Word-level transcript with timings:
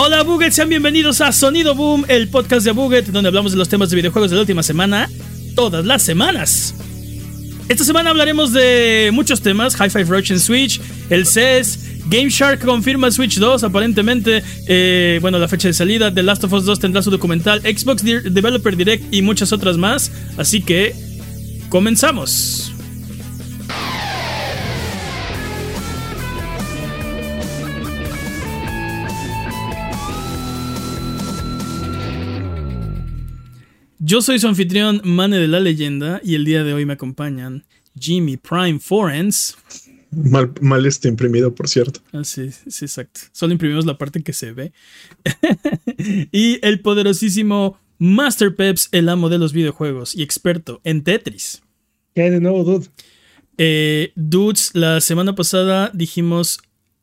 Hola 0.00 0.22
Buget, 0.22 0.52
sean 0.52 0.68
bienvenidos 0.68 1.20
a 1.20 1.32
Sonido 1.32 1.74
Boom, 1.74 2.04
el 2.06 2.28
podcast 2.28 2.64
de 2.64 2.70
Buget, 2.70 3.06
donde 3.06 3.26
hablamos 3.26 3.50
de 3.50 3.58
los 3.58 3.68
temas 3.68 3.90
de 3.90 3.96
videojuegos 3.96 4.30
de 4.30 4.36
la 4.36 4.42
última 4.42 4.62
semana, 4.62 5.10
todas 5.56 5.84
las 5.84 6.04
semanas. 6.04 6.72
Esta 7.68 7.82
semana 7.82 8.10
hablaremos 8.10 8.52
de 8.52 9.10
muchos 9.12 9.40
temas, 9.40 9.74
Hi-Fi 9.74 10.04
Rush 10.04 10.30
en 10.30 10.38
Switch, 10.38 10.80
el 11.10 11.26
CES, 11.26 12.04
Game 12.06 12.30
Shark 12.30 12.64
confirma 12.64 13.10
Switch 13.10 13.38
2 13.38 13.64
aparentemente, 13.64 14.44
eh, 14.68 15.18
bueno, 15.20 15.36
la 15.40 15.48
fecha 15.48 15.66
de 15.66 15.74
salida, 15.74 16.14
The 16.14 16.22
Last 16.22 16.44
of 16.44 16.52
Us 16.52 16.64
2 16.64 16.78
tendrá 16.78 17.02
su 17.02 17.10
documental, 17.10 17.60
Xbox 17.62 18.04
Developer 18.04 18.76
Direct 18.76 19.12
y 19.12 19.22
muchas 19.22 19.52
otras 19.52 19.78
más, 19.78 20.12
así 20.36 20.62
que 20.62 20.94
comenzamos. 21.70 22.72
Yo 34.08 34.22
soy 34.22 34.38
su 34.38 34.48
anfitrión, 34.48 35.02
Mane 35.04 35.36
de 35.36 35.48
la 35.48 35.60
Leyenda, 35.60 36.18
y 36.24 36.34
el 36.34 36.46
día 36.46 36.64
de 36.64 36.72
hoy 36.72 36.86
me 36.86 36.94
acompañan 36.94 37.66
Jimmy 37.94 38.38
Prime 38.38 38.78
Forens. 38.78 39.58
Mal, 40.10 40.50
mal 40.62 40.86
está 40.86 41.08
imprimido, 41.08 41.54
por 41.54 41.68
cierto. 41.68 42.00
Ah, 42.14 42.24
sí, 42.24 42.50
sí, 42.50 42.86
exacto. 42.86 43.20
Solo 43.32 43.52
imprimimos 43.52 43.84
la 43.84 43.98
parte 43.98 44.22
que 44.22 44.32
se 44.32 44.52
ve. 44.52 44.72
y 46.32 46.58
el 46.66 46.80
poderosísimo 46.80 47.78
Master 47.98 48.56
Peps, 48.56 48.88
el 48.92 49.10
amo 49.10 49.28
de 49.28 49.36
los 49.36 49.52
videojuegos 49.52 50.14
y 50.14 50.22
experto 50.22 50.80
en 50.84 51.04
Tetris. 51.04 51.60
¿Qué 52.14 52.22
hay 52.22 52.30
de 52.30 52.40
nuevo, 52.40 52.64
dude? 52.64 52.86
Eh, 53.58 54.12
dudes, 54.16 54.70
la 54.72 55.02
semana 55.02 55.34
pasada 55.34 55.90
dijimos 55.92 56.60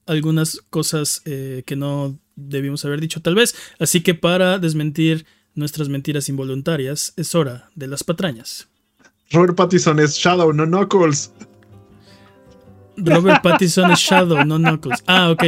algunas 0.07 0.59
cosas 0.71 1.21
eh, 1.25 1.61
que 1.67 1.75
no 1.75 2.17
debimos 2.35 2.83
haber 2.83 2.99
dicho, 2.99 3.21
tal 3.21 3.35
vez. 3.35 3.55
Así 3.77 4.01
que 4.01 4.15
para 4.15 4.57
desmentir 4.57 5.27
nuestras 5.55 5.89
mentiras 5.89 6.29
involuntarias, 6.29 7.13
es 7.17 7.33
hora 7.35 7.69
de 7.75 7.87
las 7.87 8.03
patrañas. 8.03 8.67
Robert 9.31 9.55
Pattinson 9.55 9.99
es 9.99 10.15
Shadow, 10.15 10.53
no 10.53 10.65
Knuckles. 10.65 11.31
Robert 12.97 13.41
Pattinson 13.41 13.91
es 13.91 13.99
Shadow, 13.99 14.45
no 14.45 14.57
Knuckles. 14.57 15.03
Ah, 15.07 15.31
ok. 15.31 15.43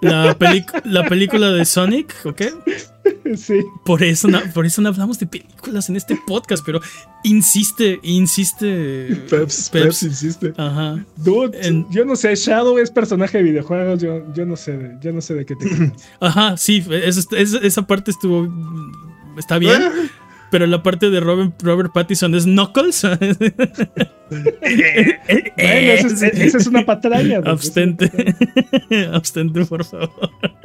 La, 0.00 0.36
la 0.84 1.08
película 1.08 1.50
de 1.50 1.64
Sonic, 1.64 2.14
¿ok? 2.24 2.42
Sí. 3.36 3.60
Por 3.84 4.02
eso, 4.02 4.28
no, 4.28 4.40
por 4.54 4.66
eso 4.66 4.82
no 4.82 4.88
hablamos 4.88 5.18
de 5.18 5.26
películas 5.26 5.88
en 5.88 5.96
este 5.96 6.16
podcast, 6.26 6.64
pero 6.64 6.80
insiste, 7.24 7.98
insiste. 8.02 9.24
Peps, 9.28 9.70
Peps, 9.70 10.02
insiste. 10.02 10.52
Ajá. 10.56 11.04
Dude, 11.16 11.86
yo 11.90 12.04
no 12.04 12.14
sé, 12.14 12.34
Shadow 12.34 12.78
es 12.78 12.90
personaje 12.90 13.38
de 13.38 13.44
videojuegos, 13.44 14.00
yo, 14.00 14.22
yo 14.34 14.44
no 14.44 14.56
sé, 14.56 14.96
yo 15.00 15.12
no 15.12 15.20
sé 15.20 15.34
de 15.34 15.46
qué 15.46 15.56
te 15.56 15.92
Ajá, 16.20 16.56
sí, 16.56 16.84
esa 16.92 17.86
parte 17.86 18.10
estuvo 18.10 18.48
está 19.36 19.58
bien. 19.58 19.82
pero 20.52 20.66
la 20.66 20.82
parte 20.82 21.08
de 21.08 21.18
Robert, 21.18 21.54
Robert 21.62 21.92
Pattinson 21.94 22.34
es 22.34 22.44
Knuckles. 22.44 23.04
esa, 25.56 26.26
es, 26.26 26.66
una 26.66 26.84
patraña. 26.84 27.40
Abstente. 27.46 28.12
Abstente, 29.12 29.64
por 29.64 29.82
favor. 29.82 30.10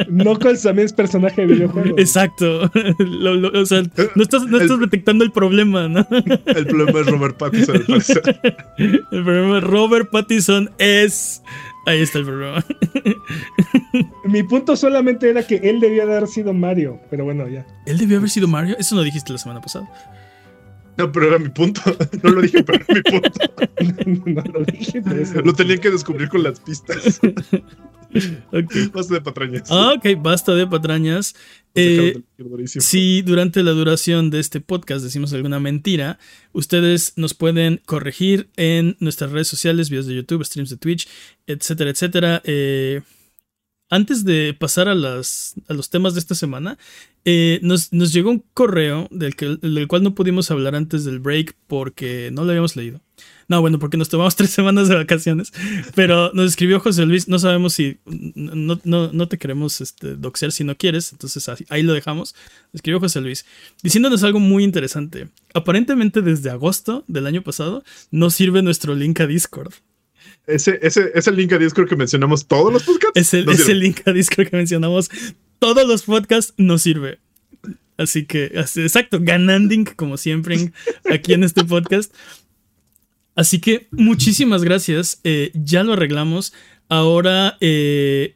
Knuckles 0.09 0.63
también 0.63 0.87
es 0.87 0.93
personaje 0.93 1.47
de 1.47 1.53
videojuego. 1.53 1.97
Exacto. 1.97 2.69
o 2.69 3.65
sea, 3.65 3.83
no 4.13 4.23
estás, 4.23 4.45
no 4.45 4.59
estás 4.59 4.77
detectando 4.77 5.23
el 5.23 5.31
problema, 5.31 5.87
¿no? 5.87 6.05
El 6.45 6.67
problema 6.67 6.99
es 6.99 7.07
Robert 7.07 7.37
Pattinson. 7.37 7.81
El 8.77 9.05
problema 9.23 9.59
es 9.59 9.63
Robert 9.63 10.09
Pattinson 10.11 10.69
es 10.79 11.41
Ahí 11.87 12.01
está 12.01 12.19
el 12.19 12.25
problema. 12.25 12.65
Mi 14.25 14.43
punto 14.43 14.75
solamente 14.75 15.29
era 15.29 15.47
que 15.47 15.55
él 15.55 15.79
debía 15.79 16.03
haber 16.03 16.27
sido 16.27 16.53
Mario, 16.53 16.99
pero 17.09 17.23
bueno, 17.23 17.47
ya. 17.47 17.65
¿Él 17.85 17.97
debió 17.97 18.17
haber 18.17 18.29
sido 18.29 18.45
Mario? 18.45 18.75
Eso 18.77 18.93
no 18.93 19.03
dijiste 19.03 19.31
la 19.31 19.39
semana 19.39 19.61
pasada. 19.61 19.89
No, 20.97 21.09
pero 21.09 21.27
era 21.27 21.39
mi 21.39 21.47
punto. 21.47 21.81
No 22.23 22.31
lo 22.31 22.41
dije, 22.41 22.61
pero 22.61 22.83
era 22.83 22.93
mi 22.93 23.01
punto. 23.03 23.39
no, 24.25 24.59
lo 24.59 24.65
dije, 24.65 25.01
pero 25.01 25.21
eso. 25.21 25.41
Lo 25.41 25.53
tenían 25.53 25.79
que 25.79 25.89
descubrir 25.89 26.27
con 26.27 26.43
las 26.43 26.59
pistas. 26.59 27.21
Basta 28.93 29.13
de 29.13 29.21
patrañas. 29.21 29.69
Ah, 29.69 29.93
ok, 29.97 30.21
basta 30.21 30.55
de 30.55 30.67
patrañas. 30.67 31.35
Eh, 31.75 32.23
si 32.65 33.21
durante 33.21 33.61
la 33.61 33.71
duración 33.71 34.29
de 34.29 34.39
este 34.39 34.61
podcast 34.61 35.03
decimos 35.03 35.33
alguna 35.33 35.59
mentira, 35.59 36.17
ustedes 36.53 37.13
nos 37.17 37.33
pueden 37.33 37.81
corregir 37.85 38.49
en 38.55 38.97
nuestras 38.99 39.31
redes 39.31 39.47
sociales, 39.47 39.89
videos 39.89 40.07
de 40.07 40.15
YouTube, 40.15 40.43
streams 40.43 40.69
de 40.69 40.77
Twitch, 40.77 41.07
etcétera, 41.45 41.91
etcétera. 41.91 42.41
Eh, 42.45 43.01
antes 43.89 44.25
de 44.25 44.53
pasar 44.57 44.89
a, 44.89 44.95
las, 44.95 45.55
a 45.67 45.73
los 45.73 45.89
temas 45.89 46.13
de 46.13 46.19
esta 46.19 46.35
semana, 46.35 46.77
eh, 47.25 47.59
nos, 47.61 47.89
llegó 47.91 48.31
un 48.31 48.43
correo 48.53 49.07
del, 49.11 49.35
que, 49.35 49.57
del 49.61 49.87
cual 49.87 50.03
no 50.03 50.15
pudimos 50.15 50.51
hablar 50.51 50.75
antes 50.75 51.05
del 51.05 51.19
break 51.19 51.55
porque 51.67 52.29
no 52.33 52.43
lo 52.43 52.49
habíamos 52.49 52.75
leído. 52.75 53.01
No, 53.47 53.61
bueno, 53.61 53.79
porque 53.79 53.97
nos 53.97 54.09
tomamos 54.09 54.35
tres 54.37 54.49
semanas 54.49 54.87
de 54.89 54.95
vacaciones. 54.95 55.53
Pero 55.95 56.31
nos 56.33 56.49
escribió 56.49 56.79
José 56.79 57.05
Luis. 57.05 57.27
No 57.27 57.39
sabemos 57.39 57.73
si. 57.73 57.97
No, 58.05 58.79
no, 58.83 59.27
te 59.27 59.37
queremos 59.37 59.81
este, 59.81 60.15
doxear 60.15 60.51
si 60.51 60.63
no 60.63 60.75
quieres. 60.75 61.11
Entonces 61.11 61.49
ahí 61.69 61.83
lo 61.83 61.93
dejamos. 61.93 62.35
Escribió 62.73 62.99
José 62.99 63.21
Luis 63.21 63.45
diciéndonos 63.83 64.23
algo 64.23 64.39
muy 64.39 64.63
interesante. 64.63 65.29
Aparentemente, 65.53 66.21
desde 66.21 66.49
agosto 66.49 67.03
del 67.07 67.27
año 67.27 67.41
pasado, 67.41 67.83
no 68.11 68.29
sirve 68.29 68.61
nuestro 68.61 68.95
link 68.95 69.19
a 69.21 69.27
Discord. 69.27 69.73
Ese, 70.45 70.79
ese, 70.81 71.11
ese 71.13 71.31
link 71.31 71.51
a 71.53 71.57
Discord 71.57 71.89
que 71.89 71.95
mencionamos 71.95 72.47
todos 72.47 72.71
los 72.71 72.83
podcasts. 72.83 73.17
Ese, 73.19 73.45
ese 73.49 73.73
link 73.73 74.01
a 74.05 74.13
Discord 74.13 74.49
que 74.49 74.57
mencionamos 74.57 75.09
todos 75.59 75.87
los 75.87 76.03
podcasts 76.03 76.53
no 76.57 76.77
sirve. 76.77 77.19
Así 77.97 78.25
que, 78.25 78.45
exacto, 78.53 79.17
gananding 79.19 79.85
como 79.85 80.17
siempre 80.17 80.71
aquí 81.09 81.33
en 81.33 81.43
este 81.43 81.63
podcast. 81.63 82.13
Así 83.37 83.61
que 83.61 83.87
muchísimas 83.91 84.63
gracias. 84.63 85.21
Eh, 85.23 85.51
ya 85.53 85.83
lo 85.83 85.93
arreglamos. 85.93 86.53
Ahora 86.89 87.55
eh, 87.61 88.35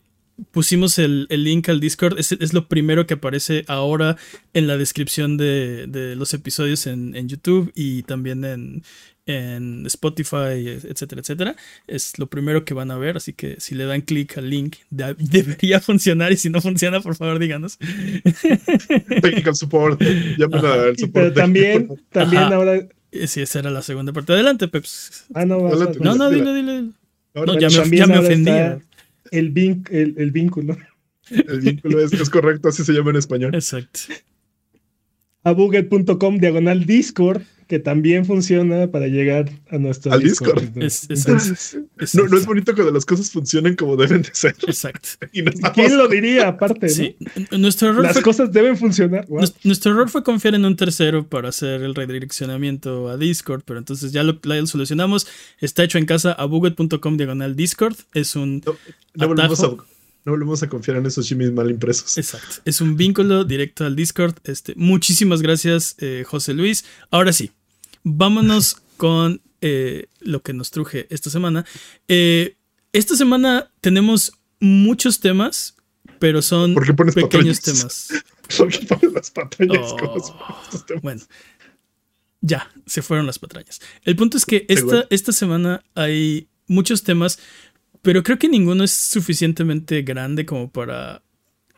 pusimos 0.52 1.00
el, 1.00 1.28
link 1.28 1.70
al 1.70 1.80
Discord. 1.80 2.20
Es, 2.20 2.54
lo 2.54 2.68
primero 2.68 3.08
que 3.08 3.16
aparece 3.16 3.66
ahora 3.68 4.16
en 4.54 4.68
la 4.68 4.78
descripción 4.78 5.38
de, 5.38 6.14
los 6.16 6.34
episodios 6.36 6.86
en, 6.86 7.28
YouTube 7.28 7.72
y 7.76 8.04
también 8.04 8.46
en, 8.46 8.84
en 9.26 9.88
Spotify, 9.88 10.68
etcétera, 10.84 11.22
etcétera. 11.22 11.56
Es 11.88 12.20
lo 12.20 12.28
primero 12.28 12.64
que 12.64 12.76
van 12.76 12.92
a 12.92 12.98
ver, 12.98 13.18
así 13.18 13.34
que 13.34 13.60
si 13.60 13.74
le 13.74 13.86
dan 13.86 14.02
clic 14.02 14.38
al 14.38 14.52
link 14.52 14.78
debería 14.90 15.80
funcionar 15.80 16.32
y 16.32 16.38
si 16.38 16.52
no 16.52 16.62
funciona, 16.62 17.02
por 17.02 17.16
favor 17.16 17.40
díganos. 17.40 17.80
Technical 19.22 19.56
support, 19.56 20.00
al 20.00 20.98
support. 20.98 21.12
Pero 21.12 21.34
también, 21.34 21.90
también 22.12 22.44
ahora... 22.54 22.88
Sí, 23.12 23.42
esa 23.42 23.60
era 23.60 23.70
la 23.70 23.82
segunda 23.82 24.14
parte. 24.14 24.34
Adelante, 24.34 24.68
Peps. 24.68 25.26
Ah, 25.34 25.46
no, 25.46 25.60
no, 25.60 26.16
no, 26.16 26.30
dile, 26.30 26.54
dile. 26.54 26.90
No, 27.34 27.60
ya 27.60 27.70
me, 27.70 27.98
ya 27.98 28.08
me 28.08 28.20
ofendía. 28.20 28.82
El, 29.32 29.46
el, 30.18 30.32
vínculo. 30.32 30.78
El 31.30 31.62
vínculo 31.62 32.04
es, 32.04 32.14
es 32.14 32.30
correcto, 32.30 32.70
así 32.70 32.84
se 32.84 32.94
llama 32.94 33.12
en 33.12 33.18
español. 33.18 33.56
Exacto. 33.56 34.00
Abuget.com 35.44 36.38
diagonal 36.38 36.86
Discord 36.86 37.42
que 37.72 37.80
también 37.80 38.26
funciona 38.26 38.92
para 38.92 39.08
llegar 39.08 39.50
a 39.70 39.78
nuestro 39.78 40.12
Al 40.12 40.22
Discord. 40.22 40.62
no, 40.76 40.86
es 40.86 42.46
bonito 42.46 42.76
cuando 42.76 42.92
las 42.92 43.06
cosas 43.06 43.32
funcionen 43.32 43.78
como 43.78 43.96
deben 43.96 44.24
de 44.24 44.30
ser. 44.34 44.58
Exacto. 44.68 45.08
¿Quién 45.74 45.98
lo 45.98 46.09
diría 46.09 46.50
aparte? 46.50 46.90
Sí. 46.90 47.16
Nuestro 47.58 47.92
error 47.92 48.04
las 48.04 48.20
cosas 48.20 48.52
deben 48.52 48.76
funcionar. 48.76 49.26
Nuestro 49.64 49.94
error 49.94 50.09
fue 50.09 50.22
confiar 50.22 50.56
en 50.56 50.66
un 50.66 50.76
tercero 50.76 51.26
para 51.26 51.48
hacer 51.48 51.82
el 51.82 51.96
redireccionamiento 51.96 53.08
a 53.08 53.16
Discord, 53.16 53.62
pero 53.64 53.80
entonces 53.80 54.12
ya 54.12 54.24
lo, 54.24 54.38
solucionamos. 54.68 55.26
Está 55.62 55.86
hecho 55.86 55.98
en 55.98 56.06
casa 56.06 56.34
a 56.34 56.44
buget.com 56.44 57.16
diagonal 57.16 57.56
Discord. 57.56 57.96
Es 58.14 58.36
un 58.36 58.62
no, 59.16 59.30
volvemos 60.26 60.62
a 60.62 60.68
confiar 60.68 60.98
en 60.98 61.06
esos 61.06 61.26
chimis 61.26 61.53
mal 61.53 61.72
impresos. 61.72 62.18
Exacto. 62.18 62.58
Es 62.66 62.82
un 62.82 62.97
vínculo 62.97 63.46
directo 63.46 63.85
al 63.85 63.96
Discord. 63.96 64.35
Este, 64.44 64.73
muchísimas 64.76 65.41
gracias, 65.41 65.96
eh, 66.00 66.26
José 66.28 66.53
Luis. 66.53 66.84
Ahora 67.09 67.32
sí, 67.32 67.52
vámonos 68.03 68.78
con 68.98 69.42
eh, 69.62 70.08
lo 70.20 70.42
que 70.42 70.53
nos 70.53 70.72
truje 70.72 71.08
esta 71.09 71.30
semana. 71.30 71.66
Eh, 72.08 72.58
esta 72.94 73.16
semana 73.16 73.72
tenemos 73.82 74.34
muchos 74.59 75.20
temas, 75.20 75.76
pero 76.20 76.42
son 76.42 76.76
pequeños 77.14 77.62
temas. 77.62 78.09
las 79.14 79.32
patrañas? 79.32 79.94
Oh, 79.94 81.00
bueno, 81.02 81.22
ya, 82.42 82.70
se 82.86 83.02
fueron 83.02 83.26
las 83.26 83.40
patrañas. 83.40 83.80
El 84.04 84.16
punto 84.16 84.38
es 84.38 84.46
que 84.46 84.66
esta, 84.68 85.06
esta 85.09 85.32
semana 85.32 85.84
hay 85.96 86.50
muchos 86.68 87.04
temas, 87.04 87.40
pero 88.02 88.24
creo 88.24 88.40
que 88.40 88.50
ninguno 88.50 88.84
es 88.84 88.92
suficientemente 88.92 90.02
grande 90.02 90.46
como 90.46 90.72
para 90.72 91.24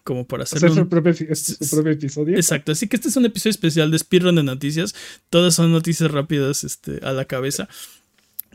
como 0.04 0.28
para 0.28 0.44
hacer, 0.44 0.60
su, 0.60 0.88
propio, 0.90 1.12
episodio. 1.92 2.36
Exacto, 2.36 2.72
así 2.72 2.88
que 2.88 2.98
este 2.98 3.08
es 3.08 3.16
un 3.16 3.26
episodio 3.26 3.52
especial 3.52 3.92
de 3.92 4.00
Speedrun 4.00 4.36
de 4.36 4.44
noticias. 4.44 4.94
Todas 5.30 5.56
son 5.56 5.72
noticias 5.72 6.12
rápidas 6.12 6.64
este, 6.64 7.00
a 7.04 7.14
la 7.14 7.26
cabeza. 7.26 7.70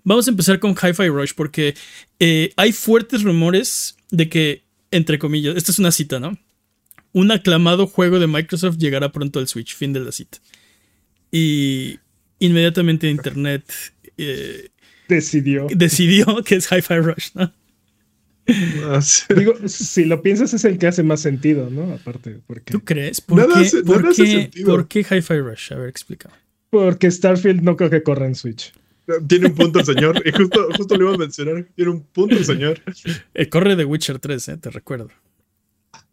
Vamos 0.05 0.27
a 0.27 0.31
empezar 0.31 0.59
con 0.59 0.73
Hi-Fi 0.73 1.09
Rush 1.09 1.33
porque 1.35 1.75
eh, 2.21 2.53
hay 2.57 2.73
fuertes 2.73 3.23
rumores 3.23 3.97
de 4.11 4.29
que, 4.29 4.63
entre 4.91 5.19
comillas, 5.19 5.57
esta 5.57 5.73
es 5.73 5.79
una 5.79 5.91
cita, 5.91 6.21
¿no? 6.21 6.39
un 7.13 7.31
aclamado 7.31 7.87
juego 7.87 8.19
de 8.19 8.27
Microsoft 8.27 8.79
llegará 8.79 9.11
pronto 9.11 9.39
al 9.39 9.49
Switch, 9.49 9.75
fin 9.75 9.93
de 9.93 10.01
la 10.01 10.13
cita. 10.13 10.39
Y 11.31 11.99
inmediatamente 12.39 13.09
Internet 13.11 13.65
eh, 14.17 14.69
decidió. 15.09 15.67
decidió 15.75 16.43
que 16.45 16.57
es 16.57 16.71
Hi-Fi 16.71 16.99
Rush, 16.99 17.31
¿no? 17.35 17.53
Ah, 18.85 19.01
Digo, 19.37 19.55
si 19.67 20.05
lo 20.05 20.23
piensas 20.23 20.55
es 20.55 20.65
el 20.65 20.79
que 20.79 20.87
hace 20.87 21.03
más 21.03 21.21
sentido, 21.21 21.69
¿no? 21.71 21.93
Aparte, 21.93 22.41
porque... 22.47 22.73
¿Tú 22.73 22.85
crees? 22.85 23.21
¿Por 23.21 23.47
qué, 23.47 23.83
¿por 23.83 24.15
qué, 24.15 24.51
¿por 24.65 24.89
qué 24.89 25.01
Hi-Fi 25.01 25.41
Rush? 25.41 25.73
A 25.73 25.77
ver, 25.77 25.89
explica. 25.89 26.31
Porque 26.71 27.11
Starfield 27.11 27.63
no 27.63 27.77
creo 27.77 27.91
que 27.91 28.03
corra 28.03 28.27
en 28.27 28.35
Switch. 28.35 28.73
Tiene 29.27 29.47
un 29.47 29.55
punto 29.55 29.81
el 29.81 29.87
señor. 29.87 30.23
Y 30.25 30.33
justo, 30.33 30.69
justo 30.77 30.97
lo 30.97 31.07
iba 31.07 31.15
a 31.15 31.19
mencionar. 31.19 31.67
Tiene 31.75 31.93
un 31.93 32.03
punto 32.03 32.37
el 32.37 32.45
señor. 32.45 32.81
Eh, 33.35 33.49
corre 33.49 33.75
de 33.75 33.87
Witcher 33.87 34.19
3, 34.19 34.49
eh, 34.49 34.57
te 34.59 34.71
recuerdo. 34.71 35.09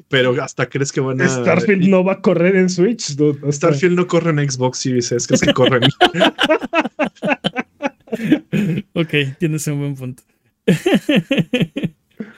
Pero 0.07 0.41
hasta 0.41 0.69
crees 0.69 0.91
que 0.91 1.01
van 1.01 1.21
a. 1.21 1.27
Starfield 1.27 1.87
no 1.87 2.03
va 2.03 2.13
a 2.13 2.21
correr 2.21 2.55
en 2.55 2.69
Switch. 2.69 3.17
Starfield 3.51 3.97
no 3.97 4.07
corre 4.07 4.31
en 4.31 4.49
Xbox 4.49 4.79
Series 4.79 5.11
es 5.11 5.27
que 5.27 5.35
es 5.35 5.41
que 5.41 5.53
corre 5.53 5.81
ok, 8.93 9.13
tienes 9.39 9.67
un 9.67 9.79
buen 9.79 9.95
punto. 9.95 10.23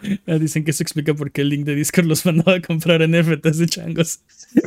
Ah, 0.27 0.37
dicen 0.37 0.63
que 0.63 0.71
eso 0.71 0.83
explica 0.83 1.13
por 1.13 1.31
qué 1.31 1.41
el 1.41 1.49
link 1.49 1.65
de 1.65 1.75
Discord 1.75 2.05
los 2.05 2.25
mandaba 2.25 2.57
a 2.57 2.61
comprar 2.61 3.07
NFTs 3.07 3.57
de 3.57 3.65
changos. 3.67 4.21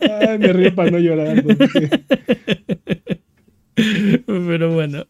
Ay, 0.00 0.38
me 0.38 0.52
río 0.52 0.74
para 0.74 0.90
no 0.90 0.98
llorar. 0.98 1.44
Pero 4.26 4.74
bueno. 4.74 5.06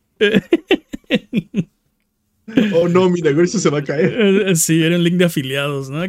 Oh 2.73 2.89
no, 2.89 3.09
mi 3.09 3.21
negocio 3.21 3.59
se 3.59 3.71
va 3.71 3.79
a 3.79 3.85
caer. 3.85 4.49
Eh, 4.49 4.57
sí, 4.57 4.83
era 4.83 4.97
un 4.97 5.05
link 5.05 5.17
de 5.17 5.25
afiliados, 5.25 5.89
¿no? 5.89 6.01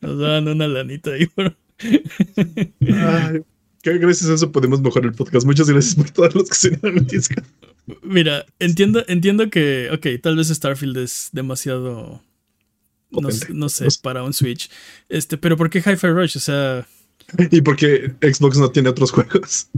Nos 0.00 0.18
daban 0.18 0.48
una 0.48 0.68
lanita 0.68 1.10
ahí, 1.12 1.28
bro. 1.36 1.54
Gracias 3.92 4.30
a 4.30 4.34
eso 4.34 4.52
podemos 4.52 4.80
mejorar 4.80 5.10
el 5.10 5.14
podcast. 5.14 5.46
Muchas 5.46 5.68
gracias 5.68 5.94
por 5.94 6.10
todos 6.10 6.34
los 6.34 6.48
que 6.48 6.54
se 6.54 6.70
dieron. 6.70 7.06
Mira, 8.02 8.44
entiendo, 8.58 9.04
entiendo 9.06 9.48
que, 9.50 9.90
ok, 9.92 10.20
tal 10.22 10.36
vez 10.36 10.48
Starfield 10.48 10.96
es 10.98 11.30
demasiado 11.32 12.22
no, 13.10 13.68
sé, 13.68 13.88
para 14.02 14.22
un 14.22 14.32
Switch. 14.32 14.70
Este, 15.08 15.36
pero 15.38 15.56
¿por 15.56 15.70
qué 15.70 15.78
Hi-Fi 15.78 16.08
Rush? 16.08 16.36
O 16.36 16.40
sea. 16.40 16.86
¿Y 17.50 17.60
por 17.60 17.76
qué 17.76 18.12
Xbox 18.20 18.58
no 18.58 18.70
tiene 18.70 18.88
otros 18.88 19.10
juegos? 19.10 19.68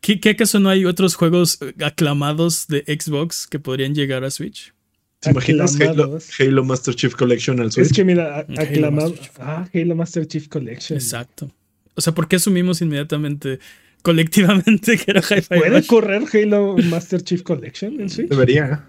¿Qué, 0.00 0.20
¿Qué, 0.20 0.30
acaso 0.30 0.60
no 0.60 0.68
hay 0.68 0.84
otros 0.84 1.14
juegos 1.14 1.58
eh, 1.60 1.74
aclamados 1.84 2.68
de 2.68 2.84
Xbox 2.86 3.46
que 3.46 3.58
podrían 3.58 3.94
llegar 3.94 4.24
a 4.24 4.30
Switch? 4.30 4.72
¿Te 5.20 5.30
imaginas 5.30 5.76
Halo, 5.80 6.64
Master 6.64 6.94
Chief 6.94 7.14
Collection 7.14 7.58
al 7.60 7.72
Switch? 7.72 7.86
Es 7.86 7.92
que 7.92 8.04
mira, 8.04 8.46
aclamado. 8.56 9.14
ah, 9.40 9.66
Halo 9.72 9.96
Master 9.96 10.26
Chief 10.26 10.48
Collection. 10.48 10.98
Exacto. 10.98 11.50
O 11.94 12.00
sea, 12.00 12.14
¿por 12.14 12.28
qué 12.28 12.36
asumimos 12.36 12.82
inmediatamente, 12.82 13.60
colectivamente, 14.02 14.98
que 14.98 15.10
era 15.10 15.20
Hi-Fi 15.20 15.58
¿Puede 15.58 15.86
correr 15.86 16.24
Halo 16.32 16.76
Master 16.90 17.22
Chief 17.22 17.42
Collection 17.42 18.00
en 18.00 18.10
Switch? 18.10 18.28
Debería. 18.28 18.84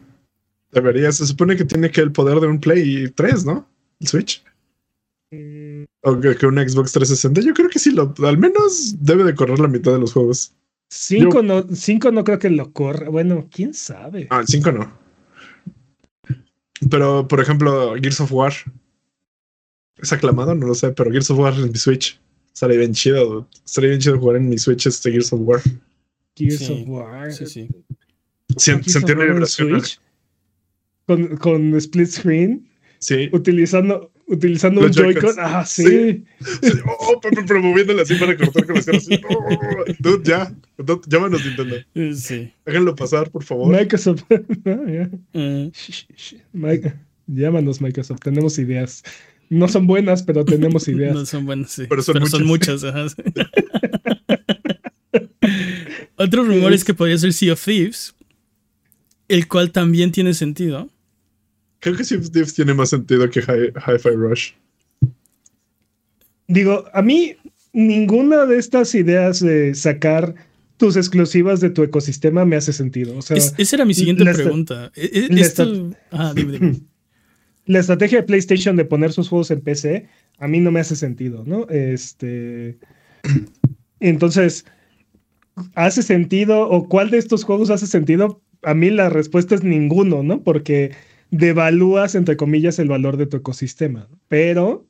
Debería. 0.71 1.11
Se 1.11 1.25
supone 1.25 1.55
que 1.55 1.65
tiene 1.65 1.91
que 1.91 2.01
el 2.01 2.11
poder 2.11 2.39
de 2.39 2.47
un 2.47 2.59
Play 2.59 3.09
3, 3.09 3.45
¿no? 3.45 3.69
El 3.99 4.07
Switch. 4.07 4.43
Mm. 5.31 5.83
O 6.01 6.19
que, 6.19 6.45
un 6.45 6.57
Xbox 6.57 6.91
360. 6.91 7.41
Yo 7.41 7.53
creo 7.53 7.69
que 7.69 7.79
sí, 7.79 7.91
lo, 7.91 8.13
al 8.23 8.37
menos 8.37 8.95
debe 8.99 9.23
de 9.23 9.35
correr 9.35 9.59
la 9.59 9.67
mitad 9.67 9.93
de 9.93 9.99
los 9.99 10.13
juegos. 10.13 10.53
5 10.89 11.41
no, 11.41 11.65
cinco 11.73 12.11
no 12.11 12.23
creo 12.23 12.39
que 12.39 12.49
lo 12.49 12.71
corra. 12.71 13.09
Bueno, 13.09 13.47
quién 13.51 13.73
sabe. 13.73 14.27
Ah, 14.29 14.43
5 14.45 14.71
no. 14.71 15.05
Pero, 16.89 17.27
por 17.27 17.39
ejemplo, 17.39 17.95
Gears 17.95 18.21
of 18.21 18.31
War. 18.31 18.53
¿Es 19.97 20.11
aclamado? 20.11 20.53
No 20.53 20.67
lo 20.67 20.75
sé, 20.75 20.91
pero 20.91 21.09
Gears 21.09 21.31
of 21.31 21.39
War 21.39 21.53
en 21.53 21.71
mi 21.71 21.77
Switch. 21.77 22.19
Estaría 22.55 22.77
bien 22.77 22.93
chido. 22.93 23.49
Estaría 23.65 23.89
bien 23.89 24.01
chido 24.01 24.17
jugar 24.17 24.37
en 24.37 24.47
mi 24.47 24.57
Switch 24.57 24.87
este 24.87 25.11
Gears 25.11 25.33
of 25.33 25.41
War. 25.43 25.61
Gears 26.37 26.69
of 26.69 26.79
War. 26.87 27.33
Sí, 27.33 27.45
sí. 27.47 27.67
Sentí 28.55 29.11
una 29.11 29.25
vibración. 29.25 29.81
Con, 31.05 31.35
con 31.35 31.75
split 31.75 32.07
screen. 32.07 32.65
Sí. 32.99 33.29
Utilizando, 33.33 34.09
utilizando 34.27 34.79
un 34.79 34.89
Joy-Con. 34.93 35.35
Ah, 35.37 35.65
sí. 35.65 36.23
Oh, 36.85 37.19
pero, 37.21 37.61
moviéndole 37.61 38.03
así 38.03 38.15
para 38.15 38.37
cortar 38.37 38.65
con 38.65 38.75
las 38.75 38.85
caras. 38.85 39.07
Oh, 39.29 39.83
dude, 39.99 40.23
ya. 40.23 40.55
llámanos 41.07 41.45
Nintendo. 41.45 41.75
Sí. 42.15 42.53
Déjenlo 42.65 42.95
pasar, 42.95 43.29
por 43.31 43.43
favor. 43.43 43.67
Microsoft. 43.77 44.23
Mm. 45.33 45.71
llámanos, 47.27 47.81
Microsoft. 47.81 48.21
Tenemos 48.21 48.57
ideas. 48.57 49.03
No 49.49 49.67
son 49.67 49.87
buenas, 49.87 50.23
pero 50.23 50.45
tenemos 50.45 50.87
ideas. 50.89 51.13
no 51.13 51.25
son 51.25 51.45
buenas, 51.45 51.71
sí. 51.71 51.83
Pero 51.87 52.01
son 52.01 52.45
muchas. 52.45 52.83
Otro 56.17 56.43
rumor 56.43 56.73
es 56.73 56.83
que 56.83 56.93
podría 56.93 57.17
ser 57.17 57.33
Sea 57.33 57.53
of 57.53 57.63
Thieves, 57.63 58.15
el 59.27 59.47
cual 59.47 59.71
también 59.71 60.11
tiene 60.11 60.33
sentido. 60.33 60.89
Creo 61.79 61.95
que 61.95 62.03
Sea 62.03 62.17
of 62.17 62.31
Thieves 62.31 62.53
tiene 62.53 62.73
más 62.73 62.89
sentido 62.89 63.29
que 63.29 63.41
Hi-Fi 63.41 64.09
Rush. 64.15 64.51
Digo, 66.47 66.85
a 66.93 67.01
mí 67.01 67.35
ninguna 67.73 68.45
de 68.45 68.57
estas 68.57 68.95
ideas 68.95 69.39
de 69.41 69.75
sacar 69.75 70.35
tus 70.77 70.95
exclusivas 70.95 71.59
de 71.59 71.69
tu 71.69 71.83
ecosistema 71.83 72.45
me 72.45 72.55
hace 72.55 72.73
sentido. 72.73 73.17
esa 73.19 73.75
era 73.75 73.85
mi 73.85 73.93
siguiente 73.93 74.25
pregunta. 74.25 74.91
E, 74.95 75.27
e, 75.29 75.93
ah, 76.11 76.33
dime. 76.35 76.81
la 77.65 77.79
estrategia 77.79 78.19
de 78.19 78.27
PlayStation 78.27 78.75
de 78.75 78.85
poner 78.85 79.11
sus 79.11 79.29
juegos 79.29 79.51
en 79.51 79.61
PC 79.61 80.07
a 80.39 80.47
mí 80.47 80.59
no 80.59 80.71
me 80.71 80.79
hace 80.79 80.95
sentido, 80.95 81.43
¿no? 81.45 81.67
Este. 81.69 82.77
Entonces, 83.99 84.65
¿hace 85.75 86.03
sentido 86.03 86.69
o 86.69 86.87
cuál 86.87 87.09
de 87.09 87.17
estos 87.17 87.43
juegos 87.43 87.69
hace 87.69 87.87
sentido? 87.87 88.41
A 88.63 88.73
mí 88.73 88.89
la 88.89 89.09
respuesta 89.09 89.55
es 89.55 89.63
ninguno, 89.63 90.23
¿no? 90.23 90.43
Porque 90.43 90.91
devalúas, 91.31 92.15
entre 92.15 92.37
comillas, 92.37 92.79
el 92.79 92.89
valor 92.89 93.17
de 93.17 93.27
tu 93.27 93.37
ecosistema. 93.37 94.09
Pero, 94.27 94.85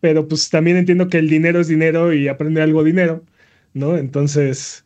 pero 0.00 0.28
pues 0.28 0.48
también 0.50 0.76
entiendo 0.76 1.08
que 1.08 1.18
el 1.18 1.28
dinero 1.28 1.60
es 1.60 1.68
dinero 1.68 2.12
y 2.12 2.28
aprende 2.28 2.62
algo 2.62 2.84
dinero, 2.84 3.24
¿no? 3.74 3.96
Entonces, 3.96 4.84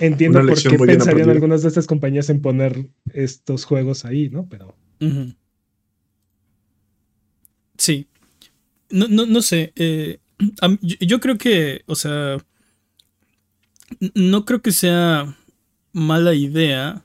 entiendo 0.00 0.40
por 0.40 0.62
qué 0.62 0.78
pensarían 0.78 1.30
algunas 1.30 1.62
de 1.62 1.68
estas 1.68 1.86
compañías 1.86 2.30
en 2.30 2.40
poner 2.40 2.86
estos 3.12 3.64
juegos 3.64 4.04
ahí, 4.04 4.30
¿no? 4.30 4.48
Pero. 4.48 4.74
Sí. 7.84 8.06
No, 8.88 9.08
no, 9.08 9.26
no 9.26 9.42
sé. 9.42 9.74
Eh, 9.76 10.18
yo, 10.80 11.20
creo 11.20 11.36
que, 11.36 11.82
o 11.84 11.94
sea, 11.94 12.38
no 14.14 14.46
creo 14.46 14.62
que 14.62 14.72
sea 14.72 15.36
mala 15.92 16.32
idea. 16.32 17.04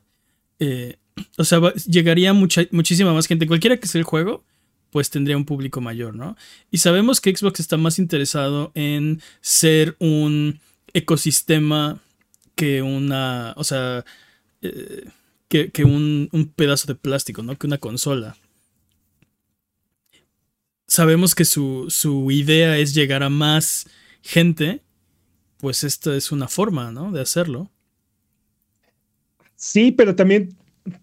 Eh, 0.59 0.95
o 1.37 1.43
sea, 1.43 1.59
llegaría 1.85 2.31
mucha, 2.31 2.61
muchísima 2.71 3.13
más 3.13 3.27
gente. 3.27 3.45
Cualquiera 3.45 3.75
que 3.75 3.89
sea 3.89 3.99
el 3.99 4.05
juego, 4.05 4.45
pues 4.89 5.09
tendría 5.09 5.35
un 5.35 5.43
público 5.43 5.81
mayor, 5.81 6.15
¿no? 6.15 6.37
Y 6.71 6.77
sabemos 6.77 7.19
que 7.19 7.35
Xbox 7.35 7.59
está 7.59 7.75
más 7.75 7.99
interesado 7.99 8.71
en 8.73 9.21
ser 9.41 9.97
un 9.99 10.61
ecosistema 10.93 11.99
que 12.55 12.81
una, 12.81 13.53
o 13.57 13.65
sea, 13.65 14.05
eh, 14.61 15.09
que, 15.49 15.83
un, 15.83 16.29
un, 16.31 16.47
pedazo 16.47 16.87
de 16.87 16.95
plástico, 16.95 17.43
¿no? 17.43 17.57
Que 17.57 17.67
una 17.67 17.79
consola 17.79 18.37
sabemos 20.89 21.35
que 21.35 21.45
su, 21.45 21.85
su 21.87 22.31
idea 22.31 22.77
es 22.77 22.93
llegar 22.93 23.23
a 23.23 23.29
más 23.29 23.87
gente, 24.21 24.81
pues 25.57 25.83
esta 25.83 26.15
es 26.15 26.31
una 26.31 26.47
forma, 26.47 26.91
¿no? 26.91 27.11
De 27.11 27.21
hacerlo. 27.21 27.71
Sí, 29.55 29.91
pero 29.91 30.15
también 30.15 30.55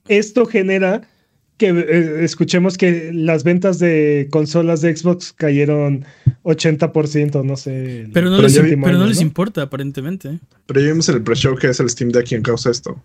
esto 0.08 0.44
genera 0.46 1.08
que 1.56 1.68
eh, 1.68 2.24
escuchemos 2.24 2.76
que 2.76 3.12
las 3.12 3.44
ventas 3.44 3.78
de 3.78 4.28
consolas 4.30 4.82
de 4.82 4.94
Xbox 4.94 5.32
cayeron 5.32 6.04
80%, 6.42 7.44
no 7.44 7.56
sé. 7.56 8.08
Pero 8.12 8.30
no, 8.30 8.42
les, 8.42 8.58
pero 8.58 8.98
no 8.98 9.06
les 9.06 9.20
importa, 9.20 9.62
aparentemente. 9.62 10.38
Pero 10.66 10.80
ya 10.80 10.88
vimos 10.88 11.08
en 11.08 11.16
el 11.16 11.22
pre-show 11.22 11.56
que 11.56 11.68
es 11.68 11.80
el 11.80 11.88
Steam 11.88 12.10
Deck 12.10 12.26
quien 12.26 12.42
causa 12.42 12.70
esto. 12.70 13.02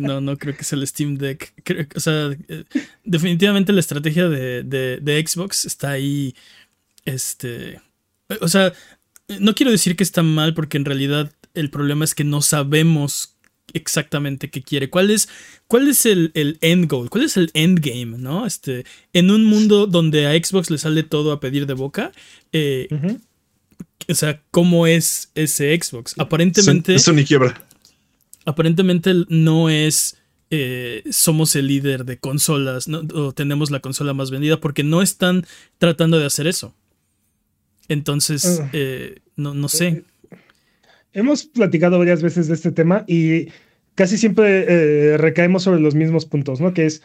No, 0.00 0.20
no 0.20 0.36
creo 0.36 0.56
que 0.56 0.64
sea 0.64 0.78
el 0.78 0.86
Steam 0.86 1.16
Deck. 1.16 1.52
o 1.94 2.00
sea, 2.00 2.36
eh, 2.48 2.64
definitivamente 3.04 3.72
la 3.72 3.80
estrategia 3.80 4.28
de, 4.28 5.24
Xbox 5.26 5.64
está 5.64 5.90
ahí. 5.92 6.34
Este. 7.04 7.80
O 8.40 8.48
sea, 8.48 8.72
no 9.38 9.54
quiero 9.54 9.72
decir 9.72 9.96
que 9.96 10.04
está 10.04 10.22
mal, 10.22 10.54
porque 10.54 10.76
en 10.76 10.84
realidad 10.84 11.32
el 11.54 11.70
problema 11.70 12.04
es 12.04 12.14
que 12.14 12.24
no 12.24 12.42
sabemos 12.42 13.34
exactamente 13.72 14.50
qué 14.50 14.62
quiere. 14.62 14.90
¿Cuál 14.90 15.10
es, 15.10 15.28
cuál 15.66 15.88
es 15.88 16.06
el, 16.06 16.32
end 16.34 16.88
goal? 16.88 17.10
¿Cuál 17.10 17.24
es 17.24 17.36
el 17.36 17.50
endgame? 17.54 18.18
¿No? 18.18 18.46
Este. 18.46 18.84
En 19.12 19.30
un 19.30 19.44
mundo 19.44 19.86
donde 19.86 20.26
a 20.26 20.32
Xbox 20.32 20.70
le 20.70 20.78
sale 20.78 21.02
todo 21.02 21.32
a 21.32 21.40
pedir 21.40 21.66
de 21.66 21.74
boca. 21.74 22.12
Eh, 22.52 22.88
o 24.08 24.14
sea, 24.14 24.42
cómo 24.50 24.86
es 24.86 25.30
ese 25.34 25.78
Xbox. 25.78 26.14
Aparentemente. 26.18 26.98
Sony 26.98 27.24
quiebra. 27.26 27.62
aparentemente 28.44 29.12
no 29.28 29.68
es 29.68 30.16
eh, 30.50 31.02
somos 31.10 31.54
el 31.56 31.66
líder 31.66 32.06
de 32.06 32.18
consolas 32.18 32.88
o 32.88 33.32
tenemos 33.32 33.70
la 33.70 33.80
consola 33.80 34.14
más 34.14 34.30
vendida 34.30 34.60
porque 34.60 34.82
no 34.82 35.02
están 35.02 35.44
tratando 35.76 36.18
de 36.18 36.24
hacer 36.24 36.46
eso. 36.46 36.74
Entonces, 37.88 38.60
ah. 38.62 38.70
eh, 38.72 39.16
no, 39.36 39.52
no 39.52 39.68
sé. 39.68 40.04
Hemos 41.12 41.44
platicado 41.44 41.98
varias 41.98 42.22
veces 42.22 42.48
de 42.48 42.54
este 42.54 42.72
tema 42.72 43.04
y 43.06 43.48
casi 43.94 44.16
siempre 44.16 45.16
recaemos 45.16 45.64
sobre 45.64 45.80
los 45.80 45.94
mismos 45.94 46.26
puntos, 46.26 46.60
¿no? 46.60 46.72
Que 46.72 46.86
es 46.86 47.02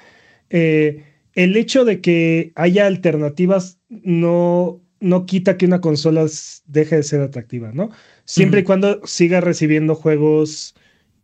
el 0.49 1.57
hecho 1.57 1.83
de 1.83 1.99
que 1.99 2.51
haya 2.55 2.85
alternativas 2.85 3.79
no, 3.89 4.82
no 5.03 5.25
quita 5.25 5.57
que 5.57 5.65
una 5.65 5.81
consola 5.81 6.25
deje 6.65 6.95
de 6.95 7.03
ser 7.03 7.21
atractiva, 7.21 7.71
¿no? 7.73 7.89
Siempre 8.25 8.61
y 8.61 8.63
cuando 8.63 9.05
siga 9.05 9.41
recibiendo 9.41 9.95
juegos 9.95 10.75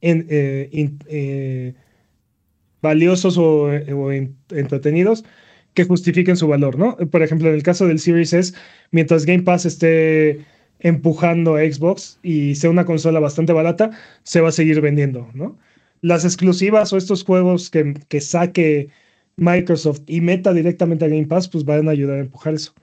eh, 0.01 0.69
eh, 1.07 1.73
valiosos 2.81 3.37
o, 3.37 3.71
entretenidos 4.51 5.23
que 5.73 5.85
justifiquen 5.85 6.35
su 6.35 6.47
valor, 6.47 6.77
¿no? 6.77 6.97
Por 6.97 7.23
ejemplo, 7.23 7.47
en 7.47 7.55
el 7.55 7.63
caso 7.63 7.87
del 7.87 7.99
Series 7.99 8.33
S, 8.33 8.53
mientras 8.91 9.25
Game 9.25 9.43
Pass 9.43 9.65
esté 9.65 10.45
empujando 10.79 11.55
a 11.55 11.61
Xbox 11.61 12.19
y 12.21 12.55
sea 12.55 12.69
una 12.69 12.85
consola 12.85 13.19
bastante 13.19 13.53
barata, 13.53 13.91
se 14.23 14.41
va 14.41 14.49
a 14.49 14.53
seguir 14.53 14.81
vendiendo, 14.81 15.29
¿no? 15.33 15.57
Las 16.01 16.25
exclusivas 16.25 16.91
o 16.91 16.97
estos 16.97 17.23
juegos 17.23 17.69
que, 17.69 17.93
que 18.09 18.19
saque 18.19 18.89
Microsoft 19.37 20.01
y 20.07 20.19
meta 20.21 20.53
directamente 20.53 21.05
a 21.05 21.07
Game 21.07 21.27
Pass, 21.27 21.47
pues 21.47 21.63
van 21.63 21.87
a 21.87 21.91
ayudar 21.91 22.17
a 22.17 22.21
empujar 22.21 22.53
eso. 22.55 22.73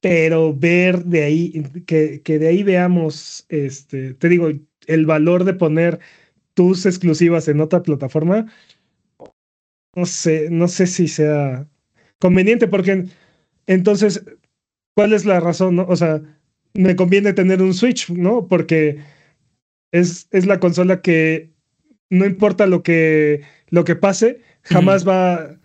Pero 0.00 0.54
ver 0.54 1.04
de 1.04 1.24
ahí, 1.24 1.62
que, 1.86 2.22
que 2.22 2.38
de 2.38 2.48
ahí 2.48 2.62
veamos, 2.62 3.44
este, 3.48 4.14
te 4.14 4.28
digo, 4.28 4.48
el 4.86 5.06
valor 5.06 5.44
de 5.44 5.54
poner 5.54 5.98
tus 6.54 6.86
exclusivas 6.86 7.48
en 7.48 7.60
otra 7.60 7.82
plataforma, 7.82 8.46
no 9.94 10.06
sé, 10.06 10.48
no 10.50 10.68
sé 10.68 10.86
si 10.86 11.08
sea 11.08 11.68
conveniente, 12.20 12.68
porque 12.68 13.06
entonces, 13.66 14.24
¿cuál 14.94 15.12
es 15.12 15.24
la 15.24 15.40
razón? 15.40 15.76
No? 15.76 15.86
O 15.88 15.96
sea, 15.96 16.22
me 16.74 16.96
conviene 16.96 17.32
tener 17.32 17.62
un 17.62 17.74
Switch, 17.74 18.10
¿no? 18.10 18.46
Porque 18.46 18.98
es, 19.92 20.28
es 20.30 20.46
la 20.46 20.60
consola 20.60 21.02
que 21.02 21.50
no 22.10 22.24
importa 22.24 22.66
lo 22.66 22.82
que, 22.82 23.42
lo 23.68 23.84
que 23.84 23.96
pase, 23.96 24.40
jamás 24.62 25.06
va 25.06 25.58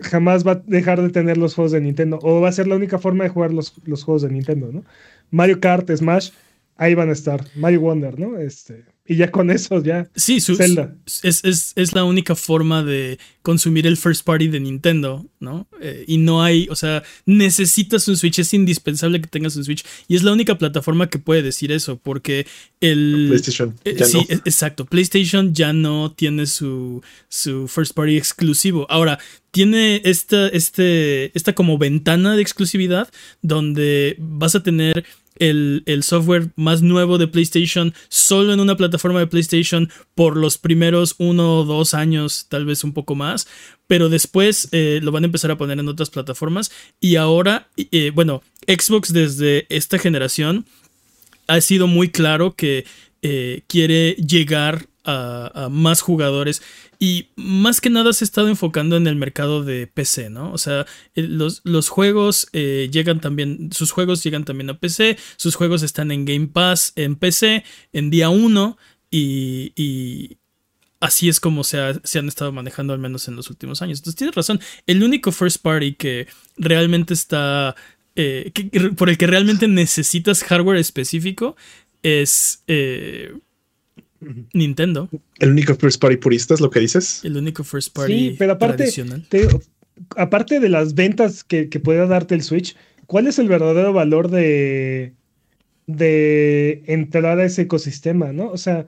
jamás 0.00 0.46
va 0.46 0.52
a 0.52 0.62
dejar 0.66 1.00
de 1.00 1.10
tener 1.10 1.36
los 1.36 1.54
juegos 1.54 1.72
de 1.72 1.80
Nintendo 1.80 2.18
o 2.22 2.40
va 2.40 2.48
a 2.48 2.52
ser 2.52 2.66
la 2.66 2.76
única 2.76 2.98
forma 2.98 3.24
de 3.24 3.30
jugar 3.30 3.52
los, 3.52 3.74
los 3.86 4.04
juegos 4.04 4.22
de 4.22 4.30
Nintendo, 4.30 4.72
¿no? 4.72 4.84
Mario 5.30 5.60
Kart, 5.60 5.90
Smash, 5.90 6.30
ahí 6.76 6.94
van 6.94 7.10
a 7.10 7.12
estar. 7.12 7.44
Mario 7.54 7.80
Wonder, 7.82 8.18
¿no? 8.18 8.38
Este, 8.38 8.84
y 9.06 9.16
ya 9.16 9.30
con 9.30 9.50
eso, 9.50 9.82
ya. 9.82 10.08
Sí, 10.16 10.40
su, 10.40 10.56
Zelda. 10.56 10.96
Es, 11.22 11.44
es, 11.44 11.72
es, 11.76 11.94
la 11.94 12.04
única 12.04 12.34
forma 12.34 12.82
de 12.82 13.18
consumir 13.42 13.86
el 13.86 13.98
first 13.98 14.24
party 14.24 14.48
de 14.48 14.60
Nintendo, 14.60 15.26
¿no? 15.40 15.66
Eh, 15.80 16.04
y 16.06 16.16
no 16.16 16.42
hay, 16.42 16.66
o 16.70 16.76
sea, 16.76 17.02
necesitas 17.26 18.08
un 18.08 18.16
Switch, 18.16 18.38
es 18.38 18.54
indispensable 18.54 19.20
que 19.20 19.26
tengas 19.26 19.56
un 19.56 19.64
Switch. 19.64 19.84
Y 20.08 20.16
es 20.16 20.22
la 20.22 20.32
única 20.32 20.56
plataforma 20.56 21.10
que 21.10 21.18
puede 21.18 21.42
decir 21.42 21.70
eso, 21.70 21.98
porque 21.98 22.46
el. 22.80 23.26
PlayStation. 23.28 23.76
Eh, 23.84 24.02
sí, 24.04 24.18
e, 24.28 24.34
exacto. 24.44 24.86
PlayStation 24.86 25.54
ya 25.54 25.74
no 25.74 26.12
tiene 26.12 26.46
su, 26.46 27.02
su 27.28 27.68
first 27.68 27.94
party 27.94 28.16
exclusivo. 28.16 28.86
Ahora, 28.88 29.18
tiene 29.50 30.00
esta, 30.04 30.48
este, 30.48 31.30
esta 31.36 31.54
como 31.54 31.78
ventana 31.78 32.34
de 32.34 32.42
exclusividad 32.42 33.08
donde 33.40 34.16
vas 34.18 34.56
a 34.56 34.62
tener 34.62 35.04
el, 35.36 36.02
software 36.02 36.50
más 36.56 36.82
nuevo 36.82 37.18
de 37.18 37.28
PlayStation 37.28 37.94
solo 38.08 38.52
en 38.52 38.60
una 38.60 38.76
plataforma 38.76 39.20
de 39.20 39.26
PlayStation 39.26 39.90
por 40.14 40.36
los 40.36 40.58
primeros 40.58 41.14
uno 41.18 41.60
o 41.60 41.64
dos 41.64 41.94
años, 41.94 42.46
tal 42.48 42.66
vez 42.66 42.84
un 42.84 42.92
poco 42.92 43.14
más, 43.14 43.46
pero 43.86 44.08
después 44.08 44.68
eh, 44.72 45.00
lo 45.02 45.12
van 45.12 45.24
a 45.24 45.26
empezar 45.26 45.50
a 45.50 45.58
poner 45.58 45.78
en 45.78 45.88
otras 45.88 46.10
plataformas. 46.10 46.70
Y 47.00 47.16
ahora, 47.16 47.68
eh, 47.76 48.10
bueno, 48.14 48.42
Xbox 48.66 49.12
desde 49.12 49.66
esta 49.68 49.98
generación 49.98 50.66
ha 51.46 51.60
sido 51.60 51.86
muy 51.86 52.10
claro 52.10 52.54
que 52.54 52.84
eh, 53.22 53.62
quiere 53.66 54.14
llegar 54.14 54.86
a, 55.04 55.68
más 55.70 56.00
jugadores 56.00 56.62
y 57.04 57.28
más 57.36 57.82
que 57.82 57.90
nada 57.90 58.14
se 58.14 58.24
ha 58.24 58.26
estado 58.26 58.48
enfocando 58.48 58.96
en 58.96 59.06
el 59.06 59.14
mercado 59.14 59.62
de 59.62 59.86
PC, 59.86 60.30
¿no? 60.30 60.50
O 60.52 60.56
sea, 60.56 60.86
los, 61.14 61.60
juegos 61.90 62.48
eh, 62.54 62.88
llegan 62.90 63.20
también, 63.20 63.68
sus 63.72 63.90
juegos 63.90 64.24
llegan 64.24 64.46
también 64.46 64.70
a 64.70 64.78
PC, 64.78 65.18
sus 65.36 65.54
juegos 65.54 65.82
están 65.82 66.10
en 66.10 66.24
Game 66.24 66.46
Pass 66.46 66.94
en 66.96 67.16
PC 67.16 67.62
en 67.92 68.08
día 68.08 68.30
1 68.30 68.78
y, 69.10 70.38
así 70.98 71.28
es 71.28 71.40
como 71.40 71.62
se, 71.62 71.76
se, 72.04 72.20
han 72.20 72.28
estado 72.28 72.52
manejando 72.52 72.94
al 72.94 73.00
menos 73.00 73.28
en 73.28 73.36
los 73.36 73.50
últimos 73.50 73.82
años. 73.82 73.98
Entonces 73.98 74.16
tienes 74.16 74.34
razón, 74.34 74.58
el 74.86 75.02
único 75.02 75.30
first 75.30 75.60
party 75.60 75.96
que 75.96 76.26
realmente 76.56 77.12
está... 77.12 77.76
Eh, 78.16 78.50
por 78.96 79.10
el 79.10 79.18
que 79.18 79.26
realmente 79.26 79.68
necesitas 79.68 80.42
hardware 80.42 80.78
específico 80.78 81.54
es 82.02 82.62
eh, 82.66 83.34
Nintendo. 84.52 85.08
El 85.38 85.50
único 85.50 85.74
first 85.74 86.00
party 86.00 86.16
purista 86.16 86.54
es 86.54 86.60
lo 86.60 86.70
que 86.70 86.80
dices. 86.80 87.20
El 87.24 87.36
único 87.36 87.64
first 87.64 87.94
party 87.94 88.30
sí, 88.30 88.36
pero 88.38 88.52
aparte, 88.52 88.88
aparte 90.16 90.60
de 90.60 90.68
las 90.68 90.94
ventas 90.94 91.44
que, 91.44 91.66
pueda 91.82 92.06
darte 92.06 92.34
el 92.34 92.42
Switch, 92.42 92.76
¿cuál 93.06 93.26
es 93.26 93.38
el 93.38 93.48
verdadero 93.48 93.92
valor 93.92 94.30
de, 94.30 95.14
de 95.86 96.82
entrar 96.86 97.38
a 97.38 97.44
ese 97.44 97.62
ecosistema, 97.62 98.32
no? 98.32 98.48
O 98.48 98.56
sea, 98.56 98.86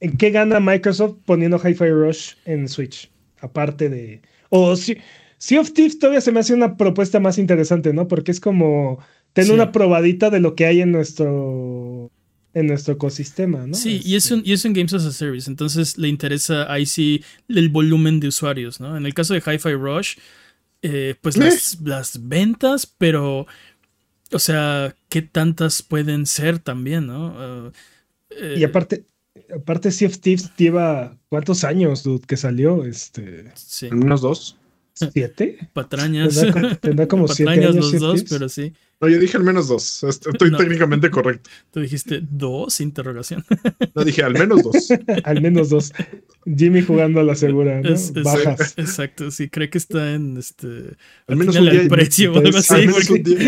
¿en 0.00 0.16
qué 0.16 0.30
gana 0.30 0.60
Microsoft 0.60 1.16
poniendo 1.24 1.58
Hi-Fi 1.58 1.90
Rush 1.90 2.32
en 2.44 2.68
Switch? 2.68 3.10
Aparte 3.40 3.88
de. 3.88 4.22
O 4.50 4.76
si, 4.76 4.98
Sea 5.38 5.60
of 5.60 5.72
Thieves 5.72 5.98
todavía 5.98 6.20
se 6.20 6.32
me 6.32 6.40
hace 6.40 6.52
una 6.52 6.76
propuesta 6.76 7.18
más 7.18 7.38
interesante, 7.38 7.94
¿no? 7.94 8.08
Porque 8.08 8.30
es 8.30 8.40
como 8.40 8.98
tener 9.32 9.52
una 9.52 9.72
probadita 9.72 10.28
de 10.28 10.40
lo 10.40 10.54
que 10.54 10.66
hay 10.66 10.82
en 10.82 10.92
nuestro 10.92 12.10
en 12.54 12.66
nuestro 12.66 12.94
ecosistema, 12.94 13.66
¿no? 13.66 13.74
Sí, 13.74 14.00
y, 14.04 14.16
es 14.16 14.24
este 14.24 14.34
un, 14.34 14.42
y 14.44 14.52
es 14.52 14.64
un 14.64 14.72
Games 14.72 14.92
as 14.94 15.04
a 15.04 15.12
Service, 15.12 15.48
entonces 15.48 15.98
le 15.98 16.08
interesa 16.08 16.72
ahí 16.72 16.86
sí 16.86 17.22
el 17.48 17.68
volumen 17.68 18.20
de 18.20 18.28
usuarios, 18.28 18.80
¿no? 18.80 18.96
En 18.96 19.06
el 19.06 19.14
caso 19.14 19.34
de 19.34 19.40
Hi-Fi 19.40 19.74
Rush, 19.74 20.16
eh, 20.82 21.14
pues 21.20 21.36
¿Eh? 21.36 21.50
las, 21.84 22.28
ventas, 22.28 22.86
pero, 22.86 23.46
o 24.32 24.38
sea, 24.38 24.94
¿qué 25.08 25.22
tantas 25.22 25.82
pueden 25.82 26.26
ser 26.26 26.58
también, 26.58 27.06
¿no? 27.06 27.34
Ah, 27.36 27.72
y 28.56 28.62
eh, 28.62 28.64
aparte, 28.64 29.04
aparte 29.54 29.90
Sea 29.90 30.08
of 30.08 30.18
Thieves 30.18 30.50
lleva 30.56 31.16
cuántos 31.28 31.64
años, 31.64 32.02
dude, 32.02 32.26
que 32.26 32.36
salió, 32.36 32.84
este... 32.84 33.52
Sí. 33.54 33.88
Unos 33.92 34.20
dos. 34.20 34.56
¿Siete? 34.94 35.58
Patrañas. 35.72 36.40
Tendrá, 36.80 37.06
como 37.06 37.26
Patrañas 37.28 37.74
los 37.74 37.98
dos, 37.98 38.24
pero 38.28 38.48
sí. 38.48 38.72
No, 39.00 39.08
yo 39.08 39.18
dije 39.18 39.38
al 39.38 39.44
menos 39.44 39.68
dos. 39.68 40.04
Estoy 40.04 40.54
técnicamente 40.54 41.10
correcto. 41.10 41.48
Tú 41.72 41.80
dijiste 41.80 42.20
dos, 42.30 42.82
interrogación. 42.82 43.42
No, 43.94 44.04
dije 44.04 44.22
al 44.22 44.34
menos 44.34 44.62
dos. 44.62 44.88
al 45.24 45.40
menos 45.40 45.70
dos. 45.70 45.90
Jimmy 46.44 46.82
jugando 46.82 47.20
a 47.20 47.24
la 47.24 47.34
segura, 47.34 47.80
¿no? 47.80 47.88
Bajas. 48.22 48.74
Exacto, 48.76 49.30
sí, 49.30 49.48
cree 49.48 49.70
que 49.70 49.78
está 49.78 50.12
en 50.14 50.36
este. 50.36 50.66
Al 51.26 51.36
menos 51.36 51.56
un 51.56 51.70
día. 51.70 51.88
precio 51.88 52.34
o 52.34 52.38
algo 52.38 52.58
así. 52.58 52.74
Al 52.74 52.88
menos 52.88 53.08
un 53.08 53.22
día. 53.22 53.38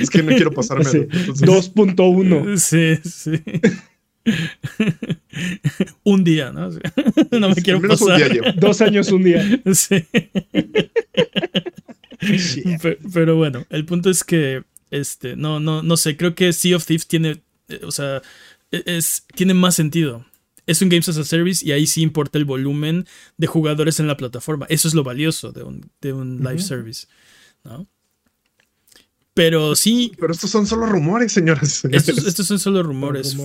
es 0.00 0.10
que 0.10 0.22
no 0.22 0.28
quiero 0.28 0.52
pasarme. 0.52 0.84
2.1. 0.84 2.56
Sí, 2.56 3.00
sí. 3.08 3.42
un 6.04 6.22
día, 6.22 6.52
¿no? 6.52 6.70
no 7.32 7.48
me 7.48 7.56
quiero 7.56 7.80
pasar. 7.80 8.54
Dos 8.54 8.80
años, 8.80 9.10
un 9.10 9.24
día. 9.24 9.60
Sí. 9.74 10.06
pero, 13.12 13.36
bueno, 13.36 13.66
el 13.70 13.84
punto 13.84 14.10
es 14.10 14.24
que, 14.24 14.64
este, 14.90 15.36
no, 15.36 15.60
no, 15.60 15.82
no 15.82 15.96
sé, 15.96 16.16
creo 16.16 16.34
que 16.34 16.52
Sea 16.52 16.76
of 16.76 16.84
Thieves 16.84 17.06
tiene, 17.06 17.42
eh, 17.68 17.80
o 17.84 17.90
sea, 17.90 18.22
e, 18.70 18.82
es, 18.86 19.24
tiene 19.34 19.54
más 19.54 19.74
sentido. 19.74 20.24
Es 20.66 20.82
un 20.82 20.88
Games 20.88 21.08
as 21.08 21.18
a 21.18 21.24
Service 21.24 21.66
y 21.66 21.72
ahí 21.72 21.86
sí 21.86 22.02
importa 22.02 22.38
el 22.38 22.44
volumen 22.44 23.06
de 23.36 23.46
jugadores 23.46 23.98
en 23.98 24.06
la 24.06 24.16
plataforma. 24.16 24.66
Eso 24.68 24.86
es 24.86 24.94
lo 24.94 25.02
valioso 25.02 25.52
de 25.52 25.64
un, 25.64 25.90
de 26.00 26.12
un 26.12 26.38
live 26.38 26.60
service, 26.60 27.06
¿no? 27.64 27.88
Pero 29.34 29.74
sí. 29.74 30.12
Pero 30.18 30.32
estos 30.32 30.50
son 30.50 30.66
solo 30.66 30.86
rumores, 30.86 31.32
señoras. 31.32 31.84
Estos, 31.90 32.46
son 32.46 32.58
solo 32.58 32.82
rumores. 32.82 33.36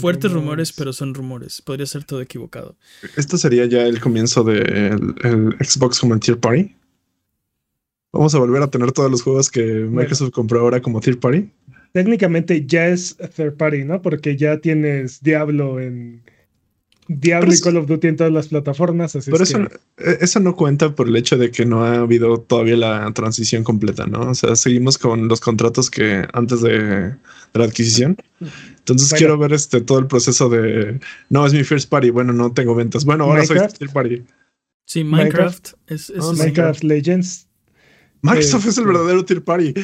Fuertes 0.00 0.32
rumores. 0.32 0.72
pero 0.72 0.92
son 0.92 1.14
rumores. 1.14 1.60
Podría 1.60 1.86
ser 1.86 2.04
todo 2.04 2.20
equivocado. 2.20 2.76
¿Esto 3.16 3.36
sería 3.36 3.66
ya 3.66 3.82
el 3.82 4.00
comienzo 4.00 4.44
del 4.44 5.14
Xbox 5.60 6.00
como 6.00 6.18
Tier 6.18 6.38
Party? 6.38 6.74
¿Vamos 8.12 8.34
a 8.34 8.38
volver 8.38 8.62
a 8.62 8.70
tener 8.70 8.92
todos 8.92 9.10
los 9.10 9.22
juegos 9.22 9.50
que 9.50 9.62
Microsoft 9.62 10.30
compró 10.30 10.60
ahora 10.60 10.80
como 10.80 11.00
Tier 11.00 11.18
Party? 11.18 11.50
Técnicamente 11.92 12.64
ya 12.66 12.88
es 12.88 13.16
Third 13.36 13.56
Party, 13.56 13.84
¿no? 13.84 14.02
Porque 14.02 14.36
ya 14.36 14.58
tienes 14.58 15.22
Diablo 15.22 15.80
en, 15.80 16.22
Diablo 17.08 17.54
y 17.54 17.60
Call 17.60 17.76
of 17.76 17.86
Duty 17.86 18.08
en 18.08 18.16
todas 18.16 18.32
las 18.32 18.48
plataformas. 18.48 19.14
Así 19.14 19.30
pero 19.30 19.44
eso, 19.44 19.62
e, 19.96 20.18
eso 20.20 20.40
no 20.40 20.56
cuenta 20.56 20.94
por 20.94 21.08
el 21.08 21.16
hecho 21.16 21.38
de 21.38 21.50
que 21.50 21.64
no 21.64 21.84
ha 21.84 21.96
habido 21.98 22.40
todavía 22.40 22.76
la 22.76 23.12
transición 23.12 23.62
completa, 23.62 24.06
¿no? 24.06 24.30
O 24.30 24.34
sea, 24.34 24.56
seguimos 24.56 24.98
con 24.98 25.28
los 25.28 25.40
contratos 25.40 25.90
que 25.90 26.26
antes 26.32 26.62
de, 26.62 27.14
la 27.54 27.64
adquisición. 27.64 28.16
Entonces 28.78 29.12
quiero 29.16 29.38
ver 29.38 29.52
este 29.52 29.80
todo 29.80 29.98
el 29.98 30.06
proceso 30.06 30.48
de 30.48 31.00
no 31.30 31.46
es 31.46 31.54
mi 31.54 31.64
first 31.64 31.88
party. 31.88 32.10
Bueno, 32.10 32.32
no 32.32 32.52
tengo 32.52 32.74
ventas. 32.74 33.04
Bueno, 33.04 33.24
ahora 33.24 33.44
soy 33.46 33.58
first 33.58 33.92
party. 33.92 34.22
Sí, 34.84 35.02
Minecraft, 35.02 35.70
es, 35.88 36.12
ah, 36.16 36.32
Minecraft 36.36 36.82
Legends. 36.84 37.46
Microsoft 38.26 38.66
es 38.66 38.78
el 38.78 38.86
verdadero 38.86 39.24
tier 39.24 39.42
party. 39.42 39.74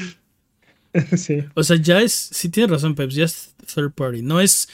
sí. 1.16 1.44
O 1.54 1.62
sea, 1.62 1.76
ya 1.76 2.00
es, 2.00 2.12
sí 2.12 2.49
tienes 2.49 2.70
razón, 2.70 2.94
Peps, 2.94 3.14
ya 3.14 3.25
es 3.25 3.54
third 3.75 3.92
party. 3.92 4.22
No 4.22 4.40
es 4.40 4.68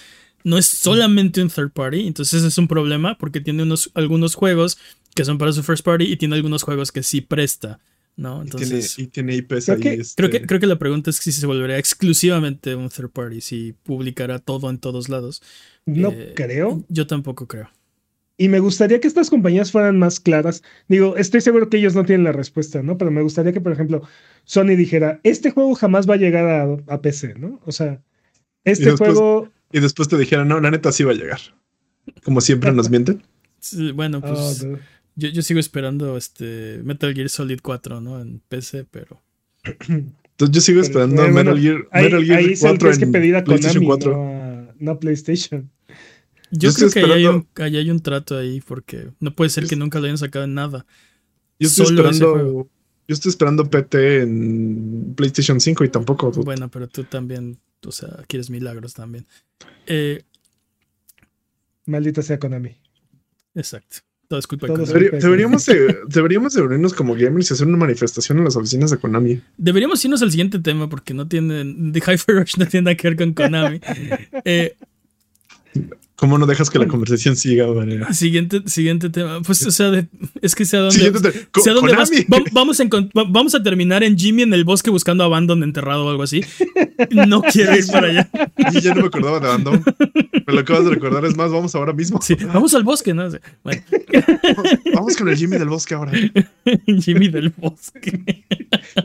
no 0.44 0.56
es 0.56 0.66
solamente 0.66 1.42
un 1.42 1.50
third 1.50 1.72
party, 1.72 2.06
entonces 2.06 2.42
es 2.42 2.56
un 2.58 2.68
problema 2.68 3.18
porque 3.18 3.40
tiene 3.40 3.62
unos, 3.64 3.90
algunos 3.94 4.34
juegos 4.34 4.78
que 5.14 5.24
son 5.24 5.36
para 5.36 5.52
su 5.52 5.62
first 5.62 5.84
party 5.84 6.04
y 6.04 6.16
tiene 6.16 6.36
algunos 6.36 6.62
juegos 6.62 6.92
que 6.92 7.02
sí 7.02 7.20
presta. 7.20 7.80
¿no? 8.16 8.42
Entonces, 8.42 8.98
y 8.98 9.06
tiene, 9.06 9.36
IPs 9.36 9.66
creo 9.66 9.76
ahí. 9.76 9.80
Que, 9.80 9.94
este 9.94 10.14
creo, 10.16 10.30
que, 10.30 10.46
creo 10.46 10.58
que 10.58 10.66
la 10.66 10.78
pregunta 10.78 11.10
es 11.10 11.16
si 11.16 11.30
se 11.30 11.46
volvería 11.46 11.78
exclusivamente 11.78 12.74
un 12.74 12.88
third 12.88 13.10
party, 13.10 13.40
si 13.40 13.74
publicará 13.84 14.40
todo 14.40 14.70
en 14.70 14.78
todos 14.78 15.08
lados. 15.08 15.40
No 15.86 16.10
eh, 16.10 16.32
creo. 16.34 16.84
Yo 16.88 17.06
tampoco 17.06 17.46
creo. 17.46 17.70
Y 18.38 18.48
me 18.48 18.60
gustaría 18.60 19.00
que 19.00 19.08
estas 19.08 19.28
compañías 19.28 19.72
fueran 19.72 19.98
más 19.98 20.20
claras. 20.20 20.62
Digo, 20.88 21.16
estoy 21.16 21.40
seguro 21.40 21.68
que 21.68 21.76
ellos 21.76 21.94
no 21.94 22.04
tienen 22.04 22.24
la 22.24 22.32
respuesta, 22.32 22.82
¿no? 22.82 22.96
Pero 22.96 23.10
me 23.10 23.20
gustaría 23.20 23.52
que, 23.52 23.60
por 23.60 23.72
ejemplo, 23.72 24.02
Sony 24.44 24.76
dijera, 24.76 25.20
este 25.24 25.50
juego 25.50 25.74
jamás 25.74 26.08
va 26.08 26.14
a 26.14 26.18
llegar 26.18 26.46
a, 26.46 26.94
a 26.94 27.02
PC, 27.02 27.34
¿no? 27.34 27.60
O 27.66 27.72
sea, 27.72 28.00
este 28.64 28.92
juego 28.92 29.50
y 29.72 29.80
después 29.80 30.08
te 30.08 30.16
dijeron, 30.16 30.48
no, 30.48 30.60
la 30.60 30.70
neta 30.70 30.92
sí 30.92 31.04
va 31.04 31.12
a 31.12 31.16
llegar. 31.16 31.40
Como 32.24 32.40
siempre 32.40 32.72
nos 32.72 32.90
mienten. 32.90 33.22
bueno, 33.94 34.20
pues 34.20 34.64
oh, 34.64 34.78
yo, 35.16 35.42
sigo 35.42 35.60
esperando 35.60 36.16
este 36.16 36.80
Metal 36.84 37.12
Gear 37.12 37.28
Solid 37.28 37.60
4, 37.62 38.00
¿no? 38.00 38.20
En 38.20 38.40
PC, 38.48 38.86
pero. 38.90 39.20
Entonces 39.88 40.54
yo 40.54 40.60
sigo 40.60 40.80
esperando 40.80 41.28
Metal, 41.28 41.60
Gear, 41.60 41.88
Metal 41.92 42.24
Gear 42.24 42.38
ahí 42.38 42.54
4 42.58 42.92
en 42.92 42.98
que 42.98 43.06
pedir 43.08 43.36
a 43.36 43.44
PlayStation 43.44 43.84
4. 43.84 44.74
No, 44.78 45.00
PlayStation. 45.00 45.70
Yo, 46.50 46.72
creo 46.72 46.90
que 46.90 47.00
ahí 47.00 47.12
hay, 47.12 47.26
un, 47.26 47.46
hay, 47.56 47.90
un, 47.90 48.00
trato 48.00 48.36
ahí 48.36 48.60
porque 48.60 49.10
no 49.20 49.34
puede 49.34 49.50
ser 49.50 49.66
que 49.66 49.76
nunca 49.76 49.98
lo 49.98 50.06
hayan 50.06 50.18
sacado 50.18 50.44
en 50.44 50.54
nada. 50.54 50.86
Yo 51.58 51.68
estoy 51.68 51.86
esperando. 51.86 52.68
Yo 53.06 53.14
estoy 53.14 53.30
esperando 53.30 53.70
PT 53.70 54.22
en 54.22 55.14
PlayStation 55.16 55.60
5 55.60 55.84
y 55.84 55.88
tampoco. 55.88 56.30
Bueno, 56.30 56.70
pero 56.70 56.88
tú 56.88 57.04
también 57.04 57.58
o 57.86 57.92
sea, 57.92 58.24
quieres 58.26 58.50
milagros 58.50 58.94
también. 58.94 59.26
Eh, 59.86 60.22
Maldita 61.86 62.22
sea 62.22 62.38
Konami. 62.38 62.76
Exacto. 63.54 63.98
Todo 64.28 64.38
es 64.40 64.46
culpa 64.46 64.66
de 64.66 64.74
Konami. 64.74 65.08
deberíamos, 65.20 65.66
deberíamos 66.08 66.52
de 66.52 66.62
unirnos 66.62 66.92
como 66.92 67.14
gamers 67.14 67.50
y 67.50 67.54
hacer 67.54 67.66
una 67.66 67.78
manifestación 67.78 68.38
en 68.38 68.44
las 68.44 68.56
oficinas 68.56 68.90
de 68.90 68.98
Konami. 68.98 69.40
Deberíamos 69.56 70.04
irnos 70.04 70.22
al 70.22 70.30
siguiente 70.30 70.58
tema 70.58 70.88
porque 70.88 71.14
no 71.14 71.26
tienen. 71.26 71.92
The 71.92 72.00
Hyper 72.00 72.36
Rush 72.36 72.58
no 72.58 72.66
tiene 72.66 72.84
nada 72.84 72.96
que 72.96 73.08
ver 73.08 73.16
con 73.16 73.32
Konami. 73.32 73.80
eh, 74.44 74.76
¿Cómo 76.18 76.36
no 76.36 76.46
dejas 76.46 76.68
que 76.68 76.80
la 76.80 76.88
conversación 76.88 77.36
siga, 77.36 77.66
Siguiente, 78.12 78.62
siguiente 78.66 79.08
tema. 79.08 79.40
Pues, 79.40 79.64
o 79.64 79.70
sea, 79.70 80.04
es 80.42 80.56
que 80.56 80.64
sea 80.64 80.80
donde, 80.80 80.98
sea 81.62 81.72
dónde 81.72 81.94
vas. 81.94 82.10
vamos, 82.50 82.82
vamos 83.14 83.54
a 83.54 83.62
terminar 83.62 84.02
en 84.02 84.18
Jimmy 84.18 84.42
en 84.42 84.52
el 84.52 84.64
bosque 84.64 84.90
buscando 84.90 85.22
a 85.22 85.26
Abandon 85.26 85.62
enterrado 85.62 86.06
o 86.06 86.10
algo 86.10 86.24
así. 86.24 86.42
No 87.10 87.40
quiero 87.52 87.76
ir 87.76 87.86
para 87.86 88.08
allá. 88.08 88.30
Y 88.72 88.80
ya 88.80 88.96
no 88.96 89.02
me 89.02 89.06
acordaba 89.06 89.38
de 89.38 89.46
Abandon. 89.46 89.84
Me 90.44 90.54
lo 90.54 90.58
acabas 90.58 90.86
de 90.86 90.90
recordar. 90.90 91.24
Es 91.24 91.36
más, 91.36 91.52
vamos 91.52 91.76
ahora 91.76 91.92
mismo. 91.92 92.20
Sí, 92.20 92.34
vamos 92.34 92.74
al 92.74 92.82
bosque, 92.82 93.14
¿no? 93.14 93.28
Bueno. 93.62 93.82
Vamos 94.92 95.16
con 95.16 95.28
el 95.28 95.36
Jimmy 95.36 95.56
del 95.56 95.68
bosque 95.68 95.94
ahora. 95.94 96.10
Jimmy 97.00 97.28
del 97.28 97.50
bosque. 97.50 98.44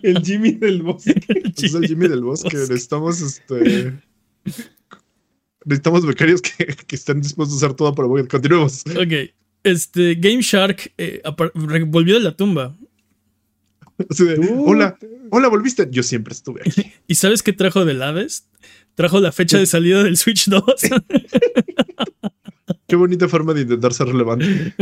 El 0.01 0.24
Jimmy 0.24 0.53
del 0.53 0.82
bosque. 0.82 1.13
Es 1.62 1.75
el 1.75 1.88
Jimmy 1.88 2.08
del 2.08 2.24
bosque. 2.24 2.58
Necesitamos 2.58 3.22
este 3.22 3.93
necesitamos 5.65 6.05
becarios 6.05 6.41
que, 6.41 6.65
que, 6.65 6.96
estén 6.96 7.22
dispuestos 7.22 7.62
a 7.62 7.65
hacer 7.65 7.75
todo 7.75 7.93
para 7.93 8.08
volver. 8.08 8.27
Continuemos. 8.27 8.84
Ok. 8.88 9.34
Este, 9.63 10.15
Game 10.15 10.41
Shark 10.41 10.91
eh, 10.98 11.22
volvió 11.85 12.16
de 12.16 12.22
la 12.22 12.35
tumba. 12.35 12.75
hola, 14.66 14.98
hola, 15.31 15.48
volviste. 15.48 15.88
Yo 15.90 16.03
siempre 16.03 16.33
estuve 16.33 16.61
aquí. 16.66 16.92
¿Y 17.07 17.16
sabes 17.16 17.44
qué 17.44 17.53
trajo 17.53 17.85
del 17.85 18.01
Hades? 18.01 18.48
Trajo 18.96 19.20
la 19.20 19.31
fecha 19.31 19.57
de 19.57 19.66
salida 19.66 20.03
del 20.03 20.18
Switch 20.18 20.48
2. 20.48 20.64
Qué 22.94 22.98
bonita 22.98 23.27
forma 23.27 23.56
de 23.56 23.62
intentar 23.62 23.92
ser 23.92 24.06
relevante. 24.06 24.75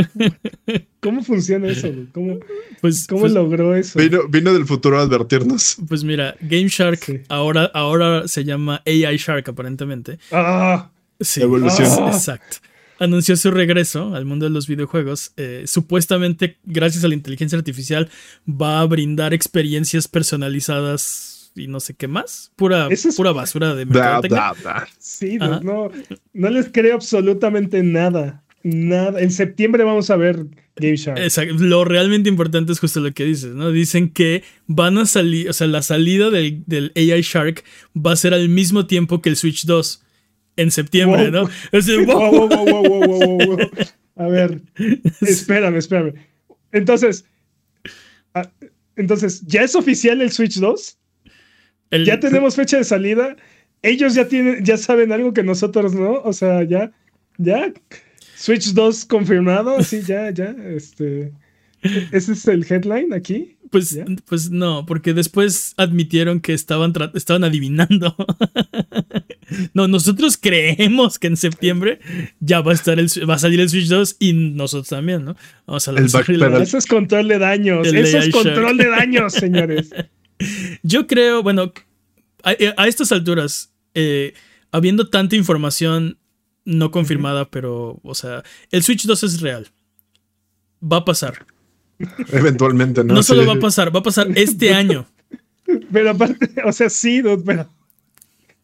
¿Cómo 1.00 1.24
funciona 1.24 1.70
eso? 1.70 1.88
¿Cómo, 2.12 2.40
pues, 2.82 3.08
¿cómo 3.08 3.22
pues, 3.22 3.32
logró 3.32 3.74
eso? 3.74 3.98
Vino, 4.28 4.52
del 4.52 4.66
futuro 4.66 5.00
a 5.00 5.04
advertirnos. 5.04 5.78
Pues 5.88 6.04
mira, 6.04 6.36
Game 6.42 6.68
Shark 6.68 7.24
ahora, 7.30 7.72
ahora 7.74 8.28
se 8.28 8.44
llama 8.44 8.84
AI 8.86 9.16
Shark 9.16 9.48
aparentemente. 9.48 10.20
Ah, 10.30 10.90
sí, 11.22 11.42
evolución. 11.42 11.88
Ah. 12.02 12.12
Exacto. 12.12 12.58
Anunció 13.00 13.38
su 13.38 13.50
regreso 13.50 14.14
al 14.14 14.26
mundo 14.26 14.44
de 14.44 14.50
los 14.50 14.68
videojuegos. 14.68 15.32
Eh, 15.38 15.64
supuestamente, 15.66 16.58
gracias 16.66 17.06
a 17.06 17.08
la 17.08 17.14
inteligencia 17.14 17.58
artificial, 17.58 18.10
va 18.46 18.82
a 18.82 18.86
brindar 18.88 19.34
experiencias 19.34 20.10
personalizadas 20.10 21.31
y 21.56 21.68
no 21.68 21.80
sé 21.80 21.94
qué 21.94 22.08
más. 22.08 22.52
Pura, 22.56 22.88
pura 23.16 23.32
basura 23.32 23.76
de 23.76 23.86
mercadotecnia. 23.88 24.54
Sí, 24.98 25.38
no, 25.38 25.92
no 26.34 26.50
les 26.50 26.70
creo 26.72 26.96
absolutamente 26.96 27.84
nada. 27.84 28.44
Nada. 28.64 29.20
En 29.20 29.32
septiembre 29.32 29.84
vamos 29.84 30.10
a 30.12 30.18
ver 30.18 30.46
Game 30.76 30.96
Shark. 30.96 31.20
Lo 31.60 31.84
realmente 31.84 32.30
importante 32.30 32.72
es 32.72 32.80
justo 32.80 33.00
lo 33.00 33.12
que 33.12 33.26
dices, 33.26 33.56
¿no? 33.56 33.72
Dicen 33.72 34.10
que 34.10 34.44
van 34.68 34.98
a 34.98 35.06
salir, 35.06 35.50
o 35.50 35.54
sea, 35.54 35.68
la 35.68 35.82
salida 35.82 36.30
del, 36.30 36.92
AI 36.96 37.22
Shark 37.22 37.64
va 37.96 38.14
a 38.14 38.16
ser 38.16 38.34
al 38.34 38.50
mismo 38.50 38.86
tiempo 38.86 39.22
que 39.22 39.30
el 39.30 39.36
Switch 39.36 39.66
2 39.66 40.04
en 40.58 40.72
septiembre, 40.72 41.32
¿no? 41.32 41.50
A 44.16 44.28
ver, 44.28 44.62
espérame, 45.22 45.78
espérame. 45.78 46.14
Entonces, 46.72 47.26
ah, 48.34 48.50
entonces, 48.96 49.42
¿ya 49.48 49.64
es 49.64 49.76
oficial 49.76 50.22
el 50.22 50.32
Switch 50.32 50.60
2? 50.60 50.98
Ya 51.92 52.20
tenemos 52.20 52.56
fecha 52.56 52.78
de 52.78 52.84
salida. 52.84 53.36
Ellos 53.82 54.14
ya 54.14 54.28
tienen, 54.28 54.64
ya 54.64 54.78
saben 54.78 55.12
algo 55.12 55.34
que 55.34 55.44
nosotros 55.44 55.94
no. 55.94 56.22
O 56.22 56.34
sea, 56.34 56.64
ya, 56.64 56.92
ya. 57.38 57.74
Switch 58.36 58.74
2 58.74 59.06
confirmado. 59.06 59.82
Sí, 59.84 60.02
ya, 60.02 60.32
ya. 60.32 60.56
Este. 60.76 61.32
¿Ese 62.12 62.34
es 62.34 62.48
el 62.48 62.66
headline 62.70 63.14
aquí? 63.14 63.58
Pues, 63.72 63.98
pues 64.26 64.52
no, 64.52 64.86
porque 64.86 65.14
después 65.14 65.74
admitieron 65.78 66.42
que 66.42 66.54
estaban, 66.54 66.94
estaban 67.16 67.44
adivinando. 67.44 68.16
no, 69.74 69.88
nosotros 69.88 70.38
creemos 70.38 71.18
que 71.18 71.28
en 71.28 71.38
septiembre 71.38 72.00
ya 72.40 72.62
va 72.62 72.74
a 72.74 72.76
estar 72.76 73.00
el, 73.00 73.08
va 73.28 73.36
a 73.36 73.40
salir 73.40 73.62
el 73.62 73.70
Switch 73.70 73.88
2 73.88 74.18
y 74.20 74.34
nosotros 74.34 74.90
también, 74.90 75.24
¿no? 75.24 75.36
Vamos 75.66 75.88
a 75.88 75.94
Eso 75.94 76.78
es 76.78 76.86
control 76.86 77.30
de 77.30 77.40
daños. 77.40 77.88
Eso 77.88 78.18
es 78.18 78.30
control 78.30 78.78
de 78.78 78.90
daños, 78.90 79.34
señores. 79.34 79.90
Yo 80.84 81.08
creo, 81.08 81.44
bueno, 81.44 81.74
a, 82.44 82.88
estas 82.88 83.12
alturas, 83.12 83.74
eh, 83.94 84.34
habiendo 84.72 85.10
tanta 85.10 85.36
información 85.36 86.18
no 86.66 86.92
confirmada, 86.92 87.50
pero, 87.50 88.00
o 88.04 88.16
sea, 88.16 88.44
el 88.72 88.84
Switch 88.84 89.06
2 89.06 89.24
es 89.24 89.42
real. 89.42 89.68
Va 90.82 90.98
a 90.98 91.06
pasar. 91.06 91.46
Eventualmente, 92.32 93.04
¿no? 93.04 93.16
No 93.16 93.24
solo 93.24 93.46
va 93.46 93.54
a 93.54 93.60
pasar, 93.60 93.94
va 93.96 94.00
a 94.00 94.04
pasar 94.04 94.28
este 94.36 94.74
año. 94.74 95.08
Pero 95.92 96.12
aparte, 96.12 96.50
o 96.66 96.72
sea, 96.72 96.90
sí, 96.90 97.22
pero. 97.46 97.70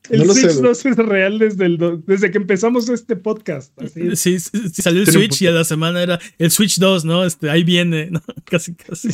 El 0.10 0.30
Switch 0.30 0.54
2 0.54 0.86
es 0.86 0.98
real 0.98 1.38
desde, 1.38 1.66
el 1.66 2.02
desde 2.06 2.32
que 2.32 2.38
empezamos 2.38 2.88
este 2.88 3.18
podcast. 3.18 3.74
Sí, 4.16 4.40
salió 4.40 5.02
el 5.02 5.08
Switch 5.08 5.42
y 5.42 5.48
a 5.48 5.52
la 5.52 5.66
semana 5.66 6.02
era 6.02 6.20
el 6.38 6.50
Switch 6.50 6.80
2, 6.80 7.04
¿no? 7.04 7.26
Este, 7.26 7.50
ahí 7.50 7.64
viene, 7.64 8.10
¿no? 8.10 8.22
Casi, 8.46 8.74
casi. 8.74 9.10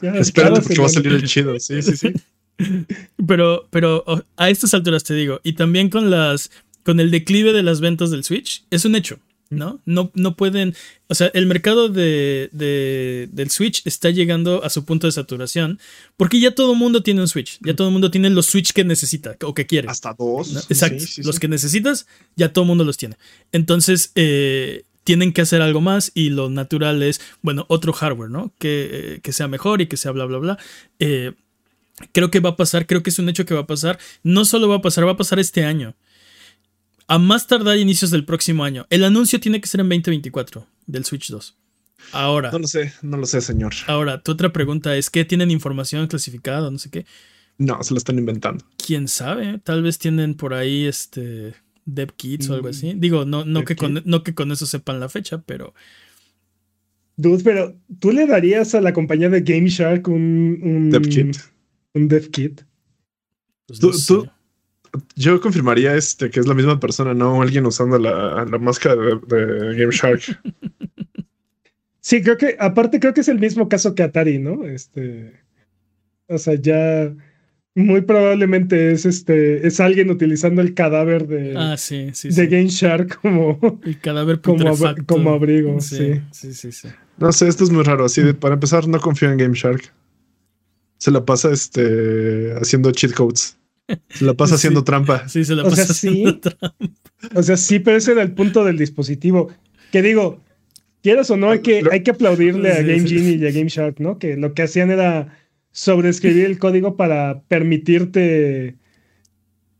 Espérate 0.00 0.60
porque 0.62 0.80
va 0.80 0.86
a 0.86 0.90
salir 0.90 1.12
el 1.12 1.24
chido. 1.24 1.58
Sí, 1.58 1.82
sí, 1.82 1.96
sí. 1.96 2.12
Pero, 3.26 3.68
pero 3.70 4.04
a 4.36 4.50
estas 4.50 4.74
alturas 4.74 5.04
te 5.04 5.14
digo, 5.14 5.40
y 5.44 5.52
también 5.52 5.90
con 5.90 6.10
las. 6.10 6.50
con 6.82 6.98
el 6.98 7.12
declive 7.12 7.52
de 7.52 7.62
las 7.62 7.80
ventas 7.80 8.10
del 8.10 8.24
Switch, 8.24 8.64
es 8.70 8.84
un 8.84 8.96
hecho. 8.96 9.20
¿no? 9.50 9.80
No, 9.86 10.10
no 10.14 10.36
pueden, 10.36 10.74
o 11.08 11.14
sea, 11.14 11.28
el 11.28 11.46
mercado 11.46 11.88
de, 11.88 12.50
del 12.52 13.50
Switch 13.50 13.82
está 13.86 14.10
llegando 14.10 14.62
a 14.64 14.70
su 14.70 14.84
punto 14.84 15.06
de 15.06 15.12
saturación 15.12 15.80
porque 16.16 16.40
ya 16.40 16.54
todo 16.54 16.72
el 16.72 16.78
mundo 16.78 17.02
tiene 17.02 17.20
un 17.20 17.28
Switch, 17.28 17.58
ya 17.62 17.74
todo 17.74 17.88
el 17.88 17.92
mundo 17.92 18.10
tiene 18.10 18.30
los 18.30 18.46
Switch 18.46 18.72
que 18.72 18.84
necesita 18.84 19.36
o 19.42 19.54
que 19.54 19.66
quiere. 19.66 19.88
Hasta 19.88 20.14
dos. 20.14 20.66
Exacto, 20.70 21.02
los 21.22 21.38
que 21.38 21.48
necesitas, 21.48 22.06
ya 22.36 22.52
todo 22.52 22.64
el 22.64 22.68
mundo 22.68 22.84
los 22.84 22.98
tiene. 22.98 23.16
Entonces, 23.52 24.12
eh, 24.14 24.84
tienen 25.08 25.32
que 25.32 25.40
hacer 25.40 25.62
algo 25.62 25.80
más 25.80 26.12
y 26.14 26.28
lo 26.28 26.50
natural 26.50 27.02
es, 27.02 27.22
bueno, 27.40 27.64
otro 27.68 27.94
hardware, 27.94 28.28
¿no? 28.28 28.52
Que, 28.58 29.20
que 29.22 29.32
sea 29.32 29.48
mejor 29.48 29.80
y 29.80 29.86
que 29.86 29.96
sea 29.96 30.10
bla, 30.10 30.26
bla, 30.26 30.36
bla. 30.36 30.58
Eh, 30.98 31.32
creo 32.12 32.30
que 32.30 32.40
va 32.40 32.50
a 32.50 32.56
pasar, 32.56 32.86
creo 32.86 33.02
que 33.02 33.08
es 33.08 33.18
un 33.18 33.26
hecho 33.30 33.46
que 33.46 33.54
va 33.54 33.60
a 33.60 33.66
pasar. 33.66 33.98
No 34.22 34.44
solo 34.44 34.68
va 34.68 34.74
a 34.76 34.82
pasar, 34.82 35.06
va 35.06 35.12
a 35.12 35.16
pasar 35.16 35.38
este 35.38 35.64
año. 35.64 35.94
a 37.06 37.18
más 37.18 37.46
tardar 37.46 37.78
inicios 37.78 38.10
del 38.10 38.26
próximo 38.26 38.64
año. 38.64 38.86
El 38.90 39.02
anuncio 39.02 39.40
tiene 39.40 39.62
que 39.62 39.66
ser 39.66 39.80
en 39.80 39.88
2024 39.88 40.66
del 40.86 41.06
Switch 41.06 41.30
2. 41.30 41.56
Ahora. 42.12 42.50
No 42.50 42.58
lo 42.58 42.66
sé, 42.68 42.92
no 43.00 43.16
lo 43.16 43.24
sé, 43.24 43.40
señor. 43.40 43.72
Ahora, 43.86 44.22
tu 44.22 44.32
otra 44.32 44.52
pregunta 44.52 44.94
es: 44.94 45.08
¿qué 45.08 45.24
tienen 45.24 45.50
información 45.50 46.06
clasificada? 46.06 46.70
No 46.70 46.78
sé 46.78 46.90
qué. 46.90 47.06
No, 47.56 47.82
se 47.82 47.94
lo 47.94 47.98
están 47.98 48.18
inventando. 48.18 48.62
Quién 48.76 49.08
sabe. 49.08 49.58
Tal 49.64 49.82
vez 49.82 49.98
tienen 49.98 50.34
por 50.34 50.52
ahí 50.52 50.84
este 50.84 51.54
dev 51.88 52.12
kits 52.16 52.50
o 52.50 52.54
algo 52.54 52.68
así. 52.68 52.94
Mm, 52.94 53.00
Digo, 53.00 53.24
no, 53.24 53.44
no, 53.44 53.64
que 53.64 53.76
con, 53.76 54.02
no 54.04 54.22
que 54.22 54.34
con 54.34 54.52
eso 54.52 54.66
sepan 54.66 55.00
la 55.00 55.08
fecha, 55.08 55.42
pero. 55.42 55.74
Dude, 57.16 57.42
pero 57.42 57.76
¿tú 57.98 58.12
le 58.12 58.26
darías 58.26 58.74
a 58.74 58.80
la 58.80 58.92
compañía 58.92 59.28
de 59.28 59.40
Game 59.40 59.68
Shark 59.68 60.06
un, 60.08 60.60
un 60.62 60.90
dev 60.90 61.08
kit? 61.08 61.36
Un 61.94 62.08
dev 62.08 62.30
kit. 62.30 62.62
Pues 63.66 63.80
¿Tú, 63.80 64.28
yo 65.16 65.40
confirmaría 65.40 65.94
este 65.94 66.30
que 66.30 66.40
es 66.40 66.46
la 66.46 66.54
misma 66.54 66.80
persona, 66.80 67.12
no 67.14 67.42
alguien 67.42 67.66
usando 67.66 67.98
la, 67.98 68.44
la 68.44 68.58
máscara 68.58 68.94
de, 68.94 69.18
de 69.26 69.76
Game 69.76 69.92
Shark. 69.92 70.22
Sí, 72.00 72.22
creo 72.22 72.38
que, 72.38 72.56
aparte 72.58 73.00
creo 73.00 73.12
que 73.12 73.20
es 73.20 73.28
el 73.28 73.38
mismo 73.38 73.68
caso 73.68 73.94
que 73.94 74.02
Atari, 74.02 74.38
¿no? 74.38 74.64
Este. 74.64 75.42
O 76.26 76.38
sea, 76.38 76.54
ya 76.54 77.14
muy 77.78 78.00
probablemente 78.02 78.92
es 78.92 79.06
este 79.06 79.66
es 79.66 79.80
alguien 79.80 80.10
utilizando 80.10 80.60
el 80.60 80.74
cadáver 80.74 81.26
de, 81.26 81.54
ah, 81.56 81.76
sí, 81.76 82.10
sí, 82.12 82.30
de 82.30 82.46
Game 82.46 82.68
Shark 82.68 83.20
como 83.20 83.80
el 83.84 83.98
cadáver 84.00 84.40
como, 84.42 84.74
como 85.06 85.30
abrigo 85.30 85.80
sí. 85.80 86.20
sí. 86.32 86.52
sí 86.52 86.72
sí 86.72 86.88
no 87.18 87.32
sé 87.32 87.48
esto 87.48 87.64
es 87.64 87.70
muy 87.70 87.82
raro 87.82 88.04
así 88.04 88.32
para 88.32 88.54
empezar 88.54 88.86
no 88.88 89.00
confío 89.00 89.30
en 89.30 89.38
Game 89.38 89.54
Shark. 89.54 89.92
Se 90.98 91.10
la 91.10 91.24
pasa 91.24 91.52
este 91.52 92.52
haciendo 92.60 92.90
cheat 92.90 93.12
codes. 93.12 93.56
Se 94.08 94.24
la 94.24 94.34
pasa 94.34 94.54
haciendo 94.56 94.84
trampa. 94.84 95.28
Sí 95.28 95.44
se 95.44 95.54
la 95.54 95.64
pasa 95.64 95.82
haciendo 95.82 96.38
trampa. 96.40 96.74
O 97.34 97.42
sea 97.42 97.56
sí 97.56 97.78
pero 97.80 97.96
ese 97.96 98.12
era 98.12 98.22
el 98.22 98.32
punto 98.32 98.64
del 98.64 98.78
dispositivo. 98.78 99.50
Que 99.90 100.02
digo 100.02 100.40
quieras 101.02 101.30
o 101.30 101.36
no 101.36 101.50
hay 101.50 101.60
que 101.60 101.82
hay 101.90 102.02
que 102.02 102.12
aplaudirle 102.12 102.72
a 102.72 102.82
Game 102.82 103.06
Genie 103.06 103.36
y 103.36 103.46
a 103.46 103.50
Game 103.50 103.68
Shark 103.68 103.96
no 103.98 104.18
que 104.18 104.36
lo 104.36 104.54
que 104.54 104.62
hacían 104.62 104.90
era 104.90 105.36
sobreescribir 105.72 106.46
el 106.46 106.58
código 106.58 106.96
para 106.96 107.42
permitirte 107.42 108.76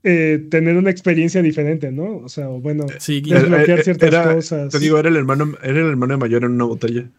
eh, 0.04 0.46
tener 0.50 0.76
una 0.76 0.90
experiencia 0.90 1.42
diferente, 1.42 1.90
¿no? 1.90 2.18
O 2.18 2.28
sea, 2.28 2.46
bueno, 2.48 2.86
desbloquear 2.86 3.82
ciertas 3.82 4.34
cosas. 4.34 4.72
Te 4.72 4.78
digo, 4.78 4.98
era 4.98 5.08
el 5.08 5.16
hermano, 5.16 5.54
era 5.62 5.80
el 5.80 5.88
hermano 5.88 6.18
mayor 6.18 6.44
en 6.44 6.52
una 6.52 6.64
botella. 6.64 7.10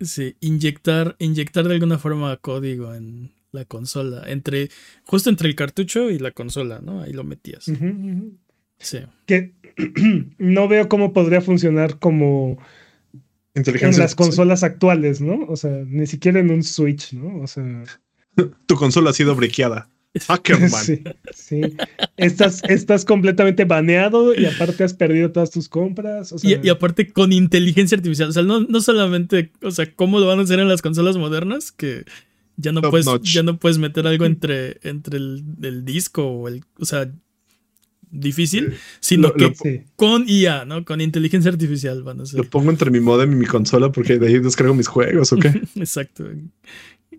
Sí, 0.00 0.36
inyectar, 0.40 1.16
inyectar 1.18 1.66
de 1.66 1.74
alguna 1.74 1.98
forma 1.98 2.36
código 2.38 2.94
en 2.94 3.32
la 3.52 3.64
consola, 3.64 4.24
entre, 4.26 4.68
justo 5.04 5.30
entre 5.30 5.48
el 5.48 5.54
cartucho 5.54 6.10
y 6.10 6.18
la 6.18 6.32
consola, 6.32 6.80
¿no? 6.82 7.02
Ahí 7.02 7.12
lo 7.12 7.24
metías. 7.24 7.70
Sí. 8.78 8.98
Que 9.24 9.54
no 10.38 10.68
veo 10.68 10.88
cómo 10.88 11.12
podría 11.12 11.40
funcionar 11.40 11.98
como 11.98 12.58
en 13.56 13.98
las 13.98 14.14
consolas 14.14 14.62
actuales, 14.62 15.20
¿no? 15.20 15.46
O 15.48 15.56
sea, 15.56 15.70
ni 15.86 16.06
siquiera 16.06 16.40
en 16.40 16.50
un 16.50 16.62
Switch, 16.62 17.12
¿no? 17.12 17.40
O 17.40 17.46
sea. 17.46 17.84
tu 18.66 18.76
consola 18.76 19.10
ha 19.10 19.12
sido 19.12 19.34
briqueada. 19.34 19.88
Hackerman. 20.28 20.70
Sí, 20.76 21.02
sí. 21.34 21.60
Estás, 22.16 22.62
estás 22.68 23.04
completamente 23.04 23.64
baneado 23.64 24.34
y 24.34 24.46
aparte 24.46 24.84
has 24.84 24.94
perdido 24.94 25.32
todas 25.32 25.50
tus 25.50 25.68
compras. 25.68 26.34
y, 26.42 26.68
aparte 26.68 27.12
con 27.12 27.32
inteligencia 27.32 27.96
artificial. 27.96 28.30
O 28.30 28.32
sea, 28.32 28.42
no, 28.42 28.60
no, 28.60 28.80
solamente, 28.80 29.52
o 29.62 29.70
sea, 29.70 29.92
cómo 29.94 30.18
lo 30.18 30.26
van 30.26 30.38
a 30.38 30.42
hacer 30.42 30.58
en 30.58 30.68
las 30.68 30.82
consolas 30.82 31.16
modernas, 31.16 31.72
que 31.72 32.04
ya 32.56 32.72
no, 32.72 32.80
puedes, 32.82 33.06
ya 33.22 33.42
no 33.42 33.58
puedes 33.58 33.78
meter 33.78 34.06
algo 34.06 34.24
entre, 34.24 34.78
entre 34.82 35.18
el, 35.18 35.44
el 35.62 35.84
disco 35.84 36.26
o 36.26 36.48
el. 36.48 36.64
O 36.78 36.86
sea, 36.86 37.10
difícil, 38.10 38.74
sino 39.00 39.32
que 39.32 39.84
con 39.96 40.24
IA, 40.28 40.64
¿no? 40.64 40.84
Con 40.84 41.00
inteligencia 41.00 41.50
artificial 41.50 42.02
van 42.02 42.20
a 42.20 42.26
ser. 42.26 42.38
Lo 42.38 42.50
pongo 42.50 42.70
entre 42.70 42.90
mi 42.90 43.00
modem 43.00 43.32
y 43.32 43.36
mi 43.36 43.46
consola 43.46 43.90
porque 43.92 44.18
de 44.18 44.28
ahí 44.28 44.38
descargo 44.38 44.74
mis 44.74 44.88
juegos, 44.88 45.32
¿o 45.32 45.36
qué? 45.36 45.48
Exacto. 45.76 46.28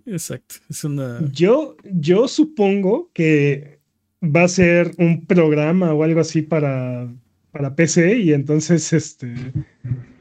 Exacto. 0.06 0.56
Es 0.70 0.84
una. 0.84 1.20
Yo, 1.32 1.76
yo 1.84 2.28
supongo 2.28 3.12
que 3.14 3.80
va 4.24 4.44
a 4.44 4.48
ser 4.48 4.92
un 4.98 5.26
programa 5.26 5.94
o 5.94 6.04
algo 6.04 6.22
así 6.22 6.42
para, 6.42 7.14
para 7.52 7.76
PC 7.76 8.20
y 8.20 8.34
entonces 8.34 8.94
este. 8.94 9.36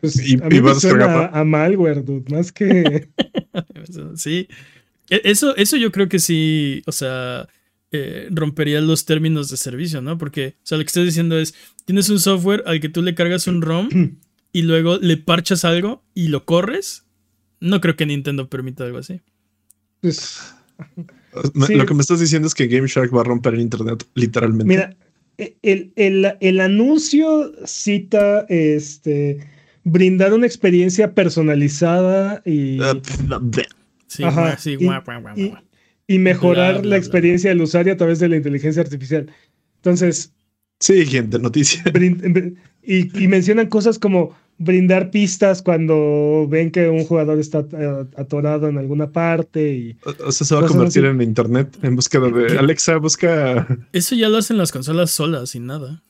Pues, 0.01 0.29
y, 0.29 0.35
a 0.43 0.49
mí 0.49 0.61
me 0.61 0.75
suena 0.75 1.27
a, 1.27 1.45
malware, 1.45 2.05
dude, 2.05 2.35
más 2.35 2.53
que. 2.53 3.09
sí. 4.17 4.49
E, 5.09 5.21
eso, 5.25 5.57
eso 5.57 5.77
yo 5.77 5.93
creo 5.93 6.09
que 6.09 6.19
sí. 6.19 6.83
O 6.87 6.93
sea 6.93 7.49
eh, 7.93 8.29
rompería 8.31 8.81
los 8.81 9.05
términos 9.05 9.49
de 9.49 9.57
servicio, 9.57 10.03
¿no? 10.03 10.19
Porque, 10.19 10.57
o 10.59 10.67
sea, 10.67 10.79
lo 10.79 10.85
que 10.85 10.89
estoy 10.89 11.05
diciendo 11.05 11.39
es, 11.39 11.55
tienes 11.85 12.09
un 12.09 12.19
software 12.19 12.63
al 12.67 12.81
que 12.81 12.89
tú 12.89 13.03
le 13.03 13.15
cargas 13.15 13.47
un 13.47 13.63
ROM 13.63 13.89
y 14.53 14.63
luego 14.63 14.99
le 14.99 15.17
parchas 15.17 15.65
algo 15.65 16.03
y 16.15 16.29
lo 16.29 16.45
corres. 16.45 17.05
No 17.61 17.81
creo 17.81 17.97
que 17.97 18.07
Nintendo 18.07 18.49
permita 18.49 18.85
algo 18.85 18.99
así. 18.99 19.21
Pues, 20.01 20.41
lo 21.69 21.87
que 21.87 21.95
me 21.95 22.01
estás 22.01 22.21
diciendo 22.21 22.49
es 22.49 22.55
que 22.55 22.67
Game 22.67 22.89
Shark 22.89 23.15
va 23.15 23.21
a 23.21 23.25
romper 23.25 23.55
el 23.55 23.61
Internet, 23.61 24.05
literalmente. 24.15 24.65
Mira, 24.65 24.97
e, 25.39 25.93
el, 26.41 26.61
anuncio 26.61 27.53
cita 27.67 28.47
este 28.49 29.39
brindar 29.85 30.33
una 30.33 30.47
experiencia 30.47 31.15
personalizada 31.15 32.43
y. 32.45 32.81
Ah, 32.81 32.99
sí, 34.07 34.25
sí, 34.59 34.77
y 34.81 35.53
mejorar 36.09 36.87
la 36.87 36.97
experiencia 36.97 37.51
del 37.51 37.63
usuario 37.63 37.93
a 37.93 37.97
través 37.97 38.19
de 38.19 38.29
la 38.29 38.37
inteligencia 38.37 38.83
artificial. 38.83 39.31
Entonces. 39.77 40.33
Siguiente 40.81 41.39
noticia. 41.39 41.83
Y, 42.89 43.27
mencionan 43.27 43.67
cosas 43.67 43.99
como 43.99 44.37
brindar 44.59 45.11
pistas 45.11 45.61
cuando 45.61 46.47
ven 46.49 46.71
que 46.71 46.89
un 46.89 47.05
jugador 47.05 47.41
está 47.41 47.67
eh, 47.73 48.07
atorado 48.17 48.69
en 48.69 48.79
alguna 48.79 49.11
parte. 49.11 49.73
Y 49.75 49.97
o, 50.25 50.31
sea, 50.31 50.47
se 50.47 50.55
va 50.55 50.65
a 50.65 50.69
convertir 50.69 51.05
en 51.05 51.21
internet 51.21 51.77
en 51.83 51.97
búsqueda 51.97 52.31
de 52.31 52.57
Alexa, 52.57 52.99
busca. 52.99 53.67
Eso 53.93 54.15
ya 54.15 54.29
lo 54.29 54.39
hacen 54.39 54.57
las 54.57 54.71
consolas 54.71 55.11
solas, 55.11 55.51
sin 55.51 55.67
nada. 55.67 56.05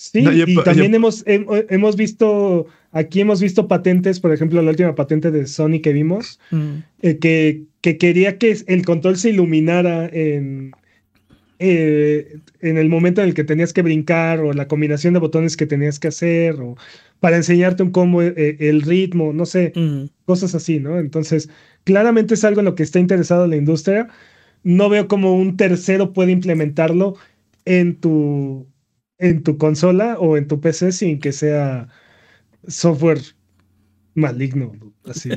Sí, 0.00 0.24
y 0.24 0.54
también 0.64 0.94
hemos, 0.94 1.22
hemos 1.26 1.94
visto, 1.94 2.66
aquí 2.90 3.20
hemos 3.20 3.38
visto 3.38 3.68
patentes, 3.68 4.18
por 4.18 4.32
ejemplo, 4.32 4.62
la 4.62 4.70
última 4.70 4.94
patente 4.94 5.30
de 5.30 5.46
Sony 5.46 5.82
que 5.82 5.92
vimos, 5.92 6.40
mm. 6.50 6.70
eh, 7.02 7.18
que, 7.18 7.64
que, 7.82 7.98
quería 7.98 8.38
que 8.38 8.56
el 8.66 8.86
control 8.86 9.18
se 9.18 9.28
iluminara 9.28 10.08
en, 10.10 10.72
eh, 11.58 12.38
en 12.62 12.78
el 12.78 12.88
momento 12.88 13.20
en 13.20 13.28
el 13.28 13.34
que 13.34 13.44
tenías 13.44 13.74
que 13.74 13.82
brincar 13.82 14.40
o 14.40 14.54
la 14.54 14.68
combinación 14.68 15.12
de 15.12 15.20
botones 15.20 15.54
que 15.54 15.66
tenías 15.66 15.98
que 15.98 16.08
hacer 16.08 16.54
o 16.62 16.78
para 17.20 17.36
enseñarte 17.36 17.82
un 17.82 17.90
combo, 17.90 18.22
eh, 18.22 18.56
el 18.58 18.80
ritmo, 18.80 19.34
no 19.34 19.44
sé, 19.44 19.74
mm. 19.76 20.04
cosas 20.24 20.54
así, 20.54 20.80
¿no? 20.80 20.98
Entonces, 20.98 21.50
claramente 21.84 22.32
es 22.32 22.44
algo 22.44 22.60
en 22.60 22.64
lo 22.64 22.74
que 22.74 22.84
está 22.84 23.00
interesado 23.00 23.46
la 23.46 23.56
industria. 23.56 24.08
No 24.62 24.88
veo 24.88 25.08
cómo 25.08 25.36
un 25.36 25.58
tercero 25.58 26.14
puede 26.14 26.32
implementarlo 26.32 27.16
en 27.66 27.96
tu 27.96 28.66
en 29.20 29.42
tu 29.42 29.58
consola 29.58 30.18
o 30.18 30.36
en 30.36 30.48
tu 30.48 30.60
PC 30.60 30.92
sin 30.92 31.20
que 31.20 31.32
sea 31.32 31.88
software 32.66 33.20
maligno, 34.14 34.72
así, 35.04 35.30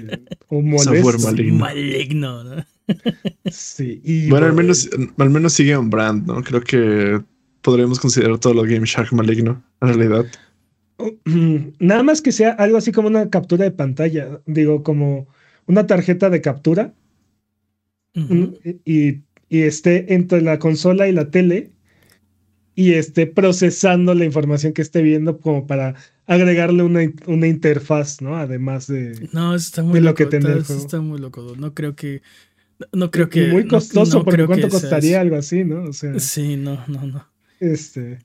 o 0.48 0.62
molesto. 0.62 0.96
Software 0.96 1.20
maligno. 1.20 1.60
Maligno, 1.60 2.44
¿no? 2.44 2.66
Sí. 3.52 4.02
Y 4.04 4.30
bueno, 4.30 4.48
al 4.48 4.54
menos, 4.54 4.90
al 5.18 5.30
menos 5.30 5.54
sigue 5.54 5.78
un 5.78 5.90
brand, 5.90 6.26
¿no? 6.26 6.42
Creo 6.44 6.62
que 6.62 7.22
podríamos 7.62 8.00
considerar 8.00 8.40
todo 8.40 8.54
lo 8.54 8.64
Game 8.64 8.86
Shark 8.86 9.14
maligno, 9.14 9.64
en 9.82 9.88
realidad. 9.88 10.26
Nada 11.80 12.04
más 12.04 12.22
que 12.22 12.32
sea 12.32 12.52
algo 12.52 12.78
así 12.78 12.92
como 12.92 13.08
una 13.08 13.30
captura 13.30 13.64
de 13.64 13.72
pantalla, 13.72 14.42
digo, 14.46 14.84
como 14.84 15.28
una 15.66 15.88
tarjeta 15.88 16.30
de 16.30 16.42
captura 16.42 16.94
y, 18.86 19.24
y 19.50 19.62
esté 19.62 20.14
entre 20.14 20.42
la 20.42 20.60
consola 20.60 21.08
y 21.08 21.14
la 21.14 21.32
tele 21.32 21.73
y 22.76 22.94
esté 22.94 23.28
procesando 23.28 24.14
la 24.16 24.26
información 24.26 24.74
que 24.74 24.82
esté 24.82 25.02
viendo 25.02 25.40
como 25.40 25.68
para 25.68 25.96
agregarle 26.26 26.84
una, 26.84 27.02
una 27.28 27.48
interfaz, 27.48 28.22
¿no? 28.22 28.36
Además 28.36 28.88
de, 28.88 29.30
no, 29.32 29.54
está 29.54 29.84
muy 29.84 30.00
lo 30.00 30.08
loco, 30.08 30.18
que 30.18 30.26
tendrá 30.26 30.58
está, 30.58 31.02
muy 31.02 31.20
loco. 31.20 31.56
No 31.58 31.74
creo 31.74 31.96
que. 31.96 32.22
No 32.92 33.12
creo 33.12 33.30
que. 33.30 33.48
Muy 33.48 33.68
costoso, 33.68 34.24
porque 34.24 34.46
¿cuánto 34.46 34.70
costaría 34.70 35.22
algo 35.22 35.36
así, 35.36 35.64
no? 35.64 35.84
O 35.84 35.94
sea. 35.94 36.20
Sí, 36.20 36.56
no, 36.58 36.84
no, 36.88 37.06
no. 37.06 37.28
Este. 37.60 38.20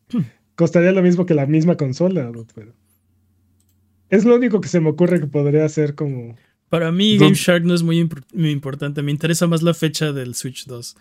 costaría 0.54 0.92
lo 0.92 1.02
mismo 1.02 1.26
que 1.26 1.34
la 1.34 1.46
misma 1.46 1.76
consola, 1.76 2.30
pero. 2.54 2.72
Es 4.08 4.24
lo 4.24 4.36
único 4.36 4.62
que 4.62 4.68
se 4.68 4.80
me 4.80 4.88
ocurre 4.88 5.20
que 5.20 5.26
podría 5.26 5.64
hacer 5.66 5.94
como. 5.94 6.36
Para 6.70 6.92
mí, 6.92 7.18
Game 7.18 7.34
Shark 7.34 7.64
no 7.64 7.74
es 7.74 7.82
muy, 7.82 8.08
muy 8.32 8.50
importante. 8.50 9.02
Me 9.02 9.10
interesa 9.10 9.46
más 9.46 9.62
la 9.62 9.74
fecha 9.74 10.12
del 10.12 10.34
Switch 10.34 10.66
2 10.66 10.96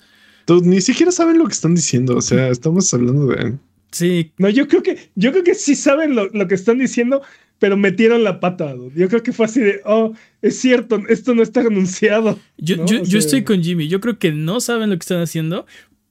ni 0.63 0.81
siquiera 0.81 1.11
saben 1.11 1.37
lo 1.37 1.45
que 1.45 1.53
están 1.53 1.75
diciendo. 1.75 2.15
O 2.15 2.21
sea, 2.21 2.49
estamos 2.49 2.93
hablando 2.93 3.27
de. 3.27 3.55
Sí. 3.91 4.31
No, 4.37 4.49
yo 4.49 4.67
creo 4.67 4.83
que, 4.83 4.97
yo 5.15 5.31
creo 5.31 5.43
que 5.43 5.55
sí 5.55 5.75
saben 5.75 6.15
lo, 6.15 6.47
que 6.47 6.55
están 6.55 6.79
diciendo, 6.79 7.21
pero 7.59 7.77
metieron 7.77 8.23
la 8.23 8.39
pata. 8.39 8.75
Yo 8.95 9.09
creo 9.09 9.23
que 9.23 9.33
fue 9.33 9.45
así 9.45 9.61
de, 9.61 9.81
oh, 9.85 10.13
es 10.41 10.59
cierto, 10.59 11.01
esto 11.09 11.33
no 11.33 11.41
está 11.41 11.61
anunciado. 11.61 12.39
Yo, 12.57 12.85
yo, 12.85 13.19
estoy 13.19 13.43
con 13.43 13.63
Jimmy. 13.63 13.87
Yo 13.87 13.99
creo 13.99 14.19
que 14.19 14.31
no 14.31 14.59
saben 14.59 14.89
lo 14.89 14.95
que 14.97 15.03
están 15.03 15.21
haciendo, 15.21 15.65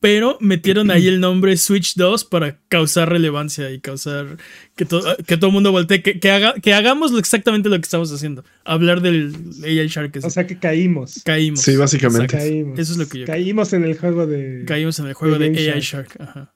pero 0.07 0.39
metieron 0.41 0.93
ahí 0.93 1.09
el 1.09 1.19
nombre 1.19 1.57
Switch 1.57 1.97
2 1.97 2.27
para 2.27 2.61
causar 2.69 3.09
relevancia 3.09 3.73
y 3.73 3.81
causar 3.81 4.37
que, 4.77 4.87
que 5.27 5.37
todo 5.37 5.49
el 5.49 5.53
mundo 5.53 5.73
voltee, 5.73 6.01
que, 6.01 6.31
haga, 6.31 6.55
que 6.63 6.75
hagamos 6.75 7.13
exactamente 7.19 7.69
lo 7.69 7.75
que 7.75 7.83
estamos 7.83 8.13
haciendo, 8.13 8.45
hablar 8.65 9.01
del 9.01 9.35
AI 9.65 9.89
Shark. 9.89 10.17
O 10.23 10.31
sea 10.31 10.47
que 10.47 10.61
caímos. 10.61 11.23
Caímos. 11.25 11.61
Sí, 11.61 11.75
básicamente. 11.75 12.37
caímos. 12.37 12.79
Eso 12.79 12.93
es 12.93 12.99
lo 12.99 13.09
que 13.09 13.19
yo 13.19 13.27
Caímos 13.27 13.73
en 13.73 13.83
el 13.83 13.99
juego 13.99 14.29
de... 14.29 14.63
Caímos 14.65 14.97
en 15.01 15.09
el 15.09 15.15
juego 15.15 15.41
de, 15.41 15.73
AI 15.73 15.81
Shark. 15.81 16.17
Ajá. 16.21 16.55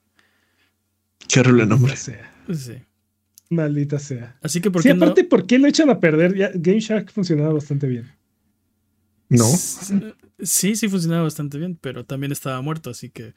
Qué 1.26 1.40
horrible 1.40 1.66
nombre. 1.66 1.96
Sea. 1.96 2.32
Sí. 2.54 2.74
Maldita 3.48 3.98
sea. 3.98 4.38
Así 4.42 4.60
que, 4.60 4.70
¿por 4.70 4.82
sí, 4.82 4.90
qué 4.90 4.94
aparte, 4.94 5.24
¿por 5.24 5.48
qué 5.48 5.58
lo 5.58 5.66
echan 5.66 5.90
a 5.90 5.98
perder? 5.98 6.36
Ya, 6.36 6.52
Game 6.54 6.78
Shark 6.78 7.10
funcionaba 7.10 7.52
bastante 7.54 7.88
bien. 7.88 8.12
No. 9.28 9.46
Sí, 10.42 10.76
sí 10.76 10.88
funcionaba 10.88 11.24
bastante 11.24 11.58
bien, 11.58 11.78
pero 11.80 12.04
también 12.04 12.32
estaba 12.32 12.60
muerto, 12.60 12.90
así 12.90 13.10
que. 13.10 13.34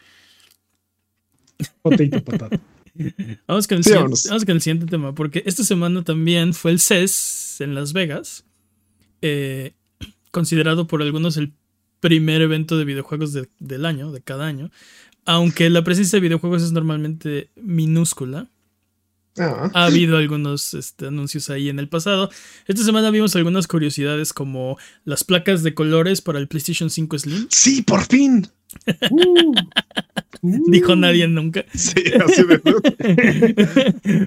Potato, 1.81 2.23
potato. 2.23 2.59
Vamos 3.47 3.67
con, 3.67 3.79
el 3.79 3.83
siguiente, 3.83 4.19
vamos 4.29 4.45
con 4.45 4.55
el 4.55 4.61
siguiente 4.61 4.85
tema, 4.85 5.15
porque 5.15 5.41
esta 5.47 5.63
semana 5.63 6.03
también 6.03 6.53
fue 6.53 6.69
el 6.69 6.79
CES 6.79 7.57
en 7.61 7.73
Las 7.73 7.91
Vegas, 7.91 8.45
eh, 9.21 9.73
considerado 10.29 10.85
por 10.85 11.01
algunos 11.01 11.37
el 11.37 11.53
primer 11.99 12.41
evento 12.41 12.77
de 12.77 12.85
videojuegos 12.85 13.33
del 13.33 13.85
año, 13.85 14.11
de 14.11 14.21
cada 14.21 14.45
año, 14.45 14.69
aunque 15.25 15.71
la 15.71 15.83
presencia 15.83 16.17
de 16.17 16.21
videojuegos 16.21 16.61
es 16.61 16.71
normalmente 16.71 17.49
minúscula. 17.55 18.51
Ah. 19.37 19.71
Ha 19.73 19.85
habido 19.85 20.17
algunos 20.17 20.73
este, 20.73 21.07
anuncios 21.07 21.49
ahí 21.49 21.69
en 21.69 21.79
el 21.79 21.89
pasado. 21.89 22.29
Esta 22.67 22.83
semana 22.83 23.09
vimos 23.09 23.35
algunas 23.35 23.67
curiosidades 23.67 24.33
como 24.33 24.77
las 25.05 25.23
placas 25.23 25.63
de 25.63 25.73
colores 25.73 26.21
para 26.21 26.39
el 26.39 26.47
PlayStation 26.47 26.89
5 26.89 27.19
Slim. 27.19 27.47
Sí, 27.49 27.81
por 27.81 28.03
fin. 28.05 28.47
Uh. 29.11 29.53
Dijo 30.67 30.95
nadie 30.97 31.25
nunca. 31.27 31.63
Sí, 31.73 32.03
así 32.21 32.43
de 32.43 32.59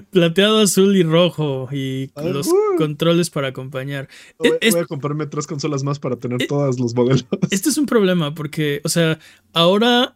Plateado 0.11 0.59
azul 0.59 0.95
y 0.95 1.03
rojo 1.03 1.69
y 1.71 2.09
ah, 2.15 2.23
los 2.23 2.47
uh. 2.47 2.75
controles 2.77 3.29
para 3.29 3.49
acompañar. 3.49 4.07
Voy, 4.39 4.49
a 4.79 4.85
comprarme 4.85 5.27
tres 5.27 5.45
consolas 5.45 5.83
más 5.83 5.99
para 5.99 6.15
tener 6.15 6.41
eh, 6.41 6.47
todos 6.47 6.79
los 6.79 6.95
modelos. 6.95 7.25
Este 7.51 7.69
es 7.69 7.77
un 7.77 7.85
problema 7.85 8.33
porque, 8.33 8.81
o 8.83 8.89
sea, 8.89 9.19
ahora 9.53 10.15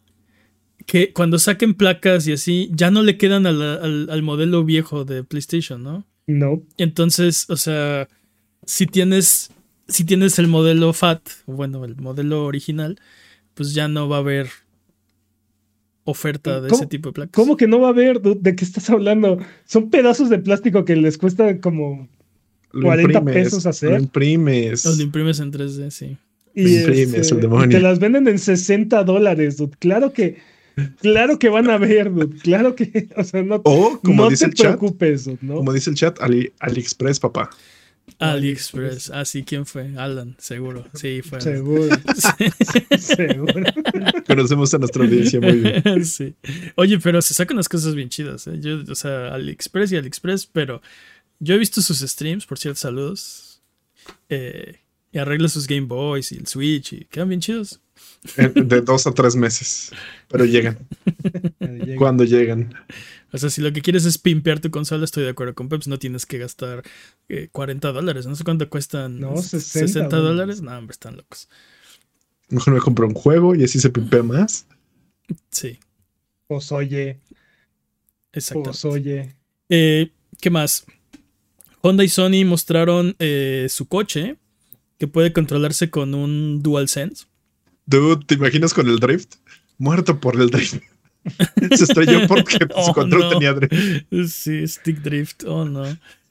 que 0.91 1.13
cuando 1.13 1.39
saquen 1.39 1.73
placas 1.73 2.27
y 2.27 2.33
así, 2.33 2.69
ya 2.73 2.91
no 2.91 3.01
le 3.01 3.17
quedan 3.17 3.45
al, 3.45 4.21
modelo 4.23 4.65
viejo 4.65 5.05
de 5.05 5.23
PlayStation, 5.23 5.81
¿no? 5.81 6.05
No. 6.27 6.63
Entonces, 6.77 7.49
o 7.49 7.55
sea, 7.55 8.09
si 8.65 8.87
tienes, 8.87 9.51
si 9.87 10.03
tienes 10.03 10.37
el 10.37 10.49
modelo 10.49 10.91
FAT, 10.91 11.21
bueno, 11.45 11.85
el 11.85 11.95
modelo 11.95 12.43
original, 12.43 12.99
pues 13.53 13.73
ya 13.73 13.87
no 13.87 14.09
va 14.09 14.17
a 14.17 14.19
haber 14.19 14.49
oferta 16.03 16.59
de 16.59 16.67
ese 16.67 16.87
tipo 16.87 17.07
de 17.07 17.13
placas. 17.13 17.31
¿Cómo 17.31 17.55
que 17.55 17.67
no 17.67 17.79
va 17.79 17.87
a 17.87 17.91
haber? 17.91 18.19
¿De 18.19 18.53
qué 18.53 18.65
estás 18.65 18.89
hablando? 18.89 19.37
Son 19.63 19.89
pedazos 19.91 20.29
de 20.29 20.39
plástico 20.39 20.83
que 20.83 20.97
les 20.97 21.17
cuesta 21.17 21.57
como 21.61 22.09
40 22.73 23.23
pesos 23.23 23.65
hacer. 23.65 23.91
Lo 23.91 23.97
imprimes. 23.97 24.83
Los 24.83 24.99
imprimes 24.99 25.39
en 25.39 25.53
3D, 25.53 25.89
sí. 25.89 26.17
Y, 26.53 26.79
imprimes, 26.79 27.13
el 27.13 27.21
este, 27.21 27.35
demonio. 27.35 27.69
te 27.69 27.79
las 27.79 27.99
venden 27.99 28.27
en 28.27 28.39
60 28.39 29.05
dólares, 29.05 29.55
dude. 29.55 29.77
Claro 29.79 30.11
que 30.11 30.51
Claro 31.01 31.39
que 31.39 31.49
van 31.49 31.69
a 31.69 31.77
ver, 31.77 32.11
Claro 32.41 32.75
que, 32.75 33.09
o 33.17 33.23
sea, 33.23 33.43
no, 33.43 33.61
como 33.61 34.29
dice 34.29 34.45
te 34.45 34.51
el 34.51 34.57
preocupes, 34.57 35.25
chat, 35.25 35.41
¿no? 35.41 35.55
Como 35.55 35.73
dice 35.73 35.89
el 35.89 35.95
chat, 35.95 36.19
AliExpress, 36.21 37.19
papá. 37.19 37.49
AliExpress, 38.19 39.09
ah, 39.11 39.25
sí, 39.25 39.43
¿quién 39.43 39.65
fue? 39.65 39.95
Alan, 39.97 40.35
seguro. 40.37 40.85
Sí, 40.93 41.21
fue. 41.21 41.41
Seguro. 41.41 41.95
seguro. 42.99 43.63
Conocemos 44.27 44.73
a 44.73 44.77
nuestra 44.77 45.03
audiencia 45.03 45.39
muy 45.39 45.59
bien. 45.59 46.05
Sí. 46.05 46.35
Oye, 46.75 46.99
pero 46.99 47.21
se 47.21 47.33
sacan 47.33 47.57
las 47.57 47.69
cosas 47.69 47.95
bien 47.95 48.09
chidas, 48.09 48.47
¿eh? 48.47 48.59
Yo, 48.59 48.79
o 48.87 48.95
sea, 48.95 49.33
AliExpress 49.33 49.91
y 49.91 49.97
AliExpress, 49.97 50.45
pero 50.47 50.81
yo 51.39 51.55
he 51.55 51.57
visto 51.57 51.81
sus 51.81 51.99
streams, 51.99 52.45
por 52.45 52.59
cierto, 52.59 52.79
saludos. 52.79 53.61
Eh, 54.29 54.79
y 55.11 55.17
arregla 55.17 55.47
sus 55.49 55.67
Game 55.67 55.87
Boys 55.87 56.31
y 56.31 56.37
el 56.37 56.47
Switch 56.47 56.93
y 56.93 57.05
quedan 57.05 57.29
bien 57.29 57.41
chidos. 57.41 57.81
De 58.53 58.81
dos 58.81 59.07
a 59.07 59.13
tres 59.13 59.35
meses. 59.35 59.91
Pero 60.27 60.45
llegan. 60.45 60.77
Cuando 61.97 62.23
llegan. 62.23 62.73
O 63.33 63.37
sea, 63.37 63.49
si 63.49 63.61
lo 63.61 63.71
que 63.71 63.81
quieres 63.81 64.05
es 64.05 64.17
pimpear 64.17 64.59
tu 64.59 64.69
consola, 64.69 65.05
estoy 65.05 65.23
de 65.23 65.29
acuerdo 65.29 65.55
con 65.55 65.69
Peps. 65.69 65.87
No 65.87 65.97
tienes 65.97 66.25
que 66.25 66.37
gastar 66.37 66.83
40 67.51 67.89
eh, 67.89 67.93
dólares. 67.93 68.27
No 68.27 68.35
sé 68.35 68.43
cuánto 68.43 68.69
cuestan. 68.69 69.19
No, 69.19 69.37
60, 69.37 70.15
dólares. 70.17 70.61
No, 70.61 70.77
hombre, 70.77 70.91
están 70.91 71.17
locos. 71.17 71.49
Mejor 72.49 72.73
me 72.73 72.79
compro 72.79 73.07
un 73.07 73.13
juego 73.13 73.55
y 73.55 73.63
así 73.63 73.79
se 73.79 73.89
pimpea 73.89 74.23
más. 74.23 74.65
Sí. 75.49 75.79
Pues 76.47 76.71
oye. 76.71 77.19
Exacto. 78.33 78.63
Pues 78.63 78.85
oye. 78.85 79.35
Eh, 79.69 80.11
¿Qué 80.39 80.49
más? 80.49 80.85
Honda 81.81 82.03
y 82.03 82.09
Sony 82.09 82.45
mostraron 82.45 83.15
eh, 83.19 83.67
su 83.69 83.87
coche 83.87 84.35
que 84.97 85.07
puede 85.07 85.33
controlarse 85.33 85.89
con 85.89 86.13
un 86.13 86.61
DualSense. 86.61 87.25
Dude, 87.85 88.25
¿te 88.25 88.35
imaginas 88.35 88.73
con 88.73 88.87
el 88.87 88.99
drift? 88.99 89.35
Muerto 89.77 90.19
por 90.19 90.39
el 90.39 90.49
drift. 90.49 90.81
Se 91.75 91.83
estrelló 91.83 92.27
porque 92.27 92.57
su 92.57 92.91
oh, 92.91 92.93
control 92.93 93.29
tenía 93.33 93.53
drift. 93.53 94.05
Sí, 94.27 94.67
stick 94.67 95.01
drift. 95.01 95.43
Oh, 95.45 95.65
no. 95.65 95.83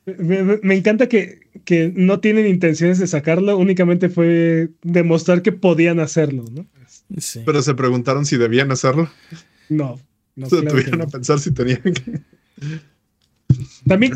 Me, 0.06 0.74
encanta 0.74 1.08
que, 1.08 1.40
que, 1.64 1.92
no 1.94 2.20
tienen 2.20 2.46
intenciones 2.46 2.98
de 2.98 3.06
sacarlo, 3.06 3.56
únicamente 3.56 4.08
fue 4.08 4.70
demostrar 4.82 5.42
que 5.42 5.52
podían 5.52 6.00
hacerlo, 6.00 6.44
¿no? 6.50 6.66
Sí. 7.18 7.42
Pero 7.44 7.62
se 7.62 7.74
preguntaron 7.74 8.24
si 8.26 8.36
debían 8.36 8.72
hacerlo. 8.72 9.10
No. 9.68 10.00
no 10.36 10.48
se 10.48 10.62
tuvieron 10.62 11.02
a 11.02 11.06
pensar 11.06 11.38
si 11.38 11.52
tenían 11.52 11.82
que. 11.82 12.20
También, 13.86 14.12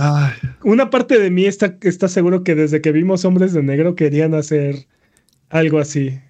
una 0.63 0.91
parte 0.91 1.19
de 1.19 1.31
mí 1.31 1.47
está, 1.47 1.79
está 1.83 2.09
seguro 2.09 2.45
que 2.45 2.55
desde 2.55 2.81
que 2.81 2.93
vimos 2.93 3.25
Hombres 3.25 3.53
de 3.53 3.63
Negro 3.63 3.95
querían 3.95 4.35
hacer 4.35 4.87
algo 5.49 5.79
así. 5.79 6.21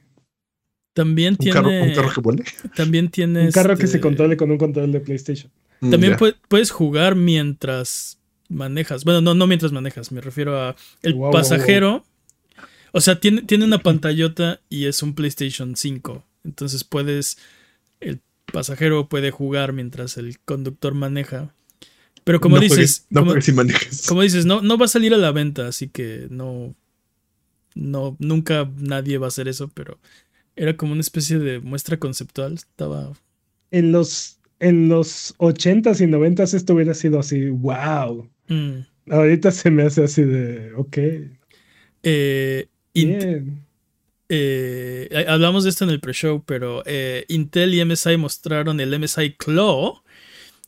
También 0.95 1.37
tiene. 1.37 1.83
un 1.83 1.93
carro 1.93 2.13
que 2.15 2.21
vuele. 2.21 2.45
También 2.77 3.11
tiene. 3.11 3.47
Un 3.47 3.53
carro 3.53 3.77
que 3.77 3.87
se 3.87 3.97
este 3.97 4.01
controle 4.01 4.37
con 4.37 4.51
un 4.51 4.59
control 4.59 4.93
de 4.93 5.01
PlayStation. 5.01 5.51
Mm, 5.81 5.91
también 5.91 6.17
puedes 6.49 6.71
jugar 6.71 7.17
mientras 7.17 8.19
manejas. 8.49 9.05
Bueno, 9.05 9.21
no, 9.21 9.35
no 9.35 9.47
mientras 9.47 9.73
manejas. 9.73 10.13
Me 10.13 10.21
refiero 10.21 10.59
a 10.59 10.77
el 11.03 11.17
pasajero. 11.33 12.05
O 12.93 13.01
sea, 13.01 13.19
tiene, 13.19 13.43
tiene 13.43 13.65
una 13.65 13.79
pantallota 13.79 14.61
y 14.71 14.87
es 14.87 15.03
un 15.03 15.15
PlayStation 15.15 15.77
5. 15.77 16.25
Entonces 16.45 16.85
puedes. 16.85 17.39
El 18.01 18.21
pasajero 18.53 19.09
puede 19.09 19.33
jugar 19.33 19.73
mientras 19.73 20.17
el 20.17 20.39
conductor 20.39 20.95
maneja. 20.95 21.53
Pero 22.23 22.41
como 22.41 22.61
dices. 22.61 23.07
no 23.11 23.27
como, 23.27 23.41
si 23.41 23.53
manejas. 23.53 24.07
como 24.07 24.23
dices, 24.23 24.47
no, 24.47 24.63
no 24.63 24.79
va 24.79 24.85
a 24.85 24.89
salir 24.89 25.13
a 25.13 25.19
la 25.19 25.33
venta, 25.33 25.67
así 25.67 25.89
que 25.89 26.29
no. 26.31 26.75
No, 27.75 28.17
nunca 28.21 28.71
nadie 28.79 29.19
va 29.19 29.27
a 29.27 29.29
hacer 29.29 29.49
eso, 29.49 29.69
pero 29.75 29.99
era 30.57 30.77
como 30.77 30.93
una 30.93 31.01
especie 31.01 31.39
de 31.39 31.61
muestra 31.61 31.99
conceptual. 31.99 32.55
Estaba. 32.55 33.13
En 33.71 33.93
los, 33.93 34.39
en 34.61 34.89
los 34.89 35.37
80s 35.39 36.01
y 36.01 36.11
90s 36.11 36.55
esto 36.55 36.75
hubiera 36.75 36.95
sido 36.95 37.19
así, 37.19 37.49
wow. 37.49 38.29
Mm. 38.49 38.81
Ahorita 39.11 39.51
se 39.51 39.71
me 39.71 39.83
hace 39.83 40.05
así 40.05 40.23
de, 40.23 40.73
ok. 40.75 40.99
Eh, 42.03 42.69
eh, 44.29 45.25
hablamos 45.29 45.65
de 45.65 45.71
esto 45.71 45.85
en 45.85 45.91
el 45.91 46.01
pre-show, 46.01 46.43
pero 46.45 46.83
eh, 46.87 47.25
Intel 47.29 47.75
y 47.75 47.85
MSI 47.85 48.17
mostraron 48.17 48.81
el 48.81 48.99
MSI 48.99 49.35
Claw, 49.35 50.03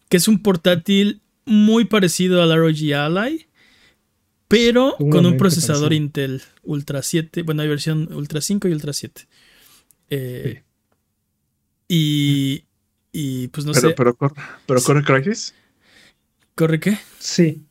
que 0.08 0.18
es 0.18 0.28
un 0.28 0.42
portátil 0.42 1.22
muy 1.44 1.84
parecido 1.84 2.42
al 2.42 2.54
ROG 2.56 2.92
Ally, 2.94 3.46
pero 4.48 4.96
con 4.98 5.26
un 5.26 5.36
procesador 5.36 5.92
Intel 5.92 6.42
Ultra 6.62 7.02
7. 7.02 7.42
Bueno, 7.42 7.62
hay 7.62 7.68
versión 7.68 8.12
Ultra 8.12 8.40
5 8.40 8.68
y 8.68 8.72
Ultra 8.72 8.92
7. 8.92 9.22
Eh, 10.10 10.62
y, 11.88 12.64
y 13.12 13.48
pues 13.48 13.66
no 13.66 13.74
sé. 13.74 13.90
Pero, 13.90 14.16
corre, 14.16 14.34
pero 14.66 14.82
corre 14.82 15.04
Crisis. 15.04 15.54
¿Corre 16.54 16.80
qué? 16.80 16.98
Sí. 17.18 17.66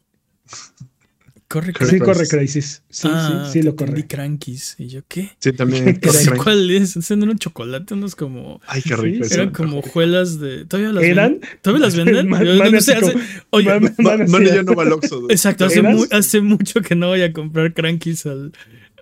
Corre 1.47 1.73
Crisis. 1.73 1.93
Sí, 1.93 1.99
corre 1.99 2.27
Crisis. 2.27 2.83
Sí, 2.89 3.07
ah, 3.11 3.43
sí, 3.45 3.59
sí 3.59 3.63
lo 3.63 3.75
corre. 3.75 4.07
Crankies. 4.07 4.75
¿Y 4.79 4.87
yo 4.87 5.01
qué? 5.07 5.31
Sí, 5.39 5.53
también. 5.53 5.99
¿Cuál 6.43 6.71
es? 6.71 6.97
¿Es 6.97 7.11
un 7.11 7.37
chocolate? 7.37 7.93
Unos 7.93 8.15
como. 8.15 8.59
Ay, 8.67 8.81
qué 8.81 8.95
rico. 8.95 9.25
eran 9.29 9.51
como 9.51 9.81
juelas 9.81 10.39
de. 10.39 10.65
¿Todavía 10.65 10.91
las 10.91 11.03
¿Eran? 11.03 11.31
Venden? 11.33 11.49
¿Todavía 11.61 11.85
las 11.85 11.95
venden? 12.03 12.29
Man, 12.29 12.71
no 12.71 12.81
sé. 12.81 12.95
Hace, 12.95 13.15
oye, 13.51 13.79
man, 13.79 13.95
man, 13.99 14.31
man 14.31 14.43
ya 14.43 14.63
no 14.63 14.73
va 14.73 14.83
al 14.83 14.93
Oxxo. 14.93 15.29
Exacto. 15.29 15.65
Hace, 15.65 15.81
mu 15.81 16.05
hace, 16.11 16.41
mucho 16.41 16.81
que 16.81 16.95
no 16.95 17.07
voy 17.09 17.21
a 17.21 17.31
comprar 17.31 17.73
Crankies 17.73 18.25
al, 18.25 18.51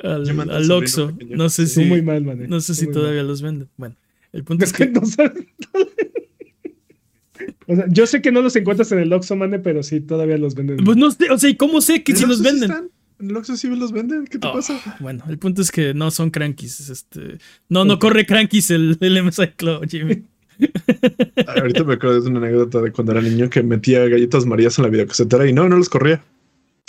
al, 0.04 0.50
al 0.50 0.72
Oxxo. 0.72 1.18
No 1.30 1.50
sé 1.50 1.68
si. 1.68 1.86
Muy 1.86 2.02
mal, 2.02 2.24
man. 2.24 2.46
No 2.48 2.62
sé 2.62 2.76
si 2.76 2.88
todavía 2.88 3.24
los 3.24 3.42
venden. 3.42 3.70
Bueno. 3.78 3.96
El 4.32 4.44
punto 4.44 4.66
es, 4.66 4.74
que. 4.74 4.88
No 4.88 5.02
o 5.02 5.06
sea, 5.06 5.32
yo 7.90 8.08
sé 8.08 8.22
que 8.22 8.32
no 8.32 8.42
los 8.42 8.56
encuentras 8.56 8.92
en 8.92 9.00
el 9.00 9.14
Oxxo, 9.14 9.36
mane, 9.36 9.60
pero 9.60 9.84
sí, 9.84 10.02
todavía 10.02 10.38
los 10.38 10.56
venden. 10.56 10.78
Pues 10.78 10.98
no 10.98 11.12
sé, 11.12 11.30
o 11.30 11.38
sea, 11.38 11.56
¿cómo 11.56 11.82
sé 11.82 12.04
que 12.04 12.16
si 12.16 12.26
los 12.26 12.42
venden? 12.42 12.72
en 13.20 13.30
el 13.30 13.38
Oxxo 13.38 13.56
sí 13.56 13.70
los 13.70 13.92
venden, 13.92 14.26
¿qué 14.26 14.40
te 14.40 14.48
oh, 14.48 14.54
pasa? 14.54 14.82
Bueno, 15.00 15.24
el 15.30 15.38
punto 15.38 15.62
es 15.62 15.72
que 15.72 15.94
no 15.94 16.12
son 16.12 16.30
crankies, 16.30 16.90
este... 16.90 17.38
No, 17.70 17.86
no 17.86 18.00
corre 18.00 18.26
crankies 18.26 18.72
el, 18.72 18.98
el 19.00 19.24
MSI 19.24 19.50
Cloud, 19.56 19.88
Jimmy. 19.88 20.24
Ahorita 21.48 21.84
me 21.84 21.94
acuerdo 21.94 22.22
de 22.22 22.30
una 22.30 22.40
anécdota 22.40 22.82
de 22.82 22.92
cuando 22.92 23.14
era 23.14 23.22
niño 23.22 23.50
que 23.50 23.64
metía 23.64 24.08
galletas 24.08 24.46
marías 24.46 24.78
en 24.78 24.84
la 24.84 24.90
videocasetera 24.90 25.48
y 25.48 25.54
no, 25.54 25.70
no 25.70 25.78
los 25.78 25.90
corría. 25.90 26.24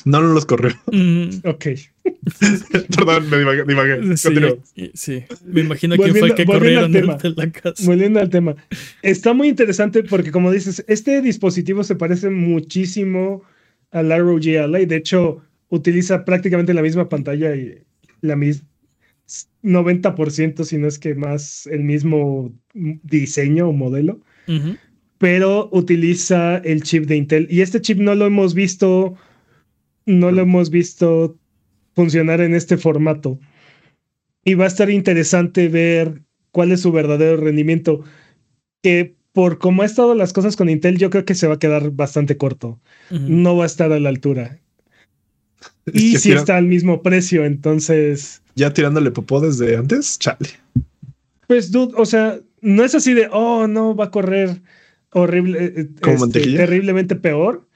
No, 0.05 0.20
no 0.20 0.33
los 0.33 0.44
corrió. 0.44 0.74
Mm. 0.92 1.29
Ok. 1.44 1.66
Perdón, 2.96 3.30
me 3.30 3.38
divagué. 3.38 4.16
Sí, 4.16 4.90
sí, 4.94 5.24
me 5.44 5.62
imagino 5.62 5.96
que 5.96 6.12
fue 6.12 6.28
el 6.28 6.34
que 6.34 6.44
corrieron 6.44 6.92
de 6.92 7.02
la 7.02 7.50
casa. 7.50 7.84
Volviendo 7.84 8.20
al 8.20 8.30
tema. 8.30 8.56
Está 9.02 9.32
muy 9.32 9.48
interesante 9.48 10.02
porque, 10.02 10.30
como 10.30 10.50
dices, 10.50 10.84
este 10.88 11.22
dispositivo 11.22 11.84
se 11.84 11.96
parece 11.96 12.30
muchísimo 12.30 13.42
al 13.90 14.10
ROG 14.10 14.46
Ally. 14.62 14.86
De 14.86 14.96
hecho, 14.96 15.42
utiliza 15.68 16.24
prácticamente 16.24 16.74
la 16.74 16.82
misma 16.82 17.08
pantalla 17.08 17.54
y 17.56 17.82
la 18.20 18.36
misma 18.36 18.68
90%, 19.62 20.64
si 20.64 20.76
no 20.76 20.86
es 20.86 20.98
que 20.98 21.14
más, 21.14 21.66
el 21.66 21.82
mismo 21.82 22.52
diseño 22.74 23.68
o 23.68 23.72
modelo. 23.72 24.20
Pero 25.18 25.70
utiliza 25.72 26.58
el 26.58 26.82
chip 26.82 27.06
de 27.06 27.16
Intel. 27.16 27.46
Y 27.50 27.62
este 27.62 27.80
chip 27.80 27.98
no 27.98 28.14
lo 28.14 28.26
hemos 28.26 28.52
visto 28.52 29.16
no 30.06 30.30
lo 30.30 30.42
hemos 30.42 30.70
visto 30.70 31.38
funcionar 31.94 32.40
en 32.40 32.54
este 32.54 32.76
formato. 32.76 33.38
Y 34.44 34.54
va 34.54 34.64
a 34.64 34.68
estar 34.68 34.90
interesante 34.90 35.68
ver 35.68 36.22
cuál 36.50 36.72
es 36.72 36.80
su 36.80 36.92
verdadero 36.92 37.37
rendimiento. 37.38 38.04
Que 38.83 39.14
por 39.33 39.59
cómo 39.59 39.83
ha 39.83 39.87
estado 39.87 40.14
las 40.14 40.33
cosas 40.33 40.57
con 40.57 40.68
Intel, 40.68 40.98
yo 40.98 41.11
creo 41.11 41.24
que 41.24 41.35
se 41.35 41.46
va 41.46 41.54
a 41.54 41.59
quedar 41.59 41.90
bastante 41.90 42.37
corto. 42.37 42.80
No 43.11 43.57
va 43.57 43.64
a 43.64 43.66
estar 43.66 43.92
a 43.92 44.00
la 44.00 44.09
altura. 44.09 44.59
y 45.92 46.16
si 46.16 46.33
está 46.33 46.57
al 46.57 46.66
mismo 46.66 47.02
precio, 47.02 47.44
entonces. 47.44 48.42
Ya 48.54 48.72
tirándole 48.72 49.11
popó 49.11 49.40
desde 49.40 49.76
antes, 49.76 50.18
chale. 50.18 50.50
Pues, 51.46 51.70
dude, 51.70 51.94
o 51.96 52.07
sea, 52.07 52.38
no 52.61 52.85
es 52.85 52.94
así 52.94 53.14
de, 53.14 53.28
oh, 53.30 53.66
no, 53.66 53.94
va 53.94 54.07
a 54.07 54.11
correr 54.11 54.62
horrible, 55.11 55.64
eh, 55.64 55.88
este, 56.02 56.57
terriblemente 56.57 57.16
peor 57.16 57.66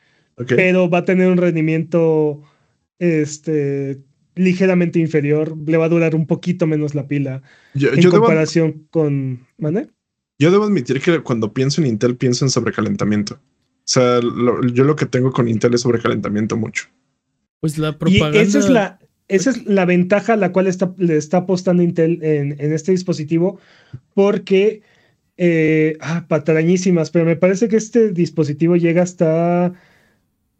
pero 0.47 0.89
va 0.89 0.99
a 0.99 1.05
tener 1.05 1.29
un 1.29 1.37
rendimiento 1.37 2.43
este, 2.99 4.01
ligeramente 4.39 4.99
inferior. 4.99 5.57
Le 5.67 5.77
va 5.77 5.87
a 5.87 5.89
durar 5.89 6.15
un 6.15 6.27
poquito 6.27 6.67
menos 6.67 6.95
la 6.95 7.07
pila 7.07 7.43
en 7.75 8.11
comparación 8.11 8.87
con. 8.91 9.47
¿Mane? 9.59 9.89
Yo 10.39 10.51
debo 10.51 10.65
admitir 10.65 11.01
que 11.01 11.21
cuando 11.21 11.53
pienso 11.53 11.81
en 11.81 11.89
Intel 11.89 12.17
pienso 12.17 12.45
en 12.45 12.51
sobrecalentamiento. 12.51 13.35
O 13.35 13.91
sea, 13.91 14.21
yo 14.21 14.85
lo 14.85 14.97
que 14.97 15.07
tengo 15.07 15.33
con 15.33 15.49
Intel 15.49 15.75
es 15.75 15.81
sobrecalentamiento 15.81 16.57
mucho. 16.57 16.87
Pues 17.61 17.79
la 17.79 17.99
propaganda. 17.99 18.39
Y 18.39 18.43
esa 18.43 18.59
es 18.61 18.69
la, 18.69 18.99
esa 19.27 19.51
es 19.51 19.67
la 19.67 19.85
ventaja 19.85 20.35
a 20.35 20.37
la 20.37 20.53
cual 20.53 20.69
está, 20.69 20.95
le 20.97 21.17
está 21.17 21.39
apostando 21.39 21.83
Intel 21.83 22.23
en, 22.23 22.57
en 22.59 22.73
este 22.73 22.93
dispositivo, 22.93 23.59
porque. 24.15 24.83
Eh, 25.41 25.97
ah, 26.01 26.27
patrañísimas, 26.27 27.13
pero 27.13 27.25
me 27.25 27.37
parece 27.37 27.69
que 27.69 27.77
este 27.77 28.11
dispositivo 28.11 28.75
llega 28.75 29.05
hasta 29.05 29.73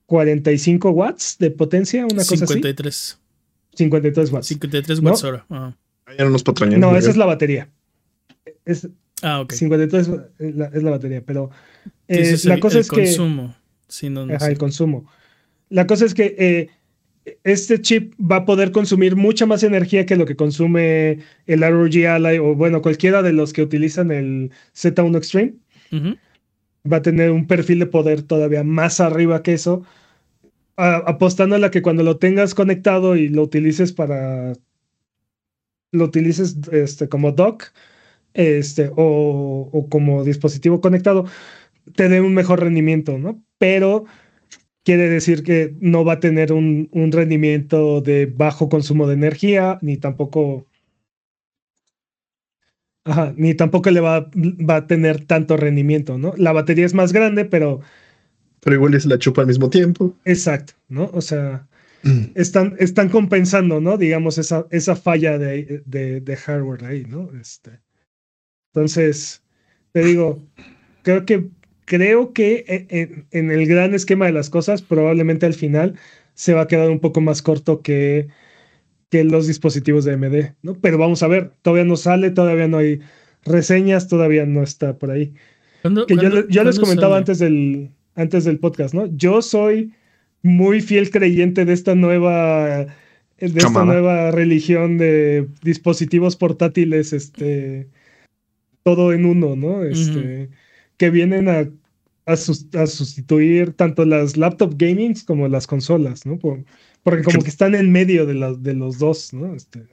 45 0.09 0.91
watts 0.91 1.37
de 1.39 1.51
potencia, 1.51 2.05
una 2.05 2.25
cosa 2.25 2.47
53. 2.47 3.19
53 3.79 4.33
watts. 4.33 4.47
53 4.49 5.01
watts 5.01 5.25
hora. 5.25 5.47
No, 6.79 6.97
esa 6.97 7.11
es 7.11 7.17
la 7.17 7.27
batería. 7.27 7.69
Es, 8.65 8.89
ah, 9.23 9.41
ok. 9.41 9.53
53 9.53 10.09
es 10.39 10.57
la, 10.57 10.67
es 10.67 10.83
la 10.83 10.91
batería, 10.91 11.23
pero 11.25 11.51
eh, 12.09 12.37
la 12.45 12.59
cosa 12.59 12.81
es 12.81 12.91
que... 12.91 13.05
Consumo. 13.05 13.55
Sí, 13.87 14.11
no, 14.11 14.23
ajá, 14.35 14.49
el 14.49 14.59
consumo. 14.59 15.11
La 15.71 15.87
cosa 15.87 16.05
es 16.05 16.15
que 16.15 16.35
eh, 16.39 16.69
este 17.45 17.81
chip 17.81 18.15
va 18.21 18.37
a 18.37 18.45
poder 18.45 18.73
consumir 18.73 19.17
mucha 19.17 19.47
más 19.47 19.63
energía 19.63 20.07
que 20.07 20.17
lo 20.17 20.27
que 20.27 20.37
consume 20.37 21.21
el 21.47 21.61
ROG 21.61 22.07
Ally 22.07 22.39
o 22.39 22.55
bueno, 22.55 22.83
cualquiera 22.83 23.23
de 23.23 23.33
los 23.33 23.53
que 23.53 23.63
utilizan 23.63 24.11
el 24.11 24.51
Z1 24.75 25.17
Extreme. 25.17 25.55
Va 26.91 26.99
a 26.99 27.03
tener 27.03 27.31
un 27.31 27.47
perfil 27.47 27.81
de 27.81 27.87
poder 27.87 28.23
todavía 28.23 28.65
más 28.65 29.01
arriba 29.01 29.43
que 29.43 29.55
eso 29.55 29.85
apostando 30.79 31.57
a 31.57 31.59
la 31.59 31.71
que 31.71 31.83
cuando 31.83 32.03
lo 32.03 32.19
tengas 32.19 32.55
conectado 32.55 33.17
y 33.17 33.29
lo 33.29 33.43
utilices 33.43 33.93
para 33.93 34.55
lo 35.93 36.05
utilices 36.05 36.57
este, 36.73 37.09
como 37.09 37.33
dock 37.33 37.65
este, 38.35 38.91
o, 38.97 39.87
como 39.91 40.25
dispositivo 40.25 40.81
conectado, 40.81 41.27
te 41.97 42.09
dé 42.09 42.21
un 42.21 42.35
mejor 42.35 42.61
rendimiento, 42.61 43.19
¿no? 43.19 43.43
Pero 43.59 44.07
quiere 44.85 45.09
decir 45.11 45.43
que 45.45 45.77
no 45.81 46.05
va 46.05 46.15
a 46.15 46.21
tener 46.21 46.53
un, 46.53 46.89
un 46.93 47.13
rendimiento 47.13 48.01
de 48.03 48.27
bajo 48.27 48.69
consumo 48.69 49.07
de 49.09 49.15
energía, 49.15 49.79
ni 49.83 49.97
tampoco. 49.99 50.67
Ajá, 53.05 53.33
ni 53.37 53.55
tampoco 53.55 53.91
le 53.91 54.01
va, 54.01 54.31
va 54.35 54.77
a 54.77 54.87
tener 54.87 55.25
tanto 55.27 55.57
rendimiento, 55.57 56.19
¿no? 56.19 56.35
La 56.37 56.53
batería 56.53 56.85
es 56.85 56.95
más 56.95 57.13
grande, 57.13 57.45
pero 57.47 57.81
pero 58.61 58.77
igual 58.77 58.95
es 58.95 59.07
la 59.07 59.19
chupa 59.19 59.43
al 59.43 59.49
mismo 59.49 59.71
tiempo. 59.71 60.15
Exacto, 60.25 60.75
¿no? 60.89 61.11
O 61.13 61.21
sea, 61.21 61.67
mm. 62.03 62.33
están, 62.35 62.77
están 62.79 63.09
compensando, 63.09 63.81
¿no? 63.81 63.97
Digamos, 63.97 64.39
esa, 64.39 64.67
esa 64.71 64.97
falla 64.97 65.39
de, 65.39 65.83
de, 65.87 66.37
hardware 66.37 66.85
ahí, 66.85 67.05
¿no? 67.05 67.31
Este, 67.41 67.81
entonces, 68.73 69.43
te 69.93 70.05
digo, 70.05 70.43
creo 71.03 71.25
que, 71.25 71.49
creo 71.85 72.33
que 72.33 72.87
en, 72.89 73.27
en, 73.31 73.51
el 73.51 73.67
gran 73.67 73.95
esquema 73.95 74.27
de 74.27 74.33
las 74.33 74.51
cosas, 74.51 74.83
probablemente 74.83 75.47
al 75.47 75.55
final 75.55 75.95
se 76.35 76.55
va 76.55 76.63
a 76.63 76.69
quedar 76.69 76.91
un 76.91 77.01
poco 77.01 77.21
más 77.21 77.43
corto 77.43 77.83
que, 77.83 78.29
que 79.11 79.25
los 79.25 79.47
dispositivos 79.47 80.05
de 80.05 80.15
AMD, 80.15 80.55
¿no? 80.63 80.75
Pero 80.75 80.99
vamos 80.99 81.23
a 81.23 81.29
ver, 81.29 81.53
todavía 81.63 81.85
no 81.85 81.97
sale, 81.97 82.31
todavía 82.31 82.69
no 82.69 82.79
hay 82.79 83.01
reseñas, 83.45 84.09
todavía 84.09 84.45
no 84.47 84.63
está 84.63 84.99
por 84.99 85.11
ahí. 85.11 85.35
que 86.07 86.17
yo, 86.17 86.49
yo 86.49 86.65
les 86.65 86.79
comentaba 86.79 87.17
antes 87.17 87.39
del, 87.39 87.91
antes 88.19 88.45
del 88.45 88.59
podcast, 88.59 88.95
¿no? 88.95 89.07
Yo 89.17 89.41
soy 89.43 89.93
muy 90.43 90.81
fiel 90.81 91.11
creyente 91.11 91.65
de 91.65 91.73
esta 91.73 91.95
nueva 91.95 92.87
de 93.39 93.59
esta 93.61 93.85
nueva 93.85 94.33
religión 94.33 94.99
de 94.99 95.49
dispositivos 95.63 96.35
portátiles, 96.35 97.13
este, 97.13 97.89
todo 98.83 99.13
en 99.13 99.25
uno, 99.25 99.55
¿no? 99.55 99.85
Este, 99.85 100.51
que 100.97 101.11
vienen 101.11 101.49
a, 101.49 101.69
a, 102.27 102.37
sustituir 102.37 103.75
tanto 103.75 104.05
las 104.05 104.37
laptop 104.37 104.75
gamings 104.77 105.23
como 105.23 105.47
las 105.47 105.69
consolas, 105.69 106.27
¿no? 106.27 106.37
porque 106.39 107.23
como 107.23 107.43
que 107.43 107.49
están 107.49 107.77
en 107.77 107.93
medio 107.93 108.27
de, 108.27 108.57
de 108.59 108.75
los 108.75 108.99
dos, 108.99 109.33
¿no? 109.33 109.55
Este, 109.55 109.87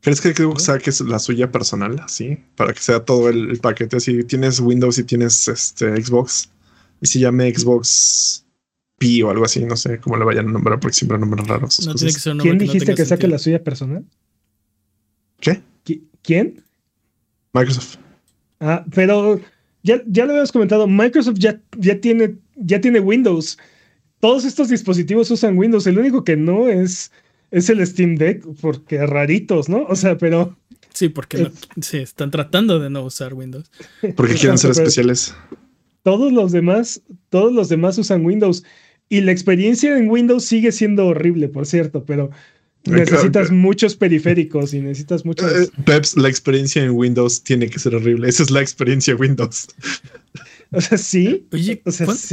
¿Crees 0.00 0.20
que 0.20 0.32
Xbox 0.32 0.64
saque 0.64 0.90
la 1.06 1.18
suya 1.18 1.50
personal, 1.50 1.98
así? 1.98 2.38
Para 2.54 2.72
que 2.72 2.80
sea 2.80 3.04
todo 3.04 3.28
el, 3.28 3.50
el 3.50 3.58
paquete, 3.58 3.96
así 3.96 4.22
tienes 4.22 4.60
Windows 4.60 4.98
y 4.98 5.04
tienes 5.04 5.48
este 5.48 6.00
Xbox 6.00 6.48
y 7.02 7.06
se 7.06 7.18
llame 7.18 7.52
Xbox 7.52 8.46
P 8.96 9.24
o 9.24 9.30
algo 9.30 9.44
así, 9.44 9.64
no 9.64 9.76
sé 9.76 9.98
cómo 9.98 10.16
le 10.16 10.24
vayan 10.24 10.48
a 10.48 10.52
nombrar 10.52 10.78
porque 10.78 10.94
siempre 10.94 11.18
nombres 11.18 11.46
raros. 11.48 11.80
¿Quién 12.40 12.58
dijiste 12.58 12.94
que, 12.94 13.04
saque 13.04 13.26
la 13.26 13.38
suya 13.38 13.62
personal? 13.62 14.04
¿Qué? 15.40 15.60
¿Quién? 16.22 16.62
Microsoft. 17.52 17.96
Ah, 18.60 18.84
pero 18.94 19.40
ya, 19.82 20.00
ya 20.06 20.24
lo 20.24 20.30
habíamos 20.30 20.52
comentado, 20.52 20.86
Microsoft 20.86 21.38
ya, 21.38 21.60
ya, 21.76 22.00
tiene, 22.00 22.36
ya 22.54 22.80
tiene 22.80 23.00
Windows. 23.00 23.58
Todos 24.20 24.44
estos 24.44 24.68
dispositivos 24.68 25.28
usan 25.32 25.58
Windows. 25.58 25.88
El 25.88 25.98
único 25.98 26.22
que 26.22 26.36
no 26.36 26.68
es, 26.68 27.10
es 27.50 27.68
el 27.68 27.84
Steam 27.84 28.14
Deck, 28.14 28.46
porque 28.60 29.04
raritos, 29.04 29.68
¿no? 29.68 29.84
O 29.88 29.96
sea, 29.96 30.16
pero. 30.16 30.56
Sí, 30.94 31.08
porque 31.08 31.50
sí, 31.80 31.96
están 31.96 32.30
tratando 32.30 32.78
de 32.78 32.90
no 32.90 33.02
usar 33.02 33.34
Windows. 33.34 33.68
Porque 34.14 34.34
quieren 34.34 34.58
ser 34.58 34.70
especiales. 34.70 35.34
Todos 36.02 36.32
los 36.32 36.52
demás, 36.52 37.02
todos 37.28 37.52
los 37.52 37.68
demás 37.68 37.98
usan 37.98 38.24
Windows. 38.24 38.64
Y 39.08 39.20
la 39.20 39.32
experiencia 39.32 39.96
en 39.96 40.08
Windows 40.08 40.44
sigue 40.44 40.72
siendo 40.72 41.06
horrible, 41.06 41.48
por 41.48 41.66
cierto, 41.66 42.04
pero 42.04 42.30
necesitas 42.84 43.50
muchos 43.50 43.94
periféricos 43.96 44.74
y 44.74 44.80
necesitas 44.80 45.24
muchos. 45.24 45.52
Eh, 45.52 45.70
Peps, 45.84 46.16
la 46.16 46.28
experiencia 46.28 46.82
en 46.82 46.92
Windows 46.92 47.42
tiene 47.42 47.68
que 47.68 47.78
ser 47.78 47.94
horrible. 47.94 48.28
Esa 48.28 48.42
es 48.42 48.50
la 48.50 48.60
experiencia 48.60 49.14
Windows. 49.14 49.68
O 50.74 50.80
sea, 50.80 50.96
sí. 50.96 51.46
Oye, 51.52 51.82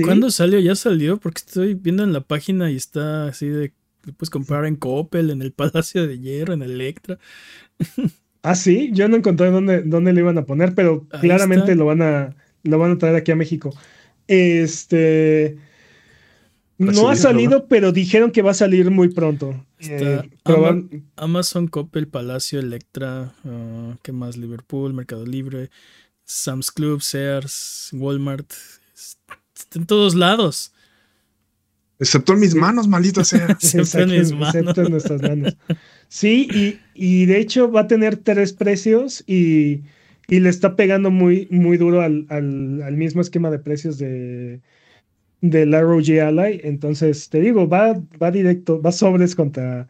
¿cuándo 0.01 0.31
salió? 0.31 0.59
Ya 0.59 0.73
salió, 0.73 1.17
porque 1.17 1.39
estoy 1.45 1.73
viendo 1.73 2.05
en 2.05 2.13
la 2.13 2.21
página 2.21 2.71
y 2.71 2.77
está 2.77 3.27
así 3.27 3.49
de. 3.49 3.73
Puedes 4.15 4.29
comprar 4.29 4.65
en 4.65 4.77
Coppel, 4.77 5.29
en 5.29 5.41
el 5.41 5.51
Palacio 5.51 6.07
de 6.07 6.19
Hierro, 6.19 6.53
en 6.53 6.61
Electra. 6.63 7.19
Ah, 8.41 8.55
sí, 8.55 8.89
yo 8.93 9.09
no 9.09 9.17
encontré 9.17 9.51
dónde, 9.51 9.81
dónde 9.81 10.13
le 10.13 10.21
iban 10.21 10.37
a 10.37 10.45
poner, 10.45 10.73
pero 10.73 11.05
claramente 11.19 11.75
lo 11.75 11.87
van 11.87 12.01
a 12.01 12.37
lo 12.63 12.77
van 12.77 12.91
a 12.91 12.97
traer 12.97 13.15
aquí 13.15 13.31
a 13.31 13.35
México. 13.35 13.73
Este. 14.27 15.57
No 16.77 17.09
ha 17.09 17.15
salido, 17.17 17.67
pero 17.67 17.91
dijeron 17.91 18.31
que 18.31 18.41
va 18.41 18.51
a 18.51 18.53
salir 18.53 18.89
muy 18.89 19.09
pronto. 19.09 19.65
Eh, 19.79 20.21
Amazon, 21.17 21.67
Coppel, 21.67 22.07
Palacio, 22.07 22.59
Electra, 22.59 23.33
uh, 23.43 23.95
¿qué 24.01 24.13
más? 24.13 24.37
Liverpool, 24.37 24.93
Mercado 24.93 25.25
Libre, 25.25 25.69
Sam's 26.23 26.71
Club, 26.71 27.01
Sears, 27.01 27.89
Walmart. 27.91 28.53
en 29.75 29.85
todos 29.85 30.15
lados. 30.15 30.71
Excepto 31.99 32.31
en 32.31 32.39
mis 32.39 32.55
manos, 32.55 32.87
maldita 32.87 33.25
sea. 33.25 33.45
excepto, 33.49 33.99
en 33.99 34.11
mis 34.11 34.31
manos. 34.31 34.55
excepto 34.55 34.81
en 34.81 34.91
nuestras 34.91 35.21
manos. 35.21 35.57
Sí, 36.07 36.47
y, 36.53 36.79
y 36.93 37.25
de 37.25 37.39
hecho 37.39 37.69
va 37.69 37.81
a 37.81 37.87
tener 37.87 38.15
tres 38.15 38.53
precios 38.53 39.21
y 39.27 39.81
y 40.29 40.39
le 40.39 40.49
está 40.49 40.75
pegando 40.75 41.09
muy, 41.11 41.47
muy 41.49 41.77
duro 41.77 42.01
al, 42.01 42.25
al, 42.29 42.95
mismo 42.95 43.21
esquema 43.21 43.49
de 43.49 43.59
precios 43.59 43.97
de 43.97 44.61
del 45.41 45.71
ROG 45.71 46.19
Ally. 46.21 46.61
Entonces, 46.63 47.29
te 47.29 47.39
digo, 47.39 47.67
va, 47.67 48.01
va 48.21 48.31
directo, 48.31 48.81
va 48.81 48.91
sobres 48.91 49.35
contra, 49.35 49.87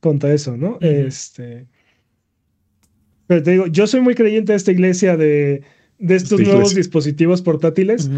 contra 0.00 0.32
eso, 0.32 0.56
¿no? 0.56 0.78
Este. 0.80 1.66
Pero 3.26 3.42
te 3.42 3.50
digo, 3.52 3.66
yo 3.66 3.86
soy 3.86 4.00
muy 4.00 4.14
creyente 4.14 4.52
de 4.52 4.56
esta 4.56 4.72
iglesia 4.72 5.16
de, 5.16 5.62
de 5.98 6.16
estos 6.16 6.40
nuevos 6.40 6.74
dispositivos 6.74 7.42
portátiles. 7.42 8.10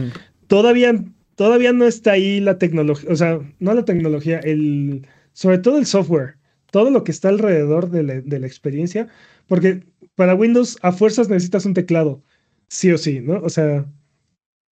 Todavía, 0.47 1.05
todavía 1.35 1.73
no 1.73 1.87
está 1.87 2.13
ahí 2.13 2.41
la 2.41 2.59
tecnología, 2.59 3.11
o 3.11 3.17
sea, 3.17 3.41
no 3.59 3.75
la 3.75 3.85
tecnología, 3.85 4.39
el, 4.39 5.07
sobre 5.33 5.59
todo 5.59 5.79
el 5.79 5.87
software, 5.87 6.37
todo 6.71 6.91
lo 6.91 7.03
que 7.03 7.11
está 7.11 7.29
alrededor 7.29 7.91
de 7.91 8.05
la, 8.05 8.21
de 8.21 8.39
la 8.39 8.47
experiencia, 8.47 9.09
porque 9.49 9.83
para 10.21 10.35
Windows 10.35 10.77
a 10.83 10.93
fuerzas 10.93 11.31
necesitas 11.31 11.65
un 11.65 11.73
teclado, 11.73 12.23
sí 12.69 12.93
o 12.93 12.99
sí, 12.99 13.21
¿no? 13.21 13.41
O 13.41 13.49
sea, 13.49 13.91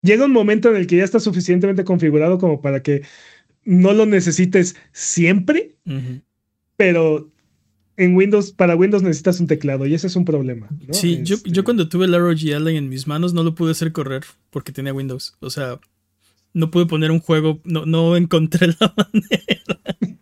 llega 0.02 0.26
un 0.26 0.32
momento 0.32 0.68
en 0.68 0.76
el 0.76 0.86
que 0.86 0.98
ya 0.98 1.04
está 1.04 1.20
suficientemente 1.20 1.84
configurado 1.84 2.36
como 2.36 2.60
para 2.60 2.82
que 2.82 3.00
no 3.64 3.94
lo 3.94 4.04
necesites 4.04 4.76
siempre, 4.92 5.74
pero 6.76 7.32
en 7.96 8.14
Windows, 8.14 8.52
para 8.52 8.76
Windows 8.76 9.02
necesitas 9.02 9.40
un 9.40 9.46
teclado 9.46 9.86
y 9.86 9.94
ese 9.94 10.08
es 10.08 10.16
un 10.16 10.26
problema. 10.26 10.68
Sí, 10.90 11.20
yo, 11.22 11.36
yo, 11.36 11.36
este 11.46 11.62
cuando 11.62 11.88
tuve 11.88 12.04
el 12.04 12.12
ROG 12.12 12.54
Ally 12.54 12.76
en 12.76 12.90
mis 12.90 13.06
manos 13.06 13.32
no 13.32 13.42
lo 13.42 13.54
pude 13.54 13.70
hacer 13.70 13.92
correr 13.92 14.24
porque 14.50 14.72
tenía 14.72 14.92
Windows. 14.92 15.34
O 15.40 15.48
sea, 15.48 15.80
no 16.52 16.70
pude 16.70 16.84
poner 16.84 17.10
un 17.10 17.20
juego, 17.20 17.62
no, 17.64 17.86
no 17.86 18.18
encontré 18.18 18.66
la 18.80 18.94
manera. 18.94 20.17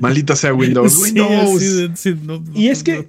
Maldita 0.00 0.36
sea 0.36 0.54
Windows. 0.54 1.00
Windows. 1.02 2.06
y 2.54 2.68
es 2.68 2.82
que, 2.82 3.08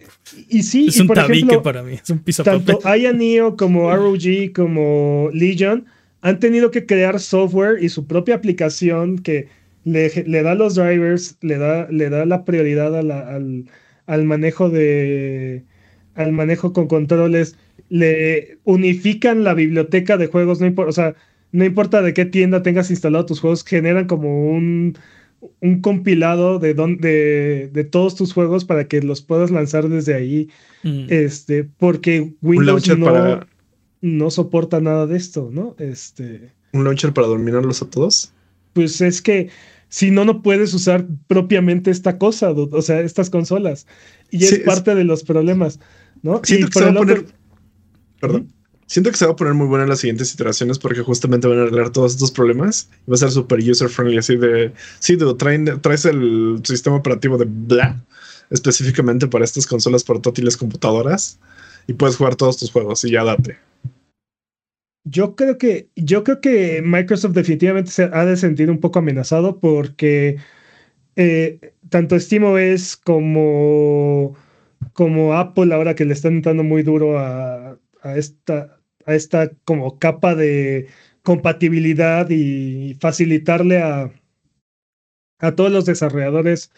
y 0.49 0.63
sí, 0.63 0.87
es 0.87 0.99
un 0.99 1.07
tabique 1.07 1.59
para 1.59 1.83
mí, 1.83 1.93
es 2.01 2.09
un 2.09 2.19
piso 2.19 2.43
Tanto 2.43 2.79
Aya 2.83 3.13
Neo 3.13 3.55
como 3.55 3.93
ROG 3.93 4.53
como 4.53 5.29
Legion 5.33 5.85
han 6.21 6.39
tenido 6.39 6.71
que 6.71 6.85
crear 6.85 7.19
software 7.19 7.83
y 7.83 7.89
su 7.89 8.07
propia 8.07 8.35
aplicación 8.35 9.19
que 9.19 9.47
le, 9.83 10.09
le 10.25 10.41
da 10.41 10.55
los 10.55 10.73
drivers, 10.73 11.37
le 11.41 11.57
da, 11.57 11.87
le 11.91 12.09
da 12.09 12.25
la 12.25 12.43
prioridad 12.45 12.97
al, 12.97 13.65
al 14.07 14.23
manejo 14.25 14.69
de 14.69 15.63
al 16.15 16.31
manejo 16.31 16.73
con 16.73 16.87
controles, 16.87 17.57
le 17.89 18.57
unifican 18.63 19.43
la 19.43 19.53
biblioteca 19.53 20.17
de 20.17 20.27
juegos, 20.27 20.59
no 20.61 20.65
importa, 20.65 20.89
o 20.89 20.93
sea, 20.93 21.15
no 21.51 21.65
importa 21.65 22.01
de 22.01 22.13
qué 22.13 22.25
tienda 22.25 22.63
tengas 22.63 22.89
instalado 22.89 23.25
tus 23.25 23.41
juegos, 23.41 23.63
generan 23.63 24.07
como 24.07 24.49
un 24.49 24.97
un 25.61 25.81
compilado 25.81 26.59
de, 26.59 26.73
de, 26.73 27.83
todos 27.83 28.15
tus 28.15 28.33
juegos 28.33 28.65
para 28.65 28.87
que 28.87 29.01
los 29.01 29.21
puedas 29.21 29.51
lanzar 29.51 29.89
desde 29.89 30.13
ahí. 30.13 30.49
Mm. 30.83 31.05
Este, 31.09 31.63
porque 31.63 32.33
Windows 32.41 32.87
no, 32.97 33.39
no 34.01 34.31
soporta 34.31 34.79
nada 34.79 35.07
de 35.07 35.17
esto, 35.17 35.49
¿no? 35.51 35.75
Este. 35.79 36.51
¿Un 36.73 36.83
launcher 36.83 37.13
para 37.13 37.27
dominarlos 37.27 37.81
a 37.81 37.89
todos? 37.89 38.33
Pues 38.73 39.01
es 39.01 39.21
que 39.21 39.49
si 39.89 40.11
no, 40.11 40.25
no 40.25 40.41
puedes 40.41 40.73
usar 40.73 41.07
propiamente 41.27 41.91
esta 41.91 42.17
cosa, 42.17 42.51
o 42.51 42.81
sea, 42.81 43.01
estas 43.01 43.29
consolas. 43.29 43.87
Y 44.29 44.43
es 44.43 44.59
parte 44.59 44.95
de 44.95 45.03
los 45.03 45.23
problemas, 45.23 45.79
¿no? 46.21 46.41
Siento 46.43 46.67
que 46.67 46.79
se 46.79 46.85
va 46.85 46.91
a 46.91 46.95
poner. 46.95 47.25
Perdón. 48.19 48.51
Siento 48.87 49.09
que 49.09 49.17
se 49.17 49.25
va 49.25 49.31
a 49.31 49.35
poner 49.35 49.55
muy 49.55 49.67
buena 49.67 49.83
en 49.83 49.89
las 49.89 49.99
siguientes 49.99 50.33
iteraciones 50.33 50.77
porque 50.77 51.01
justamente 51.01 51.47
van 51.47 51.57
a 51.57 51.61
arreglar 51.63 51.89
todos 51.89 52.13
estos 52.13 52.31
problemas. 52.31 52.89
Va 53.09 53.15
a 53.15 53.17
ser 53.17 53.31
súper 53.31 53.59
user 53.59 53.89
friendly, 53.89 54.17
así 54.17 54.37
de. 54.37 54.73
Sí, 54.99 55.17
traes 55.81 56.05
el 56.05 56.61
sistema 56.63 56.97
operativo 56.97 57.37
de 57.37 57.45
bla 57.47 58.03
específicamente 58.51 59.27
para 59.27 59.43
estas 59.43 59.65
consolas 59.65 60.03
portátiles 60.03 60.55
computadoras 60.55 61.39
y 61.87 61.93
puedes 61.93 62.15
jugar 62.15 62.35
todos 62.35 62.57
tus 62.57 62.71
juegos 62.71 63.03
y 63.05 63.11
ya 63.11 63.23
date. 63.23 63.57
Yo 65.03 65.35
creo 65.35 65.57
que, 65.57 65.89
yo 65.95 66.23
creo 66.23 66.39
que 66.39 66.81
Microsoft 66.83 67.33
definitivamente 67.33 67.91
se 67.91 68.03
ha 68.03 68.25
de 68.25 68.37
sentir 68.37 68.69
un 68.69 68.79
poco 68.79 68.99
amenazado 68.99 69.59
porque 69.59 70.37
eh, 71.15 71.73
tanto 71.89 72.19
SteamOS 72.19 72.97
como, 72.97 74.35
como 74.93 75.33
Apple, 75.33 75.73
ahora 75.73 75.95
que 75.95 76.05
le 76.05 76.13
están 76.13 76.33
entrando 76.33 76.63
muy 76.63 76.83
duro 76.83 77.19
a 77.19 77.77
esta, 78.15 78.74
a 79.05 79.15
esta 79.15 79.51
como 79.65 79.99
capa 79.99 80.35
de 80.35 80.87
compatibilidad 81.23 82.29
y 82.29 82.95
facilitarle 82.99 83.81
a, 83.81 84.11
a 85.39 85.55
todos 85.55 85.71
los 85.71 85.85
desarrolladores 85.85 86.71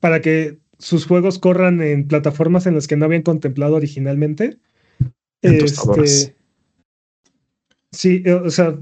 para 0.00 0.20
que 0.20 0.58
sus 0.78 1.06
juegos 1.06 1.38
corran 1.38 1.80
en 1.80 2.08
plataformas 2.08 2.66
en 2.66 2.74
las 2.74 2.88
que 2.88 2.96
no 2.96 3.04
habían 3.04 3.22
contemplado 3.22 3.76
originalmente. 3.76 4.58
Este, 5.42 6.34
sí, 7.92 8.24
o 8.28 8.50
sea, 8.50 8.78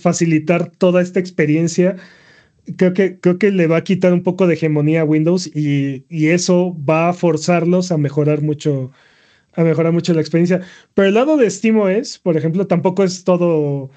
facilitar 0.00 0.70
toda 0.70 1.02
esta 1.02 1.18
experiencia. 1.18 1.96
Creo 2.76 2.92
que, 2.92 3.18
creo 3.18 3.38
que 3.38 3.50
le 3.50 3.66
va 3.66 3.78
a 3.78 3.84
quitar 3.84 4.12
un 4.12 4.22
poco 4.22 4.46
de 4.46 4.54
hegemonía 4.54 5.00
a 5.00 5.04
Windows 5.04 5.48
y, 5.48 6.04
y 6.08 6.28
eso 6.28 6.76
va 6.88 7.08
a 7.08 7.12
forzarlos 7.12 7.90
a 7.90 7.98
mejorar 7.98 8.42
mucho, 8.42 8.92
a 9.54 9.64
mejorar 9.64 9.92
mucho 9.92 10.12
la 10.14 10.20
experiencia. 10.20 10.60
Pero 10.94 11.08
el 11.08 11.14
lado 11.14 11.36
de 11.36 11.50
SteamOS, 11.50 12.18
por 12.18 12.36
ejemplo, 12.36 12.66
tampoco 12.66 13.04
es 13.04 13.24
todo, 13.24 13.90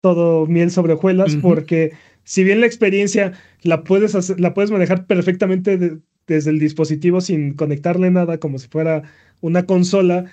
todo 0.00 0.46
miel 0.46 0.70
sobre 0.70 0.94
hojuelas, 0.94 1.36
porque 1.42 1.92
si 2.24 2.44
bien 2.44 2.60
la 2.60 2.66
experiencia 2.66 3.32
la 3.62 3.84
puedes, 3.84 4.14
hacer, 4.14 4.40
la 4.40 4.54
puedes 4.54 4.70
manejar 4.70 5.06
perfectamente 5.06 5.98
desde 6.26 6.50
el 6.50 6.58
dispositivo 6.58 7.20
sin 7.20 7.54
conectarle 7.54 8.10
nada, 8.10 8.38
como 8.38 8.58
si 8.58 8.68
fuera 8.68 9.02
una 9.40 9.66
consola, 9.66 10.26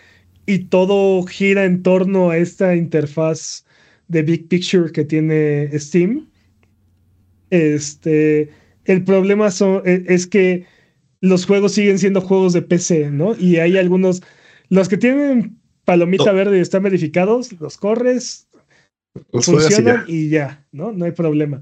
y 0.45 0.59
todo 0.59 1.23
gira 1.23 1.65
en 1.65 1.83
torno 1.83 2.29
a 2.29 2.37
esta 2.37 2.75
interfaz 2.75 3.65
de 4.07 4.23
Big 4.23 4.47
Picture 4.47 4.91
que 4.91 5.03
tiene 5.03 5.69
Steam. 5.77 6.27
Este, 7.49 8.49
el 8.85 9.03
problema 9.03 9.51
son, 9.51 9.81
e, 9.85 10.03
es 10.07 10.25
que 10.27 10.65
los 11.19 11.45
juegos 11.45 11.73
siguen 11.73 11.99
siendo 11.99 12.21
juegos 12.21 12.53
de 12.53 12.61
PC, 12.61 13.11
¿no? 13.11 13.35
Y 13.37 13.57
hay 13.57 13.77
algunos 13.77 14.21
los 14.69 14.89
que 14.89 14.97
tienen 14.97 15.59
palomita 15.85 16.31
verde 16.31 16.57
y 16.57 16.61
están 16.61 16.83
verificados, 16.83 17.53
los 17.61 17.77
corres, 17.77 18.47
funcionan 19.31 20.03
y 20.07 20.29
ya. 20.29 20.65
¿no? 20.71 20.91
No 20.91 21.05
hay 21.05 21.11
problema. 21.11 21.61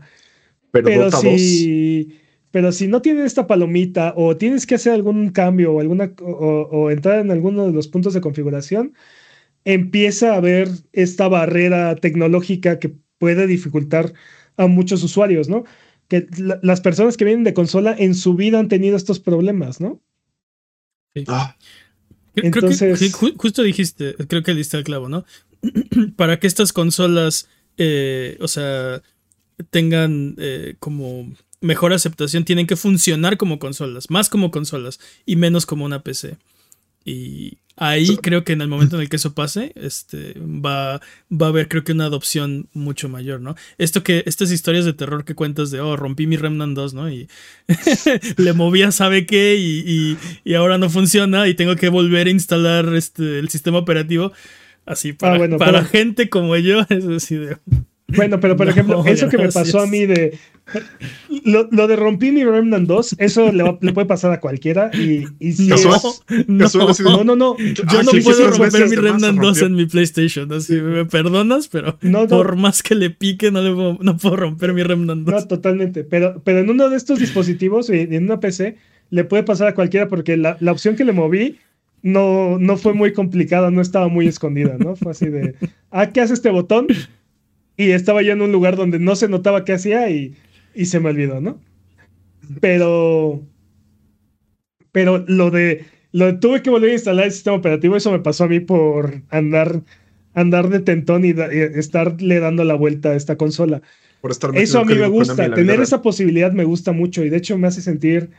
Pero, 0.71 1.11
si, 1.11 2.19
pero 2.51 2.71
si 2.71 2.87
no 2.87 3.01
tienen 3.01 3.25
esta 3.25 3.47
palomita 3.47 4.13
o 4.17 4.35
tienes 4.35 4.65
que 4.65 4.75
hacer 4.75 4.93
algún 4.93 5.29
cambio 5.29 5.73
o, 5.73 5.79
alguna, 5.79 6.13
o, 6.21 6.91
entrar 6.91 7.19
en 7.19 7.31
alguno 7.31 7.65
de 7.67 7.71
los 7.71 7.87
puntos 7.87 8.13
de 8.13 8.21
configuración, 8.21 8.93
empieza 9.63 10.33
a 10.33 10.37
haber 10.37 10.69
esta 10.91 11.27
barrera 11.27 11.95
tecnológica 11.95 12.79
que 12.79 12.93
puede 13.19 13.47
dificultar 13.47 14.13
a 14.57 14.67
muchos 14.67 15.03
usuarios, 15.03 15.49
¿no? 15.49 15.63
Que 16.07 16.27
las 16.61 16.81
personas 16.81 17.15
que 17.15 17.25
vienen 17.25 17.43
de 17.43 17.53
consola 17.53 17.95
en 17.97 18.13
su 18.13 18.35
vida 18.35 18.59
han 18.59 18.67
tenido 18.67 18.97
estos 18.97 19.19
problemas, 19.19 19.79
¿no? 19.79 20.01
Sí. 21.15 21.23
Ah. 21.27 21.55
Entonces, 22.35 23.13
justo 23.13 23.63
dijiste, 23.63 24.15
creo 24.27 24.43
que 24.43 24.53
diste 24.53 24.77
el 24.77 24.83
clavo, 24.83 25.09
¿no? 25.09 25.25
Para 26.15 26.39
que 26.39 26.47
estas 26.47 26.73
consolas, 26.73 27.47
eh, 27.77 28.37
o 28.41 28.47
sea, 28.47 29.01
tengan 29.69 30.35
eh, 30.37 30.75
como 30.79 31.33
mejor 31.61 31.93
aceptación, 31.93 32.45
tienen 32.45 32.67
que 32.67 32.75
funcionar 32.75 33.37
como 33.37 33.59
consolas, 33.59 34.09
más 34.09 34.29
como 34.29 34.51
consolas 34.51 34.99
y 35.25 35.35
menos 35.35 35.65
como 35.65 35.85
una 35.85 36.03
PC. 36.03 36.37
Y 37.05 37.59
ahí 37.77 38.17
creo 38.17 38.43
que 38.43 38.53
en 38.53 38.61
el 38.61 38.67
momento 38.67 38.95
en 38.95 39.03
el 39.03 39.09
que 39.09 39.17
eso 39.17 39.33
pase, 39.33 39.73
este, 39.75 40.33
va, 40.39 40.99
va 41.31 41.45
a 41.45 41.49
haber 41.49 41.67
creo 41.67 41.83
que 41.83 41.91
una 41.91 42.05
adopción 42.05 42.67
mucho 42.73 43.09
mayor, 43.09 43.41
¿no? 43.41 43.55
Esto 43.77 44.03
que, 44.03 44.23
estas 44.25 44.51
historias 44.51 44.85
de 44.85 44.93
terror 44.93 45.23
que 45.23 45.35
cuentas 45.35 45.71
de, 45.71 45.81
oh, 45.81 45.95
rompí 45.95 46.25
mi 46.25 46.35
Remnant 46.35 46.75
2, 46.75 46.93
¿no? 46.93 47.09
Y 47.09 47.29
le 48.37 48.53
movía 48.53 48.91
sabe 48.91 49.25
qué 49.25 49.55
y, 49.55 50.17
y, 50.43 50.53
ahora 50.55 50.77
no 50.77 50.89
funciona 50.89 51.47
y 51.47 51.53
tengo 51.53 51.75
que 51.75 51.89
volver 51.89 52.27
a 52.27 52.31
instalar 52.31 52.93
este, 52.95 53.39
el 53.39 53.49
sistema 53.49 53.77
operativo. 53.77 54.31
Así, 54.85 55.13
para, 55.13 55.43
ah, 55.43 55.57
para 55.57 55.83
gente 55.83 56.29
como 56.29 56.55
yo, 56.57 56.81
es 56.89 57.05
así 57.05 57.35
de... 57.35 57.57
Bueno, 58.07 58.39
pero 58.39 58.55
por 58.55 58.67
ejemplo, 58.69 59.03
eso 59.05 59.29
que 59.29 59.37
me 59.37 59.51
pasó 59.51 59.79
a 59.79 59.87
mí 59.87 60.05
de. 60.05 60.37
Lo, 61.43 61.87
de 61.87 61.95
rompí 61.95 62.31
mi 62.31 62.43
Remnant 62.43 62.87
2, 62.87 63.15
eso 63.19 63.51
le, 63.51 63.63
puede 63.93 64.07
pasar 64.07 64.31
a 64.31 64.39
cualquiera. 64.39 64.89
Y, 64.93 65.25
y 65.39 65.53
si 65.53 65.67
no, 65.67 65.75
no, 66.47 67.23
no, 67.23 67.35
no, 67.35 67.57
Yo 67.57 68.03
no 68.03 68.11
puedo 68.23 68.49
romper 68.51 68.89
mi 68.89 68.95
Remnant 68.95 69.39
2 69.39 69.61
en 69.61 69.75
mi 69.75 69.85
PlayStation. 69.85 70.51
Así 70.51 70.73
me 70.73 71.05
perdonas, 71.05 71.67
pero 71.67 71.97
por 72.29 72.55
más 72.55 72.81
que 72.81 72.95
le 72.95 73.11
pique, 73.11 73.51
no, 73.51 73.61
le 73.61 73.73
puedo, 73.73 73.97
no 74.01 74.17
puedo 74.17 74.35
romper 74.35 74.73
mi 74.73 74.83
Remnant 74.83 75.25
2. 75.25 75.33
No, 75.33 75.47
totalmente. 75.47 76.03
Pero, 76.03 76.41
pero 76.43 76.59
en 76.59 76.69
uno 76.69 76.89
de 76.89 76.97
estos 76.97 77.19
dispositivos, 77.19 77.89
en 77.89 78.23
una 78.23 78.39
PC, 78.39 78.77
le 79.11 79.23
puede 79.23 79.43
pasar 79.43 79.67
a 79.67 79.75
cualquiera 79.75 80.07
porque 80.07 80.35
la, 80.35 80.57
la 80.59 80.71
opción 80.71 80.95
que 80.95 81.05
le 81.05 81.11
moví 81.11 81.59
no, 82.01 82.57
no 82.59 82.77
fue 82.77 82.93
muy 82.93 83.13
complicada, 83.13 83.69
no 83.69 83.81
estaba 83.81 84.07
muy 84.07 84.27
escondida, 84.27 84.77
¿no? 84.79 84.95
Fue 84.95 85.11
así 85.11 85.27
de, 85.27 85.55
ah, 85.91 86.11
¿qué 86.11 86.21
hace 86.21 86.33
este 86.33 86.49
botón? 86.49 86.87
y 87.77 87.91
estaba 87.91 88.21
yo 88.21 88.33
en 88.33 88.41
un 88.41 88.51
lugar 88.51 88.75
donde 88.75 88.99
no 88.99 89.15
se 89.15 89.27
notaba 89.27 89.65
qué 89.65 89.73
hacía 89.73 90.09
y, 90.09 90.33
y 90.75 90.85
se 90.85 90.99
me 90.99 91.09
olvidó, 91.09 91.41
¿no? 91.41 91.59
Pero, 92.59 93.41
pero 94.91 95.23
lo 95.27 95.49
de, 95.49 95.85
lo 96.11 96.39
tuve 96.39 96.61
que 96.61 96.69
volver 96.69 96.91
a 96.91 96.93
instalar 96.93 97.25
el 97.25 97.31
sistema 97.31 97.57
operativo. 97.57 97.95
Eso 97.95 98.11
me 98.11 98.19
pasó 98.19 98.43
a 98.43 98.47
mí 98.47 98.59
por 98.59 99.21
andar, 99.29 99.81
andar 100.33 100.69
de 100.69 100.79
tentón 100.79 101.25
y, 101.25 101.31
estarle 101.31 102.39
dando 102.39 102.63
la 102.63 102.75
vuelta 102.75 103.09
a 103.09 103.15
esta 103.15 103.37
consola. 103.37 103.81
Por 104.21 104.31
estar 104.31 104.55
Eso 104.55 104.79
a 104.79 104.85
mí 104.85 104.95
me 104.95 105.07
gusta. 105.07 105.53
Tener 105.53 105.81
esa 105.81 106.01
posibilidad 106.01 106.51
me 106.51 106.63
gusta 106.63 106.91
mucho 106.91 107.23
y 107.23 107.29
de 107.29 107.37
hecho 107.37 107.57
me 107.57 107.67
hace 107.67 107.81
sentir 107.81 108.29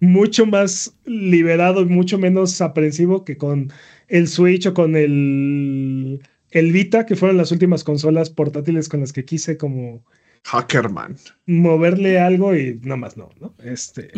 mucho 0.00 0.46
más 0.46 0.94
liberado 1.04 1.82
y 1.82 1.86
mucho 1.86 2.18
menos 2.18 2.60
aprensivo 2.60 3.24
que 3.24 3.36
con 3.36 3.72
el 4.08 4.28
Switch 4.28 4.66
o 4.66 4.74
con 4.74 4.94
el, 4.94 6.20
el 6.50 6.72
Vita, 6.72 7.04
que 7.04 7.16
fueron 7.16 7.36
las 7.36 7.52
últimas 7.52 7.84
consolas 7.84 8.30
portátiles 8.30 8.88
con 8.88 9.00
las 9.00 9.12
que 9.12 9.24
quise 9.24 9.56
como 9.56 10.04
Hackerman. 10.44 11.16
Moverle 11.46 12.18
algo 12.18 12.54
y 12.54 12.78
nada 12.82 12.96
más 12.96 13.16
no, 13.16 13.30
¿no? 13.40 13.54
Este. 13.62 14.10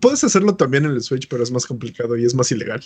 puedes 0.00 0.24
hacerlo 0.24 0.56
también 0.56 0.84
en 0.84 0.92
el 0.92 1.02
Switch, 1.02 1.28
pero 1.28 1.42
es 1.42 1.50
más 1.50 1.66
complicado 1.66 2.16
y 2.16 2.24
es 2.24 2.34
más 2.34 2.50
ilegal. 2.52 2.82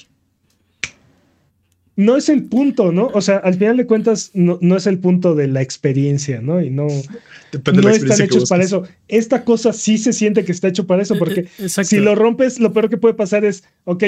No 1.97 2.17
es 2.17 2.31
el 2.31 2.45
punto, 2.45 2.93
¿no? 2.93 3.11
O 3.13 3.21
sea, 3.21 3.39
al 3.39 3.55
final 3.55 3.77
de 3.77 3.87
cuentas, 3.87 4.31
no, 4.33 4.59
es 4.75 4.87
el 4.87 4.99
punto 5.01 5.35
de 5.35 5.49
la 5.49 5.61
experiencia, 5.61 6.41
¿no? 6.41 6.63
Y 6.63 6.71
no, 6.71 6.87
no 6.87 7.89
están 7.91 8.23
hechos 8.23 8.49
para 8.49 8.65
eso. 8.65 8.85
Esta 9.07 9.45
cosa 9.45 9.75
sí 9.75 9.99
se 9.99 10.15
siente 10.15 10.45
que 10.45 10.53
está 10.53 10.69
hecho 10.69 10.87
para 10.87 11.03
eso, 11.03 11.17
eh, 11.17 11.19
porque 11.19 11.49
eh, 11.59 11.69
si 11.69 11.99
lo 11.99 12.15
rompes, 12.15 12.59
lo 12.59 12.73
peor 12.73 12.89
que 12.89 12.97
puede 12.97 13.15
pasar 13.15 13.45
es, 13.45 13.65
ok, 13.85 14.05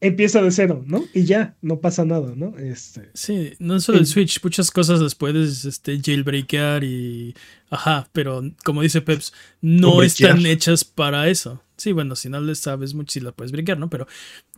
empieza 0.00 0.42
de 0.42 0.50
cero, 0.50 0.82
¿no? 0.86 1.04
Y 1.12 1.24
ya, 1.24 1.56
no 1.60 1.80
pasa 1.80 2.04
nada, 2.04 2.32
¿no? 2.34 2.56
Este, 2.58 3.10
sí, 3.14 3.52
no 3.58 3.80
solo 3.80 3.98
el, 3.98 4.06
Switch, 4.06 4.42
muchas 4.42 4.70
cosas 4.70 5.00
las 5.00 5.14
puedes 5.14 5.64
este, 5.64 6.00
jailbreakear 6.00 6.84
y... 6.84 7.34
Ajá, 7.68 8.08
pero 8.12 8.42
como 8.64 8.82
dice 8.82 9.00
Peps, 9.00 9.32
no 9.60 10.02
están 10.02 10.44
hechas 10.46 10.84
para 10.84 11.28
eso. 11.28 11.62
Sí, 11.76 11.92
bueno, 11.92 12.16
si 12.16 12.28
no 12.28 12.40
le 12.40 12.54
sabes 12.54 12.94
mucho, 12.94 13.12
sí 13.12 13.20
la 13.20 13.32
puedes 13.32 13.52
breakear, 13.52 13.78
¿no? 13.78 13.88
Pero 13.88 14.06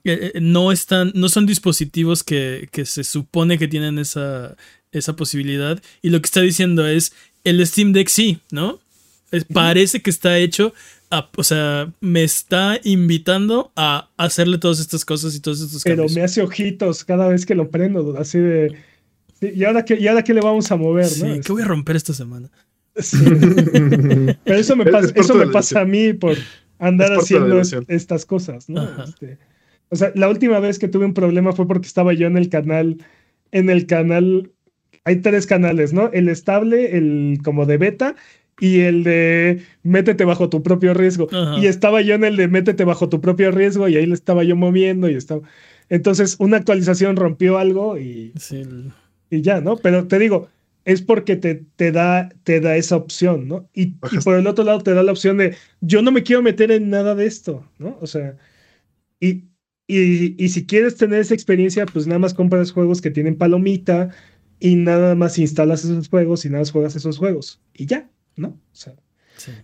eh, 0.05 0.33
eh, 0.35 0.41
no 0.41 0.73
están, 0.73 1.13
no 1.15 1.29
son 1.29 1.47
dispositivos 1.47 2.25
que, 2.25 2.69
que 2.73 2.87
se 2.87 3.05
supone 3.05 3.59
que 3.59 3.69
tienen 3.69 3.99
esa, 3.99 4.57
esa 4.93 5.15
posibilidad. 5.15 5.83
Y 6.01 6.11
lo 6.11 6.21
que 6.21 6.27
está 6.27 6.41
diciendo 6.41 6.87
es, 6.87 7.13
el 7.45 7.65
Steam 7.67 7.93
Deck 7.93 8.09
sí, 8.09 8.39
¿no? 8.51 8.81
parece 9.53 10.03
que 10.03 10.11
está 10.11 10.39
hecho 10.39 10.75
o 11.37 11.45
sea, 11.45 11.93
me 12.01 12.25
está 12.25 12.79
invitando 12.85 13.73
a 13.77 14.11
hacerle 14.17 14.59
todas 14.59 14.81
estas 14.81 15.05
cosas 15.05 15.35
y 15.35 15.41
todos 15.41 15.61
estos 15.61 15.83
Pero 15.85 16.07
me 16.09 16.23
hace 16.23 16.43
ojitos 16.43 17.05
cada 17.05 17.29
vez 17.29 17.45
que 17.45 17.55
lo 17.55 17.71
prendo, 17.71 18.17
así 18.19 18.39
de... 18.39 18.75
¿Y 19.41 19.65
ahora 19.65 19.85
qué, 19.85 19.99
y 19.99 20.07
ahora 20.07 20.23
qué 20.23 20.35
le 20.35 20.41
vamos 20.41 20.71
a 20.71 20.77
mover? 20.77 21.07
Sí, 21.07 21.25
¿no? 21.25 21.41
¿qué 21.41 21.53
voy 21.53 21.63
a 21.63 21.67
romper 21.67 21.97
esta 21.97 22.15
semana? 22.15 22.49
Pero 24.45 24.59
eso 24.59 24.77
me, 24.77 24.87
pasa, 24.87 25.13
eso 25.15 25.35
me 25.35 25.49
pasa 25.49 25.81
a 25.81 25.85
mí 25.85 26.13
por 26.13 26.37
andar 26.79 27.13
haciendo 27.13 27.61
estas 27.89 28.25
cosas, 28.25 28.69
¿no? 28.69 28.89
Este, 29.03 29.39
o 29.89 29.97
sea, 29.97 30.13
la 30.15 30.29
última 30.29 30.61
vez 30.61 30.79
que 30.79 30.89
tuve 30.89 31.05
un 31.05 31.15
problema 31.15 31.53
fue 31.53 31.67
porque 31.67 31.87
estaba 31.87 32.13
yo 32.13 32.27
en 32.27 32.37
el 32.37 32.49
canal, 32.49 32.99
en 33.51 33.69
el 33.69 33.87
canal, 33.87 34.53
hay 35.05 35.17
tres 35.17 35.47
canales, 35.47 35.93
¿no? 35.93 36.11
El 36.13 36.29
estable, 36.29 36.97
el 36.97 37.39
como 37.43 37.67
de 37.67 37.79
beta 37.79 38.15
y 38.63 38.83
el 38.83 39.03
de 39.03 39.63
métete 39.83 40.25
bajo 40.25 40.49
tu 40.49 40.63
propio 40.63 40.95
riesgo. 40.95 41.27
Y 41.61 41.67
estaba 41.67 42.01
yo 42.01 42.15
en 42.15 42.23
el 42.23 42.37
de 42.37 42.47
métete 42.47 42.85
bajo 42.85 43.09
tu 43.09 43.21
propio 43.21 43.51
riesgo 43.51 43.89
y 43.89 43.97
ahí 43.97 44.07
le 44.07 44.15
estaba 44.15 44.45
yo 44.45 44.55
moviendo 44.55 45.11
y 45.11 45.17
estaba... 45.17 45.43
Entonces 45.89 46.37
una 46.39 46.59
actualización 46.59 47.17
rompió 47.17 47.59
algo 47.59 47.99
y, 47.99 48.33
y 49.31 49.43
ya, 49.43 49.61
¿no? 49.61 49.79
Pero 49.79 50.07
te 50.07 50.17
digo, 50.21 50.49
es 50.85 51.03
porque 51.03 51.35
te, 51.35 51.65
te, 51.75 51.91
da, 51.91 52.29
te 52.45 52.61
da 52.61 52.77
esa 52.77 52.95
opción, 52.95 53.49
¿no? 53.49 53.69
Y, 53.75 53.95
por 54.25 54.37
el 54.37 54.47
otro 54.47 54.63
lado 54.63 54.81
te 54.81 54.95
da 54.95 55.03
la 55.03 55.11
opción 55.11 55.39
de, 55.39 55.57
yo 55.81 56.01
no 56.01 56.13
me 56.13 56.23
quiero 56.23 56.41
meter 56.41 56.71
en 56.71 56.89
nada 56.89 57.17
de 57.17 57.27
esto, 57.27 57.69
¿no? 57.79 57.99
O 58.01 58.07
sea, 58.07 58.37
y, 59.19 59.43
y, 59.89 60.37
y 60.41 60.49
si 60.51 60.67
quieres 60.67 60.97
tener 60.97 61.19
esa 61.19 61.35
experiencia, 61.35 61.85
pues 61.85 62.07
nada 62.07 62.21
más 62.21 62.33
compras 62.33 62.71
juegos 62.71 63.01
que 63.01 63.11
tienen 63.11 63.37
palomita 63.37 64.11
y 64.61 64.77
nada 64.77 65.17
más 65.17 65.37
instalas 65.41 65.85
esos 65.85 66.09
juegos 66.09 66.45
y 66.45 66.49
nada 66.49 66.61
más 66.61 66.71
juegas 66.71 66.95
esos 66.95 67.19
juegos. 67.19 67.61
Y 67.75 67.87
ya, 67.87 68.09
¿no? 68.37 68.49
O 68.49 68.75
sea, 68.75 68.95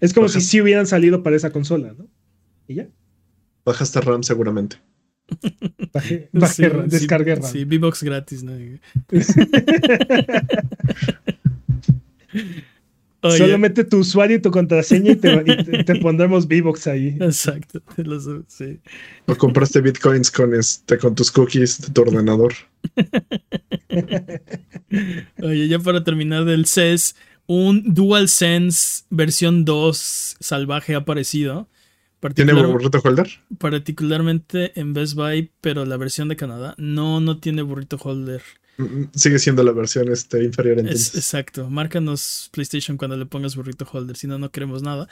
es 0.01 0.13
como 0.13 0.29
si 0.29 0.41
sí 0.41 0.61
hubieran 0.61 0.87
salido 0.87 1.23
para 1.23 1.37
esa 1.37 1.51
consola, 1.51 1.95
¿no? 1.97 2.09
Y 2.67 2.75
ya. 2.75 2.89
Bajaste 3.65 4.01
RAM 4.01 4.23
seguramente. 4.23 4.77
Bajé, 5.93 6.31
bajé 6.33 6.71
descargué 6.87 7.35
RAM. 7.35 7.51
Sí, 7.51 7.65
V-Box 7.65 8.03
gratis, 8.03 8.43
¿no? 8.43 8.53
Solo 13.21 13.59
mete 13.59 13.83
tu 13.85 13.99
usuario 13.99 14.37
y 14.37 14.41
tu 14.41 14.53
contraseña 14.53 15.13
y 15.13 15.17
te, 15.17 16.01
pondremos 16.01 16.47
V-Box 16.47 16.87
ahí. 16.87 17.17
Exacto, 17.21 17.83
sí. 18.47 18.79
O 19.27 19.37
compraste 19.37 19.81
bitcoins 19.81 20.31
con, 20.31 20.55
este, 20.55 20.99
con 20.99 21.17
tus 21.17 21.33
cookies 21.33 21.81
de 21.81 21.93
tu 21.93 22.03
ordenador. 22.03 22.55
Oye, 25.43 25.69
ya 25.69 25.81
para 25.81 26.05
terminar 26.05 26.45
del 26.45 26.67
CES, 26.67 27.17
un 27.49 27.95
DualSense 27.95 29.05
versión 29.11 29.65
2 29.65 30.37
salvaje 30.39 30.95
ha 30.95 30.99
aparecido. 30.99 31.69
¿Tiene 32.35 32.53
burrito 32.53 33.01
holder? 33.03 33.29
Particularmente 33.59 34.79
en 34.79 34.93
Best 34.93 35.15
Buy, 35.15 35.51
pero 35.61 35.85
la 35.85 35.97
versión 35.97 36.29
de 36.29 36.37
Canadá 36.37 36.75
no, 36.77 37.21
no 37.21 37.39
tiene 37.39 37.63
burrito 37.63 37.97
holder. 37.97 38.43
Mm, 38.77 38.83
mm, 38.83 39.11
sigue 39.15 39.39
siendo 39.39 39.63
la 39.63 39.73
versión 39.73 40.13
este, 40.13 40.45
inferior 40.45 40.79
entonces. 40.81 41.15
exacto. 41.15 41.71
Márcanos 41.71 42.51
PlayStation 42.53 42.97
cuando 42.97 43.17
le 43.17 43.27
pongas 43.27 43.57
burrito 43.57 43.89
holder, 43.91 44.17
si 44.17 44.27
no, 44.27 44.39
no 44.39 44.51
queremos 44.51 44.83
nada. 44.83 45.09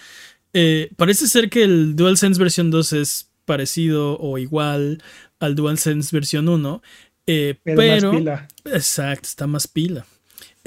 Eh, 0.53 0.91
parece 0.97 1.29
ser 1.29 1.49
que 1.49 1.63
el 1.63 1.97
DualSense 1.97 2.41
versión 2.41 2.71
2 2.71 2.93
es 2.95 3.31
parecido 3.45 4.19
o 4.19 4.37
igual 4.37 5.03
al 5.39 5.55
DualSense 5.55 6.15
versión 6.15 6.49
1. 6.49 6.83
Eh, 7.29 7.59
pero, 7.63 7.77
pero 7.77 8.13
más 8.13 8.19
pila. 8.19 8.49
Exacto, 8.67 9.29
está 9.29 9.47
más 9.47 9.69
pila. 9.69 10.07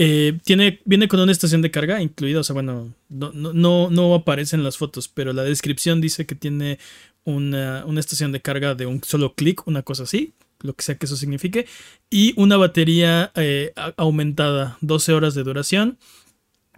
Eh, 0.01 0.39
tiene, 0.45 0.79
viene 0.85 1.09
con 1.09 1.19
una 1.19 1.33
estación 1.33 1.61
de 1.61 1.71
carga 1.71 2.01
incluida, 2.01 2.39
o 2.39 2.43
sea, 2.43 2.53
bueno, 2.53 2.93
no, 3.09 3.33
no, 3.33 3.89
no 3.89 4.15
aparece 4.15 4.55
en 4.55 4.63
las 4.63 4.77
fotos, 4.77 5.09
pero 5.09 5.33
la 5.33 5.43
descripción 5.43 5.99
dice 5.99 6.25
que 6.25 6.35
tiene 6.35 6.79
una, 7.25 7.83
estación 7.99 8.31
de 8.31 8.41
carga 8.41 8.75
de 8.75 8.85
un 8.85 9.03
solo 9.03 9.35
clic, 9.35 9.67
una 9.67 9.81
cosa 9.81 10.03
así, 10.03 10.31
lo 10.61 10.73
que 10.73 10.83
sea 10.83 10.97
que 10.97 11.05
eso 11.05 11.17
signifique, 11.17 11.65
y 12.09 12.33
una 12.37 12.55
batería 12.55 13.33
eh, 13.35 13.73
aumentada, 13.97 14.77
12 14.79 15.11
horas 15.11 15.35
de 15.35 15.43
duración, 15.43 15.97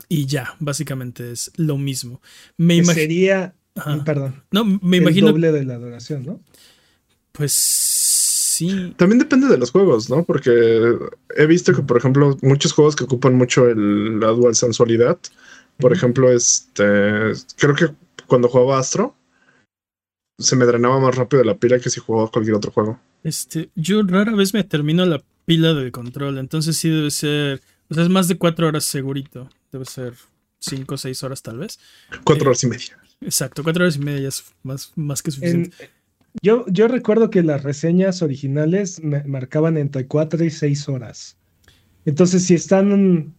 y 0.10 0.26
ya, 0.26 0.56
básicamente 0.58 1.32
es 1.32 1.52
lo 1.58 1.78
mismo. 1.78 2.24
Me 2.58 2.84
Sería, 2.84 3.54
perdón, 4.04 4.42
no, 4.50 4.66
me 4.66 4.98
imagino... 4.98 5.28
doble 5.28 5.52
de 5.52 5.64
la 5.64 5.78
duración, 5.78 6.26
¿no? 6.26 6.42
Pues 7.34 7.52
también 8.96 9.20
depende 9.20 9.48
de 9.48 9.58
los 9.58 9.72
juegos, 9.72 10.10
¿no? 10.10 10.24
Porque 10.24 10.98
he 11.36 11.46
visto 11.46 11.74
que, 11.74 11.82
por 11.82 11.98
ejemplo, 11.98 12.38
muchos 12.42 12.74
juegos 12.74 12.96
que 12.96 13.04
ocupan 13.04 13.36
mucho 13.36 13.68
el, 13.68 14.20
la 14.20 14.28
dual 14.28 14.56
sensualidad. 14.56 15.18
Por 15.78 15.94
ejemplo, 15.94 16.32
este. 16.32 16.84
Creo 17.58 17.76
que 17.76 17.90
cuando 18.28 18.48
jugaba 18.48 18.80
Astro, 18.80 19.16
se 20.38 20.56
me 20.56 20.66
drenaba 20.66 21.00
más 21.00 21.16
rápido 21.16 21.44
la 21.44 21.58
pila 21.58 21.80
que 21.80 21.90
si 21.90 22.00
jugaba 22.00 22.32
cualquier 22.32 22.56
otro 22.56 22.72
juego. 22.72 23.00
Este, 23.24 23.70
yo 23.76 24.02
rara 24.04 24.36
vez 24.36 24.54
me 24.54 24.64
termino 24.64 25.06
la 25.06 25.22
pila 25.46 25.74
del 25.74 25.92
control, 25.92 26.38
entonces 26.38 26.78
sí 26.78 26.90
debe 26.90 27.12
ser. 27.12 27.62
O 27.90 27.94
sea, 27.94 28.04
es 28.04 28.10
más 28.10 28.28
de 28.28 28.38
cuatro 28.38 28.68
horas 28.68 28.86
segurito. 28.86 29.50
Debe 29.72 29.86
ser 29.86 30.14
cinco 30.60 30.96
o 30.96 30.98
seis 30.98 31.24
horas 31.24 31.42
tal 31.42 31.58
vez. 31.60 31.80
Cuatro 32.24 32.46
eh, 32.46 32.48
horas 32.50 32.64
y 32.64 32.68
media. 32.68 32.98
Exacto, 33.22 33.64
cuatro 33.64 33.84
horas 33.84 33.96
y 33.98 34.00
media 34.00 34.22
ya 34.22 34.28
es 34.30 34.44
más, 34.64 34.92
más 34.96 35.22
que 35.22 35.32
suficiente. 35.32 35.76
Yo, 36.42 36.66
yo 36.68 36.88
recuerdo 36.88 37.30
que 37.30 37.44
las 37.44 37.64
reseñas 37.64 38.22
originales 38.22 39.04
me 39.04 39.24
marcaban 39.24 39.78
entre 39.78 40.08
4 40.08 40.44
y 40.46 40.50
6 40.50 40.90
horas. 40.90 41.38
Entonces, 42.06 42.46
si 42.46 42.54
están, 42.54 43.34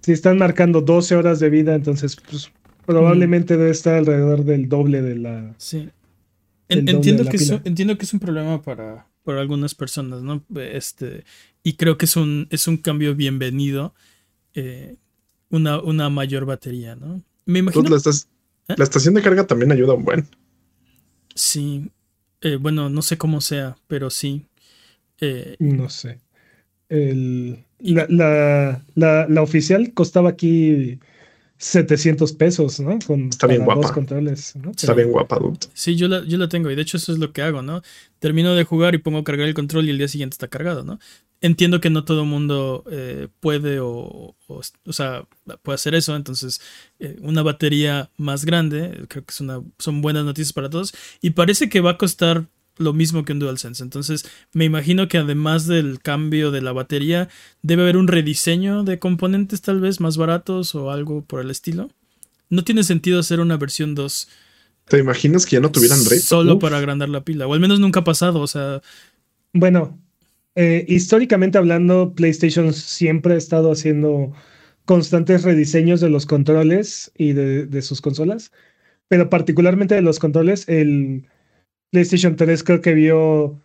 si 0.00 0.12
están 0.12 0.38
marcando 0.38 0.80
12 0.80 1.16
horas 1.16 1.40
de 1.40 1.50
vida, 1.50 1.74
entonces 1.74 2.16
pues, 2.16 2.50
probablemente 2.86 3.56
debe 3.56 3.70
estar 3.70 3.94
alrededor 3.94 4.44
del 4.44 4.68
doble 4.68 5.02
de 5.02 5.16
la. 5.16 5.54
Sí. 5.58 5.90
entiendo, 6.68 7.24
que 7.24 7.36
es, 7.36 7.50
entiendo 7.64 7.98
que 7.98 8.04
es 8.04 8.12
un 8.12 8.20
problema 8.20 8.62
para, 8.62 9.06
para 9.24 9.40
algunas 9.40 9.74
personas, 9.74 10.22
¿no? 10.22 10.44
Este, 10.54 11.24
y 11.62 11.74
creo 11.74 11.98
que 11.98 12.04
es 12.04 12.16
un, 12.16 12.46
es 12.50 12.68
un 12.68 12.76
cambio 12.76 13.14
bienvenido. 13.14 13.94
Eh, 14.54 14.96
una, 15.50 15.80
una 15.80 16.10
mayor 16.10 16.46
batería, 16.46 16.96
¿no? 16.96 17.22
Me 17.44 17.60
imagino. 17.60 17.88
La, 17.88 17.96
¿Eh? 17.96 18.74
la, 18.76 18.84
estación 18.84 19.14
de 19.14 19.22
carga 19.22 19.46
también 19.46 19.72
ayuda 19.72 19.94
un 19.94 20.04
buen. 20.04 20.26
Sí, 21.34 21.90
eh, 22.44 22.56
bueno, 22.56 22.88
no 22.90 23.02
sé 23.02 23.18
cómo 23.18 23.40
sea, 23.40 23.76
pero 23.88 24.10
sí. 24.10 24.46
Eh, 25.20 25.56
no 25.58 25.88
sé. 25.88 26.20
la, 26.88 28.84
la, 28.94 29.42
oficial 29.42 29.92
costaba 29.94 30.28
aquí 30.30 31.00
700 31.58 32.32
pesos, 32.32 32.80
¿no? 32.80 32.98
Con, 33.06 33.28
Está 33.28 33.46
bien 33.46 33.64
guapa. 33.64 33.92
controles, 33.92 34.54
Está 34.76 34.92
bien 34.92 35.10
guapa, 35.10 35.36
adulto. 35.36 35.68
Sí, 35.72 35.96
yo 35.96 36.08
la, 36.08 36.24
yo 36.24 36.36
la 36.36 36.48
tengo 36.48 36.70
y 36.70 36.74
de 36.74 36.82
hecho 36.82 36.96
eso 36.96 37.12
es 37.12 37.18
lo 37.18 37.32
que 37.32 37.42
hago, 37.42 37.62
¿no? 37.62 37.82
Termino 38.18 38.54
de 38.54 38.64
jugar 38.64 38.94
y 38.94 38.98
pongo 38.98 39.18
a 39.18 39.24
cargar 39.24 39.46
el 39.46 39.54
control 39.54 39.86
y 39.86 39.90
el 39.90 39.98
día 39.98 40.08
siguiente 40.08 40.34
está 40.34 40.48
cargado, 40.48 40.84
¿no? 40.84 40.98
Entiendo 41.40 41.80
que 41.80 41.90
no 41.90 42.04
todo 42.04 42.22
el 42.22 42.28
mundo 42.28 42.84
eh, 42.90 43.28
puede 43.40 43.78
o, 43.80 44.34
o, 44.46 44.92
sea, 44.92 45.26
puede 45.62 45.74
hacer 45.74 45.94
eso, 45.94 46.16
entonces 46.16 46.60
eh, 46.98 47.16
una 47.20 47.42
batería 47.42 48.10
más 48.16 48.44
grande, 48.44 49.04
creo 49.08 49.24
que 49.24 49.30
es 49.30 49.40
una, 49.40 49.62
son 49.78 50.00
buenas 50.00 50.24
noticias 50.24 50.52
para 50.52 50.70
todos 50.70 50.94
y 51.20 51.30
parece 51.30 51.68
que 51.68 51.80
va 51.80 51.92
a 51.92 51.98
costar 51.98 52.46
lo 52.76 52.92
mismo 52.92 53.24
que 53.24 53.32
un 53.32 53.38
DualSense. 53.38 53.82
Entonces, 53.82 54.24
me 54.52 54.64
imagino 54.64 55.08
que 55.08 55.18
además 55.18 55.66
del 55.66 56.00
cambio 56.00 56.50
de 56.50 56.62
la 56.62 56.72
batería, 56.72 57.28
debe 57.62 57.82
haber 57.82 57.96
un 57.96 58.08
rediseño 58.08 58.84
de 58.84 58.98
componentes 58.98 59.62
tal 59.62 59.80
vez 59.80 60.00
más 60.00 60.16
baratos 60.16 60.74
o 60.74 60.90
algo 60.90 61.22
por 61.24 61.40
el 61.40 61.50
estilo. 61.50 61.90
No 62.50 62.64
tiene 62.64 62.84
sentido 62.84 63.20
hacer 63.20 63.40
una 63.40 63.56
versión 63.56 63.94
2. 63.94 64.28
¿Te 64.88 64.98
imaginas 64.98 65.46
que 65.46 65.52
ya 65.52 65.60
no 65.60 65.70
tuvieran 65.70 66.02
drift? 66.04 66.24
Solo 66.24 66.58
para 66.58 66.78
agrandar 66.78 67.08
la 67.08 67.24
pila, 67.24 67.46
o 67.46 67.54
al 67.54 67.60
menos 67.60 67.80
nunca 67.80 68.00
ha 68.00 68.04
pasado, 68.04 68.40
o 68.40 68.46
sea... 68.46 68.82
Bueno, 69.52 69.98
eh, 70.56 70.84
históricamente 70.88 71.58
hablando, 71.58 72.14
PlayStation 72.14 72.72
siempre 72.72 73.34
ha 73.34 73.38
estado 73.38 73.72
haciendo 73.72 74.32
constantes 74.84 75.42
rediseños 75.42 76.00
de 76.00 76.10
los 76.10 76.26
controles 76.26 77.10
y 77.16 77.32
de, 77.32 77.82
sus 77.82 78.00
consolas, 78.00 78.52
pero 79.08 79.30
particularmente 79.30 79.94
de 79.94 80.02
los 80.02 80.18
controles, 80.18 80.68
el 80.68 81.26
PlayStation 81.94 82.34
3 82.34 82.64
creo 82.64 82.80
que 82.80 82.92
vio 82.92 83.62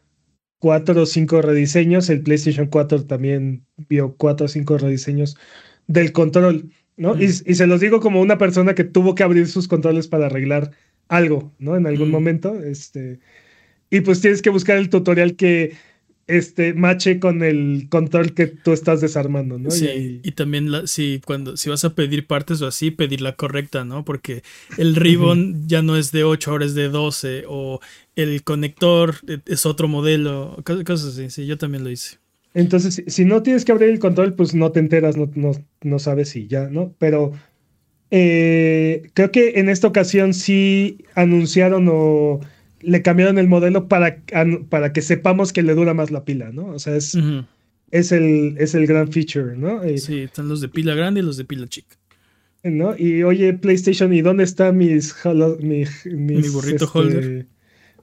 cuatro 0.60 1.02
o 1.02 1.06
cinco 1.08 1.42
rediseños, 1.42 2.12
el 2.12 2.22
PlayStation 2.22 2.68
4 2.68 3.06
también 3.08 3.66
vio 3.90 4.14
cuatro 4.16 4.46
o 4.46 4.48
cinco 4.48 4.78
rediseños 4.78 5.36
del 5.88 6.12
control, 6.12 6.70
¿no? 6.96 7.20
Y, 7.20 7.30
se 7.30 7.66
los 7.66 7.82
digo 7.82 8.00
como 8.00 8.22
una 8.22 8.38
persona 8.38 8.76
que 8.76 8.84
tuvo 8.84 9.16
que 9.16 9.24
abrir 9.24 9.48
sus 9.48 9.68
controles 9.68 10.08
para 10.08 10.28
arreglar 10.28 10.70
algo, 11.08 11.52
¿no? 11.58 11.76
En 11.76 11.88
algún 11.88 12.12
momento, 12.12 12.54
este, 12.64 13.20
y 13.90 14.02
pues 14.02 14.22
tienes 14.22 14.44
que 14.44 14.52
buscar 14.52 14.78
el 14.78 14.90
tutorial 14.90 15.36
que 15.36 15.76
este 16.30 16.76
mache 16.76 17.20
con 17.20 17.42
el 17.42 17.88
control 17.90 18.36
que 18.36 18.46
tú 18.46 18.72
estás 18.72 19.02
desarmando, 19.02 19.58
¿no? 19.58 19.72
Sí, 19.72 20.22
y, 20.24 20.32
también 20.34 20.72
la, 20.72 20.86
si 20.86 21.22
cuando 21.26 21.58
si 21.58 21.72
vas 21.72 21.84
a 21.84 21.96
pedir 21.96 22.28
partes 22.28 22.62
o 22.62 22.68
así, 22.68 22.92
pedir 22.92 23.22
la 23.22 23.36
correcta, 23.36 23.84
¿no? 23.84 24.06
Porque 24.06 24.44
el 24.78 24.96
ribbon 24.96 25.68
ya 25.68 25.82
no 25.82 25.98
es 25.98 26.12
de 26.12 26.24
8, 26.24 26.52
ahora 26.52 26.66
es 26.66 26.76
de 26.76 26.90
12 26.90 27.46
o 27.48 27.80
el 28.20 28.44
conector 28.44 29.16
es 29.46 29.66
otro 29.66 29.88
modelo, 29.88 30.58
cosas 30.86 31.18
así, 31.18 31.30
sí, 31.30 31.46
yo 31.46 31.58
también 31.58 31.84
lo 31.84 31.90
hice. 31.90 32.18
Entonces, 32.54 33.04
si 33.08 33.26
no 33.26 33.44
tienes 33.44 33.64
que 33.64 33.72
abrir 33.72 33.90
el 33.90 34.00
control, 34.00 34.34
pues 34.34 34.56
no 34.56 34.72
te 34.72 34.80
enteras, 34.80 35.18
no, 35.18 35.30
no, 35.36 35.52
no 35.82 36.00
sabes 36.00 36.30
si 36.30 36.48
ya, 36.48 36.68
¿no? 36.68 36.94
Pero 36.98 37.32
eh, 38.12 39.04
creo 39.14 39.32
que 39.32 39.60
en 39.60 39.70
esta 39.70 39.88
ocasión 39.88 40.34
sí 40.34 40.98
anunciaron 41.16 41.88
o 41.90 42.40
le 42.82 43.02
cambiaron 43.02 43.38
el 43.38 43.48
modelo 43.48 43.88
para, 43.88 44.22
para 44.70 44.94
que 44.94 45.02
sepamos 45.02 45.54
que 45.54 45.64
le 45.64 45.76
dura 45.76 45.94
más 45.94 46.12
la 46.12 46.26
pila, 46.26 46.52
¿no? 46.52 46.68
O 46.68 46.80
sea, 46.80 46.96
es, 46.96 47.18
es, 47.92 48.12
el, 48.12 48.56
es 48.58 48.74
el 48.74 48.88
gran 48.88 49.12
feature, 49.12 49.56
¿no? 49.56 49.82
sí, 49.98 50.20
están 50.22 50.48
los 50.48 50.62
de 50.62 50.70
pila 50.70 50.96
grande 50.96 51.20
y 51.20 51.24
los 51.24 51.38
de 51.38 51.46
pila 51.46 51.68
chica. 51.68 51.96
¿No? 52.62 52.94
Y 52.98 53.24
oye, 53.24 53.54
PlayStation, 53.54 54.14
¿y 54.14 54.22
dónde 54.22 54.44
están 54.44 54.78
mis, 54.78 55.16
mis, 55.62 56.06
mi 56.06 56.50
burrito 56.50 56.86
este, 56.86 56.98
holder? 56.98 57.46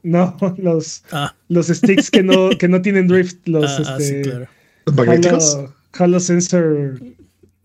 No, 0.06 0.36
los, 0.58 1.02
ah. 1.10 1.34
los 1.48 1.66
sticks 1.66 2.10
que 2.10 2.22
no, 2.22 2.50
que 2.58 2.68
no 2.68 2.80
tienen 2.80 3.08
drift, 3.08 3.46
los 3.46 3.70
ah, 3.70 3.82
ah 3.86 3.96
este, 3.98 4.22
claro. 4.22 4.48
Halo, 4.86 5.74
Halo 5.92 6.20
Sensor 6.20 7.00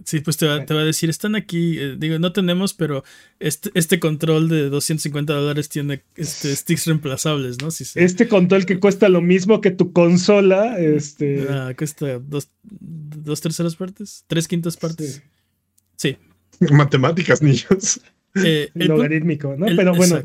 Sí, 0.04 0.20
pues 0.20 0.38
te 0.38 0.48
va, 0.48 0.56
a 0.56 0.84
decir, 0.84 1.12
están 1.12 1.36
aquí, 1.36 1.78
eh, 1.78 1.96
digo, 1.98 2.18
no 2.18 2.32
tenemos, 2.34 2.74
pero 2.74 3.04
este, 3.39 3.70
este 3.76 4.00
control 4.00 4.50
de 4.50 4.70
250 4.70 5.32
dólares 5.32 5.70
tiene 5.70 6.02
este, 6.16 6.56
sticks 6.56 6.88
reemplazables, 6.88 7.62
¿no? 7.62 7.70
Este 7.96 8.28
control 8.28 8.66
que 8.66 8.80
cuesta 8.80 9.10
lo 9.10 9.22
mismo 9.22 9.62
que 9.62 9.70
tu 9.70 9.94
consola, 9.94 10.80
este... 10.80 11.46
Ah, 11.48 11.74
cuesta 11.78 12.18
dos, 12.18 12.50
dos 12.64 13.42
terceras 13.42 13.76
partes, 13.76 14.26
tres 14.28 14.48
quintas 14.48 14.76
partes. 14.76 15.22
Sí. 15.98 16.18
Matemáticas, 16.72 17.42
niños. 17.44 18.02
Eh, 18.36 18.70
Logarítmico, 18.74 19.56
¿no? 19.56 19.68
pero 19.76 19.94
bueno. 19.94 20.18
Eh, 20.18 20.24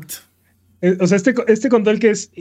o 0.99 1.07
sea, 1.07 1.15
este, 1.17 1.33
este 1.47 1.69
control 1.69 1.99
que 1.99 2.11
es 2.11 2.31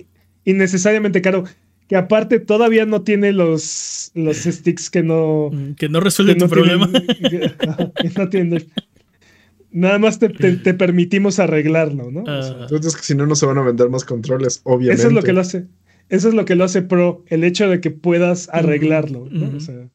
innecesariamente 0.45 1.23
caro 1.23 1.45
que 1.89 1.97
aparte 1.97 2.41
todavía 2.41 2.85
no 2.85 3.03
tiene 3.03 3.33
los, 3.33 4.11
los 4.15 4.37
sticks 4.39 4.91
que 4.91 5.03
no... 5.03 5.51
Mm, 5.53 5.75
que 5.75 5.89
no 5.89 6.01
resuelven 6.01 6.39
tu 6.39 6.49
problema. 6.49 6.91
no 8.17 8.29
tiene, 8.29 8.67
nada 9.71 9.99
más 9.99 10.19
te, 10.19 10.31
permitimos 10.31 11.39
arreglarlo, 11.39 12.11
¿no? 12.11 12.21
Entonces, 12.21 12.97
que 12.97 13.03
si 13.03 13.15
no, 13.15 13.27
no 13.27 13.37
se 13.37 13.47
van 13.47 13.59
a 13.59 13.63
vender 13.63 13.89
más 13.89 14.05
controles, 14.05 14.63
obviamente. 14.65 15.03
Eso 15.03 15.09
es 15.09 15.15
lo 15.15 15.23
que 15.23 15.33
lo 15.33 15.41
hace. 15.41 15.67
Eso 16.09 16.29
es 16.29 16.35
lo 16.35 16.45
que 16.45 16.55
lo 16.55 16.65
hace 16.65 16.83
Pro, 16.83 17.25
el 17.29 17.45
hecho 17.45 17.69
de 17.69 17.81
que 17.81 17.91
puedas 17.91 18.49
arreglarlo, 18.53 19.29
¿no? 19.31 19.57
O 19.57 19.61
sea, 19.61 19.89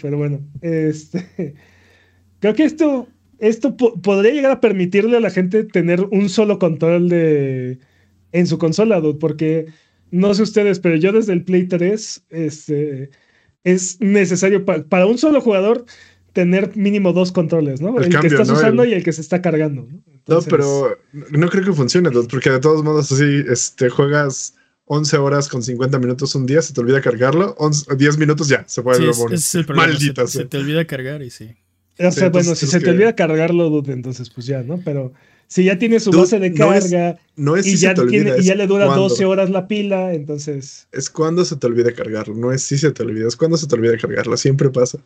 Pero 0.00 0.16
bueno, 0.16 0.40
este... 0.62 1.54
Creo 2.40 2.54
que 2.54 2.64
esto, 2.64 3.06
esto 3.40 3.76
podría 3.76 4.32
llegar 4.32 4.52
a 4.52 4.60
permitirle 4.60 5.16
a 5.16 5.20
la 5.20 5.30
gente 5.30 5.64
tener 5.64 6.02
un 6.10 6.28
solo 6.28 6.58
control 6.58 7.08
de... 7.08 7.78
en 8.32 8.46
su 8.46 8.58
consola, 8.58 9.00
porque 9.18 9.66
no 10.10 10.34
sé 10.34 10.42
ustedes, 10.42 10.78
pero 10.78 10.96
yo 10.96 11.12
desde 11.12 11.32
el 11.32 11.44
Play 11.44 11.66
3 11.66 12.24
este, 12.30 13.10
es 13.64 14.00
necesario 14.00 14.64
para 14.64 15.06
un 15.06 15.18
solo 15.18 15.40
jugador 15.40 15.84
tener 16.32 16.76
mínimo 16.76 17.12
dos 17.12 17.32
controles, 17.32 17.80
¿no? 17.80 17.98
El, 17.98 18.08
que 18.20 18.26
estás 18.26 18.48
usando 18.50 18.84
y 18.84 18.92
el 18.92 19.02
que 19.02 19.12
se 19.12 19.20
está 19.20 19.42
cargando. 19.42 19.88
¿no? 19.90 20.02
no, 20.26 20.42
pero 20.42 20.96
no 21.30 21.48
creo 21.48 21.64
que 21.64 21.72
funcione, 21.72 22.10
porque 22.10 22.50
de 22.50 22.60
todos 22.60 22.84
modos 22.84 23.10
así 23.10 23.44
este, 23.48 23.88
juegas 23.88 24.54
11 24.84 25.16
horas 25.16 25.48
con 25.48 25.62
50 25.62 25.98
minutos 25.98 26.34
un 26.34 26.46
día, 26.46 26.62
se 26.62 26.72
te 26.72 26.80
olvida 26.80 27.00
cargarlo, 27.00 27.56
10 27.96 28.18
minutos 28.18 28.48
ya, 28.48 28.64
se 28.66 28.82
puede 28.82 29.12
sí, 29.12 29.24
es, 29.32 29.54
el 29.54 29.66
Maldita 29.74 30.26
se, 30.26 30.38
se, 30.38 30.44
te 30.44 30.58
olvida 30.58 30.84
cargar 30.84 31.22
y 31.22 31.30
sí. 31.30 31.56
O 32.00 32.10
sea, 32.10 32.30
bueno, 32.30 32.54
si 32.54 32.66
se 32.66 32.80
te 32.80 32.90
olvida 32.90 33.14
cargarlo, 33.14 33.82
entonces 33.86 34.30
pues 34.30 34.46
ya, 34.46 34.62
¿no? 34.62 34.80
Pero 34.84 35.12
si 35.46 35.64
ya 35.64 35.78
tiene 35.78 35.98
su 35.98 36.12
base 36.12 36.38
de 36.38 36.54
carga 36.54 37.18
no 37.36 37.56
es, 37.56 37.66
y, 37.66 37.76
ya 37.76 37.94
y, 38.08 38.42
ya 38.42 38.54
le 38.54 38.66
dura 38.66 38.86
12 38.86 39.24
horas 39.24 39.50
la 39.50 39.66
pila, 39.66 40.14
entonces... 40.14 40.86
Es 40.92 41.10
cuando 41.10 41.44
se 41.44 41.56
te 41.56 41.66
olvida 41.66 41.92
cargarlo, 41.92 42.34
no 42.34 42.52
es 42.52 42.62
si 42.62 42.78
se 42.78 42.92
te 42.92 43.02
olvida, 43.02 43.26
es 43.26 43.36
cuando 43.36 43.56
se 43.56 43.66
te 43.66 43.74
olvida 43.74 43.96
cargarlo, 43.98 44.36
siempre 44.36 44.70
pasa. 44.70 44.98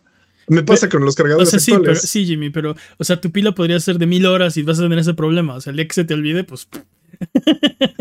Me 0.47 0.63
pasa 0.63 0.91
con 0.91 1.03
los 1.03 1.15
cargadores 1.15 1.49
o 1.49 1.51
sea, 1.51 1.61
sí, 1.61 1.73
pero, 1.81 1.95
sí, 1.95 2.27
Jimmy, 2.27 2.51
pero, 2.51 2.77
o 2.99 3.05
sea, 3.05 3.19
tu 3.21 3.31
pila 3.33 3.53
podría 3.53 3.81
ser 3.81 3.99
de 3.99 4.07
mil 4.07 4.27
horas 4.27 4.57
y 4.59 4.63
vas 4.63 4.79
a 4.79 4.83
tener 4.83 4.99
ese 4.99 5.15
problema. 5.15 5.55
O 5.55 5.61
sea, 5.63 5.71
el 5.71 5.79
día 5.79 5.89
que 5.89 5.95
se 5.95 6.05
te 6.05 6.13
olvide, 6.13 6.45
pues 6.45 6.69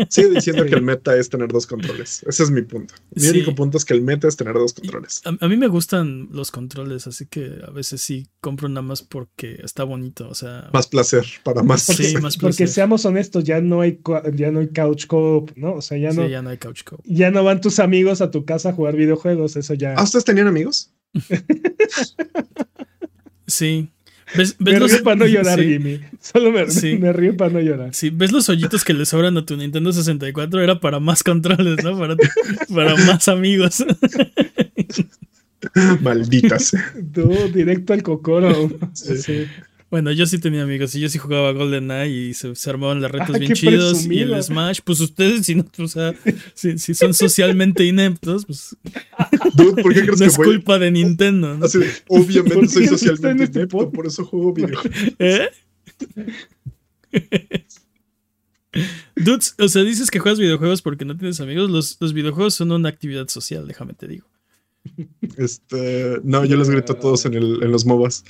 Sigo 0.08 0.30
diciendo 0.30 0.64
que 0.64 0.74
el 0.74 0.82
meta 0.82 1.16
es 1.16 1.28
tener 1.28 1.48
dos 1.48 1.66
controles. 1.66 2.24
Ese 2.26 2.42
es 2.42 2.50
mi 2.50 2.62
punto. 2.62 2.94
Mi 3.14 3.28
único 3.28 3.54
punto 3.54 3.78
es 3.78 3.84
que 3.84 3.94
el 3.94 4.02
meta 4.02 4.28
es 4.28 4.36
tener 4.36 4.54
dos 4.54 4.72
controles. 4.72 5.22
A, 5.24 5.48
mí 5.48 5.56
me 5.56 5.68
gustan 5.68 6.28
los 6.32 6.50
controles, 6.50 7.06
así 7.06 7.26
que 7.26 7.58
a 7.66 7.70
veces 7.70 8.00
sí 8.00 8.28
compro 8.40 8.68
nada 8.68 8.82
más 8.82 9.02
porque 9.02 9.60
está 9.62 9.84
bonito. 9.84 10.28
O 10.28 10.34
sea. 10.34 10.68
Más 10.72 10.86
placer, 10.86 11.24
para 11.42 11.62
más. 11.62 11.86
Porque, 11.86 12.18
más 12.20 12.36
Porque 12.36 12.66
seamos 12.66 13.04
honestos, 13.04 13.44
ya 13.44 13.60
no 13.60 13.80
hay 13.80 14.00
ya 14.34 14.50
no 14.50 14.60
hay 14.60 14.68
couch 14.68 15.06
co 15.06 15.46
¿no? 15.56 15.74
O 15.74 15.82
sea, 15.82 15.98
ya 15.98 16.12
no. 16.12 16.26
ya 16.26 16.42
no 16.42 16.50
hay 16.50 16.58
couch 16.58 16.84
co 16.84 17.00
Ya 17.04 17.30
no 17.30 17.44
van 17.44 17.60
tus 17.60 17.78
amigos 17.78 18.20
a 18.20 18.30
tu 18.30 18.44
casa 18.44 18.70
a 18.70 18.72
jugar 18.72 18.96
videojuegos. 18.96 19.56
Eso 19.56 19.74
ya. 19.74 19.94
¿Ah, 19.96 20.02
ustedes 20.02 20.24
tenían 20.24 20.46
amigos? 20.46 20.92
sí. 23.46 23.90
Me 24.58 24.78
río 24.78 25.02
para 25.02 25.16
no 25.16 25.26
llorar, 25.26 25.60
Jimmy. 25.60 26.00
Solo 26.20 26.52
me, 26.52 26.64
me, 26.98 27.12
río 27.12 27.36
para 27.36 27.52
no 27.52 27.60
llorar. 27.60 27.94
Sí, 27.94 28.10
ves 28.10 28.32
los 28.32 28.48
hoyitos 28.48 28.84
que 28.84 28.94
le 28.94 29.06
sobran 29.06 29.36
a 29.36 29.44
tu 29.44 29.56
Nintendo 29.56 29.92
64, 29.92 30.62
era 30.62 30.80
para 30.80 31.00
más 31.00 31.22
controles, 31.22 31.82
¿no? 31.84 31.98
Para, 31.98 32.16
para 32.74 32.96
más 32.96 33.28
amigos. 33.28 33.84
Malditas. 36.00 36.72
Tú, 37.12 37.30
directo 37.52 37.92
al 37.92 38.02
cocoro. 38.02 38.70
sí. 38.92 39.46
Bueno, 39.94 40.10
yo 40.10 40.26
sí 40.26 40.38
tenía 40.38 40.64
amigos 40.64 40.92
y 40.96 41.00
yo 41.00 41.08
sí 41.08 41.18
jugaba 41.18 41.52
GoldenEye 41.52 42.30
y 42.30 42.34
se, 42.34 42.52
armaban 42.68 43.00
las 43.00 43.12
retos 43.12 43.36
ah, 43.36 43.38
bien 43.38 43.52
chidos 43.52 44.06
y 44.06 44.18
el 44.22 44.42
Smash. 44.42 44.80
Pues 44.82 44.98
ustedes, 44.98 45.46
si 45.46 45.54
no, 45.54 45.64
o 45.78 45.86
sea, 45.86 46.12
si, 46.54 46.76
son 46.96 47.14
socialmente 47.14 47.84
ineptos, 47.84 48.44
pues. 48.44 48.76
¿por 49.56 49.94
qué 49.94 50.02
crees 50.02 50.18
no 50.18 50.26
es 50.26 50.36
culpa 50.36 50.80
de 50.80 50.90
Nintendo. 50.90 51.56
¿no? 51.56 51.66
obviamente 52.08 52.66
soy 52.70 52.88
socialmente 52.88 53.44
este 53.44 53.58
inepto, 53.60 53.88
por 53.92 54.08
eso 54.08 54.24
juego 54.24 54.52
videojuegos. 54.52 55.14
¿Eh? 55.20 55.48
Dudes, 59.14 59.54
o 59.60 59.68
sea, 59.68 59.84
dices 59.84 60.10
que 60.10 60.18
juegas 60.18 60.40
videojuegos 60.40 60.82
porque 60.82 61.04
no 61.04 61.16
tienes 61.16 61.40
amigos. 61.40 61.70
Los, 61.70 61.98
los 62.00 62.12
videojuegos 62.12 62.54
son 62.54 62.72
una 62.72 62.88
actividad 62.88 63.28
social, 63.28 63.68
déjame 63.68 63.94
te 63.94 64.08
digo. 64.08 64.26
Este, 65.36 66.18
no, 66.24 66.44
yo 66.44 66.56
les 66.56 66.68
grito 66.68 66.94
a 66.94 66.98
todos 66.98 67.26
en, 67.26 67.34
el, 67.34 67.62
en 67.62 67.70
los 67.70 67.86
MOBAs. 67.86 68.24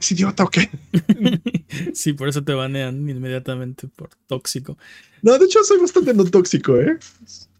¿Es 0.00 0.12
idiota 0.12 0.44
o 0.44 0.50
qué? 0.50 0.70
sí, 1.92 2.12
por 2.12 2.28
eso 2.28 2.42
te 2.44 2.52
banean 2.52 3.08
inmediatamente 3.08 3.88
por 3.88 4.10
tóxico. 4.26 4.78
No, 5.22 5.38
de 5.38 5.46
hecho 5.46 5.62
soy 5.64 5.78
bastante 5.78 6.14
no 6.14 6.24
tóxico, 6.24 6.76
¿eh? 6.76 6.98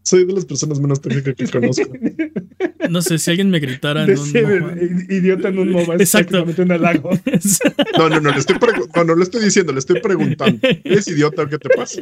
Soy 0.01 0.25
de 0.25 0.33
las 0.33 0.45
personas 0.45 0.79
menos 0.79 1.01
tóxicas 1.01 1.35
que 1.35 1.47
conozco. 1.47 1.91
No 2.89 3.03
sé, 3.03 3.19
si 3.19 3.29
alguien 3.29 3.51
me 3.51 3.59
gritara 3.59 4.05
en 4.05 4.17
un 4.17 5.05
Idiota 5.09 5.49
en 5.49 5.59
un 5.59 5.69
MOBA 5.69 5.95
es 5.95 6.01
exactamente 6.01 6.61
un 6.61 6.71
halago. 6.71 7.11
No, 7.97 8.09
no, 8.09 8.19
no, 8.19 8.31
le 8.31 8.39
estoy 8.39 8.55
no, 8.95 9.03
no 9.03 9.15
le 9.15 9.23
estoy 9.23 9.43
diciendo, 9.43 9.73
le 9.73 9.79
estoy 9.79 10.01
preguntando. 10.01 10.59
¿Eres 10.83 11.07
idiota 11.07 11.43
o 11.43 11.47
qué 11.47 11.59
te 11.59 11.69
pasa? 11.69 12.01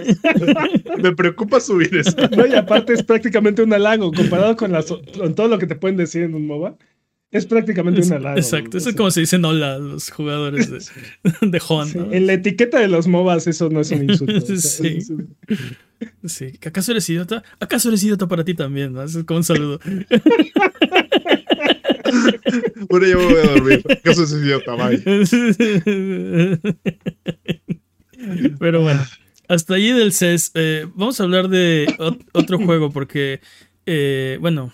Me 1.02 1.14
preocupa 1.14 1.60
subir 1.60 1.94
eso. 1.98 2.16
No, 2.38 2.46
y 2.46 2.54
aparte 2.54 2.94
es 2.94 3.04
prácticamente 3.04 3.64
un 3.64 3.74
halago 3.74 4.12
comparado 4.14 4.56
con, 4.56 4.72
las, 4.72 4.86
con 4.86 5.36
todo 5.36 5.48
lo 5.48 5.58
que 5.58 5.68
te 5.68 5.76
pueden 5.76 5.98
decir 5.98 6.22
en 6.22 6.36
un 6.36 6.46
MOBA. 6.48 6.78
Es 7.30 7.46
prácticamente 7.46 8.02
una 8.02 8.16
halago. 8.16 8.38
Exacto, 8.38 8.78
eso 8.78 8.90
es 8.90 8.96
como 8.96 9.12
se 9.12 9.20
dicen 9.20 9.44
hola 9.44 9.78
los 9.80 10.10
jugadores 10.10 10.72
de, 10.72 10.80
de 11.48 11.62
En 12.12 12.26
la 12.26 12.34
etiqueta 12.34 12.80
de 12.80 12.88
los 12.88 13.08
MOBAs 13.08 13.48
eso 13.48 13.70
no 13.70 13.82
es 13.82 13.92
un 13.92 14.10
insulto. 14.10 14.56
sí. 14.58 15.00
Sí, 16.24 16.54
¿acaso 16.66 16.92
eres 16.92 17.10
idiota? 17.10 17.44
¿Acaso 17.60 17.90
eres 17.90 18.04
idiota 18.04 18.28
para 18.28 18.46
ti 18.46 18.54
también? 18.54 18.94
¿no? 18.94 19.04
Es 19.04 19.18
como 19.26 19.40
un 19.40 19.44
saludo. 19.44 19.80
bueno, 22.90 23.08
yo 23.08 23.18
me 23.18 23.26
voy 23.26 23.36
a 23.36 23.48
dormir. 23.48 23.84
¿Acaso 23.90 24.22
eres 24.22 24.34
idiota? 24.34 24.76
Bye. 24.76 25.04
Pero 28.60 28.82
bueno, 28.82 29.04
hasta 29.48 29.74
allí 29.74 29.92
del 29.92 30.14
CES. 30.14 30.52
Eh, 30.54 30.86
vamos 30.94 31.20
a 31.20 31.24
hablar 31.24 31.50
de 31.50 31.88
otro 32.34 32.58
juego 32.60 32.92
porque, 32.92 33.42
eh, 33.86 34.38
bueno, 34.40 34.72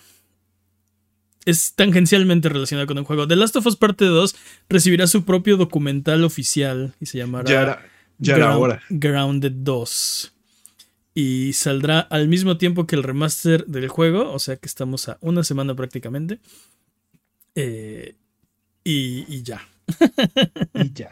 es 1.44 1.74
tangencialmente 1.74 2.48
relacionado 2.48 2.86
con 2.86 2.98
un 2.98 3.04
juego. 3.04 3.26
The 3.26 3.36
Last 3.36 3.56
of 3.56 3.66
Us 3.66 3.76
Parte 3.76 4.04
2 4.04 4.34
recibirá 4.68 5.06
su 5.06 5.24
propio 5.24 5.56
documental 5.56 6.24
oficial 6.24 6.94
y 7.00 7.06
se 7.06 7.18
llamará 7.18 7.50
ya 7.50 7.62
era, 7.62 7.86
ya 8.18 8.36
era 8.36 8.56
hora. 8.56 8.82
Grounded 8.90 9.52
2. 9.52 10.32
Y 11.14 11.52
saldrá 11.52 12.00
al 12.00 12.28
mismo 12.28 12.56
tiempo 12.56 12.86
que 12.86 12.96
el 12.96 13.04
remaster 13.04 13.66
del 13.66 13.88
juego, 13.88 14.32
o 14.32 14.38
sea 14.38 14.56
que 14.56 14.66
estamos 14.66 15.08
a 15.08 15.18
una 15.20 15.44
semana 15.44 15.74
prácticamente. 15.74 16.40
Eh, 17.54 18.16
y, 18.82 19.42
ya. 19.42 19.66
y 20.74 20.92
ya. 20.92 21.10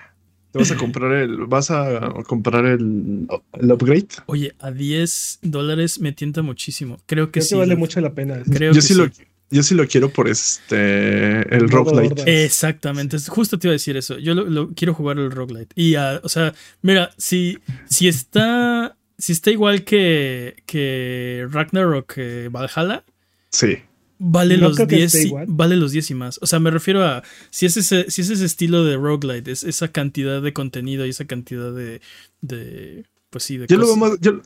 ¿Te 0.50 0.58
vas 0.58 0.70
a 0.70 0.76
comprar 0.76 1.12
el, 1.12 1.46
vas 1.46 1.70
a 1.70 2.12
comprar 2.26 2.66
el, 2.66 3.26
el 3.52 3.72
upgrade? 3.72 4.08
Oye, 4.26 4.54
a 4.58 4.70
10 4.70 5.38
dólares 5.42 5.98
me 5.98 6.12
tienta 6.12 6.42
muchísimo. 6.42 6.98
Creo 7.06 7.26
que 7.26 7.40
Creo 7.40 7.44
sí. 7.44 7.54
Que 7.54 7.58
vale 7.60 7.76
mucho 7.76 8.00
la 8.00 8.12
pena. 8.12 8.42
Creo 8.44 8.72
yo 8.72 8.80
que 8.80 8.82
sí, 8.82 8.94
Lo, 8.94 9.08
yo 9.52 9.62
sí 9.62 9.74
lo 9.74 9.86
quiero 9.86 10.10
por 10.10 10.28
este 10.28 11.42
el 11.54 11.68
roguelite. 11.68 12.44
Exactamente, 12.44 13.18
justo 13.28 13.58
te 13.58 13.68
iba 13.68 13.72
a 13.72 13.74
decir 13.74 13.96
eso. 13.96 14.18
Yo 14.18 14.34
lo, 14.34 14.72
quiero 14.74 14.94
jugar 14.94 15.18
el 15.18 15.30
roguelite. 15.30 15.72
Y 15.76 15.94
o 15.96 16.28
sea, 16.28 16.54
mira, 16.80 17.10
si, 17.18 17.58
si 17.88 18.08
está 18.08 18.96
si 19.18 19.32
está 19.32 19.50
igual 19.50 19.84
que, 19.84 20.62
que 20.66 21.46
Ragnarok 21.50 22.14
que 22.14 22.48
Valhalla. 22.48 23.04
Sí. 23.50 23.78
Vale 24.18 24.56
los 24.56 24.76
10 24.76 25.14
y, 25.24 25.32
vale 25.48 25.76
los 25.76 25.92
10 25.92 26.10
y 26.10 26.14
más. 26.14 26.38
O 26.42 26.46
sea, 26.46 26.58
me 26.58 26.70
refiero 26.70 27.04
a 27.04 27.22
si 27.50 27.66
es 27.66 27.76
ese, 27.76 28.10
si 28.10 28.22
es 28.22 28.30
ese 28.30 28.44
estilo 28.44 28.84
de 28.84 28.96
roguelite, 28.96 29.50
es 29.50 29.64
esa 29.64 29.88
cantidad 29.88 30.40
de 30.40 30.52
contenido 30.52 31.04
y 31.04 31.10
esa 31.10 31.24
cantidad 31.24 31.72
de, 31.72 32.00
de 32.40 33.04
pues 33.30 33.44
sí, 33.44 33.58
de 33.58 33.66
yo 33.66 33.78
Lo 33.78 33.86
veo 33.86 33.96
más, 33.96 34.12
yo, 34.20 34.40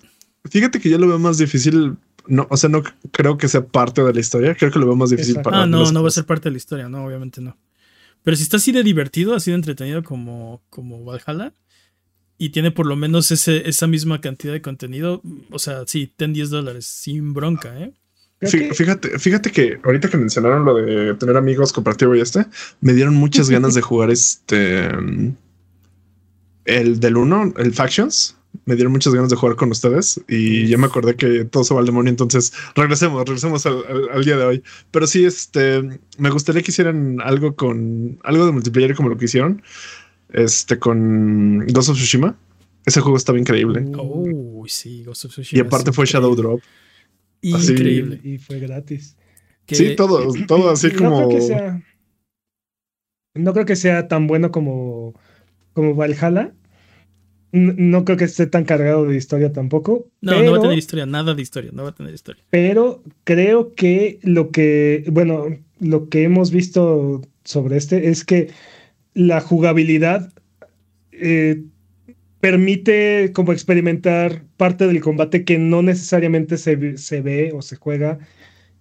fíjate 0.50 0.80
que 0.80 0.90
yo 0.90 0.98
lo 0.98 1.08
veo 1.08 1.18
más 1.18 1.38
difícil 1.38 1.96
no, 2.28 2.46
o 2.50 2.56
sea, 2.56 2.70
no 2.70 2.82
creo 3.10 3.36
que 3.36 3.48
sea 3.48 3.66
parte 3.66 4.02
de 4.02 4.12
la 4.12 4.20
historia. 4.20 4.54
Creo 4.54 4.70
que 4.70 4.78
lo 4.78 4.86
veo 4.86 4.96
más 4.96 5.10
difícil 5.10 5.40
para. 5.42 5.62
Ah, 5.62 5.66
no, 5.66 5.90
no 5.90 6.02
va 6.02 6.08
a 6.08 6.12
ser 6.12 6.24
parte 6.24 6.48
de 6.48 6.52
la 6.52 6.58
historia, 6.58 6.88
no, 6.88 7.04
obviamente 7.04 7.40
no. 7.40 7.56
Pero 8.22 8.36
si 8.36 8.42
está 8.42 8.56
así 8.56 8.72
de 8.72 8.82
divertido, 8.82 9.34
así 9.34 9.50
de 9.50 9.56
entretenido 9.56 10.02
como, 10.02 10.62
como 10.68 11.04
Valhalla, 11.04 11.52
y 12.38 12.50
tiene 12.50 12.70
por 12.70 12.86
lo 12.86 12.96
menos 12.96 13.30
ese, 13.30 13.68
esa 13.68 13.86
misma 13.86 14.20
cantidad 14.20 14.52
de 14.52 14.62
contenido, 14.62 15.22
o 15.50 15.58
sea, 15.58 15.84
sí, 15.86 16.12
ten 16.16 16.32
10 16.32 16.50
dólares, 16.50 16.86
sin 16.86 17.32
bronca, 17.32 17.78
¿eh? 17.78 17.92
Fíjate, 18.40 19.18
fíjate 19.18 19.50
que 19.50 19.80
ahorita 19.82 20.10
que 20.10 20.18
mencionaron 20.18 20.66
lo 20.66 20.74
de 20.74 21.14
tener 21.14 21.38
amigos 21.38 21.72
compartido 21.72 22.14
y 22.14 22.20
este, 22.20 22.44
me 22.82 22.92
dieron 22.92 23.14
muchas 23.14 23.48
ganas 23.48 23.74
de 23.74 23.80
jugar 23.80 24.10
este. 24.10 24.90
El 26.66 27.00
del 27.00 27.16
1, 27.16 27.54
el 27.56 27.72
Factions 27.72 28.36
me 28.64 28.74
dieron 28.74 28.92
muchas 28.92 29.14
ganas 29.14 29.30
de 29.30 29.36
jugar 29.36 29.56
con 29.56 29.70
ustedes 29.70 30.20
y 30.28 30.66
ya 30.66 30.78
me 30.78 30.86
acordé 30.86 31.16
que 31.16 31.44
todo 31.44 31.64
se 31.64 31.74
va 31.74 31.80
al 31.80 31.86
demonio. 31.86 32.10
Entonces 32.10 32.52
regresemos, 32.74 33.24
regresemos 33.24 33.66
al, 33.66 34.24
día 34.24 34.36
de 34.36 34.44
hoy. 34.44 34.62
Pero 34.90 35.06
sí, 35.06 35.24
este 35.24 35.82
me 36.18 36.30
gustaría 36.30 36.62
que 36.62 36.70
hicieran 36.70 37.20
algo 37.20 37.54
con 37.54 38.18
algo 38.24 38.46
de 38.46 38.52
multiplayer 38.52 38.94
como 38.94 39.08
lo 39.08 39.16
que 39.16 39.26
hicieron 39.26 39.62
este 40.32 40.78
con 40.78 41.66
Ghost 41.66 41.90
of 41.90 41.96
Tsushima. 41.96 42.36
Ese 42.84 43.00
juego 43.00 43.16
estaba 43.16 43.38
increíble. 43.38 43.84
Oh, 43.98 44.64
sí, 44.68 45.02
Ghost 45.04 45.26
of 45.26 45.32
Tsushima. 45.32 45.62
Y 45.62 45.66
aparte 45.66 45.92
fue 45.92 46.06
Shadow 46.06 46.34
Drop. 46.34 46.60
Increíble. 47.42 48.20
Y 48.22 48.38
fue 48.38 48.58
gratis. 48.58 49.16
Sí, 49.68 49.96
todo, 49.96 50.32
todo 50.46 50.70
así 50.70 50.90
como. 50.90 51.22
No 51.22 51.28
creo, 51.28 51.40
que 51.40 51.40
sea, 51.40 51.82
no 53.34 53.52
creo 53.52 53.66
que 53.66 53.76
sea 53.76 54.08
tan 54.08 54.26
bueno 54.26 54.52
como, 54.52 55.14
como 55.72 55.94
Valhalla, 55.94 56.54
no 57.56 58.04
creo 58.04 58.18
que 58.18 58.24
esté 58.24 58.46
tan 58.46 58.64
cargado 58.64 59.06
de 59.06 59.16
historia 59.16 59.52
tampoco. 59.52 60.08
No, 60.20 60.42
no 60.42 60.52
va 60.52 60.58
a 60.58 60.60
tener 60.60 60.78
historia, 60.78 61.06
nada 61.06 61.34
de 61.34 61.42
historia, 61.42 61.70
no 61.72 61.84
va 61.84 61.90
a 61.90 61.94
tener 61.94 62.12
historia. 62.12 62.42
Pero 62.50 63.02
creo 63.24 63.74
que 63.74 64.18
lo 64.22 64.50
que, 64.50 65.04
bueno, 65.08 65.46
lo 65.80 66.08
que 66.08 66.24
hemos 66.24 66.50
visto 66.50 67.22
sobre 67.44 67.76
este 67.76 68.08
es 68.08 68.24
que 68.24 68.50
la 69.14 69.40
jugabilidad 69.40 70.32
eh, 71.12 71.62
permite 72.40 73.32
como 73.32 73.52
experimentar 73.52 74.42
parte 74.56 74.86
del 74.86 75.00
combate 75.00 75.44
que 75.44 75.58
no 75.58 75.82
necesariamente 75.82 76.58
se, 76.58 76.98
se, 76.98 77.22
ve 77.22 77.52
o 77.54 77.62
se 77.62 77.76
juega 77.76 78.18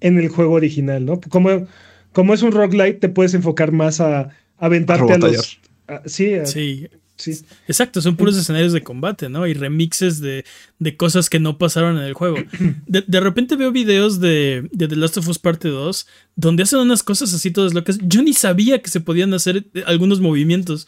en 0.01 0.17
el 0.17 0.27
juego 0.27 0.53
original, 0.53 1.05
¿no? 1.05 1.21
Como, 1.21 1.67
como 2.11 2.33
es 2.33 2.41
un 2.41 2.51
roguelite, 2.51 2.99
te 2.99 3.09
puedes 3.09 3.33
enfocar 3.33 3.71
más 3.71 4.01
a, 4.01 4.29
aventarte 4.57 5.13
a, 5.13 5.17
los... 5.17 5.59
sí, 6.05 6.33
sí 6.43 6.87
Exacto, 7.67 8.01
son 8.01 8.17
puros 8.17 8.37
escenarios 8.37 8.73
de 8.73 8.83
combate, 8.83 9.29
¿no? 9.29 9.47
Y 9.47 9.53
remixes 9.53 10.19
de, 10.19 10.43
cosas 10.97 11.29
que 11.29 11.39
no 11.39 11.57
pasaron 11.57 11.97
en 11.97 12.03
el 12.03 12.13
juego. 12.13 12.37
De, 12.87 13.19
repente 13.19 13.55
veo 13.55 13.71
videos 13.71 14.19
de, 14.19 14.67
de, 14.71 14.87
The 14.87 14.95
Last 14.95 15.17
of 15.17 15.27
Us 15.27 15.39
Parte 15.39 15.69
2 15.69 16.07
donde 16.35 16.63
hacen 16.63 16.79
unas 16.79 17.03
cosas 17.03 17.33
así 17.33 17.51
todas 17.51 17.73
locas. 17.73 17.97
Yo 18.03 18.21
ni 18.21 18.33
sabía 18.33 18.81
que 18.81 18.89
se 18.89 18.99
podían 18.99 19.33
hacer 19.33 19.65
algunos 19.85 20.19
movimientos 20.19 20.87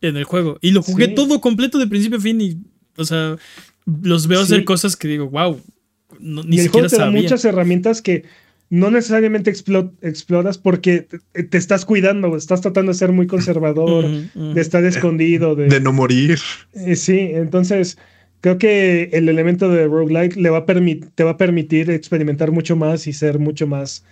en 0.00 0.16
el 0.16 0.24
juego. 0.24 0.58
Y 0.60 0.72
lo 0.72 0.82
jugué 0.82 1.08
todo 1.08 1.40
completo 1.40 1.78
de 1.78 1.86
principio 1.86 2.18
a 2.18 2.22
fin 2.22 2.40
y, 2.40 2.58
o 2.96 3.04
sea, 3.04 3.36
los 4.02 4.26
veo 4.26 4.40
hacer 4.40 4.64
cosas 4.64 4.96
que 4.96 5.08
digo, 5.08 5.28
wow, 5.28 5.60
ni 6.18 6.56
y 6.56 6.60
el 6.60 6.68
juego 6.68 6.88
te 6.88 6.96
da 6.96 7.10
muchas 7.10 7.44
herramientas 7.44 8.02
que 8.02 8.24
no 8.70 8.90
necesariamente 8.92 9.50
exploras 9.50 10.58
porque 10.58 11.08
te, 11.50 11.58
estás 11.58 11.84
cuidando, 11.84 12.36
estás 12.36 12.60
tratando 12.60 12.92
de 12.92 12.98
ser 12.98 13.10
muy 13.10 13.26
conservador, 13.26 14.06
de 14.34 14.60
estar 14.60 14.84
escondido, 14.84 15.56
de, 15.56 15.80
no 15.80 15.92
morir. 15.92 16.38
Eh, 16.72 16.94
sí, 16.94 17.18
entonces 17.18 17.98
creo 18.40 18.58
que 18.58 19.10
el 19.12 19.28
elemento 19.28 19.68
de 19.68 19.86
roguelike 19.86 20.36
le 20.36 20.50
va 20.50 20.58
a 20.58 20.66
te 20.66 21.24
va 21.24 21.32
a 21.32 21.36
permitir 21.36 21.90
experimentar 21.90 22.52
mucho 22.52 22.76
más 22.76 23.08
y 23.08 23.12
ser 23.12 23.40
mucho 23.40 23.66
más 23.66 24.04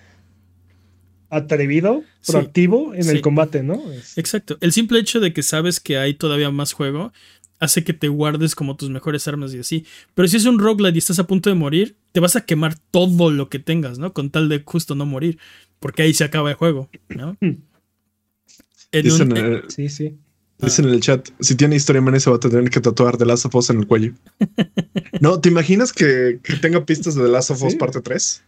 atrevido, 1.31 2.03
proactivo 2.27 2.95
en 2.95 3.09
el 3.09 3.21
combate, 3.21 3.63
¿no? 3.63 3.81
Exacto. 4.17 4.57
El 4.61 4.73
simple 4.73 4.99
hecho 4.99 5.21
de 5.21 5.33
que 5.33 5.43
sabes 5.43 5.79
que 5.79 5.99
hay 5.99 6.15
todavía 6.15 6.51
más 6.51 6.73
juego 6.73 7.13
hace 7.59 7.85
que 7.85 7.93
te 7.93 8.09
guardes 8.09 8.55
como 8.55 8.77
tus 8.77 8.91
mejores 8.91 9.27
armas 9.29 9.53
y 9.55 9.59
así. 9.59 9.87
Pero 10.15 10.29
si 10.29 10.37
es 10.37 10.45
un 10.45 10.59
roguelite 10.59 10.97
y 10.97 10.99
estás 10.99 11.19
a 11.19 11.27
punto 11.27 11.51
de 11.51 11.57
morir, 11.57 11.97
te 12.13 12.21
vas 12.21 12.37
a 12.37 12.43
quemar 12.43 12.77
todo 12.91 13.31
lo 13.31 13.49
que 13.49 13.59
tengas, 13.59 13.99
¿no? 13.99 14.13
Con 14.13 14.31
tal 14.31 14.49
de 14.49 14.63
justo 14.65 14.95
no 14.95 15.07
morir. 15.07 15.39
Porque 15.81 16.03
ahí 16.03 16.15
se 16.15 16.25
acaba 16.25 16.51
el 16.51 16.57
juego, 16.57 16.89
¿no? 17.09 17.37
Dicen, 18.93 19.37
eh, 19.37 19.63
sí, 19.69 19.89
sí. 19.89 20.19
Dicen 20.59 20.87
en 20.87 20.95
el 20.95 21.01
chat, 21.01 21.29
si 21.41 21.55
tiene 21.55 21.77
historia 21.77 22.01
man 22.01 22.19
se 22.19 22.31
va 22.31 22.37
a 22.37 22.41
tener 22.41 22.69
que 22.71 22.81
tatuar 22.81 23.17
The 23.17 23.27
Last 23.27 23.47
of 23.47 23.55
Us 23.55 23.71
en 23.71 23.79
el 23.79 23.87
cuello. 23.87 24.15
no, 25.21 25.41
¿te 25.41 25.51
imaginas 25.51 25.93
que, 25.93 26.41
tenga 26.61 26.85
pistas 26.85 27.15
de 27.15 27.23
The 27.23 27.29
Last 27.29 27.51
of 27.51 27.63
Us 27.63 27.77
parte 27.77 28.01
3? 28.01 28.43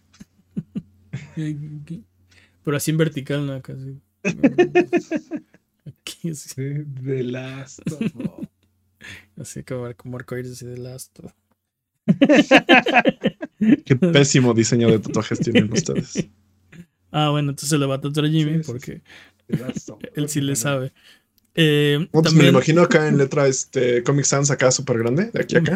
Pero 2.64 2.76
así 2.76 2.90
en 2.90 2.96
vertical, 2.96 3.46
¿no? 3.46 3.62
Casi. 3.62 4.00
Aquí, 5.86 6.34
sí. 6.34 6.84
The 7.04 7.22
Last 7.22 7.80
of 7.92 8.02
Us. 8.02 8.48
Así 9.36 9.62
como, 9.62 9.92
como 9.94 10.16
arcoíris 10.16 10.52
así 10.52 10.66
de 10.66 10.78
Last. 10.78 11.18
Qué 13.84 13.96
pésimo 13.96 14.54
diseño 14.54 14.88
de 14.88 14.98
tatuajes 14.98 15.38
tienen 15.40 15.72
ustedes. 15.72 16.28
Ah, 17.12 17.30
bueno, 17.30 17.50
entonces 17.50 17.76
le 17.76 17.86
va 17.86 17.96
a 17.96 18.00
tatuar 18.00 18.26
a 18.26 18.28
Jimmy 18.28 18.62
porque 18.62 19.02
él 20.14 20.28
sí 20.28 20.40
le 20.40 20.54
sabe. 20.54 20.92
Eh, 21.56 22.06
pues 22.12 22.32
me 22.32 22.46
imagino 22.46 22.82
acá 22.82 23.08
en 23.08 23.18
letra 23.18 23.48
este 23.48 24.04
Comic 24.04 24.24
Sans 24.24 24.48
acá 24.52 24.70
súper 24.70 24.98
grande, 24.98 25.28
de 25.32 25.40
aquí 25.40 25.56
a 25.56 25.58
acá. 25.58 25.74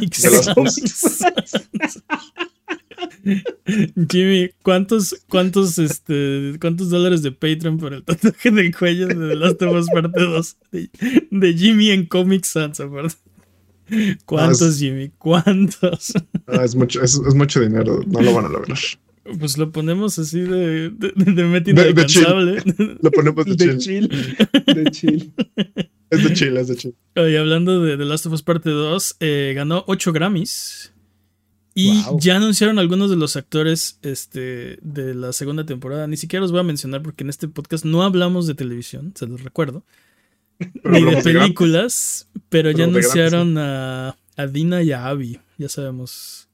Jimmy, 4.10 4.50
¿cuántos, 4.62 5.24
cuántos, 5.28 5.78
este, 5.78 6.56
cuántos 6.60 6.90
dólares 6.90 7.22
de 7.22 7.32
Patreon 7.32 7.78
por 7.78 7.94
el 7.94 8.04
tatuaje 8.04 8.50
del 8.50 8.76
cuello 8.76 9.06
de 9.08 9.14
The 9.14 9.36
Last 9.36 9.62
of 9.62 9.74
Us 9.74 9.86
Parte 9.88 10.20
2 10.20 10.56
de, 11.30 11.54
Jimmy 11.54 11.90
en 11.90 12.06
Comic 12.06 12.44
Sans, 12.44 12.78
aparte? 12.80 13.16
¿Cuántos, 14.24 14.78
Jimmy? 14.78 15.10
¿Cuántos? 15.18 16.12
es, 16.46 16.74
mucho, 16.74 17.02
es, 17.02 17.18
mucho 17.34 17.60
dinero, 17.60 18.02
no 18.06 18.20
lo 18.20 18.34
van 18.34 18.46
a 18.46 18.48
lograr. 18.48 18.78
Pues 19.38 19.56
lo 19.56 19.72
ponemos 19.72 20.18
así 20.18 20.40
de, 20.40 20.90
de, 20.90 21.12
de 21.16 21.44
Meti 21.44 21.72
de, 21.72 22.98
Lo 23.00 23.10
ponemos 23.10 23.46
de, 23.46 23.78
chill. 23.78 24.08
De 24.66 24.84
chill. 24.90 25.32
Es 26.10 26.22
de 26.22 26.32
chill, 26.34 26.56
es 26.58 26.68
de 26.68 26.76
chill. 26.76 26.94
Y 27.16 27.36
hablando 27.36 27.82
de 27.82 27.96
The 27.96 28.04
Last 28.04 28.26
of 28.26 28.34
Us 28.34 28.42
Parte 28.42 28.70
2, 28.70 29.16
eh, 29.20 29.52
ganó 29.56 29.84
8 29.86 30.12
Grammys. 30.12 30.93
Y 31.74 32.04
ya 32.20 32.36
anunciaron 32.36 32.78
algunos 32.78 33.10
de 33.10 33.16
los 33.16 33.34
actores 33.34 33.98
este, 34.02 34.78
de 34.80 35.14
la 35.14 35.32
segunda 35.32 35.66
temporada. 35.66 36.06
Ni 36.06 36.16
siquiera 36.16 36.40
los 36.40 36.52
voy 36.52 36.60
a 36.60 36.64
mencionar 36.64 37.02
porque 37.02 37.24
en 37.24 37.30
este 37.30 37.48
podcast 37.48 37.84
no 37.84 38.04
hablamos 38.04 38.46
de 38.46 38.54
televisión, 38.54 39.12
se 39.16 39.26
los 39.26 39.42
recuerdo. 39.42 39.84
ni 40.84 41.02
de 41.02 41.20
películas, 41.20 42.28
pero, 42.48 42.70
ya 42.70 42.84
anunciaron 42.84 43.58
a, 43.58 44.16
a, 44.36 44.46
Dina 44.46 44.82
y 44.82 44.92
a 44.92 45.06
Abby. 45.06 45.40
Ya 45.58 45.68
sabemos 45.68 46.48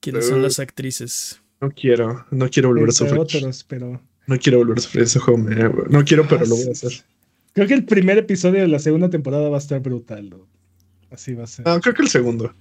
quiénes 0.00 0.26
son 0.26 0.42
las 0.42 0.58
actrices. 0.58 1.40
No 1.60 1.70
quiero, 1.70 2.26
no 2.32 2.50
quiero 2.50 2.70
volver 2.70 2.88
a 2.88 2.92
sufrir. 2.92 3.20
Otros, 3.20 3.64
pero... 3.64 4.02
No 4.26 4.38
quiero 4.38 4.58
volver 4.58 4.78
a 4.78 4.80
sufrir 4.80 5.04
ese 5.04 5.20
juego. 5.20 5.38
No 5.88 6.04
quiero, 6.04 6.26
pero 6.26 6.44
lo 6.46 6.56
voy 6.56 6.68
a 6.68 6.72
hacer. 6.72 6.92
Creo 7.52 7.68
que 7.68 7.74
el 7.74 7.84
primer 7.84 8.18
episodio 8.18 8.60
de 8.60 8.68
la 8.68 8.80
segunda 8.80 9.10
temporada 9.10 9.48
va 9.48 9.56
a 9.56 9.60
estar 9.60 9.80
brutal. 9.80 10.34
Así 11.10 11.34
va 11.34 11.44
a 11.44 11.46
ser. 11.46 11.66
No, 11.66 11.80
creo 11.80 11.94
que 11.94 12.02
el 12.02 12.08
segundo. 12.08 12.52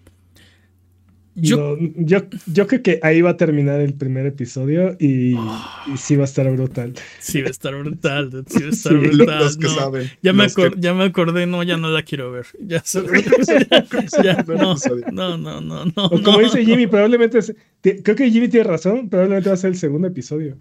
Yo, 1.42 1.78
yo, 1.96 2.22
yo, 2.46 2.68
creo 2.68 2.84
que 2.84 3.00
ahí 3.02 3.22
va 3.22 3.32
a 3.32 3.38
terminar 3.38 3.82
el 3.82 3.94
primer 3.94 4.26
episodio 4.26 4.96
y, 5.00 5.36
sí 5.98 6.16
va 6.16 6.24
a 6.24 6.26
estar 6.26 6.50
brutal. 6.52 6.94
Sí 7.20 7.42
va 7.42 7.48
a 7.48 7.52
estar 7.52 7.76
brutal, 7.76 8.46
sí 8.48 8.62
va 8.62 8.68
a 8.68 8.70
estar 8.72 8.98
brutal. 8.98 9.40
Los 9.40 9.58
que 9.58 9.68
saben, 9.68 10.10
ya, 10.22 10.34
me 10.34 10.48
ya 10.78 10.94
me 10.94 11.06
acordé, 11.06 11.48
no, 11.48 11.64
ya 11.64 11.78
no 11.78 11.90
la 11.90 12.04
quiero 12.04 12.32
ver. 12.32 12.46
Ya, 12.60 12.84
ya 14.24 14.44
no, 15.12 15.38
no, 15.38 15.62
no, 15.62 15.86
no, 15.86 16.10
como 16.24 16.40
dice 16.40 16.64
Jimmy, 16.64 16.88
probablemente, 16.88 17.40
creo 17.82 18.16
que 18.16 18.30
Jimmy 18.30 18.48
tiene 18.48 18.66
razón, 18.66 19.10
probablemente 19.10 19.50
va 19.50 19.56
a 19.56 19.58
ser 19.58 19.72
el 19.72 19.78
segundo 19.78 20.08
episodio. 20.08 20.58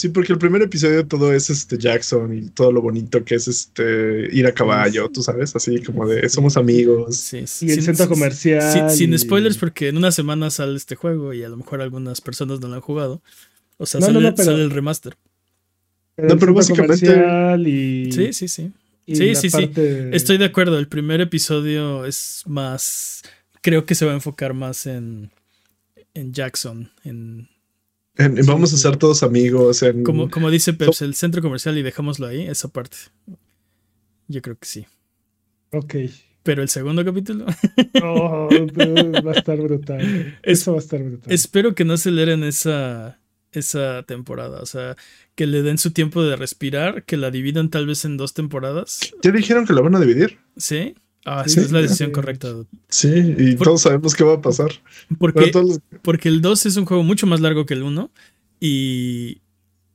Sí, 0.00 0.08
porque 0.08 0.32
el 0.32 0.38
primer 0.38 0.62
episodio 0.62 1.06
todo 1.06 1.30
es 1.30 1.50
este 1.50 1.76
Jackson 1.76 2.32
y 2.32 2.48
todo 2.48 2.72
lo 2.72 2.80
bonito 2.80 3.22
que 3.22 3.34
es 3.34 3.46
este 3.46 4.30
ir 4.32 4.46
a 4.46 4.52
caballo, 4.52 5.10
tú 5.10 5.22
sabes, 5.22 5.54
así 5.54 5.82
como 5.82 6.08
de 6.08 6.26
somos 6.30 6.56
amigos. 6.56 7.18
Sí, 7.18 7.46
sí, 7.46 7.66
y 7.66 7.72
el 7.72 7.82
centro 7.82 8.08
comercial. 8.08 8.90
sin 8.90 9.18
spoilers, 9.18 9.58
porque 9.58 9.88
en 9.88 9.98
una 9.98 10.10
semana 10.10 10.48
sale 10.48 10.74
este 10.78 10.94
juego 10.94 11.34
y 11.34 11.44
a 11.44 11.50
lo 11.50 11.58
mejor 11.58 11.82
algunas 11.82 12.22
personas 12.22 12.60
no 12.60 12.68
lo 12.68 12.76
han 12.76 12.80
jugado. 12.80 13.20
O 13.76 13.84
sea, 13.84 14.00
sale, 14.00 14.20
el 14.62 14.70
remaster. 14.70 15.18
no, 16.16 16.38
pero 16.38 16.54
básicamente. 16.54 17.04
Y... 17.68 18.10
Sí, 18.10 18.32
sí, 18.32 18.48
sí. 18.48 18.72
Sí, 19.06 19.34
sí, 19.34 19.50
sí. 19.50 19.70
Estoy 20.12 20.38
de 20.38 20.46
acuerdo. 20.46 20.78
El 20.78 20.88
primer 20.88 21.20
episodio 21.20 22.06
es 22.06 22.42
más. 22.46 23.20
Creo 23.60 23.84
que 23.84 23.94
se 23.94 24.06
va 24.06 24.12
a 24.12 24.14
enfocar 24.14 24.54
más 24.54 24.86
en, 24.86 25.30
en 26.14 26.32
Jackson, 26.32 26.90
en 27.04 27.49
vamos 28.46 28.72
a 28.72 28.76
ser 28.76 28.96
todos 28.96 29.22
amigos. 29.22 29.84
como, 30.04 30.30
como 30.30 30.50
dice 30.50 30.72
Peps, 30.72 31.02
el 31.02 31.14
centro 31.14 31.42
comercial 31.42 31.76
y 31.78 31.82
dejámoslo 31.82 32.26
ahí, 32.26 32.42
esa 32.42 32.68
parte. 32.68 32.96
Yo 34.28 34.42
creo 34.42 34.56
que 34.56 34.66
sí. 34.66 34.86
Ok. 35.72 35.94
Pero 36.42 36.62
el 36.62 36.68
segundo 36.68 37.04
capítulo. 37.04 37.46
oh, 38.02 38.48
va 38.50 39.30
a 39.30 39.34
estar 39.34 39.58
brutal. 39.58 40.38
Eso 40.42 40.72
va 40.72 40.78
a 40.78 40.80
estar 40.80 41.02
brutal. 41.02 41.32
Espero 41.32 41.74
que 41.74 41.84
no 41.84 41.94
aceleren 41.94 42.44
esa, 42.44 43.20
esa 43.52 44.04
temporada. 44.04 44.60
O 44.60 44.66
sea, 44.66 44.96
que 45.34 45.46
le 45.46 45.62
den 45.62 45.78
su 45.78 45.90
tiempo 45.90 46.22
de 46.22 46.36
respirar, 46.36 47.04
que 47.04 47.16
la 47.16 47.30
dividan 47.30 47.68
tal 47.68 47.86
vez 47.86 48.04
en 48.04 48.16
dos 48.16 48.32
temporadas. 48.34 49.00
¿Ya 49.22 49.32
dijeron 49.32 49.66
que 49.66 49.74
la 49.74 49.82
van 49.82 49.96
a 49.96 50.00
dividir? 50.00 50.38
Sí. 50.56 50.94
Ah, 51.24 51.44
sí, 51.46 51.60
es 51.60 51.70
la 51.70 51.82
decisión 51.82 52.12
correcta. 52.12 52.48
Sí, 52.88 53.34
y 53.36 53.56
todos 53.56 53.82
sabemos 53.82 54.14
qué 54.14 54.24
va 54.24 54.34
a 54.34 54.40
pasar. 54.40 54.70
Porque, 55.18 55.52
porque 56.02 56.28
el 56.28 56.40
2 56.40 56.66
es 56.66 56.76
un 56.76 56.86
juego 56.86 57.02
mucho 57.02 57.26
más 57.26 57.40
largo 57.40 57.66
que 57.66 57.74
el 57.74 57.82
1 57.82 58.10
y, 58.58 59.42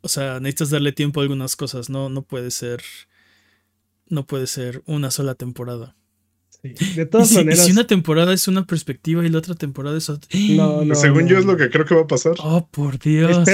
o 0.01 0.07
sea, 0.07 0.39
necesitas 0.39 0.69
darle 0.69 0.91
tiempo 0.91 1.19
a 1.19 1.23
algunas 1.23 1.55
cosas, 1.55 1.89
no, 1.89 2.09
no 2.09 2.21
puede 2.21 2.51
ser, 2.51 2.81
no 4.07 4.27
puede 4.27 4.45
ser 4.45 4.83
una 4.85 5.09
sola 5.09 5.33
temporada. 5.33 5.95
De 6.95 7.05
todas 7.05 7.31
maneras. 7.33 7.65
si 7.65 7.71
una 7.71 7.87
temporada 7.87 8.33
es 8.33 8.47
una 8.47 8.65
perspectiva 8.65 9.25
y 9.25 9.29
la 9.29 9.37
otra 9.39 9.55
temporada 9.55 9.97
es 9.97 10.09
otra. 10.09 10.29
No, 10.51 10.81
no, 10.85 10.95
Según 10.95 11.27
yo 11.27 11.37
es 11.37 11.45
lo 11.45 11.57
que 11.57 11.69
creo 11.69 11.85
que 11.85 11.95
va 11.95 12.01
a 12.01 12.07
pasar. 12.07 12.33
Oh, 12.39 12.67
por 12.69 12.99
Dios. 12.99 13.47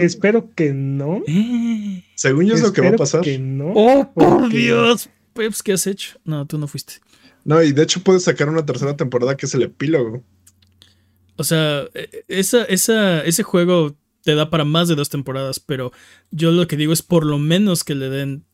Espero, 0.00 0.50
que 0.54 0.72
no. 0.72 1.22
Según 2.14 2.46
yo 2.46 2.54
es 2.54 2.62
lo 2.62 2.72
que 2.72 2.82
va 2.82 2.88
a 2.90 2.96
pasar. 2.96 3.22
Que 3.22 3.38
no, 3.38 3.72
oh, 3.74 4.12
por 4.12 4.48
Dios. 4.48 5.10
Peps, 5.32 5.62
¿qué 5.62 5.74
has 5.74 5.86
hecho? 5.86 6.18
No, 6.24 6.46
tú 6.46 6.56
no 6.56 6.66
fuiste. 6.66 6.94
No, 7.46 7.62
y 7.62 7.70
de 7.70 7.84
hecho 7.84 8.02
puedes 8.02 8.24
sacar 8.24 8.48
una 8.48 8.66
tercera 8.66 8.96
temporada 8.96 9.36
que 9.36 9.46
es 9.46 9.54
el 9.54 9.62
epílogo. 9.62 10.24
O 11.36 11.44
sea, 11.44 11.84
e, 11.94 12.24
esa, 12.26 12.64
esa, 12.64 13.22
ese 13.24 13.44
juego 13.44 13.96
te 14.22 14.34
da 14.34 14.50
para 14.50 14.64
más 14.64 14.88
de 14.88 14.96
dos 14.96 15.10
temporadas, 15.10 15.60
pero 15.60 15.92
yo 16.32 16.50
lo 16.50 16.66
que 16.66 16.76
digo 16.76 16.92
es 16.92 17.02
por 17.02 17.24
lo 17.24 17.38
menos 17.38 17.84
que 17.84 17.94
le 17.94 18.08
den 18.08 18.44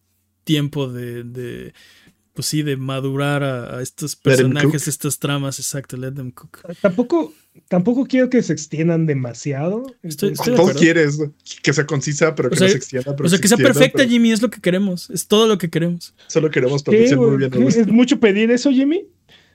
tiempo 0.45 0.88
de, 0.88 1.72
pues 2.34 2.47
sí, 2.47 2.62
de 2.62 2.76
madurar 2.76 3.43
a, 3.43 3.80
estos 3.80 4.14
personajes, 4.14 4.86
estas 4.86 5.18
tramas, 5.18 5.59
exacto, 5.59 5.97
let 5.97 6.12
them 6.12 6.30
cook. 6.30 6.59
Tampoco, 6.82 7.32
tampoco 7.69 8.07
quiero 8.07 8.31
que 8.31 8.43
se 8.43 8.53
extiendan 8.53 9.07
demasiado. 9.07 9.85
Estoy, 10.03 10.35
quieres 10.79 11.19
que 11.63 11.73
sea 11.73 11.87
concisa, 11.87 12.35
pero 12.35 12.51
que 12.51 12.61
no 12.61 12.69
se 12.69 12.77
extienda. 12.77 13.15
o 13.19 13.29
sea, 13.29 13.39
que, 13.39 13.49
sea 13.49 13.57
perfecta, 13.57 14.07
Jimmy, 14.07 14.33
es 14.33 14.43
lo 14.43 14.51
que 14.51 14.61
queremos. 14.61 15.11
Es 15.11 15.27
todo 15.27 15.47
lo 15.47 15.59
que 15.59 15.71
queremos. 15.71 16.15
Solo 16.29 16.51
queremos 16.51 16.83
perfección 16.83 17.21
muy 17.21 17.37
bien. 17.37 17.53
¿Es 17.69 17.87
mucho 17.89 18.21
pedir 18.21 18.51
eso, 18.51 18.71
Jimmy? 18.71 19.07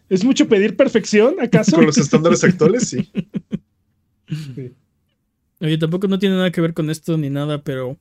¿Es 0.10 0.24
mucho 0.24 0.48
pedir 0.48 0.76
perfección, 0.76 1.36
acaso? 1.42 1.76
Con 1.76 1.86
los 1.86 1.98
estándares 1.98 2.44
actuales, 2.44 2.88
sí. 2.88 3.10
sí. 4.56 4.72
Oye, 5.60 5.78
tampoco 5.78 6.08
no 6.08 6.20
tiene 6.20 6.36
nada 6.36 6.52
que 6.52 6.62
ver 6.62 6.74
con 6.74 6.90
esto 6.90 7.18
ni 7.18 7.30
nada, 7.30 7.62
pero 7.64 7.98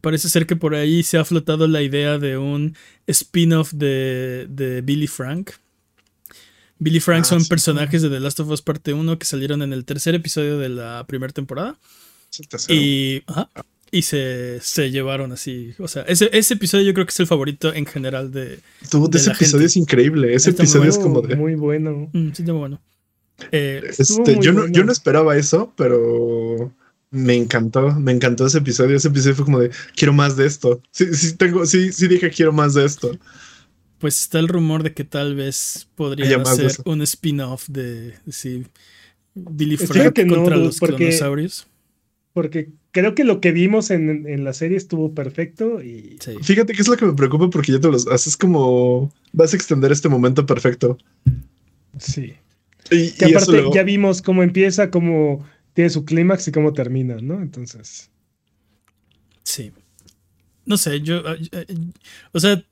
parece 0.00 0.28
ser 0.28 0.46
que 0.46 0.56
por 0.56 0.74
ahí 0.74 1.02
se 1.02 1.18
ha 1.18 1.24
flotado 1.24 1.66
la 1.66 1.82
idea 1.82 2.18
de 2.18 2.38
un 2.38 2.76
spin-off 3.06 3.72
de, 3.72 4.46
de 4.48 4.80
Billy 4.82 5.08
Frank. 5.08 5.50
Billy 6.80 6.98
Frank 6.98 7.20
ah, 7.20 7.24
son 7.24 7.44
personajes 7.44 8.02
de 8.02 8.08
The 8.08 8.20
Last 8.20 8.40
of 8.40 8.48
Us 8.48 8.62
Parte 8.62 8.94
1 8.94 9.18
que 9.18 9.26
salieron 9.26 9.62
en 9.62 9.72
el 9.72 9.84
tercer 9.84 10.14
episodio 10.14 10.58
de 10.58 10.70
la 10.70 11.04
primera 11.06 11.32
temporada. 11.32 11.76
Y, 12.68 13.22
y 13.90 14.02
se, 14.02 14.60
se, 14.62 14.90
llevaron 14.90 15.30
así. 15.32 15.74
O 15.78 15.88
sea, 15.88 16.02
ese, 16.02 16.30
ese, 16.32 16.54
episodio 16.54 16.86
yo 16.86 16.94
creo 16.94 17.04
que 17.04 17.10
es 17.10 17.20
el 17.20 17.26
favorito 17.26 17.74
en 17.74 17.84
general 17.84 18.32
de. 18.32 18.60
ese 19.12 19.30
episodio 19.30 19.66
es 19.66 19.76
increíble. 19.76 20.34
Ese 20.34 20.50
episodio 20.50 20.88
es 20.88 20.98
como 20.98 21.20
de. 21.20 21.36
Muy 21.36 21.54
bueno. 21.54 22.08
Mm, 22.12 22.30
sí, 22.32 22.42
muy 22.44 22.52
bueno. 22.54 22.80
Eh, 23.52 23.82
este, 23.98 24.38
yo, 24.40 24.52
No, 24.52 24.66
yo 24.68 24.82
no 24.84 24.92
esperaba 24.92 25.36
eso, 25.36 25.72
pero 25.76 26.72
me 27.10 27.36
encantó, 27.36 27.94
me 27.94 28.12
encantó 28.12 28.46
ese 28.46 28.58
episodio. 28.58 28.96
Ese 28.96 29.08
episodio 29.08 29.36
fue 29.36 29.44
como 29.44 29.58
de 29.58 29.70
quiero 29.96 30.14
más 30.14 30.36
de 30.36 30.46
esto. 30.46 30.80
Sí, 30.92 31.12
sí, 31.14 31.36
tengo, 31.36 31.66
sí, 31.66 31.92
sí 31.92 32.08
dije 32.08 32.30
quiero 32.30 32.52
más 32.52 32.72
de 32.72 32.86
esto. 32.86 33.18
Pues 34.00 34.18
está 34.18 34.38
el 34.38 34.48
rumor 34.48 34.82
de 34.82 34.94
que 34.94 35.04
tal 35.04 35.34
vez 35.34 35.86
podría 35.94 36.42
ser 36.46 36.72
un 36.86 37.02
spin-off 37.02 37.68
de, 37.68 38.14
Billy 39.34 39.76
Frank 39.76 40.18
contra 40.26 40.56
los 40.56 40.78
porque, 40.78 41.14
Porque 42.32 42.70
creo 42.92 43.14
que 43.14 43.24
lo 43.24 43.42
que 43.42 43.52
vimos 43.52 43.90
en, 43.90 44.42
la 44.42 44.54
serie 44.54 44.78
estuvo 44.78 45.14
perfecto 45.14 45.82
y. 45.82 46.18
Fíjate 46.42 46.72
que 46.72 46.80
es 46.80 46.88
lo 46.88 46.96
que 46.96 47.04
me 47.04 47.12
preocupa 47.12 47.50
porque 47.50 47.72
ya 47.72 47.80
te 47.80 47.88
los 47.88 48.06
haces 48.06 48.38
como. 48.38 49.12
Vas 49.34 49.52
a 49.52 49.56
extender 49.56 49.92
este 49.92 50.08
momento 50.08 50.46
perfecto. 50.46 50.96
Sí. 51.98 52.32
Y, 52.90 53.10
que 53.12 53.26
aparte 53.26 53.64
ya 53.74 53.82
vimos 53.82 54.22
cómo 54.22 54.42
empieza, 54.42 54.90
cómo 54.90 55.46
tiene 55.74 55.90
su 55.90 56.06
clímax 56.06 56.48
y 56.48 56.52
cómo 56.52 56.72
termina, 56.72 57.16
¿no? 57.20 57.42
Entonces. 57.42 58.10
Sí. 59.42 59.72
No 60.64 60.78
sé, 60.78 61.02
yo. 61.02 61.18
Eh, 61.18 61.48
eh, 61.52 61.66
o 62.32 62.40
sea, 62.40 62.64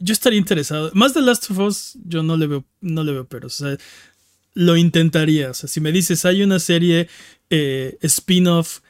yo 0.00 0.12
estaría 0.12 0.38
interesado. 0.38 0.90
Más 0.94 1.14
de 1.14 1.20
Last 1.20 1.50
of 1.50 1.58
Us, 1.58 1.98
yo 2.04 2.22
no 2.22 2.36
le 2.36 2.46
veo, 2.46 2.64
no 2.80 3.04
le 3.04 3.12
veo 3.12 3.26
pero. 3.26 3.46
O 3.46 3.50
sea, 3.50 3.76
lo 4.54 4.76
intentaría. 4.76 5.50
O 5.50 5.54
sea, 5.54 5.68
si 5.68 5.80
me 5.80 5.92
dices, 5.92 6.24
hay 6.24 6.42
una 6.42 6.58
serie 6.58 7.08
eh, 7.50 7.96
spin-off, 8.02 8.80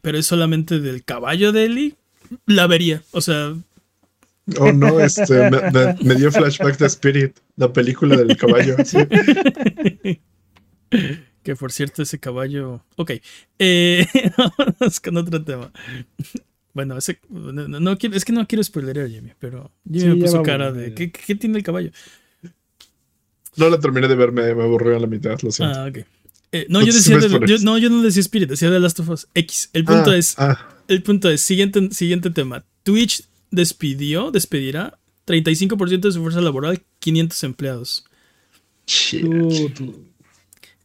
pero 0.00 0.18
es 0.18 0.26
solamente 0.26 0.80
del 0.80 1.04
caballo 1.04 1.52
de 1.52 1.64
Ellie, 1.64 1.94
la 2.46 2.66
vería. 2.66 3.02
O 3.10 3.20
sea. 3.20 3.54
Oh 4.58 4.72
no, 4.72 5.00
este, 5.00 5.50
me, 6.02 6.14
dio 6.16 6.30
flashback 6.30 6.76
de 6.78 6.86
Spirit, 6.86 7.36
la 7.56 7.72
película 7.72 8.16
del 8.16 8.36
caballo. 8.36 8.76
Que 11.42 11.54
por 11.56 11.72
cierto, 11.72 12.02
ese 12.02 12.18
caballo. 12.18 12.82
Ok. 12.96 13.12
Eh, 13.58 14.06
vamos 14.80 14.98
con 15.00 15.16
otro 15.18 15.44
tema. 15.44 15.70
Bueno, 16.74 16.98
ese, 16.98 17.20
no, 17.30 17.96
quiero, 17.96 18.16
es 18.16 18.24
que 18.24 18.32
no 18.32 18.46
quiero 18.46 18.62
spoiler 18.62 18.98
a 18.98 19.08
Jimmy, 19.08 19.30
pero 19.38 19.70
Jimmy 19.90 20.16
me 20.16 20.24
puso 20.24 20.42
cara 20.42 20.72
de. 20.72 20.92
¿qué, 20.92 21.10
¿qué, 21.10 21.36
tiene 21.36 21.56
el 21.56 21.64
caballo? 21.64 21.90
No 23.56 23.70
la 23.70 23.78
terminé 23.78 24.08
de 24.08 24.16
ver, 24.16 24.32
me, 24.32 24.50
aburrió 24.50 24.96
a 24.96 24.98
la 24.98 25.06
mitad, 25.06 25.40
lo 25.42 25.52
siento. 25.52 25.78
Ah, 25.78 25.86
ok. 25.86 25.98
Eh, 26.50 26.66
no, 26.68 26.82
yo 26.82 26.92
decía 26.92 27.18
yo, 27.20 27.58
no, 27.62 27.78
yo 27.78 27.90
no 27.90 28.02
decía 28.02 28.20
Spirit, 28.20 28.48
decía 28.48 28.70
de 28.70 28.80
Last 28.80 29.00
of 29.00 29.08
Us 29.08 29.28
X. 29.34 29.70
El 29.72 29.84
punto 29.84 30.10
ah, 30.10 30.16
es. 30.16 30.34
Ah. 30.38 30.68
El 30.88 31.02
punto 31.02 31.30
es, 31.30 31.40
siguiente, 31.40 31.88
siguiente 31.92 32.30
tema. 32.30 32.64
Twitch 32.82 33.24
despidió, 33.50 34.30
despedirá 34.32 34.98
35% 35.26 36.00
de 36.00 36.12
su 36.12 36.20
fuerza 36.20 36.40
laboral, 36.40 36.82
500 36.98 37.44
empleados. 37.44 38.04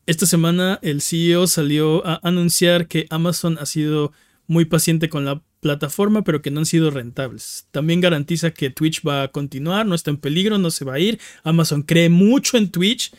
Esta 0.05 0.25
semana 0.25 0.79
el 0.81 1.01
CEO 1.01 1.47
salió 1.47 2.05
a 2.05 2.19
anunciar 2.23 2.87
que 2.87 3.07
Amazon 3.09 3.57
ha 3.59 3.65
sido 3.65 4.11
muy 4.47 4.65
paciente 4.65 5.09
con 5.09 5.25
la 5.25 5.41
plataforma, 5.59 6.23
pero 6.23 6.41
que 6.41 6.51
no 6.51 6.59
han 6.59 6.65
sido 6.65 6.91
rentables. 6.91 7.67
También 7.71 8.01
garantiza 8.01 8.51
que 8.51 8.69
Twitch 8.69 9.05
va 9.05 9.23
a 9.23 9.27
continuar, 9.29 9.85
no 9.85 9.95
está 9.95 10.09
en 10.11 10.17
peligro, 10.17 10.57
no 10.57 10.71
se 10.71 10.85
va 10.85 10.95
a 10.95 10.99
ir. 10.99 11.19
Amazon 11.43 11.83
cree 11.83 12.09
mucho 12.09 12.57
en 12.57 12.71
Twitch, 12.71 13.11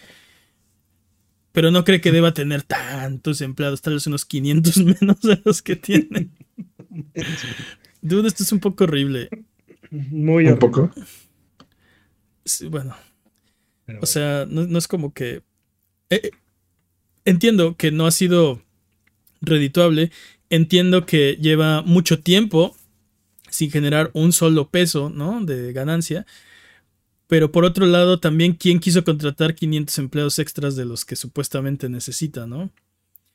pero 1.52 1.70
no 1.70 1.84
cree 1.84 2.00
que 2.00 2.12
deba 2.12 2.34
tener 2.34 2.62
tantos 2.62 3.40
empleados, 3.40 3.82
tal 3.82 3.94
vez 3.94 4.06
unos 4.06 4.24
500 4.24 4.76
menos 5.00 5.20
de 5.20 5.40
los 5.44 5.62
que 5.62 5.76
tiene. 5.76 6.30
Dude, 8.02 8.28
esto 8.28 8.42
es 8.42 8.52
un 8.52 8.60
poco 8.60 8.84
horrible. 8.84 9.28
Muy 9.90 10.46
¿Un 10.46 10.58
poco? 10.58 10.90
bueno. 12.70 12.96
O 14.00 14.06
sea, 14.06 14.46
no, 14.48 14.78
es 14.78 14.88
como 14.88 15.12
que... 15.12 15.42
Eh, 16.10 16.30
entiendo 17.24 17.76
que 17.76 17.90
no 17.90 18.06
ha 18.06 18.10
sido 18.10 18.62
redituable, 19.40 20.10
entiendo 20.50 21.06
que 21.06 21.38
lleva 21.40 21.82
mucho 21.82 22.20
tiempo 22.20 22.76
sin 23.48 23.70
generar 23.70 24.10
un 24.12 24.32
solo 24.32 24.68
peso, 24.68 25.10
¿no? 25.10 25.44
De 25.44 25.72
ganancia. 25.72 26.26
Pero 27.26 27.52
por 27.52 27.64
otro 27.64 27.86
lado, 27.86 28.18
también, 28.18 28.54
¿quién 28.54 28.80
quiso 28.80 29.04
contratar 29.04 29.54
500 29.54 29.98
empleados 29.98 30.38
extras 30.38 30.76
de 30.76 30.84
los 30.84 31.04
que 31.04 31.16
supuestamente 31.16 31.88
necesita, 31.88 32.46
¿no? 32.46 32.70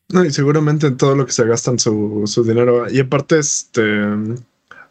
No, 0.10 0.24
y 0.24 0.32
seguramente 0.32 0.88
en 0.88 0.98
todo 0.98 1.16
lo 1.16 1.26
que 1.26 1.32
se 1.32 1.46
gastan 1.46 1.80
su, 1.80 2.24
su 2.26 2.44
dinero. 2.44 2.90
Y 2.92 3.00
aparte, 3.00 3.40
este, 3.40 3.82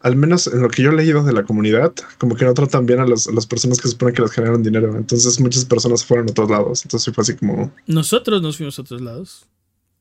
al 0.01 0.17
menos 0.17 0.47
en 0.49 0.61
lo 0.61 0.69
que 0.69 0.83
yo 0.83 0.91
he 0.91 0.95
leído 0.95 1.23
de 1.23 1.33
la 1.33 1.45
comunidad, 1.45 1.93
como 2.19 2.35
que 2.35 2.45
no 2.45 2.55
tratan 2.55 2.87
bien 2.87 3.01
a, 3.01 3.07
los, 3.07 3.27
las 3.33 3.47
personas 3.47 3.79
que 3.79 3.85
se 3.85 3.93
supone 3.93 4.13
que 4.13 4.23
les 4.23 4.33
generan 4.33 4.63
dinero. 4.63 4.97
Entonces 4.97 5.39
muchas 5.41 5.65
personas 5.65 6.05
fueron 6.05 6.29
a 6.29 6.31
otros 6.31 6.51
lados. 6.51 6.85
Entonces 6.85 7.15
fue 7.15 7.23
así 7.23 7.37
como... 7.37 7.73
Nosotros 7.87 8.43
nos 8.43 8.57
fuimos 8.57 8.79
a 8.79 8.83
otros 8.83 9.01
lados. 9.01 9.47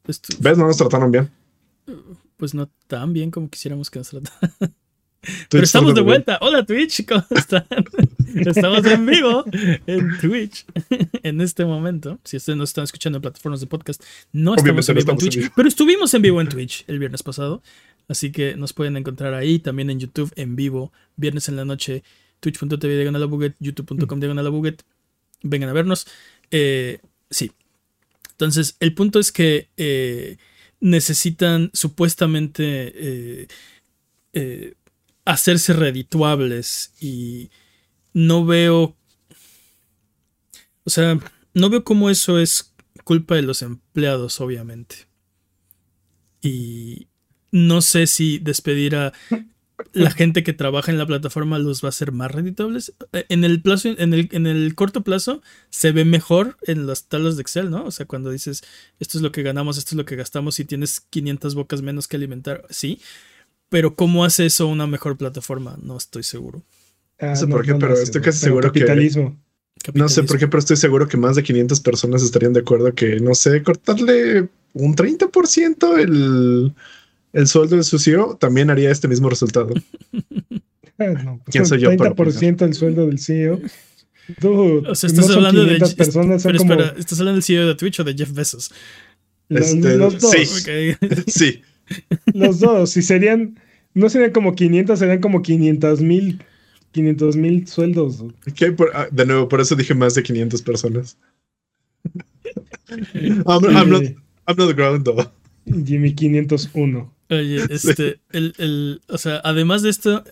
¿Ves? 0.05 0.57
No 0.57 0.67
nos 0.67 0.77
trataron 0.77 1.11
bien. 1.11 1.29
Pues 2.37 2.53
no 2.53 2.69
tan 2.87 3.13
bien 3.13 3.31
como 3.31 3.49
quisiéramos 3.49 3.89
que 3.89 3.99
nos 3.99 4.09
trataran. 4.09 4.53
Pero 5.49 5.63
estamos 5.63 5.95
de 5.95 6.01
vuelta. 6.01 6.37
Hola 6.41 6.65
Twitch, 6.65 7.05
¿cómo 7.05 7.23
están? 7.31 7.65
Estamos 8.35 8.83
en 8.85 9.05
vivo 9.05 9.45
en 9.85 10.17
Twitch 10.19 10.65
en 11.23 11.39
este 11.39 11.65
momento. 11.65 12.19
Si 12.23 12.37
ustedes 12.37 12.57
nos 12.57 12.71
están 12.71 12.83
escuchando 12.83 13.17
en 13.17 13.21
plataformas 13.21 13.61
de 13.61 13.67
podcast, 13.67 14.03
no 14.31 14.55
estamos 14.55 14.89
en 14.89 14.95
vivo 14.95 15.11
en 15.11 15.17
Twitch, 15.17 15.51
pero 15.55 15.67
estuvimos 15.67 16.13
en 16.13 16.21
vivo 16.23 16.41
en 16.41 16.49
Twitch 16.49 16.83
el 16.87 16.99
viernes 16.99 17.23
pasado. 17.23 17.61
Así 18.07 18.31
que 18.31 18.55
nos 18.57 18.73
pueden 18.73 18.97
encontrar 18.97 19.33
ahí, 19.33 19.59
también 19.59 19.89
en 19.89 19.99
YouTube 19.99 20.33
en 20.35 20.55
vivo, 20.55 20.91
viernes 21.15 21.47
en 21.47 21.55
la 21.55 21.63
noche, 21.63 22.03
twitch.tv 22.39 22.95
diagonal 22.95 23.55
youtube.com 23.59 24.19
diagonal 24.19 24.75
Vengan 25.43 25.69
a 25.69 25.73
vernos. 25.73 26.07
Eh, 26.51 26.99
sí. 27.29 27.51
Entonces, 28.31 28.75
el 28.79 28.93
punto 28.93 29.19
es 29.19 29.31
que 29.31 29.69
eh, 29.77 30.37
necesitan 30.83 31.71
supuestamente 31.73 33.47
eh, 34.33 34.73
hacerse 35.23 35.71
redituables 35.71 36.93
y 36.99 37.49
no 38.13 38.45
veo, 38.45 38.97
o 40.83 40.89
sea, 40.89 41.17
no 41.53 41.69
veo 41.69 41.85
cómo 41.85 42.09
eso 42.09 42.37
es 42.37 42.73
culpa 43.05 43.35
de 43.35 43.43
los 43.43 43.61
empleados, 43.61 44.41
obviamente. 44.41 45.07
Y 46.41 47.07
no 47.51 47.81
sé 47.81 48.05
si 48.05 48.39
despedir 48.39 48.97
a 48.97 49.13
la 49.91 50.11
gente 50.11 50.43
que 50.43 50.53
trabaja 50.53 50.91
en 50.91 50.97
la 50.97 51.05
plataforma 51.05 51.59
los 51.59 51.83
va 51.83 51.87
a 51.87 51.89
hacer 51.89 52.11
más 52.11 52.31
redituables. 52.31 52.93
En 53.11 53.43
el 53.43 53.61
plazo, 53.61 53.89
en 53.89 54.13
el, 54.13 54.29
en 54.31 54.47
el 54.47 54.73
corto 54.75 55.01
plazo, 55.03 55.41
se 55.69 55.91
ve 55.91 56.05
mejor 56.05 56.57
en 56.63 56.87
las 56.87 57.05
tablas 57.05 57.35
de 57.35 57.41
Excel, 57.41 57.69
¿no? 57.69 57.85
O 57.85 57.91
sea, 57.91 58.05
cuando 58.05 58.31
dices 58.31 58.63
esto 58.99 59.17
es 59.17 59.21
lo 59.21 59.31
que 59.31 59.43
ganamos, 59.43 59.77
esto 59.77 59.95
es 59.95 59.97
lo 59.97 60.05
que 60.05 60.15
gastamos 60.15 60.59
y 60.59 60.65
tienes 60.65 61.01
500 61.01 61.55
bocas 61.55 61.81
menos 61.81 62.07
que 62.07 62.17
alimentar, 62.17 62.65
sí. 62.69 62.99
Pero 63.69 63.95
¿cómo 63.95 64.23
hace 64.23 64.45
eso 64.45 64.67
una 64.67 64.87
mejor 64.87 65.17
plataforma? 65.17 65.77
No 65.81 65.97
estoy 65.97 66.23
seguro. 66.23 66.63
Ah, 67.19 67.27
no 67.27 67.35
sé 67.35 67.47
por 67.47 67.65
qué, 67.65 67.75
pero 67.75 67.93
estoy 67.93 68.21
casi 68.21 68.39
seguro 68.39 68.67
capitalismo. 68.67 69.37
que... 69.81 69.91
No 69.93 70.09
sé 70.09 70.23
por 70.23 70.37
qué, 70.37 70.47
pero 70.47 70.59
estoy 70.59 70.77
seguro 70.77 71.07
que 71.07 71.17
más 71.17 71.35
de 71.35 71.43
500 71.43 71.79
personas 71.79 72.23
estarían 72.23 72.53
de 72.53 72.59
acuerdo 72.59 72.93
que, 72.93 73.19
no 73.19 73.33
sé, 73.33 73.63
cortarle 73.63 74.49
un 74.73 74.95
30% 74.95 75.99
el, 75.99 76.73
el 77.33 77.47
sueldo 77.47 77.75
de 77.75 77.83
su 77.83 77.99
CEO 77.99 78.37
también 78.37 78.69
haría 78.69 78.91
este 78.91 79.07
mismo 79.07 79.29
resultado. 79.29 79.73
No, 80.95 81.41
pues 81.43 81.51
¿Quién 81.51 81.65
soy 81.65 81.81
yo? 81.81 81.91
30% 81.91 82.61
el 82.61 82.73
sueldo 82.75 83.07
del 83.07 83.19
CEO. 83.19 83.59
o 84.43 84.95
sea, 84.95 85.09
estás 85.09 85.29
hablando 85.31 85.65
de 85.65 85.79
personas, 85.97 86.43
pero 86.43 86.57
espera, 86.57 86.93
¿estás 86.97 87.19
hablando 87.19 87.37
del 87.37 87.43
CEO 87.43 87.67
de 87.67 87.75
Twitch 87.75 87.99
o 87.99 88.03
de 88.03 88.13
Jeff 88.13 88.31
Bezos? 88.31 88.71
Este, 89.49 89.97
los 89.97 90.21
dos. 90.21 90.31
Sí. 90.31 90.93
sí. 91.27 91.61
Los 92.33 92.59
dos, 92.59 92.91
si 92.91 93.01
serían, 93.01 93.59
no 93.95 94.07
serían 94.07 94.31
como 94.31 94.53
500, 94.53 94.97
serían 94.97 95.19
como 95.19 95.41
500 95.41 96.01
mil 96.01 96.39
500 96.93 97.35
mil 97.35 97.67
sueldos. 97.67 98.23
Ah, 98.93 99.07
de 99.11 99.25
nuevo, 99.25 99.49
por 99.49 99.59
eso 99.59 99.75
dije 99.75 99.95
más 99.95 100.13
de 100.13 100.23
500 100.23 100.61
personas. 100.61 101.17
I'm, 103.45 103.89
not, 103.89 104.03
I'm 104.47 104.57
not 104.57 104.75
ground 104.75 105.09
Jimmy 105.85 106.13
501. 106.13 107.11
Oye, 107.35 107.65
este, 107.69 108.19
el, 108.31 108.53
el, 108.57 109.01
o 109.07 109.17
sea, 109.17 109.41
además 109.43 109.81
de 109.81 109.89
esto, 109.89 110.23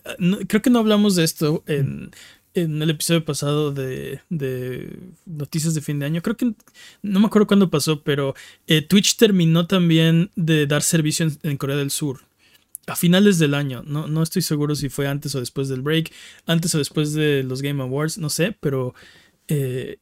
creo 0.46 0.62
que 0.62 0.70
no 0.70 0.78
hablamos 0.78 1.16
de 1.16 1.24
esto 1.24 1.62
en, 1.66 2.10
en 2.54 2.82
el 2.82 2.90
episodio 2.90 3.24
pasado 3.24 3.72
de, 3.72 4.20
de, 4.28 4.98
noticias 5.24 5.74
de 5.74 5.80
fin 5.80 5.98
de 5.98 6.06
año. 6.06 6.22
Creo 6.22 6.36
que 6.36 6.54
no 7.02 7.20
me 7.20 7.26
acuerdo 7.26 7.46
cuándo 7.46 7.70
pasó, 7.70 8.02
pero 8.02 8.34
eh, 8.66 8.82
Twitch 8.82 9.16
terminó 9.16 9.66
también 9.66 10.30
de 10.36 10.66
dar 10.66 10.82
servicio 10.82 11.26
en, 11.42 11.56
Corea 11.56 11.76
del 11.76 11.90
Sur. 11.90 12.20
A 12.86 12.96
finales 12.96 13.38
del 13.38 13.54
año, 13.54 13.84
no, 13.86 14.08
no 14.08 14.22
estoy 14.22 14.42
seguro 14.42 14.74
si 14.74 14.88
fue 14.88 15.06
antes 15.06 15.34
o 15.34 15.40
después 15.40 15.68
del 15.68 15.82
break, 15.82 16.12
antes 16.46 16.74
o 16.74 16.78
después 16.78 17.12
de 17.12 17.44
los 17.44 17.62
Game 17.62 17.80
Awards, 17.80 18.18
no 18.18 18.28
sé, 18.28 18.56
pero 18.58 18.92
eh, 19.46 19.98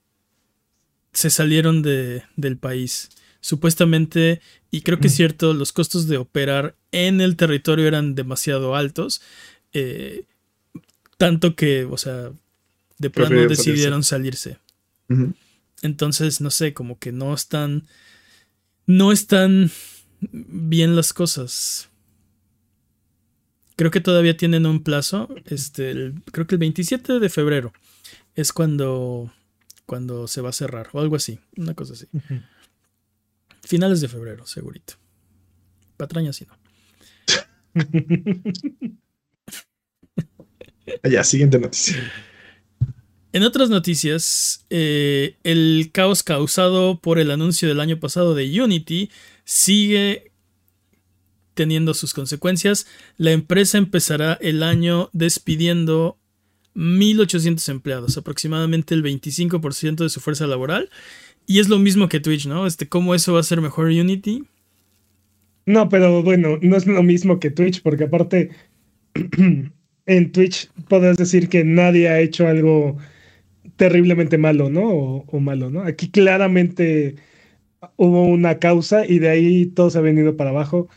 se 1.13 1.29
salieron 1.29 1.83
de, 1.83 2.23
del 2.37 2.57
país. 2.57 3.11
Supuestamente, 3.41 4.41
y 4.71 4.83
creo 4.83 4.99
que 4.99 5.07
es 5.07 5.15
mm. 5.15 5.17
cierto, 5.17 5.55
los 5.55 5.73
costos 5.73 6.07
de 6.09 6.19
operar 6.19 6.77
en 6.93 7.21
el 7.21 7.37
territorio 7.37 7.87
eran 7.87 8.15
demasiado 8.15 8.77
altos. 8.77 9.23
Eh, 9.73 10.25
tanto 11.17 11.55
que, 11.55 11.85
o 11.85 11.97
sea, 11.97 12.33
de 12.99 13.11
plano 13.11 13.47
decidieron 13.49 14.05
salirse. 14.05 14.59
Entonces, 15.83 16.41
no 16.41 16.51
sé, 16.51 16.75
como 16.75 16.99
que 16.99 17.13
no 17.13 17.35
están. 17.35 17.87
No 18.87 19.13
están 19.13 19.71
bien 20.21 20.97
las 20.97 21.13
cosas. 21.13 21.89
Creo 23.77 23.91
que 23.91 24.01
todavía 24.01 24.37
tienen 24.37 24.67
un 24.67 24.83
plazo. 24.83 25.29
Este, 25.47 26.13
creo 26.33 26.47
que 26.47 26.57
el 26.57 26.59
27 26.59 27.19
de 27.19 27.29
febrero 27.31 27.73
es 28.35 28.53
cuando, 28.53 29.33
cuando 29.87 30.29
se 30.29 30.41
va 30.41 30.51
a 30.51 30.55
cerrar, 30.55 30.91
o 30.93 31.01
algo 31.01 31.17
así, 31.17 31.39
una 31.57 31.75
cosa 31.75 31.95
así. 31.95 32.07
Finales 33.71 34.01
de 34.01 34.09
febrero, 34.09 34.45
segurito. 34.49 34.95
Patraña 35.97 36.33
si 36.33 36.45
no. 36.45 36.59
Ya, 41.09 41.23
siguiente 41.23 41.57
noticia. 41.57 42.13
En 43.33 43.45
otras 43.45 43.71
noticias, 43.71 44.67
eh, 44.71 45.37
el 45.45 45.91
caos 45.93 46.25
causado 46.25 47.01
por 47.01 47.21
el 47.21 47.31
anuncio 47.31 47.69
del 47.69 47.79
año 47.79 48.01
pasado 48.01 48.35
de 48.35 48.61
Unity 48.61 49.09
sigue 49.45 50.33
teniendo 51.55 51.95
sus 51.95 52.13
consecuencias. 52.13 52.89
La 53.19 53.31
empresa 53.31 53.79
empezará 53.79 54.37
el 54.41 54.65
año 54.65 55.11
despidiendo 55.13 56.19
1.800 56.75 57.69
empleados, 57.69 58.17
aproximadamente 58.17 58.95
el 58.95 59.05
25% 59.05 60.03
de 60.03 60.09
su 60.09 60.21
fuerza 60.21 60.49
laboral. 60.49 60.91
Y 61.47 61.59
es 61.59 61.69
lo 61.69 61.79
mismo 61.79 62.09
que 62.09 62.21
Twitch, 62.21 62.47
¿no? 62.47 62.67
Este, 62.67 62.89
¿Cómo 62.89 63.15
eso 63.15 63.33
va 63.33 63.41
a 63.41 63.45
ser 63.45 63.61
mejor 63.61 63.87
Unity? 63.87 64.45
No, 65.67 65.89
pero 65.89 66.23
bueno, 66.23 66.59
no 66.63 66.77
es 66.77 66.87
lo 66.87 67.03
mismo 67.03 67.39
que 67.39 67.51
Twitch, 67.51 67.83
porque 67.83 68.05
aparte 68.05 68.51
en 70.07 70.33
Twitch 70.33 70.71
podrás 70.89 71.17
decir 71.17 71.49
que 71.49 71.65
nadie 71.65 72.09
ha 72.09 72.21
hecho 72.21 72.47
algo 72.49 72.97
terriblemente 73.77 74.39
malo, 74.39 74.69
¿no? 74.69 74.89
O, 75.27 75.41
malo, 75.41 75.71
¿no? 75.71 75.83
Aquí 75.83 76.11
claramente 76.11 77.17
hubo 77.97 78.27
una 78.27 78.59
causa 78.59 79.07
y 79.07 79.19
de 79.21 79.29
ahí 79.31 79.67
todo 79.67 79.91
se 79.91 79.99
ha 79.99 80.03
venido 80.03 80.37
para 80.37 80.51
abajo. 80.51 80.89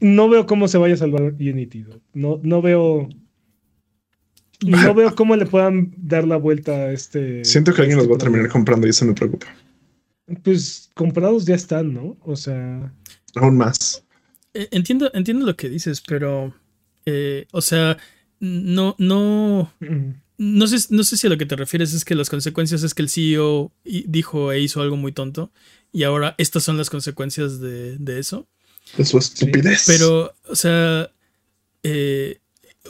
No 0.00 0.28
veo 0.28 0.46
cómo 0.46 0.68
se 0.68 0.78
vaya 0.78 0.94
a 0.94 0.98
salvar 0.98 1.22
Unity. 1.22 1.84
No, 2.14 2.40
no 2.42 2.62
veo. 2.62 3.08
No 4.64 4.94
veo 4.94 5.14
cómo 5.14 5.34
le 5.36 5.46
puedan 5.46 5.92
dar 5.96 6.26
la 6.26 6.36
vuelta 6.36 6.72
a 6.72 6.92
este. 6.92 7.44
Siento 7.44 7.74
que 7.74 7.82
alguien 7.82 7.98
los 7.98 8.10
va 8.10 8.14
a 8.14 8.18
terminar 8.18 8.48
comprando 8.48 8.86
y 8.86 8.90
eso 8.90 9.04
me 9.04 9.14
preocupa. 9.14 9.48
Pues 10.42 10.90
comprados 10.94 11.44
ya 11.44 11.54
están, 11.54 11.94
¿no? 11.94 12.16
O 12.22 12.36
sea. 12.36 12.92
Aún 13.34 13.56
más. 13.56 14.04
Eh, 14.54 14.68
entiendo, 14.70 15.10
entiendo 15.14 15.46
lo 15.46 15.56
que 15.56 15.68
dices, 15.68 16.02
pero. 16.06 16.54
Eh, 17.06 17.46
o 17.52 17.60
sea, 17.60 17.96
no, 18.40 18.94
no. 18.98 19.72
No 20.38 20.66
sé, 20.66 20.86
no 20.90 21.04
sé 21.04 21.16
si 21.16 21.26
a 21.26 21.30
lo 21.30 21.38
que 21.38 21.46
te 21.46 21.54
refieres 21.54 21.92
es 21.92 22.04
que 22.04 22.16
las 22.16 22.28
consecuencias 22.28 22.82
es 22.82 22.94
que 22.94 23.02
el 23.02 23.10
CEO 23.10 23.70
dijo 23.84 24.50
e 24.50 24.60
hizo 24.60 24.80
algo 24.80 24.96
muy 24.96 25.12
tonto 25.12 25.52
y 25.92 26.02
ahora 26.02 26.34
estas 26.38 26.64
son 26.64 26.78
las 26.78 26.90
consecuencias 26.90 27.60
de, 27.60 28.18
eso. 28.18 28.48
De 28.96 29.04
su 29.04 29.18
estupidez. 29.18 29.84
Pero, 29.86 30.34
o 30.48 30.56
sea, 30.56 31.10
eh, 31.82 32.40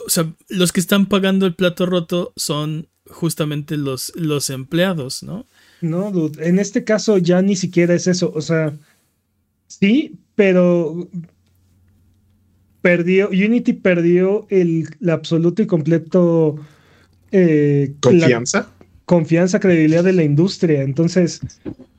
o 0.05 0.09
sea, 0.09 0.33
los 0.47 0.71
que 0.71 0.79
están 0.79 1.07
pagando 1.07 1.45
el 1.45 1.53
plato 1.53 1.85
roto 1.85 2.33
son 2.35 2.87
justamente 3.07 3.77
los, 3.77 4.13
los 4.15 4.49
empleados, 4.49 5.21
¿no? 5.21 5.45
No, 5.83 6.11
dude, 6.11 6.47
en 6.47 6.59
este 6.59 6.85
caso 6.85 7.17
ya 7.17 7.41
ni 7.41 7.57
siquiera 7.57 7.93
es 7.93 8.07
eso. 8.07 8.31
O 8.33 8.41
sea, 8.41 8.73
sí, 9.67 10.17
pero 10.33 11.09
perdió, 12.81 13.27
Unity 13.27 13.73
perdió 13.73 14.47
el, 14.49 14.87
absoluto 15.09 15.61
y 15.61 15.67
completo 15.67 16.55
eh, 17.31 17.93
confianza. 17.99 18.69
confianza, 19.03 19.59
credibilidad 19.59 20.05
de 20.05 20.13
la 20.13 20.23
industria. 20.23 20.83
Entonces, 20.83 21.41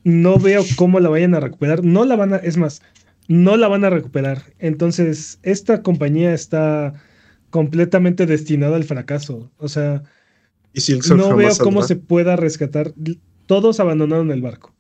no 0.03 0.39
veo 0.39 0.64
cómo 0.76 0.99
la 0.99 1.11
vayan 1.11 1.35
a 1.35 1.41
recuperar. 1.41 1.85
No 1.85 2.07
la 2.07 2.16
van 2.16 2.32
a, 2.32 2.37
es 2.37 2.57
más, 2.57 2.80
no 3.28 3.59
la 3.59 3.68
van 3.68 3.85
a 3.85 3.91
recuperar. 3.91 4.45
Entonces, 4.61 5.39
esta 5.43 5.82
compañía 5.82 6.32
está 6.32 6.95
completamente 7.51 8.24
destinada 8.24 8.76
al 8.76 8.85
fracaso. 8.85 9.53
O 9.59 9.68
sea, 9.68 10.05
no 11.14 11.37
veo 11.37 11.53
cómo 11.59 11.82
se 11.82 11.97
pueda 11.97 12.35
rescatar. 12.37 12.95
Todos 13.47 13.81
abandonaron 13.81 14.31
el 14.31 14.43
barco. 14.43 14.75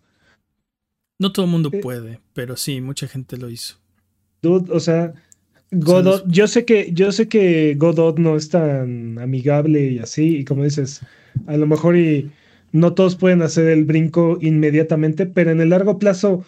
No 1.18 1.32
todo 1.32 1.46
el 1.46 1.52
mundo 1.52 1.70
eh, 1.72 1.80
puede, 1.80 2.20
pero 2.32 2.56
sí, 2.56 2.80
mucha 2.80 3.06
gente 3.06 3.36
lo 3.36 3.48
hizo. 3.50 3.76
o 4.42 4.80
sea, 4.80 5.14
Godot, 5.70 6.24
yo 6.28 6.46
sé 6.46 6.64
que, 6.64 6.90
yo 6.92 7.12
sé 7.12 7.28
que 7.28 7.74
Godot 7.76 8.18
no 8.18 8.36
es 8.36 8.48
tan 8.48 9.18
amigable 9.18 9.90
y 9.90 9.98
así, 9.98 10.38
y 10.38 10.44
como 10.44 10.64
dices, 10.64 11.00
a 11.46 11.56
lo 11.56 11.66
mejor 11.66 11.96
y 11.96 12.30
no 12.72 12.94
todos 12.94 13.16
pueden 13.16 13.42
hacer 13.42 13.68
el 13.68 13.84
brinco 13.84 14.38
inmediatamente, 14.40 15.26
pero 15.26 15.50
en 15.50 15.60
el 15.60 15.70
largo 15.70 15.98
plazo 15.98 16.44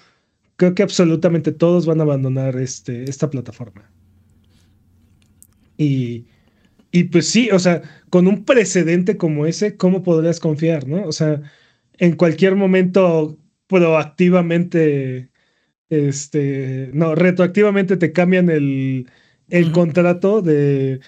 creo 0.57 0.75
que 0.75 0.83
absolutamente 0.83 1.53
todos 1.53 1.87
van 1.87 2.01
a 2.01 2.05
abandonar 2.05 2.57
este, 2.57 3.05
esta 3.05 3.31
plataforma. 3.31 3.91
Y, 5.77 6.25
y 6.91 7.05
pues 7.05 7.29
sí, 7.29 7.51
o 7.51 7.59
sea, 7.59 7.83
con 8.11 8.27
un 8.27 8.45
precedente 8.45 9.17
como 9.17 9.47
ese, 9.47 9.77
¿cómo 9.77 10.03
podrías 10.03 10.41
confiar, 10.41 10.89
no? 10.89 11.07
O 11.07 11.12
sea, 11.12 11.43
en 11.99 12.16
cualquier 12.16 12.57
momento 12.57 13.38
proactivamente, 13.66 15.30
este, 15.88 16.90
no, 16.92 17.14
retroactivamente 17.14 17.97
te 17.97 18.12
cambian 18.12 18.51
el, 18.51 19.09
el 19.49 19.72
contrato 19.72 20.42
de, 20.42 21.01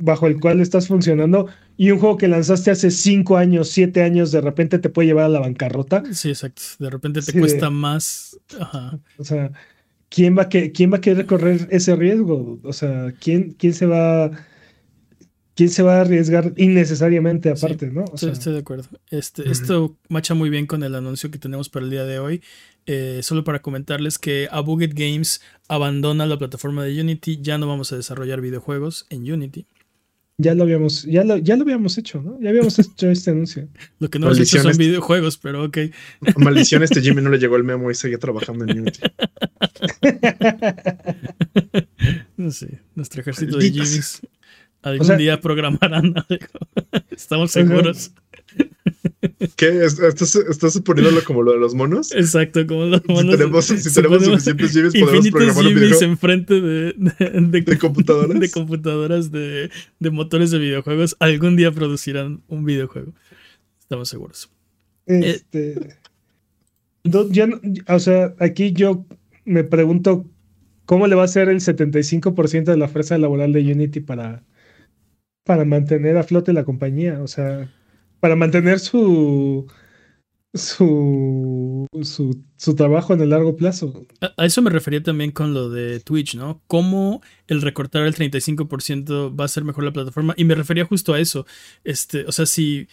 bajo 0.00 0.26
el 0.26 0.40
cual 0.40 0.60
estás 0.60 0.88
funcionando 0.88 1.46
y 1.76 1.90
un 1.92 1.98
juego 1.98 2.16
que 2.16 2.28
lanzaste 2.28 2.70
hace 2.70 2.90
cinco 2.90 3.36
años, 3.36 3.70
siete 3.70 4.02
años, 4.02 4.32
de 4.32 4.40
repente 4.40 4.78
te 4.78 4.90
puede 4.90 5.08
llevar 5.08 5.24
a 5.26 5.28
la 5.28 5.40
bancarrota. 5.40 6.02
Sí, 6.12 6.28
exacto. 6.28 6.62
De 6.78 6.90
repente 6.90 7.22
te 7.22 7.38
cuesta 7.38 7.70
más. 7.70 8.38
O 9.16 9.24
sea, 9.24 9.50
¿quién 10.08 10.36
va, 10.36 10.42
a 10.42 10.48
que, 10.48 10.72
¿quién 10.72 10.92
va 10.92 10.98
a 10.98 11.00
querer 11.00 11.26
correr 11.26 11.68
ese 11.70 11.96
riesgo? 11.96 12.58
O 12.62 12.72
sea, 12.72 13.14
¿quién, 13.20 13.52
quién 13.52 13.72
se 13.72 13.86
va 13.86 14.30
¿quién 15.60 15.68
se 15.68 15.82
va 15.82 15.98
a 15.98 16.00
arriesgar 16.00 16.54
innecesariamente 16.56 17.50
aparte, 17.50 17.90
no? 17.90 18.06
estoy 18.14 18.54
de 18.54 18.60
acuerdo. 18.60 18.88
Este, 19.10 19.46
Esto 19.50 19.94
macha 20.08 20.32
muy 20.32 20.48
bien 20.48 20.66
con 20.66 20.82
el 20.82 20.94
anuncio 20.94 21.30
que 21.30 21.38
tenemos 21.38 21.68
para 21.68 21.84
el 21.84 21.90
día 21.90 22.04
de 22.04 22.18
hoy. 22.18 22.40
Eh, 22.86 23.20
solo 23.22 23.44
para 23.44 23.60
comentarles 23.60 24.18
que 24.18 24.48
Abuget 24.50 24.94
Games 24.94 25.42
abandona 25.68 26.24
la 26.24 26.38
plataforma 26.38 26.82
de 26.82 26.98
Unity. 26.98 27.40
Ya 27.42 27.58
no 27.58 27.68
vamos 27.68 27.92
a 27.92 27.96
desarrollar 27.96 28.40
videojuegos 28.40 29.04
en 29.10 29.30
Unity. 29.30 29.66
Ya 30.38 30.54
lo 30.54 30.62
habíamos, 30.62 31.02
ya 31.02 31.24
lo, 31.24 31.36
ya 31.36 31.56
lo 31.56 31.64
habíamos 31.64 31.98
hecho, 31.98 32.22
¿no? 32.22 32.40
Ya 32.40 32.48
habíamos 32.48 32.78
hecho 32.78 33.10
este 33.10 33.32
anuncio. 33.32 33.68
Lo 33.98 34.08
que 34.08 34.18
no 34.18 34.28
hemos 34.28 34.40
hecho 34.40 34.62
son 34.62 34.78
videojuegos, 34.78 35.36
pero 35.36 35.64
ok. 35.64 35.76
Maldición, 36.38 36.82
este 36.82 37.02
Jimmy 37.02 37.20
no 37.20 37.28
le 37.28 37.38
llegó 37.38 37.56
el 37.56 37.64
memo 37.64 37.90
y 37.90 37.94
seguía 37.94 38.16
trabajando 38.16 38.64
en 38.64 38.80
Unity. 38.80 39.00
no 42.38 42.50
sé, 42.50 42.80
nuestro 42.94 43.20
ejército 43.20 43.58
de 43.58 43.70
Jimmys 43.70 44.22
Algún 44.82 45.16
día 45.18 45.40
programarán 45.40 46.14
algo. 46.28 46.46
Estamos 47.10 47.52
seguros. 47.52 48.12
¿Qué? 49.56 49.84
¿Estás, 49.84 50.34
¿Estás 50.36 50.72
suponiéndolo 50.72 51.22
como 51.24 51.42
lo 51.42 51.52
de 51.52 51.58
los 51.58 51.74
monos? 51.74 52.12
Exacto, 52.12 52.66
como 52.66 52.84
los 52.86 53.06
monos. 53.06 53.32
Si 53.32 53.38
tenemos, 53.38 53.64
si 53.66 53.94
tenemos 53.94 54.24
suficientes 54.24 54.72
GIFs, 54.72 55.00
podemos 55.00 55.30
programar 55.30 55.66
un 55.66 55.74
videojuego. 55.74 56.04
enfrente 56.04 56.60
de, 56.60 56.94
de, 56.96 57.60
de, 57.60 57.78
computadoras. 57.78 58.40
De 58.40 58.50
computadoras 58.50 59.30
de, 59.30 59.70
de, 59.98 60.10
motores 60.10 60.50
de 60.50 60.58
videojuegos. 60.58 61.16
Algún 61.20 61.56
día 61.56 61.72
producirán 61.72 62.42
un 62.48 62.64
videojuego. 62.64 63.12
Estamos 63.80 64.08
seguros. 64.08 64.50
Este. 65.06 65.96
o 67.88 67.98
sea, 67.98 68.34
aquí 68.38 68.72
yo 68.72 69.04
me 69.44 69.64
pregunto 69.64 70.24
cómo 70.86 71.06
le 71.06 71.14
va 71.14 71.24
a 71.24 71.28
ser 71.28 71.48
el 71.48 71.60
75% 71.60 72.64
de 72.64 72.76
la 72.76 72.88
fuerza 72.88 73.18
laboral 73.18 73.52
de 73.52 73.60
Unity 73.72 74.00
para 74.00 74.42
para 75.50 75.64
mantener 75.64 76.16
a 76.16 76.22
flote 76.22 76.52
la 76.52 76.62
compañía, 76.62 77.20
o 77.20 77.26
sea, 77.26 77.68
para 78.20 78.36
mantener 78.36 78.78
su, 78.78 79.66
su, 80.54 81.88
su, 82.56 82.74
trabajo 82.76 83.14
en 83.14 83.20
el 83.20 83.30
largo 83.30 83.56
plazo. 83.56 84.06
A, 84.20 84.46
eso 84.46 84.62
me 84.62 84.70
refería 84.70 85.02
también 85.02 85.32
con 85.32 85.52
lo 85.52 85.68
de 85.68 85.98
Twitch, 85.98 86.36
¿no? 86.36 86.62
Cómo 86.68 87.20
el 87.48 87.62
recortar 87.62 88.06
el 88.06 88.14
35% 88.14 89.36
va 89.36 89.44
a 89.44 89.48
ser 89.48 89.64
mejor 89.64 89.82
la 89.82 89.92
plataforma. 89.92 90.34
Y 90.36 90.44
me 90.44 90.54
refería 90.54 90.84
justo 90.84 91.14
a 91.14 91.18
eso. 91.18 91.46
Este, 91.82 92.24
o 92.26 92.30
sea, 92.30 92.46
si, 92.46 92.86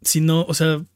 si 0.00 0.20
no, 0.20 0.44
o 0.44 0.54
sea, 0.54 0.86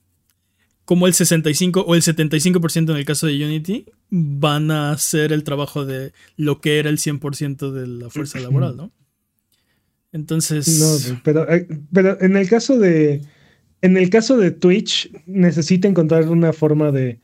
como 0.84 1.08
el 1.08 1.14
65 1.14 1.80
o 1.80 1.96
el 1.96 2.02
75% 2.02 2.92
en 2.92 2.96
el 2.96 3.04
caso 3.04 3.26
de 3.26 3.44
Unity 3.44 3.86
van 4.10 4.70
a 4.70 4.92
hacer 4.92 5.32
el 5.32 5.42
trabajo 5.42 5.84
de 5.84 6.12
lo 6.36 6.60
que 6.60 6.78
era 6.78 6.88
el 6.88 6.98
100% 6.98 7.72
de 7.72 7.88
la 7.88 8.10
fuerza 8.10 8.38
laboral, 8.38 8.76
¿no? 8.76 8.92
Entonces. 10.16 10.80
No, 10.80 11.20
pero, 11.22 11.48
eh, 11.52 11.68
pero 11.92 12.20
en 12.20 12.36
el 12.36 12.48
caso 12.48 12.78
de. 12.78 13.22
En 13.82 13.96
el 13.96 14.08
caso 14.08 14.38
de 14.38 14.50
Twitch, 14.50 15.12
necesita 15.26 15.86
encontrar 15.86 16.28
una 16.28 16.52
forma 16.52 16.90
de, 16.90 17.20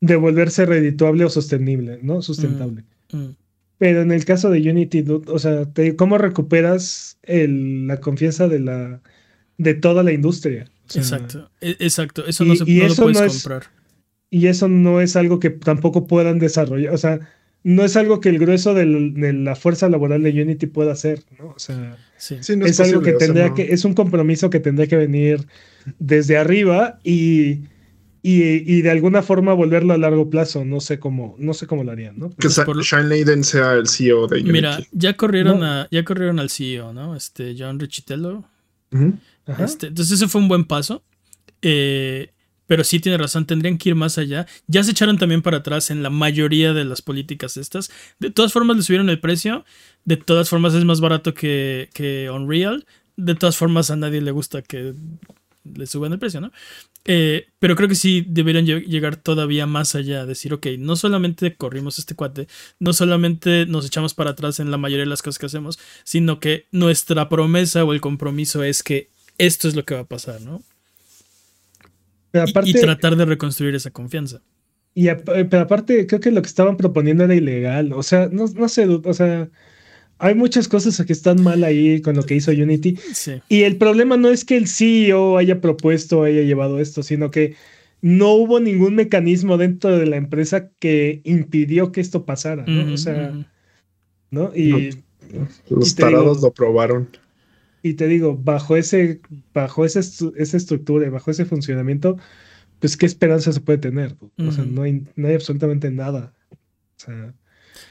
de 0.00 0.16
volverse 0.16 0.66
redituable 0.66 1.24
o 1.24 1.30
sostenible, 1.30 2.00
¿no? 2.02 2.20
Sustentable. 2.20 2.84
Mm, 3.12 3.16
mm. 3.16 3.36
Pero 3.78 4.02
en 4.02 4.10
el 4.10 4.24
caso 4.24 4.50
de 4.50 4.68
Unity, 4.68 5.04
o 5.08 5.38
sea, 5.38 5.68
¿cómo 5.96 6.18
recuperas 6.18 7.18
la 7.22 8.00
confianza 8.00 8.48
de 8.48 8.60
la 8.60 9.00
de 9.56 9.74
toda 9.74 10.02
la 10.02 10.12
industria? 10.12 10.68
exacto, 10.94 11.50
e, 11.60 11.76
exacto. 11.78 12.26
Eso 12.26 12.44
no, 12.44 12.56
se, 12.56 12.64
lo 12.64 12.94
puedes 12.96 13.42
comprar. 13.42 13.64
y 14.30 14.48
eso 14.48 14.68
no 14.68 15.00
es 15.00 15.16
algo 15.16 15.38
que 15.38 15.50
tampoco 15.50 16.06
puedan 16.06 16.38
desarrollar. 16.38 16.92
O 16.92 16.98
sea, 16.98 17.20
no 17.62 17.84
es 17.84 17.96
algo 17.96 18.20
que 18.20 18.28
el 18.28 18.38
grueso 18.38 18.74
de 18.74 18.84
la 18.84 19.56
fuerza 19.56 19.88
laboral 19.88 20.22
de 20.22 20.42
Unity 20.42 20.66
pueda 20.66 20.92
hacer, 20.92 21.22
¿no? 21.38 21.48
O 21.48 21.58
sea, 21.58 21.96
es, 22.18 22.80
algo 22.80 23.02
que 23.02 23.12
tendría 23.12 23.54
que, 23.54 23.72
es 23.72 23.84
un 23.84 23.94
compromiso 23.94 24.50
que 24.50 24.60
tendría 24.60 24.86
que 24.86 24.96
venir 24.96 25.46
desde 25.98 26.36
arriba 26.36 26.98
y, 27.02 27.64
y, 28.22 28.82
de 28.82 28.90
alguna 28.90 29.22
forma 29.22 29.52
volverlo 29.52 29.92
a 29.92 29.98
largo 29.98 30.30
plazo. 30.30 30.64
No 30.64 30.80
sé 30.80 30.98
cómo, 30.98 31.36
no 31.38 31.54
sé 31.54 31.66
cómo 31.66 31.84
lo 31.84 31.92
harían, 31.92 32.18
¿no? 32.18 32.30
Que 32.30 32.48
Shine 32.48 33.08
Layden 33.08 33.44
sea 33.44 33.74
el 33.74 33.88
CEO 33.88 34.26
de 34.26 34.36
Unity. 34.36 34.52
Mira, 34.52 34.78
ya 34.92 35.16
corrieron 35.16 35.62
a, 35.62 35.88
ya 35.90 36.04
corrieron 36.04 36.38
al 36.38 36.50
CEO, 36.50 36.92
¿no? 36.92 37.16
Este, 37.16 37.54
John 37.58 37.78
Richitello. 37.78 38.44
este, 39.58 39.88
entonces 39.88 40.18
ese 40.18 40.28
fue 40.28 40.40
un 40.40 40.48
buen 40.48 40.64
paso. 40.64 41.02
Eh, 41.60 42.30
pero 42.66 42.84
sí 42.84 43.00
tiene 43.00 43.18
razón, 43.18 43.46
tendrían 43.46 43.78
que 43.78 43.90
ir 43.90 43.94
más 43.94 44.18
allá. 44.18 44.46
Ya 44.66 44.82
se 44.82 44.92
echaron 44.92 45.18
también 45.18 45.42
para 45.42 45.58
atrás 45.58 45.90
en 45.90 46.02
la 46.02 46.10
mayoría 46.10 46.72
de 46.72 46.84
las 46.84 47.02
políticas 47.02 47.56
estas. 47.56 47.90
De 48.18 48.30
todas 48.30 48.52
formas 48.52 48.76
le 48.76 48.82
subieron 48.82 49.10
el 49.10 49.20
precio. 49.20 49.64
De 50.04 50.16
todas 50.16 50.48
formas 50.48 50.74
es 50.74 50.84
más 50.84 51.00
barato 51.00 51.34
que, 51.34 51.90
que 51.92 52.30
Unreal. 52.30 52.86
De 53.16 53.34
todas 53.34 53.56
formas 53.56 53.90
a 53.90 53.96
nadie 53.96 54.20
le 54.20 54.30
gusta 54.30 54.62
que 54.62 54.94
le 55.64 55.86
suban 55.86 56.12
el 56.12 56.18
precio, 56.18 56.40
¿no? 56.40 56.52
Eh, 57.06 57.48
pero 57.58 57.76
creo 57.76 57.88
que 57.88 57.94
sí 57.94 58.24
deberían 58.26 58.66
llegar 58.66 59.16
todavía 59.16 59.66
más 59.66 59.94
allá. 59.94 60.26
Decir, 60.26 60.52
ok, 60.54 60.66
no 60.78 60.96
solamente 60.96 61.56
corrimos 61.56 61.98
este 61.98 62.14
cuate, 62.14 62.48
no 62.78 62.92
solamente 62.92 63.66
nos 63.66 63.86
echamos 63.86 64.14
para 64.14 64.30
atrás 64.30 64.60
en 64.60 64.70
la 64.70 64.78
mayoría 64.78 65.04
de 65.04 65.10
las 65.10 65.22
cosas 65.22 65.38
que 65.38 65.46
hacemos, 65.46 65.78
sino 66.04 66.40
que 66.40 66.66
nuestra 66.70 67.28
promesa 67.28 67.84
o 67.84 67.92
el 67.92 68.00
compromiso 68.00 68.62
es 68.62 68.82
que 68.82 69.10
esto 69.38 69.68
es 69.68 69.74
lo 69.74 69.84
que 69.84 69.94
va 69.94 70.02
a 70.02 70.08
pasar, 70.08 70.40
¿no? 70.40 70.62
Y, 72.64 72.72
tratar 72.74 73.16
de 73.16 73.24
reconstruir 73.24 73.74
esa 73.74 73.90
confianza. 73.90 74.42
Y 74.94 75.08
pero 75.24 75.60
aparte, 75.60 76.06
creo 76.06 76.20
que 76.20 76.30
lo 76.30 76.42
que 76.42 76.48
estaban 76.48 76.76
proponiendo 76.76 77.24
era 77.24 77.34
ilegal. 77.34 77.92
O 77.92 78.02
sea, 78.02 78.28
no, 78.30 78.46
no 78.46 78.68
sé, 78.68 78.86
o 78.86 79.14
sea, 79.14 79.48
hay 80.18 80.34
muchas 80.34 80.68
cosas 80.68 81.02
que 81.04 81.12
están 81.12 81.42
mal 81.42 81.64
ahí 81.64 82.00
con 82.00 82.16
lo 82.16 82.22
que 82.22 82.36
hizo 82.36 82.50
Unity. 82.52 82.96
Y 83.48 83.62
el 83.62 83.76
problema 83.76 84.16
no 84.16 84.28
es 84.28 84.44
que 84.44 84.56
el 84.56 84.68
CEO 84.68 85.36
haya 85.36 85.60
propuesto, 85.60 86.22
haya 86.22 86.42
llevado 86.42 86.78
esto, 86.78 87.02
sino 87.02 87.30
que 87.30 87.56
no 88.00 88.32
hubo 88.32 88.60
ningún 88.60 88.94
mecanismo 88.94 89.56
dentro 89.56 89.98
de 89.98 90.06
la 90.06 90.16
empresa 90.16 90.70
que 90.78 91.20
impidió 91.24 91.90
que 91.90 92.00
esto 92.00 92.24
pasara, 92.24 92.64
¿no? 92.66 92.92
o 92.92 92.96
sea, 92.96 93.32
¿no? 94.30 94.54
Y, 94.54 94.90
los 95.68 95.94
tarados 95.94 96.42
lo 96.42 96.52
probaron. 96.52 97.08
Y 97.84 97.94
te 97.94 98.08
digo, 98.08 98.34
bajo 98.34 98.78
ese, 98.78 99.20
bajo 99.52 99.84
esa, 99.84 100.00
esa 100.00 100.56
estructura, 100.56 101.10
bajo 101.10 101.30
ese 101.30 101.44
funcionamiento, 101.44 102.16
pues 102.80 102.96
qué 102.96 103.04
esperanza 103.04 103.52
se 103.52 103.60
puede 103.60 103.76
tener. 103.76 104.16
O 104.38 104.52
sea, 104.52 104.64
no 104.64 104.84
hay, 104.84 105.04
no 105.16 105.28
hay 105.28 105.34
absolutamente 105.34 105.90
nada. 105.90 106.32
O 106.50 106.56
sea, 106.96 107.34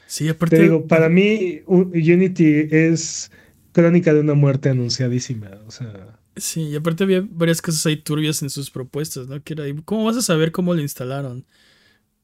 sí, 0.07 0.28
aparte. 0.28 0.57
Te 0.57 0.64
digo, 0.64 0.88
para 0.88 1.10
mí, 1.10 1.61
Unity 1.68 2.68
es 2.72 3.30
crónica 3.72 4.15
de 4.15 4.22
una 4.22 4.34
muerte 4.34 4.70
anunciadísima. 4.70 5.52
O 5.68 5.72
sea. 5.72 6.20
Sí, 6.38 6.61
y 6.61 6.76
aparte 6.76 7.03
había 7.03 7.24
varias 7.30 7.61
cosas 7.61 7.86
ahí 7.86 7.98
turbias 7.98 8.41
en 8.41 8.49
sus 8.49 8.72
propuestas, 8.72 9.28
¿no? 9.28 9.44
Que 9.44 9.53
era, 9.53 9.65
¿cómo 9.86 10.06
vas 10.06 10.18
a 10.18 10.24
saber 10.24 10.52
cómo 10.52 10.74
lo 10.74 10.82
instalaron? 10.82 11.45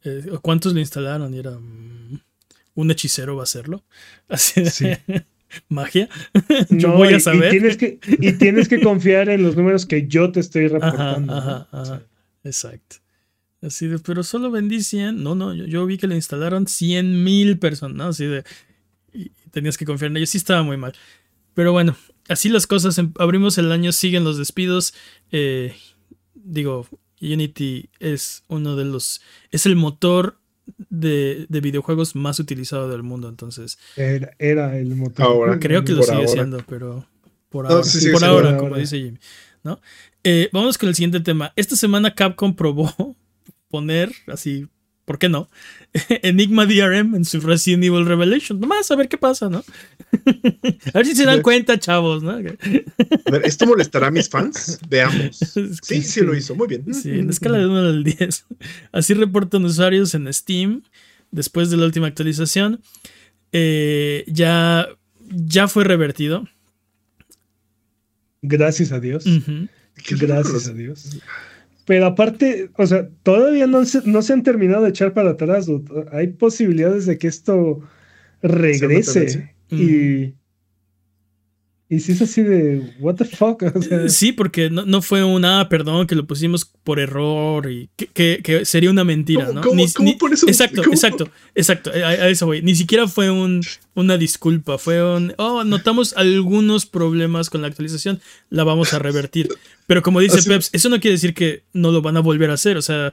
Eh, 0.04 0.26
¿Cuántos 0.42 0.74
lo 0.74 0.80
instalaron? 0.80 1.36
Y 1.36 1.38
era, 1.38 1.52
mm, 1.52 2.20
¿un 2.74 2.90
hechicero 2.90 3.36
va 3.36 3.44
a 3.44 3.44
hacerlo? 3.44 3.86
Así. 4.28 4.66
Sí. 4.66 4.88
Magia. 5.68 6.10
yo 6.70 6.94
voy 6.94 7.14
a 7.14 7.20
saber. 7.20 7.54
Y 7.54 7.60
tienes, 7.60 7.78
que, 7.78 8.00
y 8.08 8.34
tienes 8.34 8.68
que 8.68 8.82
confiar 8.82 9.30
en 9.30 9.44
los 9.44 9.56
números 9.56 9.86
que 9.86 10.08
yo 10.08 10.32
te 10.32 10.40
estoy 10.40 10.68
reportando. 10.68 11.34
Ajá, 11.34 11.68
ajá, 11.72 12.02
Exacto. 12.44 12.98
Así 13.62 13.88
de, 13.88 14.00
pero 14.00 14.24
solo 14.24 14.52
vendí 14.52 14.82
100. 14.82 15.22
No, 15.22 15.36
no, 15.36 15.54
yo, 15.54 15.86
vi 15.86 15.98
que 15.98 16.08
le 16.08 16.16
instalaron 16.16 16.68
100 16.68 17.24
mil 17.24 17.60
personas, 17.60 17.98
¿no? 17.98 18.06
Así 18.06 18.26
de, 18.26 18.44
y 19.14 19.32
tenías 19.52 19.78
que 19.78 19.86
confiar 19.86 20.12
en 20.12 20.18
ellos. 20.18 20.30
Sí 20.30 20.38
estaba 20.38 20.64
muy 20.64 20.78
mal. 20.78 20.94
Pero 21.54 21.74
bueno, 21.74 21.96
así 22.30 22.50
las 22.50 22.68
cosas. 22.68 22.98
Em, 22.98 23.12
abrimos 23.18 23.58
el 23.58 23.72
año, 23.72 23.92
siguen 23.92 24.24
los 24.24 24.38
despidos. 24.38 24.94
Eh, 25.32 25.76
digo, 26.34 26.88
Unity 27.22 27.90
es 28.00 28.44
uno 28.48 28.76
de 28.76 28.86
los. 28.86 29.22
Es 29.52 29.66
el 29.66 29.76
motor 29.76 30.40
de, 30.90 31.48
videojuegos 31.50 32.16
más 32.16 32.40
utilizado 32.40 32.90
del 32.90 33.04
mundo. 33.04 33.30
Entonces. 33.30 33.78
Era, 33.96 34.78
el 34.78 34.96
motor. 34.96 35.60
Creo 35.60 35.84
que 35.84 35.94
lo 35.94 36.04
sigue 36.04 36.28
siendo, 36.28 36.60
pero. 36.68 37.06
Por 37.50 37.66
ahora, 37.66 37.84
por 38.14 38.24
ahora, 38.24 38.58
como 38.58 38.78
dice 38.78 38.98
Jimmy. 39.00 39.18
¿no? 39.64 39.80
Eh, 40.24 40.50
vamos 40.52 40.78
con 40.78 40.90
el 40.90 40.96
siguiente 40.96 41.20
tema. 41.20 41.54
Esta 41.56 41.76
semana 41.76 42.14
Capcom 42.14 42.56
probó 42.56 43.16
poner 43.70 44.12
así 44.28 44.68
¿por 45.10 45.18
qué 45.18 45.28
no? 45.28 45.50
Enigma 46.22 46.68
DRM 46.68 47.16
en 47.16 47.26
su 47.26 47.42
Resident 47.42 47.84
Evil 47.84 48.06
Revelation. 48.06 48.60
Nomás 48.60 48.92
a 48.92 48.96
ver 48.96 49.10
qué 49.10 49.18
pasa, 49.18 49.50
¿no? 49.50 49.66
a 50.94 50.98
ver 51.00 51.06
si 51.08 51.16
se 51.16 51.26
dan 51.26 51.42
cuenta, 51.42 51.80
chavos, 51.80 52.22
¿no? 52.22 52.38
¿esto 53.44 53.66
molestará 53.66 54.10
a 54.10 54.12
mis 54.12 54.30
fans? 54.30 54.78
Veamos. 54.88 55.40
Sí, 55.82 56.04
sí 56.04 56.22
lo 56.22 56.36
hizo, 56.36 56.54
muy 56.54 56.68
bien. 56.68 56.94
Sí, 56.94 57.10
en 57.10 57.32
escala 57.32 57.58
de 57.58 57.66
1 57.66 57.80
al 57.80 58.04
10. 58.04 58.46
Así 58.92 59.16
reportan 59.16 59.66
usuarios 59.66 60.14
en 60.14 60.32
Steam 60.32 60.84
después 61.32 61.72
de 61.72 61.78
la 61.78 61.86
última 61.86 62.06
actualización. 62.06 62.80
Eh, 63.52 64.26
ya, 64.28 64.90
ya 65.28 65.68
fue 65.68 65.86
revertido. 65.86 66.48
Gracias 68.44 68.92
a 68.92 69.00
Dios. 69.00 69.24
Gracias 70.08 70.68
a 70.68 70.74
Dios. 70.74 71.18
Pero 71.90 72.06
aparte, 72.06 72.70
o 72.78 72.86
sea, 72.86 73.10
todavía 73.24 73.66
no 73.66 73.84
se, 73.84 74.04
no 74.06 74.22
se 74.22 74.34
han 74.34 74.44
terminado 74.44 74.84
de 74.84 74.92
echar 74.92 75.12
para 75.12 75.32
atrás. 75.32 75.66
Hay 76.12 76.28
posibilidades 76.28 77.08
de 77.08 77.18
que 77.18 77.28
esto 77.28 77.80
regrese. 78.44 79.56
Y, 79.72 80.36
y 81.92 82.02
si 82.02 82.12
es 82.12 82.22
así 82.22 82.44
de, 82.44 82.94
what 83.00 83.16
the 83.16 83.26
fuck. 83.26 83.64
sí, 84.10 84.32
porque 84.32 84.70
no, 84.70 85.02
fue 85.02 85.24
un, 85.24 85.44
ah, 85.44 85.68
perdón, 85.70 86.06
que 86.06 86.14
lo 86.14 86.28
pusimos 86.28 86.64
por 86.84 87.00
error 87.00 87.72
y 87.72 87.90
que, 87.96 88.62
sería 88.64 88.92
una 88.92 89.04
mentira, 89.04 89.52
¿no? 89.52 89.62
exacto, 90.48 90.84
exacto, 90.84 91.32
exacto, 91.56 91.90
a, 91.90 92.30
eso 92.30 92.46
voy. 92.46 92.62
Ni 92.62 92.76
siquiera 92.76 93.08
fue 93.08 93.32
un, 93.32 93.62
una 93.96 94.18
disculpa, 94.18 94.78
fue 94.78 95.04
un, 95.04 95.34
oh, 95.38 95.64
notamos 95.64 96.14
algunos 96.16 96.86
problemas 96.86 97.50
con 97.50 97.64
la 97.64 97.70
actualización, 97.70 98.22
la 98.52 98.64
vamos 98.64 98.94
a 98.94 99.00
revertir. 99.00 99.50
Pero 99.88 100.04
como 100.04 100.20
dice 100.20 100.44
Peps, 100.48 100.70
eso 100.72 100.90
no 100.90 101.00
quiere 101.00 101.16
decir 101.16 101.34
que 101.34 101.64
no 101.74 101.92
lo 101.92 102.04
van 102.04 102.18
a 102.18 102.22
volver 102.22 102.52
a 102.52 102.54
hacer, 102.54 102.78
o 102.78 102.84
sea, 102.84 103.12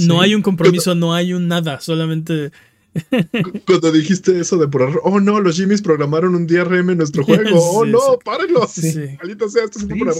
no 0.00 0.20
hay 0.20 0.34
un 0.34 0.42
compromiso, 0.42 0.94
no 0.94 1.14
hay 1.14 1.32
un 1.32 1.48
nada, 1.48 1.80
solamente 1.80 2.52
Cuando 3.66 3.90
dijiste 3.90 4.38
eso 4.38 4.56
de 4.56 4.68
por 4.68 5.00
oh 5.02 5.20
no, 5.20 5.40
los 5.40 5.56
Jimmys 5.56 5.82
programaron 5.82 6.34
un 6.34 6.46
DRM 6.46 6.90
en 6.90 6.98
nuestro 6.98 7.24
juego, 7.24 7.50
oh 7.54 7.84
no, 7.84 7.98
sí. 7.98 8.18
párenlo. 8.24 8.66
Sí. 8.68 8.92
sea, 8.92 9.64
esto 9.64 9.78
es 9.78 9.84
un 9.84 9.98
por 9.98 10.14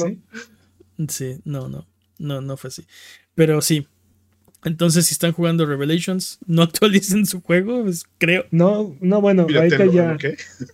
Sí, 1.08 1.38
no, 1.44 1.68
no, 1.68 1.86
no, 2.18 2.40
no 2.40 2.56
fue 2.56 2.68
así. 2.68 2.84
Pero 3.34 3.60
sí. 3.60 3.86
Entonces, 4.64 5.04
si 5.04 5.12
están 5.12 5.32
jugando 5.32 5.66
Revelations, 5.66 6.38
no 6.46 6.62
actualicen 6.64 7.26
su 7.26 7.42
juego, 7.42 7.82
pues, 7.82 8.06
creo. 8.18 8.46
No, 8.50 8.96
no, 9.00 9.20
bueno, 9.20 9.42
ahorita 9.42 9.86
ya. 9.86 10.16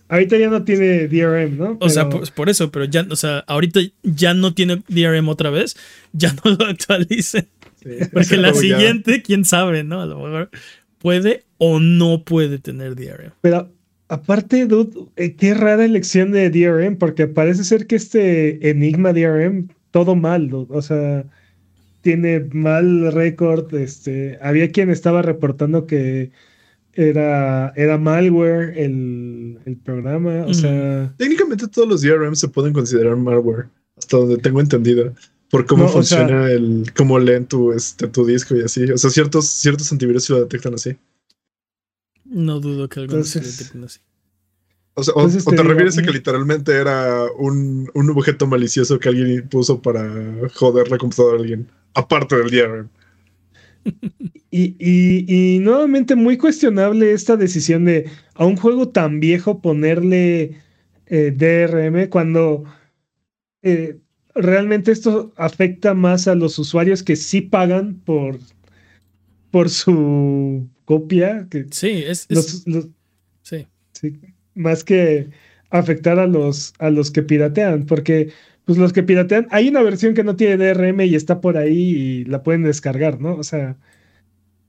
Ahorita 0.07 0.37
ya 0.37 0.49
no 0.49 0.63
tiene 0.63 1.07
DRM, 1.07 1.57
¿no? 1.57 1.77
O 1.81 1.89
sea, 1.89 2.09
por, 2.09 2.49
eso, 2.49 2.71
pero 2.71 2.85
ya, 2.85 3.05
o 3.09 3.15
sea, 3.15 3.39
ahorita 3.39 3.81
ya 4.03 4.33
no 4.33 4.53
tiene 4.53 4.81
DRM 4.87 5.27
otra 5.27 5.49
vez, 5.49 5.75
ya 6.13 6.33
no 6.33 6.51
lo 6.51 6.65
actualicen. 6.65 7.49
Porque 8.13 8.37
la 8.37 8.53
siguiente, 8.53 9.21
quién 9.21 9.43
sabe, 9.43 9.83
¿no? 9.83 10.01
A 10.01 10.05
lo 10.05 10.19
mejor 10.19 10.51
puede 10.99 11.43
o 11.63 11.79
no 11.79 12.23
puede 12.25 12.57
tener 12.57 12.95
DRM. 12.95 13.33
Pero 13.41 13.71
aparte, 14.07 14.65
dude, 14.65 14.99
eh, 15.15 15.35
qué 15.35 15.53
rara 15.53 15.85
elección 15.85 16.31
de 16.31 16.49
DRM, 16.49 16.97
porque 16.97 17.27
parece 17.27 17.63
ser 17.63 17.85
que 17.85 17.97
este 17.97 18.71
Enigma 18.71 19.13
DRM, 19.13 19.67
todo 19.91 20.15
mal, 20.15 20.51
o 20.51 20.81
sea, 20.81 21.23
tiene 22.01 22.47
mal 22.51 23.11
récord. 23.11 23.71
Este, 23.75 24.39
había 24.41 24.71
quien 24.71 24.89
estaba 24.89 25.21
reportando 25.21 25.85
que 25.85 26.31
era, 26.93 27.71
era 27.75 27.99
malware 27.99 28.75
el, 28.75 29.59
programa, 29.85 30.45
o 30.47 30.55
sea. 30.55 31.13
Técnicamente 31.17 31.67
todos 31.67 31.87
los 31.87 32.01
DRM 32.01 32.35
se 32.35 32.47
pueden 32.47 32.73
considerar 32.73 33.15
malware, 33.17 33.67
hasta 33.95 34.17
donde 34.17 34.37
tengo 34.37 34.61
entendido 34.61 35.13
por 35.51 35.67
cómo 35.67 35.87
funciona 35.87 36.49
el, 36.49 36.91
cómo 36.97 37.19
leen 37.19 37.45
tu, 37.45 37.71
este, 37.71 38.07
tu 38.07 38.25
disco 38.25 38.55
y 38.55 38.61
así. 38.61 38.85
O 38.85 38.97
sea, 38.97 39.11
ciertos, 39.11 39.47
ciertos 39.47 39.91
antivirus 39.91 40.27
lo 40.31 40.39
detectan 40.39 40.73
así. 40.73 40.97
No 42.31 42.61
dudo 42.61 42.87
que 42.87 43.01
algunos 43.01 43.27
se 43.27 43.41
detecten 43.41 43.83
así. 43.83 43.99
O, 44.93 45.03
sea, 45.03 45.13
o, 45.15 45.27
te, 45.27 45.63
refieres 45.63 45.97
a 45.97 46.01
que 46.01 46.11
literalmente 46.11 46.73
era 46.73 47.25
un, 47.37 47.89
un, 47.93 48.09
objeto 48.09 48.47
malicioso 48.47 48.99
que 48.99 49.09
alguien 49.09 49.47
puso 49.49 49.81
para 49.81 50.01
joder 50.53 50.89
la 50.89 50.97
computadora 50.97 51.37
de 51.37 51.43
alguien, 51.43 51.67
aparte 51.93 52.35
del 52.37 52.49
DRM. 52.49 52.89
Y, 54.53 54.75
y, 54.79 55.55
y, 55.55 55.59
nuevamente 55.59 56.13
muy 56.13 56.37
cuestionable 56.37 57.13
esta 57.13 57.37
decisión 57.37 57.85
de 57.85 58.09
a 58.35 58.45
un 58.45 58.57
juego 58.57 58.89
tan 58.89 59.21
viejo 59.21 59.61
ponerle 59.61 60.57
eh, 61.05 61.31
DRM 61.33 62.09
cuando 62.09 62.65
eh, 63.61 63.97
realmente 64.35 64.91
esto 64.91 65.31
afecta 65.37 65.93
más 65.93 66.27
a 66.27 66.35
los 66.35 66.59
usuarios 66.59 67.01
que 67.01 67.15
sí 67.15 67.39
pagan 67.39 68.01
por, 68.03 68.39
por 69.51 69.69
su 69.69 70.67
copia. 70.85 71.47
Que 71.49 71.67
sí, 71.71 72.03
es, 72.05 72.27
sí. 73.41 73.67
Más 74.55 74.83
que 74.83 75.29
afectar 75.69 76.19
a 76.19 76.27
los, 76.27 76.73
a 76.79 76.89
los 76.89 77.11
que 77.11 77.23
piratean, 77.23 77.85
porque 77.85 78.31
pues 78.65 78.77
los 78.77 78.93
que 78.93 79.03
piratean, 79.03 79.47
hay 79.51 79.69
una 79.69 79.81
versión 79.81 80.13
que 80.13 80.23
no 80.23 80.35
tiene 80.35 80.57
DRM 80.57 81.01
y 81.01 81.15
está 81.15 81.41
por 81.41 81.57
ahí 81.57 81.77
y 81.77 82.25
la 82.25 82.43
pueden 82.43 82.63
descargar, 82.63 83.19
¿no? 83.19 83.35
O 83.35 83.43
sea, 83.43 83.77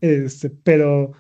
este, 0.01 0.51
pero... 0.51 1.13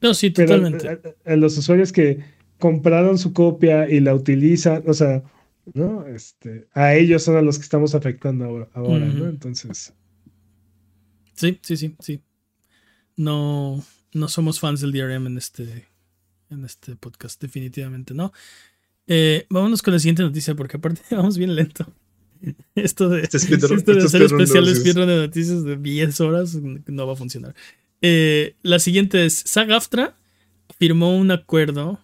No, 0.00 0.14
sí, 0.14 0.30
totalmente. 0.30 1.00
los 1.24 1.56
usuarios 1.56 1.92
que 1.92 2.20
compraron 2.58 3.18
su 3.18 3.32
copia 3.32 3.88
y 3.88 4.00
la 4.00 4.14
utilizan, 4.14 4.82
o 4.86 4.94
sea, 4.94 5.22
¿no? 5.72 6.06
Este, 6.06 6.66
a 6.72 6.94
ellos 6.94 7.22
son 7.22 7.36
a 7.36 7.42
los 7.42 7.58
que 7.58 7.62
estamos 7.62 7.94
afectando 7.94 8.68
ahora, 8.74 9.06
¿no? 9.06 9.28
Entonces. 9.28 9.94
Sí, 11.34 11.58
sí, 11.62 11.76
sí, 11.76 11.96
sí. 12.00 12.22
No, 13.16 13.84
no 14.12 14.28
somos 14.28 14.60
fans 14.60 14.80
del 14.80 14.92
DRM 14.92 15.26
en 15.26 15.38
este, 15.38 15.86
en 16.50 16.64
este 16.64 16.96
podcast, 16.96 17.40
definitivamente 17.40 18.14
no. 18.14 18.32
Eh, 19.06 19.46
vámonos 19.50 19.82
con 19.82 19.92
la 19.92 19.98
siguiente 19.98 20.22
noticia, 20.22 20.54
porque 20.54 20.76
aparte 20.76 21.02
vamos 21.10 21.36
bien 21.38 21.54
lento. 21.54 21.92
Esto 22.74 23.08
de, 23.08 23.22
este 23.22 23.38
esto 23.38 23.68
de 23.68 24.04
hacer 24.04 24.22
especiales 24.22 24.84
de 24.84 25.06
noticias 25.06 25.64
de 25.64 25.76
10 25.76 26.20
horas 26.20 26.54
no 26.54 27.06
va 27.06 27.14
a 27.14 27.16
funcionar. 27.16 27.54
Eh, 28.02 28.54
la 28.62 28.78
siguiente 28.78 29.24
es: 29.24 29.44
SAG-AFTRA 29.46 30.14
firmó 30.78 31.16
un 31.16 31.30
acuerdo 31.30 32.00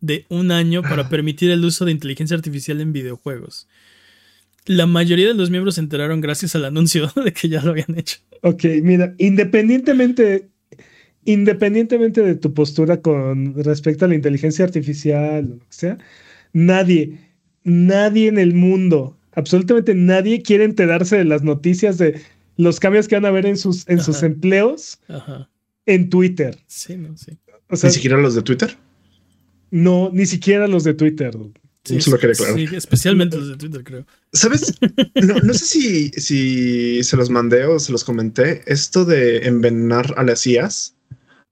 de 0.00 0.24
un 0.30 0.52
año 0.52 0.82
para 0.82 1.08
permitir 1.10 1.50
el 1.50 1.64
uso 1.64 1.84
de 1.84 1.92
inteligencia 1.92 2.36
artificial 2.36 2.80
en 2.80 2.92
videojuegos. 2.92 3.68
La 4.64 4.86
mayoría 4.86 5.28
de 5.28 5.34
los 5.34 5.50
miembros 5.50 5.74
se 5.74 5.82
enteraron 5.82 6.22
gracias 6.22 6.54
al 6.54 6.64
anuncio 6.64 7.12
de 7.22 7.32
que 7.34 7.50
ya 7.50 7.62
lo 7.62 7.72
habían 7.72 7.98
hecho. 7.98 8.18
Ok, 8.44 8.64
mira, 8.82 9.14
independientemente, 9.16 10.50
independientemente 11.24 12.20
de 12.20 12.34
tu 12.34 12.52
postura 12.52 13.00
con 13.00 13.54
respecto 13.64 14.04
a 14.04 14.08
la 14.08 14.14
inteligencia 14.14 14.66
artificial, 14.66 15.60
o 15.62 15.66
sea, 15.70 15.96
nadie, 16.52 17.18
nadie 17.62 18.28
en 18.28 18.38
el 18.38 18.52
mundo, 18.52 19.18
absolutamente 19.32 19.94
nadie 19.94 20.42
quiere 20.42 20.64
enterarse 20.64 21.16
de 21.16 21.24
las 21.24 21.42
noticias 21.42 21.96
de 21.96 22.20
los 22.58 22.80
cambios 22.80 23.08
que 23.08 23.14
van 23.14 23.24
a 23.24 23.28
haber 23.28 23.46
en 23.46 23.56
sus, 23.56 23.88
en 23.88 24.00
sus 24.00 24.22
empleos 24.22 25.00
en 25.86 26.10
Twitter. 26.10 26.58
Sí, 26.66 26.98
no, 26.98 27.16
sí. 27.16 27.38
O 27.70 27.76
sea, 27.76 27.88
¿Ni 27.88 27.94
siquiera 27.94 28.18
los 28.18 28.34
de 28.34 28.42
Twitter? 28.42 28.76
No, 29.70 30.10
ni 30.12 30.26
siquiera 30.26 30.68
los 30.68 30.84
de 30.84 30.92
Twitter. 30.92 31.34
Sí, 31.84 31.98
especialmente 32.72 33.36
los 33.36 33.48
de 33.48 33.56
Twitter, 33.56 33.84
creo. 33.84 34.06
¿Sabes? 34.32 34.74
No, 35.14 35.52
sé 35.52 35.64
si, 35.66 36.08
si 36.10 37.04
se 37.04 37.16
los 37.16 37.28
mandé 37.28 37.66
o 37.66 37.78
se 37.78 37.92
los 37.92 38.04
comenté. 38.04 38.62
Esto 38.66 39.04
de 39.04 39.46
envenenar 39.46 40.14
a 40.16 40.24
las 40.24 40.46
IAS. 40.46 40.94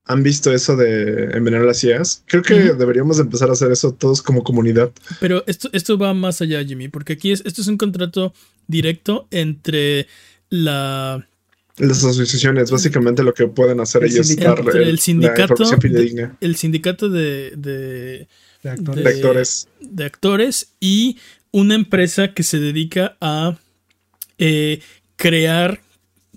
¿Han 0.05 0.23
visto 0.23 0.53
eso 0.53 0.75
de 0.75 1.25
envenenar 1.37 1.63
a 1.63 1.67
las 1.67 1.85
IAS? 1.85 2.25
Creo 2.27 2.43
que 2.43 2.55
deberíamos 2.55 3.19
empezar 3.19 3.51
a 3.51 3.53
hacer 3.53 3.71
eso 3.71 3.93
todos 3.93 4.23
como 4.23 4.43
comunidad. 4.43 4.91
Pero 5.21 5.45
esto, 5.47 5.69
esto 5.73 5.99
va 5.99 6.15
más 6.15 6.41
allá, 6.41 6.65
Jimmy, 6.65 6.89
porque 6.89 7.13
aquí 7.13 7.31
es, 7.31 7.43
esto 7.45 7.61
es 7.61 7.69
un 7.69 7.77
contrato 7.77 8.33
directo 8.67 9.29
entre 9.31 10.09
la 10.49 11.29
Las 11.77 12.05
asociaciones, 12.05 12.71
básicamente 12.71 13.23
lo 13.23 13.35
que 13.35 13.47
pueden 13.49 13.81
hacer 13.81 14.05
ellos 14.05 14.31
es 14.31 14.37
dar 14.37 14.59
el, 14.75 14.99
sindicato, 14.99 15.65
el 16.41 16.57
sindicato 16.57 17.09
de, 17.09 17.53
de, 17.57 18.29
actores. 18.71 19.69
de, 19.81 20.05
actores. 20.05 20.75
y 20.81 21.19
una 21.51 21.75
empresa 21.75 22.35
que 22.35 22.43
se 22.43 22.59
dedica 22.59 23.17
a 23.21 23.59
eh, 24.39 24.81
crear 25.17 25.83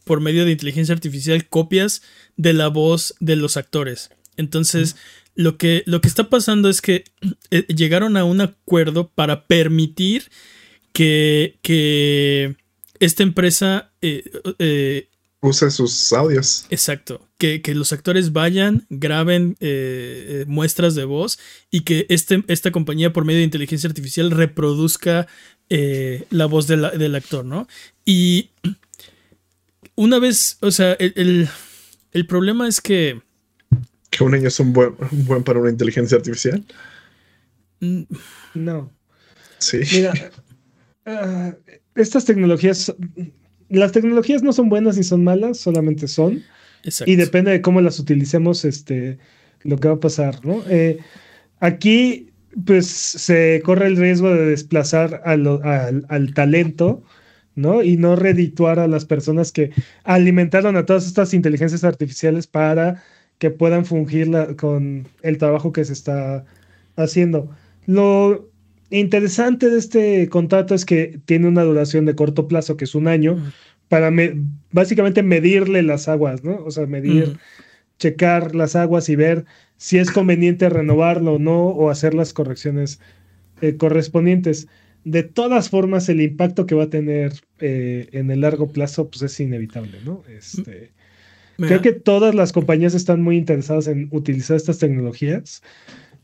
por 0.04 0.22
medio 0.22 0.46
de 0.46 0.52
inteligencia 0.52 0.94
artificial 0.94 1.48
copias 1.48 2.02
de 2.38 2.54
la 2.54 2.68
voz 2.68 3.16
de 3.20 3.36
los 3.36 3.58
actores. 3.58 4.12
Entonces, 4.38 4.96
lo, 5.34 5.58
que, 5.58 5.84
lo 5.86 6.02
que 6.02 6.08
está 6.08 6.30
pasando 6.30 6.70
es 6.70 6.82
que 6.82 7.06
eh, 7.52 7.66
llegaron 7.68 8.18
a 8.18 8.26
un 8.26 8.42
acuerdo 8.42 9.10
para 9.10 9.48
permitir 9.48 10.30
que, 10.94 11.58
que 11.62 12.56
esta 13.00 13.24
empresa 13.24 13.92
eh, 14.02 15.10
use 15.42 15.70
sus 15.72 16.14
audios. 16.14 16.66
Exacto. 16.70 17.25
Que, 17.38 17.62
los 17.76 17.92
actores 17.92 18.32
vayan, 18.32 18.86
graben 18.90 19.58
eh, 19.60 20.26
eh, 20.28 20.46
muestras 20.48 20.96
de 20.96 21.04
voz 21.04 21.38
y 21.70 21.82
que 21.82 22.06
este, 22.10 22.44
esta 22.48 22.72
compañía 22.72 23.12
por 23.12 23.26
medio 23.26 23.40
de 23.40 23.46
inteligencia 23.46 23.90
artificial 23.90 24.32
reproduzca 24.32 25.28
eh, 25.70 26.26
la 26.30 26.46
voz 26.46 26.66
del 26.68 27.16
actor, 27.16 27.46
¿no? 27.46 27.68
Y 28.06 28.52
una 29.96 30.18
vez, 30.20 30.58
o 30.62 30.72
sea, 30.72 30.94
el, 30.94 31.50
problema 32.28 32.68
es 32.68 32.80
que... 32.80 33.22
¿Que 34.10 34.24
un 34.24 34.32
niño 34.32 34.48
es 34.48 34.60
un 34.60 34.72
buen, 34.72 34.96
buen 35.12 35.44
para 35.44 35.60
una 35.60 35.70
inteligencia 35.70 36.18
artificial? 36.18 36.64
No. 38.54 38.92
Sí. 39.58 39.80
Mira, 39.92 40.14
ah, 41.06 41.54
estas 41.96 42.24
tecnologías 42.24 42.94
las 43.70 43.92
tecnologías 43.92 44.44
no 44.44 44.54
son 44.54 44.70
buenas 44.70 44.98
ni 44.98 45.04
son 45.04 45.24
malas, 45.24 45.58
solamente 45.60 46.08
son. 46.08 46.44
Y 47.06 47.16
depende 47.16 47.52
de 47.52 47.62
cómo 47.62 47.82
las 47.82 48.00
utilicemos, 48.00 48.66
este, 48.66 49.18
lo 49.64 49.78
que 49.78 49.88
va 49.88 49.96
a 49.96 50.00
pasar, 50.00 50.46
¿no? 50.46 50.64
Eh, 50.70 50.98
aquí, 51.60 52.32
pues, 52.66 52.88
se 52.88 53.62
corre 53.64 53.88
el 53.88 53.98
riesgo 53.98 54.34
de 54.34 54.46
desplazar 54.46 55.22
al, 55.26 56.34
talento, 56.34 57.04
¿no? 57.56 57.82
Y 57.82 57.98
no 57.98 58.16
redituar 58.16 58.80
a 58.80 58.88
las 58.88 59.06
personas 59.06 59.52
que 59.52 59.72
alimentaron 60.04 60.78
a 60.78 60.86
todas 60.86 61.08
estas 61.08 61.34
inteligencias 61.34 61.84
artificiales 61.84 62.48
para 62.48 63.04
que 63.40 63.50
puedan 63.50 63.86
fungir 63.86 64.32
con 64.58 65.08
el 65.22 65.38
trabajo 65.38 65.74
que 65.74 65.86
se 65.86 65.94
está 65.94 66.46
haciendo. 66.96 67.50
Lo 67.86 68.50
interesante 68.90 69.70
de 69.70 69.80
este 69.80 70.30
contrato 70.30 70.76
es 70.76 70.86
que 70.86 71.20
tiene 71.26 71.48
una 71.48 71.64
duración 71.64 72.06
de 72.06 72.16
corto 72.16 72.48
plazo, 72.48 72.78
que 72.78 72.86
es 72.86 72.96
un 72.96 73.08
año, 73.08 73.38
para 73.96 74.12
básicamente 74.74 75.24
medirle 75.24 75.82
las 75.82 76.10
aguas, 76.10 76.44
¿no? 76.44 76.58
O 76.66 76.70
sea, 76.70 76.86
medir, 76.86 77.38
checar 77.98 78.54
las 78.54 78.76
aguas 78.76 79.08
y 79.08 79.16
ver 79.16 79.46
si 79.78 80.00
es 80.00 80.12
conveniente 80.12 80.68
renovarlo 80.68 81.36
o 81.36 81.40
no, 81.40 81.68
o 81.68 81.90
hacer 81.90 82.14
las 82.14 82.34
correcciones 82.34 83.00
eh, 83.62 83.78
correspondientes. 83.78 84.68
De 85.06 85.24
todas 85.24 85.70
formas, 85.70 86.10
el 86.10 86.20
impacto 86.20 86.66
que 86.66 86.76
va 86.76 86.84
a 86.84 86.90
tener 86.90 87.36
eh, 87.60 88.10
en 88.12 88.30
el 88.32 88.42
largo 88.42 88.68
plazo, 88.68 89.10
pues 89.10 89.22
es 89.22 89.40
inevitable, 89.40 89.98
¿no? 90.04 90.24
Este, 90.28 90.92
creo 91.56 91.82
que 91.82 91.94
todas 91.94 92.36
las 92.36 92.52
compañías 92.52 92.96
están 92.96 93.22
muy 93.22 93.38
interesadas 93.38 93.88
en 93.88 94.10
utilizar 94.12 94.58
estas 94.58 94.78
tecnologías 94.78 95.64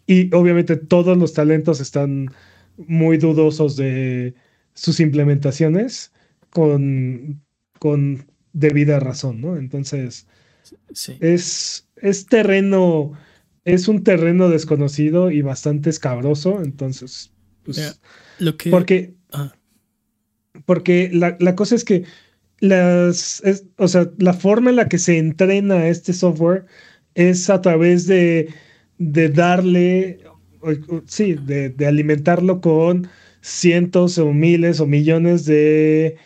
y 0.07 0.35
obviamente 0.35 0.75
todos 0.75 1.17
los 1.17 1.31
talentos 1.31 1.79
están 1.79 2.31
muy 2.75 3.15
dudosos 3.15 3.77
de 3.77 4.33
sus 4.73 4.99
implementaciones 4.99 6.11
con, 6.49 7.41
con 7.81 8.27
debida 8.53 8.99
razón, 8.99 9.41
¿no? 9.41 9.57
Entonces, 9.57 10.27
es, 11.19 11.87
es 11.95 12.25
terreno, 12.27 13.13
es 13.65 13.87
un 13.87 14.03
terreno 14.03 14.49
desconocido 14.49 15.31
y 15.31 15.41
bastante 15.41 15.89
escabroso, 15.89 16.61
entonces, 16.61 17.31
pues, 17.63 17.99
lo 18.37 18.55
que... 18.55 18.69
Porque, 18.69 19.15
ah. 19.31 19.51
porque 20.65 21.09
la, 21.11 21.55
cosa 21.55 21.73
es 21.73 21.83
que 21.83 22.03
las, 22.59 23.41
o 23.77 23.87
sea, 23.87 24.11
la 24.19 24.33
forma 24.33 24.69
en 24.69 24.75
la 24.75 24.87
que 24.87 24.99
se 24.99 25.17
entrena 25.17 25.87
este 25.87 26.13
software 26.13 26.67
es 27.15 27.49
a 27.49 27.61
través 27.61 28.05
de, 28.05 28.53
de 28.99 29.29
darle 29.29 30.19
sí, 31.07 31.33
de, 31.33 31.73
alimentarlo 31.87 32.61
con 32.61 33.07
cientos 33.41 34.19
o 34.19 34.31
miles 34.33 34.79
o 34.79 34.85
millones 34.85 35.45
de 35.45 36.17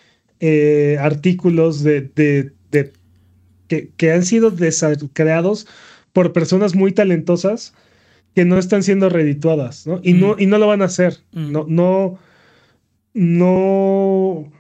eh, 0.48 0.98
artículos 1.00 1.82
de, 1.82 2.12
que, 3.68 4.12
han 4.12 4.24
sido 4.24 4.54
creados 5.14 5.66
por 6.14 6.34
personas 6.34 6.76
muy 6.76 6.92
talentosas 6.92 7.74
que 8.36 8.46
no 8.46 8.60
están 8.60 8.84
siendo 8.84 9.10
redituadas, 9.10 9.88
¿no? 9.88 10.02
Y, 10.04 10.14
no, 10.14 10.36
mm. 10.36 10.42
y 10.42 10.46
no 10.46 10.60
lo 10.60 10.68
van 10.68 10.84
a 10.84 10.86
hacer. 10.86 11.18
Mm. 11.32 11.52
No, 11.52 11.66
no, 11.68 12.20
no. 13.16 14.52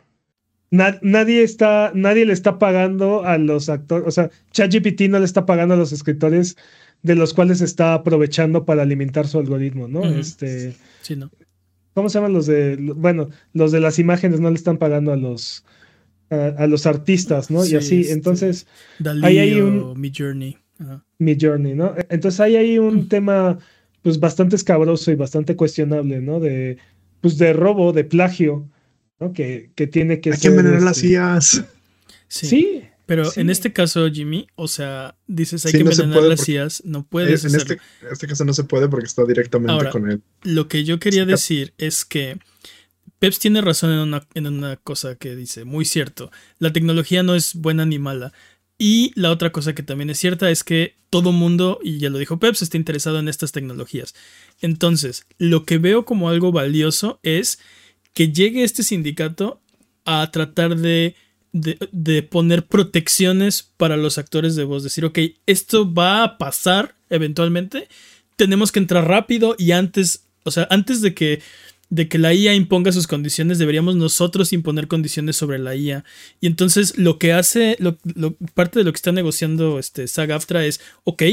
nadie 0.71 1.43
está, 1.43 1.91
nadie 1.93 2.25
le 2.25 2.33
está 2.33 2.57
pagando 2.57 3.23
a 3.23 3.37
los 3.37 3.69
actores, 3.69 4.07
o 4.07 4.11
sea, 4.11 4.31
ChatGPT 4.53 5.01
no 5.01 5.19
le 5.19 5.25
está 5.25 5.45
pagando 5.45 5.75
a 5.75 5.77
los 5.77 5.91
escritores 5.91 6.57
de 7.03 7.13
los 7.13 7.35
cuales 7.35 7.61
está 7.61 7.93
aprovechando 7.93 8.65
para 8.65 8.81
alimentar 8.81 9.27
su 9.27 9.37
algoritmo, 9.37 9.87
¿no? 9.87 10.03
Este. 10.03 10.75
Sí, 11.03 11.15
¿no? 11.15 11.29
¿Cómo 11.95 12.09
se 12.09 12.17
llaman 12.17 12.34
los 12.34 12.45
de. 12.45 12.76
Bueno, 12.77 13.30
los 13.53 13.72
de 13.72 13.80
las 13.80 13.99
imágenes 13.99 14.41
no 14.41 14.49
le 14.49 14.57
están 14.57 14.77
pagando 14.77 15.13
a 15.13 15.15
los. 15.15 15.63
A, 16.30 16.67
los 16.67 16.85
artistas, 16.85 17.49
¿no? 17.49 17.65
y 17.65 17.76
así. 17.76 18.01
Este, 18.01 18.13
Entonces. 18.13 18.67
ahí 19.23 19.39
hay 19.39 19.61
un. 19.61 19.99
Mi 19.99 20.11
Journey. 20.15 20.57
Mi 21.19 21.38
Journey, 21.39 21.73
¿no? 21.73 21.95
Entonces 22.09 22.41
ahí 22.41 22.57
hay 22.57 22.77
un 22.80 22.95
mm. 22.95 23.07
tema, 23.07 23.57
pues 24.01 24.19
bastante 24.19 24.57
escabroso 24.57 25.09
y 25.09 25.15
bastante 25.15 25.55
cuestionable, 25.55 26.19
¿no? 26.19 26.41
De. 26.41 26.77
Pues 27.22 27.38
de 27.38 27.53
robo, 27.53 27.93
de 27.93 28.03
plagio, 28.03 28.69
¿no? 29.22 29.31
Que, 29.31 29.72
que 29.73 29.88
tiene 29.88 30.19
que 30.19 30.34
ser. 30.34 30.35
Hay 30.35 30.41
que 30.41 30.47
envenenar 30.47 30.81
las 30.81 30.97
este, 30.97 31.09
IAs. 31.11 31.63
sí. 32.27 32.84
Pero 33.06 33.32
en 33.36 33.49
este 33.49 33.72
caso, 33.72 34.10
Jimmy, 34.10 34.48
o 34.56 34.68
sea, 34.68 35.15
dices 35.27 35.65
hay 35.65 35.73
que 35.73 35.80
envenenar 35.80 36.23
las 36.23 36.48
IAs, 36.49 36.84
no 36.86 37.06
puedes. 37.06 37.45
En 37.45 37.56
este, 37.56 37.73
en 37.73 38.11
este, 38.11 38.27
caso 38.27 38.45
no 38.45 38.53
se 38.53 38.64
puede 38.64 38.88
porque 38.88 39.06
está 39.06 39.23
directamente 39.26 39.90
con 39.90 40.10
él. 40.10 40.22
Lo 40.44 40.68
que 40.68 40.84
yo 40.84 40.99
quería 40.99 41.26
decir 41.26 41.73
es 41.77 42.03
que 42.03 42.40
Peps 43.19 43.40
tiene 43.40 43.61
razón 43.61 43.91
en 43.91 43.99
una, 43.99 44.27
en 44.34 44.48
una 44.48 44.77
cosa 44.77 45.15
que 45.15 45.36
dice, 45.36 45.65
muy 45.65 45.86
cierto. 45.86 46.32
La 46.57 46.73
tecnología 46.73 47.23
no 47.23 47.36
es 47.36 47.53
buena 47.53 47.86
ni 47.86 47.99
mala. 47.99 48.34
Y 48.77 49.14
la 49.15 49.32
otra 49.32 49.52
cosa 49.52 49.73
que 49.73 49.84
también 49.84 50.10
es 50.10 50.19
cierta 50.19 50.49
es 50.49 50.64
que 50.64 50.98
todo 51.10 51.32
mundo, 51.32 51.80
y 51.82 51.99
ya 51.99 52.10
lo 52.10 52.18
dijo 52.18 52.40
Peps, 52.40 52.61
está 52.61 52.76
interesado 52.76 53.19
en 53.19 53.30
estas 53.30 53.52
tecnologías. 53.52 54.15
Entonces, 54.60 55.26
lo 55.38 55.64
que 55.64 55.77
veo 55.77 56.06
como 56.06 56.30
algo 56.30 56.52
valioso 56.52 57.19
es 57.23 57.60
que 58.14 58.34
llegue 58.34 58.64
este 58.64 58.84
sindicato 58.84 59.61
a 60.03 60.30
tratar 60.32 60.76
de 60.76 61.15
de, 61.56 62.23
poner 62.23 62.65
protecciones 62.65 63.72
para 63.77 63.95
los 63.95 64.18
actores 64.18 64.56
de 64.56 64.65
voz. 64.65 64.84
Decir, 64.84 65.06
ok, 65.06 65.19
esto 65.45 65.91
va 65.91 66.23
a 66.23 66.38
pasar 66.38 66.95
eventualmente. 67.10 67.88
Tenemos 68.36 68.72
que 68.72 68.80
entrar 68.80 69.07
rápido 69.07 69.56
y 69.57 69.72
antes, 69.72 70.26
o 70.44 70.52
sea, 70.52 70.68
antes 70.69 71.02
de 71.02 71.14
que, 71.14 71.41
de 71.90 72.10
que 72.10 72.18
la 72.18 72.34
IA 72.34 72.56
imponga 72.56 72.91
sus 72.91 73.07
condiciones, 73.07 73.57
deberíamos 73.57 73.95
nosotros 73.95 74.52
imponer 74.52 74.90
condiciones 74.90 75.38
sobre 75.38 75.57
la 75.57 75.76
IA. 75.76 76.03
Y 76.41 76.48
entonces 76.48 76.98
lo 76.98 77.18
que 77.19 77.32
hace, 77.32 77.77
parte 78.53 78.80
de 78.80 78.86
lo 78.86 78.91
que 78.91 78.98
está 78.98 79.14
negociando 79.14 79.80
este 79.80 80.07
SAG-AFTRA 80.07 80.65
es, 80.65 80.82
ok, 81.06 81.23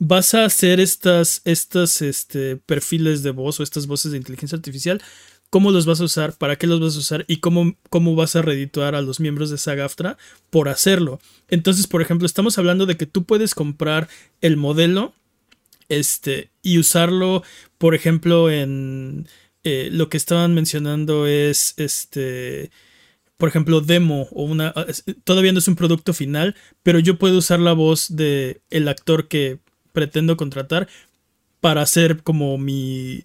vas 0.00 0.34
a 0.34 0.44
hacer 0.44 0.80
estas, 0.80 1.42
estas 1.44 2.02
este, 2.02 2.56
perfiles 2.56 3.22
de 3.22 3.30
voz 3.30 3.60
o 3.60 3.62
estas 3.62 3.86
voces 3.86 4.10
de 4.10 4.18
inteligencia 4.18 4.56
artificial 4.56 5.00
cómo 5.50 5.72
los 5.72 5.84
vas 5.84 6.00
a 6.00 6.04
usar, 6.04 6.38
para 6.38 6.56
qué 6.56 6.66
los 6.66 6.80
vas 6.80 6.96
a 6.96 7.00
usar 7.00 7.24
y 7.28 7.38
cómo, 7.38 7.76
cómo 7.90 8.14
vas 8.14 8.36
a 8.36 8.42
redituar 8.42 8.94
a 8.94 9.02
los 9.02 9.20
miembros 9.20 9.50
de 9.50 9.58
SAGAFTRA 9.58 10.16
por 10.48 10.68
hacerlo. 10.68 11.20
Entonces, 11.48 11.86
por 11.86 12.00
ejemplo, 12.00 12.24
estamos 12.24 12.56
hablando 12.56 12.86
de 12.86 12.96
que 12.96 13.06
tú 13.06 13.24
puedes 13.24 13.54
comprar 13.54 14.08
el 14.40 14.56
modelo 14.56 15.12
este, 15.88 16.50
y 16.62 16.78
usarlo, 16.78 17.42
por 17.78 17.96
ejemplo, 17.96 18.50
en 18.50 19.28
eh, 19.64 19.88
lo 19.92 20.08
que 20.08 20.16
estaban 20.16 20.54
mencionando 20.54 21.26
es 21.26 21.74
este 21.76 22.70
por 23.36 23.48
ejemplo, 23.48 23.80
demo 23.80 24.28
o 24.32 24.44
una 24.44 24.74
todavía 25.24 25.52
no 25.52 25.60
es 25.60 25.68
un 25.68 25.74
producto 25.74 26.12
final, 26.12 26.54
pero 26.82 26.98
yo 26.98 27.18
puedo 27.18 27.38
usar 27.38 27.58
la 27.58 27.72
voz 27.72 28.14
de 28.14 28.60
el 28.68 28.86
actor 28.86 29.28
que 29.28 29.60
pretendo 29.92 30.36
contratar 30.36 30.88
para 31.60 31.82
hacer 31.82 32.22
como 32.22 32.58
mi, 32.58 33.22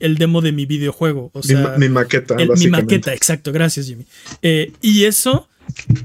el 0.00 0.16
demo 0.16 0.40
de 0.40 0.52
mi 0.52 0.66
videojuego. 0.66 1.30
O 1.34 1.42
sea, 1.42 1.74
mi, 1.78 1.88
maqueta. 1.88 2.36
mi 2.36 2.68
maqueta, 2.68 3.12
exacto. 3.12 3.52
Gracias, 3.52 3.86
Jimmy. 3.86 4.06
Eh, 4.42 4.72
y 4.80 5.04
eso 5.04 5.48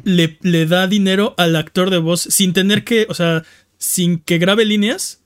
le, 0.04 0.38
le, 0.42 0.66
da 0.66 0.88
dinero 0.88 1.36
al 1.38 1.56
actor 1.56 1.90
de 1.90 2.00
voz 2.00 2.22
sin 2.22 2.54
tener 2.54 2.84
que, 2.84 3.06
o 3.10 3.14
sea, 3.14 3.44
sin 3.78 4.20
que 4.20 4.38
grabe 4.38 4.66
líneas 4.66 5.22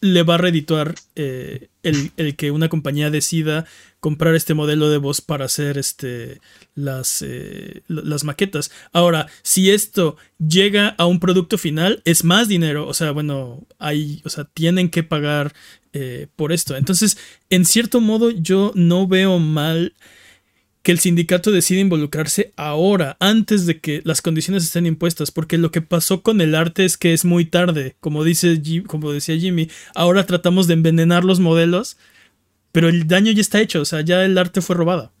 le 0.00 0.22
va 0.22 0.36
a 0.36 0.38
redituar 0.38 0.94
eh, 1.16 1.68
el, 1.82 2.36
que 2.36 2.50
una 2.50 2.68
compañía 2.68 3.10
decida 3.10 3.66
comprar 4.00 4.34
este 4.34 4.54
modelo 4.54 4.88
de 4.90 4.98
voz 4.98 5.20
para 5.20 5.46
hacer 5.46 5.78
este, 5.78 6.40
las, 6.78 7.22
eh, 7.26 7.82
las 7.88 8.24
maquetas. 8.24 8.70
Ahora, 8.92 9.26
si 9.42 9.70
esto 9.70 10.16
llega 10.38 10.90
a 10.90 11.06
un 11.06 11.20
producto 11.20 11.58
final, 11.58 12.00
es 12.04 12.24
más 12.24 12.48
dinero. 12.48 12.86
O 12.86 12.94
sea, 12.94 13.10
bueno, 13.10 13.66
hay, 13.78 14.22
o 14.24 14.30
sea, 14.30 14.44
tienen 14.44 14.88
que 14.88 15.02
pagar 15.02 15.52
eh, 15.92 16.28
por 16.36 16.52
esto. 16.52 16.76
Entonces, 16.76 17.18
en 17.50 17.64
cierto 17.64 18.00
modo, 18.00 18.30
yo 18.30 18.72
no 18.74 19.06
veo 19.06 19.38
mal 19.38 19.94
que 20.82 20.92
el 20.92 21.00
sindicato 21.00 21.50
decida 21.50 21.80
involucrarse 21.80 22.52
ahora, 22.56 23.16
antes 23.20 23.66
de 23.66 23.80
que 23.80 24.00
las 24.04 24.22
condiciones 24.22 24.64
estén 24.64 24.86
impuestas, 24.86 25.30
porque 25.30 25.58
lo 25.58 25.70
que 25.70 25.82
pasó 25.82 26.22
con 26.22 26.40
el 26.40 26.54
arte 26.54 26.84
es 26.84 26.96
que 26.96 27.12
es 27.12 27.24
muy 27.24 27.44
tarde, 27.44 27.96
como, 28.00 28.24
dice, 28.24 28.62
como 28.86 29.12
decía 29.12 29.36
Jimmy, 29.36 29.68
ahora 29.94 30.24
tratamos 30.24 30.66
de 30.66 30.74
envenenar 30.74 31.24
los 31.24 31.40
modelos, 31.40 31.98
pero 32.72 32.88
el 32.88 33.06
daño 33.06 33.32
ya 33.32 33.40
está 33.40 33.60
hecho, 33.60 33.82
o 33.82 33.84
sea, 33.84 34.00
ya 34.02 34.24
el 34.24 34.38
arte 34.38 34.62
fue 34.62 34.76
robado. 34.76 35.12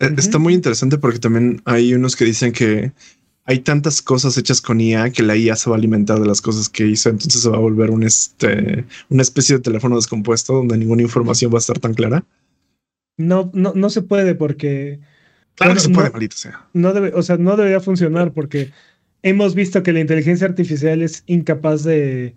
Eh, 0.00 0.14
está 0.16 0.38
muy 0.38 0.54
interesante 0.54 0.98
porque 0.98 1.18
también 1.18 1.60
hay 1.64 1.94
unos 1.94 2.16
que 2.16 2.24
dicen 2.24 2.52
que 2.52 2.92
hay 3.44 3.60
tantas 3.60 4.02
cosas 4.02 4.36
hechas 4.36 4.60
con 4.60 4.80
IA 4.80 5.10
que 5.10 5.22
la 5.22 5.34
IA 5.34 5.56
se 5.56 5.70
va 5.70 5.76
a 5.76 5.78
alimentar 5.78 6.20
de 6.20 6.26
las 6.26 6.42
cosas 6.42 6.68
que 6.68 6.86
hizo, 6.86 7.08
entonces 7.08 7.42
se 7.42 7.48
va 7.48 7.56
a 7.56 7.60
volver 7.60 7.90
un 7.90 8.02
este, 8.02 8.84
una 9.08 9.22
especie 9.22 9.56
de 9.56 9.62
teléfono 9.62 9.96
descompuesto 9.96 10.52
donde 10.52 10.76
ninguna 10.76 11.02
información 11.02 11.50
va 11.52 11.56
a 11.56 11.60
estar 11.60 11.78
tan 11.78 11.94
clara. 11.94 12.24
No, 13.16 13.50
no, 13.54 13.72
no 13.74 13.90
se 13.90 14.02
puede 14.02 14.34
porque. 14.34 15.00
Claro 15.54 15.74
que 15.74 15.80
se 15.80 15.88
puede, 15.88 16.10
maldito 16.10 16.36
sea. 16.36 16.68
No 16.72 16.92
debe, 16.92 17.12
o 17.14 17.22
sea, 17.22 17.36
no 17.36 17.56
debería 17.56 17.80
funcionar 17.80 18.32
porque 18.32 18.70
hemos 19.22 19.54
visto 19.54 19.82
que 19.82 19.92
la 19.92 20.00
inteligencia 20.00 20.46
artificial 20.46 21.02
es 21.02 21.24
incapaz 21.26 21.82
de, 21.82 22.34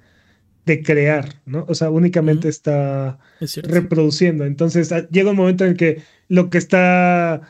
de 0.66 0.84
crear, 0.84 1.42
¿no? 1.46 1.66
O 1.68 1.76
sea, 1.76 1.90
únicamente 1.90 2.50
está 2.50 3.20
reproduciendo. 3.64 4.46
Entonces, 4.46 4.92
ah, 4.92 5.08
llega 5.10 5.32
un 5.32 5.38
momento 5.38 5.66
en 5.66 5.76
que 5.76 6.02
lo 6.28 6.50
que 6.50 6.58
está 6.58 7.42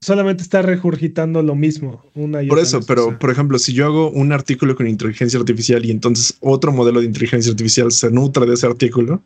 solamente 0.00 0.42
está 0.42 0.60
regurgitando 0.60 1.42
lo 1.42 1.54
mismo 1.54 2.04
una 2.14 2.40
Por 2.46 2.58
eso, 2.58 2.80
pero 2.86 3.18
por 3.18 3.30
ejemplo, 3.30 3.58
si 3.58 3.72
yo 3.72 3.86
hago 3.86 4.10
un 4.10 4.32
artículo 4.32 4.76
con 4.76 4.86
inteligencia 4.86 5.38
artificial 5.38 5.84
y 5.86 5.90
entonces 5.90 6.36
otro 6.40 6.72
modelo 6.72 7.00
de 7.00 7.06
inteligencia 7.06 7.50
artificial 7.50 7.90
se 7.90 8.10
nutre 8.10 8.44
de 8.44 8.52
ese 8.52 8.66
artículo, 8.66 9.22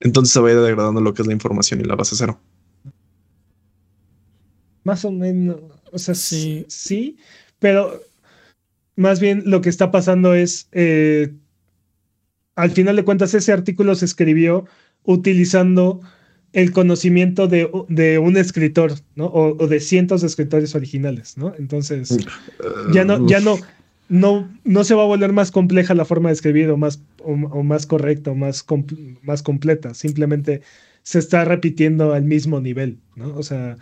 entonces 0.00 0.32
se 0.32 0.40
va 0.40 0.48
a 0.48 0.52
ir 0.52 0.60
degradando 0.60 1.00
lo 1.00 1.14
que 1.14 1.22
es 1.22 1.28
la 1.28 1.34
información 1.34 1.80
y 1.80 1.84
la 1.84 1.94
base 1.94 2.16
cero. 2.16 2.40
Más 4.82 5.04
o 5.04 5.12
menos, 5.12 5.60
o 5.92 5.98
sea, 5.98 6.16
sí, 6.16 6.66
sí, 6.68 7.16
pero 7.60 8.02
más 8.96 9.20
bien 9.20 9.44
lo 9.46 9.60
que 9.60 9.68
está 9.68 9.92
pasando 9.92 10.34
es, 10.34 10.68
eh, 10.72 11.32
al 12.56 12.70
final 12.70 12.96
de 12.96 13.04
cuentas, 13.04 13.34
ese 13.34 13.52
artículo 13.52 13.94
se 13.94 14.04
escribió 14.04 14.66
utilizando 15.04 16.00
el 16.52 16.70
conocimiento 16.70 17.48
de, 17.48 17.66
un 18.18 18.36
escritor, 18.36 18.94
¿no? 19.16 19.26
O, 19.26 19.66
de 19.66 19.80
cientos 19.80 20.20
de 20.20 20.28
escritores 20.28 20.74
originales, 20.74 21.36
¿no? 21.36 21.52
Entonces, 21.58 22.16
ya 22.92 23.04
no, 23.04 23.26
ya 23.26 23.40
no, 23.40 23.58
no, 24.08 24.48
no 24.62 24.84
se 24.84 24.94
va 24.94 25.02
a 25.02 25.06
volver 25.06 25.32
más 25.32 25.50
compleja 25.50 25.94
la 25.94 26.04
forma 26.04 26.28
de 26.28 26.34
escribir 26.34 26.70
o 26.70 26.76
más, 26.76 27.02
o, 27.18 27.34
más 27.34 27.86
correcta 27.86 28.30
o 28.30 28.34
más, 28.36 28.64
más 29.22 29.42
completa. 29.42 29.94
Simplemente 29.94 30.62
se 31.02 31.18
está 31.18 31.44
repitiendo 31.44 32.14
al 32.14 32.24
mismo 32.24 32.60
nivel, 32.60 33.00
¿no? 33.16 33.34
O 33.36 33.42
sea, 33.42 33.76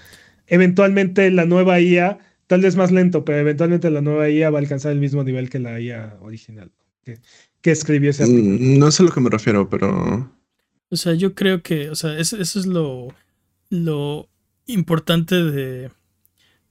eventualmente 0.46 1.30
la 1.30 1.44
nueva 1.44 1.78
IA, 1.78 2.18
tal 2.46 2.62
vez 2.62 2.76
más 2.76 2.90
lento, 2.90 3.22
pero 3.26 3.38
eventualmente 3.38 3.90
la 3.90 4.00
nueva 4.00 4.30
IA 4.30 4.48
va 4.48 4.58
a 4.58 4.62
alcanzar 4.62 4.92
el 4.92 4.98
mismo 4.98 5.22
nivel 5.24 5.50
que 5.50 5.58
la 5.58 5.78
IA 5.78 6.16
original 6.22 6.70
que 7.62 7.70
escribió 7.70 8.10
ese 8.10 8.26
mm, 8.26 8.78
No 8.78 8.90
sé 8.90 9.02
a 9.02 9.06
lo 9.06 9.12
que 9.12 9.20
me 9.20 9.30
refiero, 9.30 9.68
pero... 9.70 10.30
O 10.90 10.96
sea, 10.96 11.14
yo 11.14 11.34
creo 11.34 11.62
que, 11.62 11.88
o 11.88 11.94
sea, 11.94 12.18
eso, 12.18 12.36
es 12.36 12.66
lo, 12.66 13.14
lo 13.70 14.28
importante 14.66 15.36
de, 15.36 15.90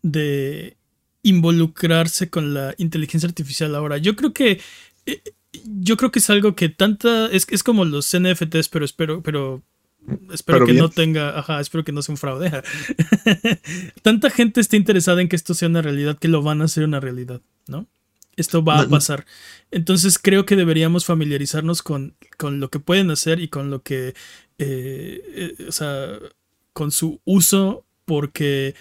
de 0.03 0.77
involucrarse 1.23 2.29
con 2.29 2.53
la 2.53 2.75
inteligencia 2.77 3.27
artificial 3.27 3.73
ahora. 3.73 3.97
Yo 3.97 4.15
creo 4.15 4.31
que 4.31 4.61
eh, 5.07 5.21
yo 5.65 5.97
creo 5.97 6.11
que 6.11 6.19
es 6.19 6.29
algo 6.29 6.55
que 6.55 6.69
tanta 6.69 7.27
es, 7.31 7.47
es 7.49 7.63
como 7.63 7.83
los 7.83 8.15
NFTs, 8.15 8.69
pero 8.69 8.85
espero 8.85 9.21
pero 9.21 9.63
espero 10.31 10.65
que 10.65 10.73
no 10.73 10.89
tenga, 10.89 11.37
ajá, 11.37 11.59
espero 11.59 11.83
que 11.83 11.91
no 11.91 12.01
sea 12.01 12.13
un 12.13 12.17
fraude. 12.17 12.51
tanta 14.01 14.29
gente 14.29 14.61
está 14.61 14.77
interesada 14.77 15.21
en 15.21 15.29
que 15.29 15.35
esto 15.35 15.53
sea 15.53 15.67
una 15.67 15.81
realidad 15.81 16.17
que 16.17 16.27
lo 16.27 16.41
van 16.41 16.61
a 16.61 16.65
hacer 16.65 16.83
una 16.83 16.99
realidad, 16.99 17.41
¿no? 17.67 17.87
Esto 18.35 18.63
va 18.63 18.81
a 18.81 18.87
pasar. 18.87 19.25
Entonces 19.71 20.17
creo 20.17 20.45
que 20.45 20.55
deberíamos 20.55 21.05
familiarizarnos 21.05 21.81
con, 21.81 22.15
con 22.37 22.59
lo 22.59 22.69
que 22.69 22.79
pueden 22.79 23.11
hacer 23.11 23.39
y 23.39 23.49
con 23.49 23.69
lo 23.69 23.83
que, 23.83 24.09
eh, 24.57 25.55
eh, 25.57 25.65
o 25.67 25.71
sea, 25.71 26.17
con 26.73 26.91
su 26.91 27.19
uso, 27.25 27.85
porque 28.05 28.75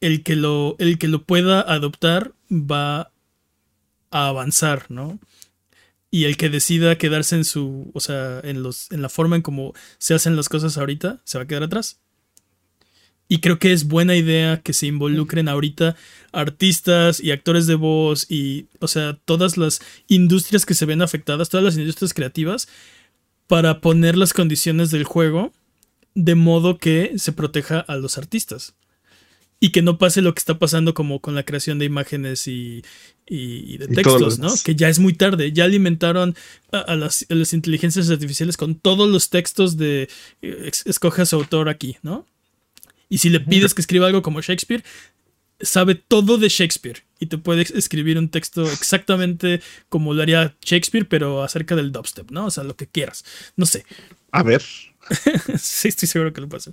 el 0.00 0.22
que 0.22 0.36
lo, 0.36 0.76
el 0.78 0.98
que 0.98 1.08
lo 1.08 1.24
pueda 1.24 1.60
adoptar 1.60 2.32
va 2.50 3.12
a 4.10 4.28
avanzar, 4.28 4.86
¿no? 4.90 5.18
Y 6.10 6.24
el 6.24 6.36
que 6.36 6.48
decida 6.48 6.96
quedarse 6.96 7.36
en 7.36 7.44
su, 7.44 7.90
o 7.92 8.00
sea, 8.00 8.40
en 8.44 8.62
los, 8.62 8.90
en 8.92 9.02
la 9.02 9.08
forma 9.08 9.36
en 9.36 9.42
cómo 9.42 9.74
se 9.98 10.14
hacen 10.14 10.36
las 10.36 10.48
cosas 10.48 10.78
ahorita, 10.78 11.20
se 11.24 11.38
va 11.38 11.44
a 11.44 11.46
quedar 11.46 11.64
atrás. 11.64 12.00
Y 13.34 13.38
creo 13.38 13.58
que 13.58 13.72
es 13.72 13.88
buena 13.88 14.14
idea 14.14 14.60
que 14.60 14.72
se 14.72 14.86
involucren 14.86 15.48
ahorita 15.48 15.96
artistas 16.30 17.18
y 17.18 17.32
actores 17.32 17.66
de 17.66 17.74
voz 17.74 18.30
y, 18.30 18.68
o 18.78 18.86
sea, 18.86 19.18
todas 19.24 19.56
las 19.56 19.80
industrias 20.06 20.64
que 20.64 20.74
se 20.74 20.86
ven 20.86 21.02
afectadas, 21.02 21.48
todas 21.48 21.64
las 21.64 21.76
industrias 21.76 22.14
creativas, 22.14 22.68
para 23.48 23.80
poner 23.80 24.16
las 24.16 24.34
condiciones 24.34 24.92
del 24.92 25.02
juego 25.02 25.52
de 26.14 26.36
modo 26.36 26.78
que 26.78 27.14
se 27.16 27.32
proteja 27.32 27.80
a 27.80 27.96
los 27.96 28.18
artistas 28.18 28.76
y 29.58 29.70
que 29.70 29.82
no 29.82 29.98
pase 29.98 30.22
lo 30.22 30.32
que 30.32 30.38
está 30.38 30.60
pasando 30.60 30.94
como 30.94 31.18
con 31.18 31.34
la 31.34 31.42
creación 31.42 31.80
de 31.80 31.86
imágenes 31.86 32.46
y, 32.46 32.82
de 33.26 33.88
textos, 33.92 34.38
¿no? 34.38 34.54
Que 34.64 34.76
ya 34.76 34.88
es 34.88 35.00
muy 35.00 35.14
tarde, 35.14 35.50
ya 35.50 35.64
alimentaron 35.64 36.36
a, 36.70 36.94
las, 36.94 37.26
inteligencias 37.52 38.10
artificiales 38.10 38.56
con 38.56 38.76
todos 38.76 39.10
los 39.10 39.28
textos 39.28 39.76
de 39.76 40.08
eh, 40.40 40.70
escoge 40.84 41.22
a 41.22 41.26
su 41.26 41.34
autor 41.34 41.68
aquí, 41.68 41.96
¿no? 42.02 42.26
Y 43.08 43.18
si 43.18 43.30
le 43.30 43.40
pides 43.40 43.74
que 43.74 43.80
escriba 43.80 44.06
algo 44.06 44.22
como 44.22 44.40
Shakespeare, 44.40 44.82
sabe 45.60 45.94
todo 45.94 46.38
de 46.38 46.48
Shakespeare 46.48 47.04
y 47.18 47.26
te 47.26 47.38
puede 47.38 47.62
escribir 47.62 48.18
un 48.18 48.28
texto 48.28 48.64
exactamente 48.70 49.60
como 49.88 50.14
lo 50.14 50.22
haría 50.22 50.56
Shakespeare, 50.60 51.06
pero 51.08 51.42
acerca 51.42 51.76
del 51.76 51.92
dubstep, 51.92 52.30
¿no? 52.30 52.46
O 52.46 52.50
sea, 52.50 52.64
lo 52.64 52.76
que 52.76 52.86
quieras. 52.86 53.24
No 53.56 53.66
sé. 53.66 53.84
A 54.30 54.42
ver. 54.42 54.62
sí, 55.58 55.88
estoy 55.88 56.08
seguro 56.08 56.32
que 56.32 56.40
lo 56.40 56.48
pasa. 56.48 56.72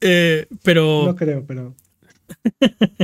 Eh, 0.00 0.46
pero. 0.62 1.04
No 1.06 1.16
creo, 1.16 1.44
pero. 1.46 1.74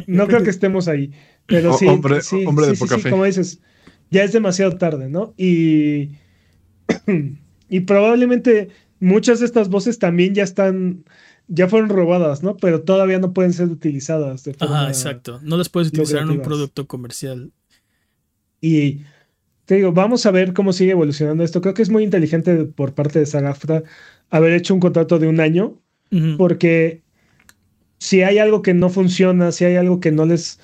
No 0.07 0.27
creo 0.27 0.43
que 0.43 0.51
estemos 0.51 0.89
ahí. 0.89 1.13
Pero 1.47 1.77
sí, 1.77 1.87
hombre, 1.87 2.21
hombre 2.47 2.67
de 2.67 2.75
poca 2.75 2.99
fe. 2.99 3.11
como 3.11 3.25
dices, 3.25 3.61
ya 4.11 4.25
es 4.25 4.33
demasiado 4.33 4.77
tarde, 4.77 5.09
¿no? 5.09 5.35
Y, 5.37 6.11
y 7.69 7.81
probablemente 7.81 8.71
muchas 9.01 9.41
de 9.41 9.47
estas 9.47 9.69
voces 9.69 9.99
también 9.99 10.35
ya 10.35 10.43
están, 10.43 11.05
ya 11.49 11.69
fueron 11.69 11.89
robadas, 11.89 12.43
¿no? 12.43 12.57
Pero 12.57 12.83
todavía 12.83 13.19
no 13.19 13.33
pueden 13.33 13.53
ser 13.53 13.69
utilizadas 13.69 14.45
de 14.45 14.55
forma 14.55 14.89
exacto. 14.89 15.41
No 15.43 15.57
las 15.57 15.69
puedes 15.69 15.89
utilizar 15.89 16.23
en 16.23 16.31
un 16.31 16.43
producto 16.43 16.87
comercial. 16.87 17.53
Y 18.61 19.03
te 19.65 19.77
digo, 19.77 19.93
vamos 19.93 20.27
a 20.27 20.31
ver 20.31 20.53
cómo 20.53 20.73
sigue 20.73 20.93
evolucionando 20.93 21.45
esto. 21.45 21.61
Creo 21.61 21.75
que 21.75 21.83
es 21.83 21.91
muy 21.91 22.05
inteligente 22.05 22.65
por 22.65 22.95
parte 22.95 23.19
de 23.19 23.27
Sagafra 23.27 23.83
haber 24.31 24.53
hecho 24.53 24.75
un 24.75 24.81
contrato 24.81 25.19
de 25.19 25.29
un 25.29 25.41
año, 25.41 25.81
porque 26.39 27.03
si 27.99 28.23
hay 28.23 28.39
algo 28.39 28.63
que 28.63 28.75
no 28.75 28.89
funciona, 28.89 29.53
si 29.53 29.65
hay 29.65 29.77
algo 29.77 30.01
que 30.01 30.13
no 30.13 30.25
les, 30.25 30.61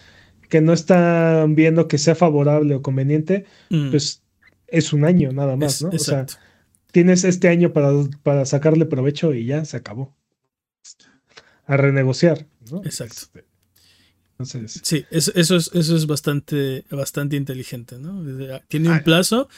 que 0.49 0.61
no 0.61 0.73
están 0.73 1.55
viendo 1.55 1.89
que 1.89 1.99
sea 1.99 2.15
favorable 2.15 2.75
o 2.75 2.83
conveniente, 2.83 3.45
mm. 3.71 3.91
pues 3.91 4.23
es 4.67 4.93
un 4.93 5.05
año 5.05 5.33
nada 5.33 5.57
más, 5.57 5.83
¿no? 5.83 5.91
O 5.91 5.99
sea, 5.99 6.27
tienes 6.91 7.25
este 7.25 7.49
año 7.49 7.73
para, 7.73 7.91
para 8.23 8.45
sacarle 8.47 8.87
provecho 8.87 9.35
y 9.35 9.47
ya 9.47 9.65
se 9.65 9.77
acabó. 9.77 10.15
A 11.73 11.77
renegociar, 11.77 12.47
¿no? 12.71 12.83
Exacto. 12.85 13.17
Este, 13.23 13.45
entonces, 14.39 14.81
sí, 14.83 15.05
eso, 15.11 15.33
eso, 15.35 15.57
es, 15.57 15.71
eso 15.73 15.97
es 15.97 16.07
bastante, 16.07 16.85
bastante 16.91 17.37
inteligente, 17.37 17.99
¿no? 17.99 18.25
Tiene 18.69 18.91
un 18.91 19.03
plazo 19.03 19.49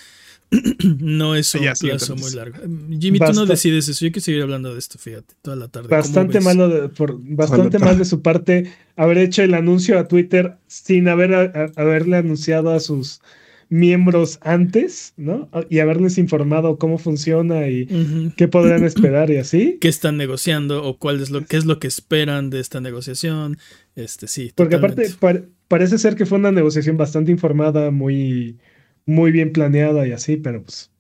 no 1.01 1.35
es 1.35 1.55
un 1.55 1.63
plazo 1.81 2.17
muy 2.17 2.31
largo. 2.33 2.59
Jimmy, 2.99 3.19
tú 3.19 3.33
no 3.33 3.47
decides 3.47 3.89
eso. 3.89 4.05
Yo 4.05 4.13
quiero 4.13 4.25
seguir 4.25 4.43
hablando 4.43 4.73
de 4.73 4.79
esto, 4.79 4.99
fíjate, 4.99 5.35
toda 5.43 5.57
la 5.57 5.69
tarde. 5.69 5.89
Bastante 5.89 6.41
malo, 6.41 6.69
de, 6.69 6.89
por, 6.89 7.19
bastante 7.19 7.79
mal 7.79 7.99
de 7.99 8.05
su 8.05 8.23
parte 8.23 8.73
haber 8.97 9.19
hecho 9.19 9.43
el 9.43 9.55
anuncio 9.55 9.99
a 9.99 10.07
Twitter 10.07 10.57
sin 10.67 11.09
haber 11.09 11.73
haberle 11.77 12.17
anunciado 12.17 12.71
a 12.71 12.81
sus 12.81 13.21
miembros 13.75 14.39
antes, 14.43 15.15
¿no? 15.17 15.51
Y 15.69 15.81
haberles 15.81 16.17
informado 16.17 16.79
cómo 16.79 16.97
funciona 16.97 17.67
y 17.69 18.33
qué 18.37 18.47
podrán 18.47 18.85
esperar 18.85 19.31
y 19.31 19.39
así. 19.39 19.79
¿Qué 19.81 19.89
están 19.89 20.17
negociando 20.17 20.85
o 20.85 20.97
cuál 20.99 21.21
es 21.21 21.31
lo, 21.31 21.45
qué 21.45 21.57
es 21.57 21.65
lo 21.65 21.81
que 21.81 21.89
esperan 21.89 22.51
de 22.51 22.61
esta 22.61 22.81
negociación? 22.81 23.59
Este, 23.97 24.29
sí. 24.29 24.53
Porque 24.55 24.77
aparte 24.77 25.09
parece 25.67 25.99
ser 25.99 26.15
que 26.15 26.25
fue 26.25 26.39
una 26.39 26.53
negociación 26.53 26.97
bastante 26.97 27.33
informada, 27.33 27.91
muy 27.91 28.59
muy 29.07 29.33
bien 29.33 29.53
planeada 29.53 30.07
y 30.07 30.13
así, 30.13 30.37
pero 30.37 30.63
pues. 30.63 30.91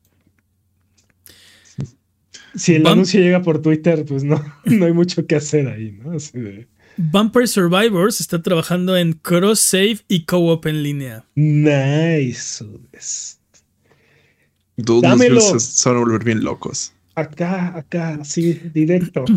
si 2.56 2.74
el 2.74 2.86
anuncio 2.86 3.20
llega 3.20 3.40
por 3.40 3.62
Twitter, 3.62 4.04
pues 4.04 4.24
no, 4.24 4.42
no 4.64 4.86
hay 4.86 4.92
mucho 4.92 5.26
que 5.26 5.36
hacer 5.36 5.68
ahí, 5.68 5.92
¿no? 5.92 6.10
Así 6.10 6.40
de... 6.40 6.66
Vampire 6.96 7.46
Survivors 7.46 8.20
está 8.20 8.40
trabajando 8.42 8.96
en 8.96 9.14
cross 9.14 9.60
save 9.60 9.98
y 10.08 10.24
co-op 10.24 10.66
en 10.66 10.82
línea. 10.82 11.24
Nice. 11.34 12.64
Dude, 14.76 15.08
se 15.58 15.88
van 15.88 15.96
a 15.96 16.00
volver 16.00 16.24
bien 16.24 16.42
locos. 16.42 16.92
Acá, 17.14 17.76
acá, 17.76 18.24
sí, 18.24 18.60
directo. 18.72 19.24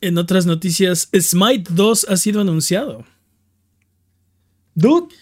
En 0.00 0.18
otras 0.18 0.44
noticias, 0.44 1.08
Smite 1.18 1.70
2 1.70 2.08
ha 2.10 2.18
sido 2.18 2.42
anunciado. 2.42 3.06
Dude, 4.74 5.14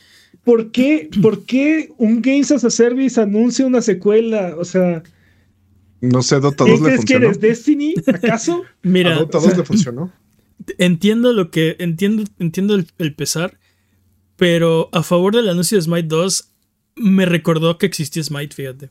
¿por 0.42 0.72
qué, 0.72 1.08
¿por 1.22 1.44
qué 1.44 1.92
un 1.98 2.20
Games 2.20 2.50
as 2.50 2.64
a 2.64 2.70
Service 2.70 3.20
anuncia 3.20 3.64
una 3.64 3.80
secuela? 3.80 4.56
O 4.58 4.64
sea. 4.64 5.04
No 6.00 6.20
sé, 6.20 6.40
Dota 6.40 6.64
2 6.64 6.80
le 6.80 6.96
funcionó. 6.96 7.04
que 7.06 7.14
eres 7.14 7.40
Destiny? 7.40 7.94
¿Acaso? 8.12 8.64
Mira. 8.82 9.14
A 9.14 9.18
Dota 9.20 9.38
2 9.38 9.58
le 9.58 9.64
funcionó. 9.64 10.12
Entiendo 10.78 11.32
lo 11.32 11.50
que. 11.50 11.76
Entiendo, 11.78 12.24
entiendo 12.38 12.74
el, 12.74 13.14
pesar. 13.14 13.58
Pero 14.36 14.88
a 14.92 15.02
favor 15.02 15.34
del 15.34 15.48
anuncio 15.48 15.78
de 15.78 15.82
Smite 15.82 16.08
2, 16.08 16.52
me 16.96 17.26
recordó 17.26 17.78
que 17.78 17.86
existía 17.86 18.22
Smite, 18.22 18.54
fíjate. 18.54 18.90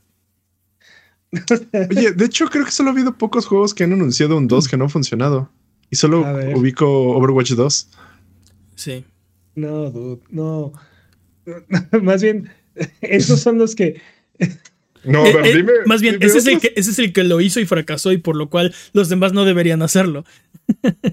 Oye, 1.90 2.12
de 2.12 2.24
hecho, 2.24 2.46
creo 2.46 2.64
que 2.64 2.70
solo 2.70 2.90
ha 2.90 2.92
habido 2.92 3.16
pocos 3.16 3.46
juegos 3.46 3.74
que 3.74 3.84
han 3.84 3.92
anunciado 3.92 4.36
un 4.36 4.48
2 4.48 4.68
que 4.68 4.76
no 4.76 4.86
ha 4.86 4.88
funcionado. 4.88 5.50
Y 5.90 5.96
solo 5.96 6.24
ubico 6.54 6.86
Overwatch 6.86 7.52
2. 7.52 7.88
Sí. 8.76 9.04
No, 9.54 9.90
dude, 9.90 10.22
no. 10.30 10.72
Más 12.02 12.22
bien, 12.22 12.50
esos 13.00 13.40
son 13.40 13.58
los 13.58 13.74
que. 13.74 14.00
No, 15.04 15.26
eh, 15.26 15.34
eh, 15.44 15.56
dime. 15.56 15.72
Más 15.86 16.00
bien, 16.00 16.18
ese, 16.20 16.38
es 16.38 16.46
el 16.46 16.60
que, 16.60 16.72
ese 16.76 16.90
es 16.92 16.98
el 16.98 17.12
que 17.12 17.24
lo 17.24 17.40
hizo 17.40 17.60
y 17.60 17.66
fracasó 17.66 18.12
y 18.12 18.18
por 18.18 18.36
lo 18.36 18.48
cual 18.48 18.74
los 18.92 19.08
demás 19.08 19.32
no 19.32 19.44
deberían 19.44 19.82
hacerlo. 19.82 20.24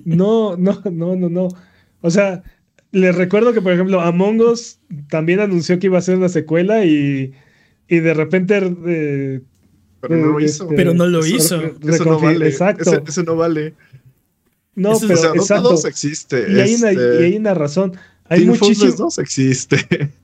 No, 0.06 0.56
no, 0.58 0.82
no, 0.92 1.16
no, 1.16 1.30
no. 1.30 1.48
O 2.02 2.12
sea, 2.12 2.44
les 2.92 3.16
recuerdo 3.16 3.54
que, 3.54 3.62
por 3.62 3.74
ejemplo, 3.74 4.02
Among 4.02 4.42
Us 4.42 4.80
también 5.10 5.40
anunció 5.40 5.80
que 5.80 5.88
iba 5.88 5.98
a 5.98 6.02
ser 6.02 6.18
una 6.18 6.30
secuela 6.30 6.86
y, 6.86 7.34
y 7.88 8.00
de 8.00 8.14
repente. 8.14 8.60
Eh, 8.88 9.42
pero 10.02 10.16
no 10.16 10.28
lo 10.28 10.40
hizo. 10.40 10.64
Este, 10.64 10.76
pero 10.76 10.94
no 10.94 11.06
lo 11.06 11.26
hizo. 11.26 11.62
Eso, 11.88 12.06
no 12.06 12.20
vale. 12.20 12.48
Exacto. 12.48 13.04
Eso, 13.06 13.24
no 13.24 13.36
vale. 13.36 13.74
No, 14.76 14.98
pero 15.00 15.36
exacto. 15.36 15.88
existe. 15.88 16.46
Y 16.52 16.60
hay, 16.60 16.76
una, 16.76 16.94
y 16.94 16.96
este, 16.96 17.26
hay 17.26 17.38
una 17.38 17.54
razón. 17.54 17.94
Hay 18.26 18.46
muchísimos. 18.46 18.98
2 18.98 19.20
existe. 19.20 20.12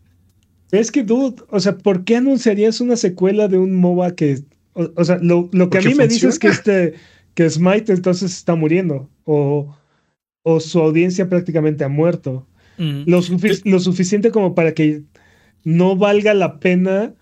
Es 0.72 0.92
que, 0.92 1.04
dude, 1.04 1.44
o 1.52 1.60
sea, 1.60 1.78
¿por 1.78 2.04
qué 2.04 2.18
anunciarías 2.18 2.82
una 2.82 2.98
secuela 2.98 3.48
de 3.48 3.58
un 3.58 3.76
MOBA 3.76 4.16
que. 4.16 4.42
O, 4.74 5.06
sea, 5.06 5.20
lo, 5.22 5.50
que 5.70 5.78
a 5.78 5.82
mí 5.82 5.96
me 5.96 6.08
dice 6.08 6.28
es 6.28 6.40
que 6.40 6.48
este. 6.48 6.96
Que 7.36 7.49
Smite 7.49 7.94
entonces 7.94 8.34
está 8.34 8.56
muriendo. 8.56 9.10
O, 9.24 9.76
o 10.44 10.60
su 10.60 10.80
audiencia 10.80 11.30
prácticamente 11.30 11.84
ha 11.84 11.90
muerto. 11.90 12.48
Mm. 12.78 13.03
Lo, 13.06 13.22
lo 13.66 13.80
suficiente 13.80 14.32
como 14.32 14.56
para 14.56 14.74
que 14.74 15.03
no 15.64 15.95
valga 15.95 16.34
la 16.34 16.60
pena 16.60 17.14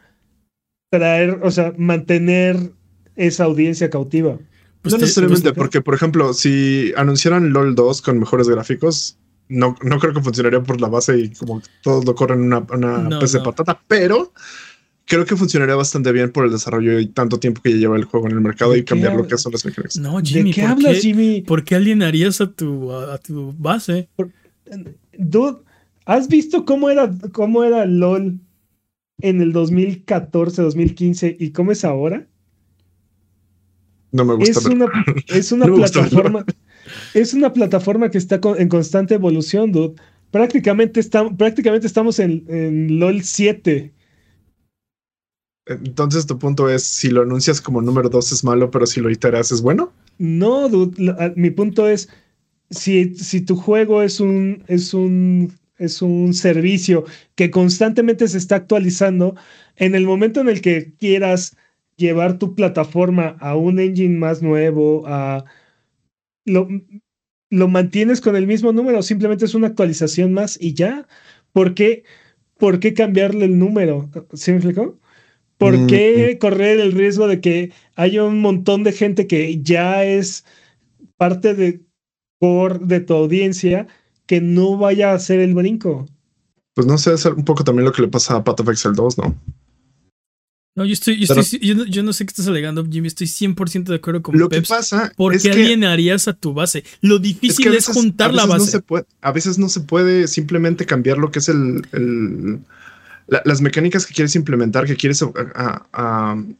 traer, 0.90 1.40
o 1.42 1.52
sea, 1.52 1.74
mantener 1.78 2.72
esa 3.16 3.46
audiencia 3.46 3.90
cautiva. 3.90 4.38
Pues 4.82 4.94
no 4.94 5.00
necesariamente, 5.00 5.54
porque, 5.54 5.82
por 5.82 5.96
ejemplo, 5.96 6.34
si 6.34 6.94
anunciaran 6.98 7.54
LOL 7.54 7.74
2 7.74 8.02
con 8.02 8.20
mejores 8.20 8.50
gráficos, 8.50 9.18
no, 9.48 9.76
no 9.82 10.00
creo 10.00 10.14
que 10.14 10.22
funcionaría 10.22 10.62
por 10.62 10.82
la 10.82 10.90
base 10.90 11.18
y 11.18 11.30
como 11.30 11.62
todos 11.82 12.06
lo 12.06 12.16
corren 12.16 12.40
en 12.40 12.46
una, 12.46 12.60
una 12.70 13.20
PC 13.20 13.40
patata, 13.40 13.82
pero 13.88 14.34
creo 15.06 15.26
que 15.26 15.36
funcionaría 15.36 15.76
bastante 15.76 16.12
bien 16.12 16.32
por 16.32 16.46
el 16.46 16.52
desarrollo 16.52 17.00
y 17.00 17.08
tanto 17.08 17.40
tiempo 17.40 17.62
que 17.62 17.72
ya 17.72 17.78
lleva 17.78 17.98
el 17.98 18.06
juego 18.06 18.28
en 18.28 18.34
el 18.34 18.42
mercado 18.42 18.76
y 18.76 18.84
cambiar 18.84 19.16
lo 19.16 19.28
que 19.28 19.38
son 19.38 19.52
las 19.52 19.66
mecánicas. 19.66 19.98
No, 19.98 20.20
Jimmy, 20.22 20.50
¿De 20.50 20.56
qué 20.56 20.62
hablas, 20.64 20.98
Jimmy? 21.00 21.42
¿Por 21.42 21.64
qué 21.64 21.76
alienarías 21.76 22.42
a 22.42 22.52
tu, 22.52 22.92
a, 22.92 23.18
tu 23.18 23.54
base? 23.58 24.10
dude, 25.18 25.58
¿has 26.06 26.28
visto 26.28 26.66
cómo 26.66 26.90
era, 26.90 27.12
cómo 27.32 27.64
era 27.64 27.86
LOL 27.86 28.40
en 29.22 29.42
el 29.42 29.52
2014, 29.54 30.62
2015 30.62 31.38
y 31.40 31.52
cómo 31.52 31.72
es 31.72 31.84
ahora? 31.84 32.28
No 34.12 34.26
me 34.26 34.36
gusta. 34.36 34.60
Es 34.60 34.66
una, 34.66 34.86
es 35.28 35.52
una 35.52 35.66
plataforma. 35.66 36.46
Es 37.14 37.34
una 37.34 37.54
plataforma 37.54 38.10
que 38.10 38.18
está 38.18 38.40
en 38.58 38.70
constante 38.70 39.16
evolución, 39.16 39.72
dude. 39.72 39.96
Prácticamente, 40.32 41.02
prácticamente 41.38 41.88
estamos 41.88 42.20
en, 42.20 42.46
LOL 43.00 43.24
7. 43.24 43.92
Entonces 45.66 46.26
tu 46.26 46.38
punto 46.38 46.70
es, 46.70 46.84
si 46.84 47.10
lo 47.10 47.22
anuncias 47.22 47.62
como 47.62 47.82
número 47.82 48.10
2 48.10 48.32
es 48.32 48.44
malo, 48.44 48.70
pero 48.70 48.86
si 48.86 49.00
lo 49.02 49.10
iteras 49.10 49.52
es 49.52 49.62
bueno. 49.62 49.94
No, 50.18 50.70
mi 51.36 51.52
punto 51.52 51.88
es, 51.88 52.10
si, 52.70 53.16
si 53.16 53.42
tu 53.42 53.56
juego 53.56 54.02
es 54.02 54.20
un, 54.20 54.64
es 54.68 54.94
un 54.94 55.54
es 55.78 56.02
un 56.02 56.34
servicio 56.34 57.06
que 57.36 57.52
constantemente 57.52 58.28
se 58.28 58.38
está 58.38 58.56
actualizando, 58.56 59.36
en 59.76 59.96
el 59.96 60.06
momento 60.06 60.42
en 60.42 60.50
el 60.50 60.62
que 60.62 60.94
quieras 60.98 61.58
llevar 61.98 62.40
tu 62.40 62.56
plataforma 62.56 63.36
a 63.40 63.56
un 63.56 63.80
engine 63.80 64.18
más 64.18 64.42
nuevo, 64.42 65.04
a 65.08 65.46
lo, 66.46 66.68
lo 67.50 67.68
mantienes 67.68 68.22
con 68.22 68.36
el 68.36 68.48
mismo 68.48 68.72
número, 68.74 69.02
simplemente 69.04 69.46
es 69.46 69.56
una 69.56 69.68
actualización 69.68 70.34
más 70.34 70.58
y 70.60 70.74
ya. 70.74 71.08
¿Por 71.52 71.76
qué, 71.76 72.04
¿Por 72.58 72.80
qué 72.80 72.94
cambiarle 72.94 73.46
el 73.46 73.60
número? 73.60 74.10
¿Sí 74.34 74.52
me 74.52 74.58
explicó? 74.58 75.00
¿Por 75.58 75.78
mm, 75.78 75.88
qué 75.88 76.34
mm. 76.36 76.40
correr 76.40 76.80
el 76.80 76.92
riesgo 76.92 77.28
de 77.28 77.42
que 77.42 77.72
haya 77.96 78.24
un 78.24 78.42
montón 78.42 78.84
de 78.84 78.92
gente 78.92 79.28
que 79.28 79.62
ya 79.62 80.04
es 80.04 80.46
parte 81.18 81.54
de 81.54 81.82
core 82.40 82.80
de 82.82 83.00
tu 83.00 83.14
audiencia 83.14 83.88
que 84.26 84.42
no 84.42 84.78
vaya 84.78 85.12
a 85.12 85.16
hacer 85.16 85.40
el 85.40 85.54
brinco? 85.54 86.06
Pues 86.74 86.88
no 86.88 86.98
sé, 86.98 87.14
es 87.14 87.26
un 87.26 87.46
poco 87.46 87.64
también 87.64 87.86
lo 87.86 87.92
que 87.92 88.02
le 88.02 88.08
pasa 88.08 88.36
a 88.36 88.44
Path 88.44 88.62
of 88.62 88.70
Excel 88.70 88.94
2, 88.94 89.18
¿no? 89.20 89.36
No, 90.76 90.86
yo 90.86 90.94
estoy, 90.94 91.24
yo, 91.24 91.36
estoy 91.36 91.60
yo, 91.60 92.02
no, 92.02 92.14
sé 92.14 92.26
qué 92.26 92.32
estás 92.32 92.48
alegando, 92.48 92.84
Jimmy. 92.90 93.08
Estoy 93.08 93.28
100% 93.28 93.84
de 93.84 93.96
acuerdo 93.96 94.24
con 94.24 94.40
Lo 94.40 94.50
que 94.50 94.64
pasa 94.64 95.12
¿Por 95.16 95.40
qué 95.40 95.52
alienarías 95.52 96.28
a 96.28 96.34
tu 96.34 96.54
base? 96.54 96.84
Lo 97.02 97.20
difícil 97.20 97.72
es, 97.74 97.86
juntar 97.86 98.34
la 98.34 98.48
base. 98.48 98.82
a 99.22 99.32
veces 99.32 99.60
no 99.60 99.70
se 99.70 99.82
puede 99.82 100.28
simplemente 100.28 100.88
cambiar 100.88 101.20
lo 101.20 101.30
que 101.30 101.40
es 101.40 101.50
el, 101.50 102.60
las 103.28 103.62
mecánicas 103.62 104.06
que 104.06 104.14
quieres 104.14 104.36
implementar, 104.36 104.86
que 104.86 104.96
quieres 104.96 105.24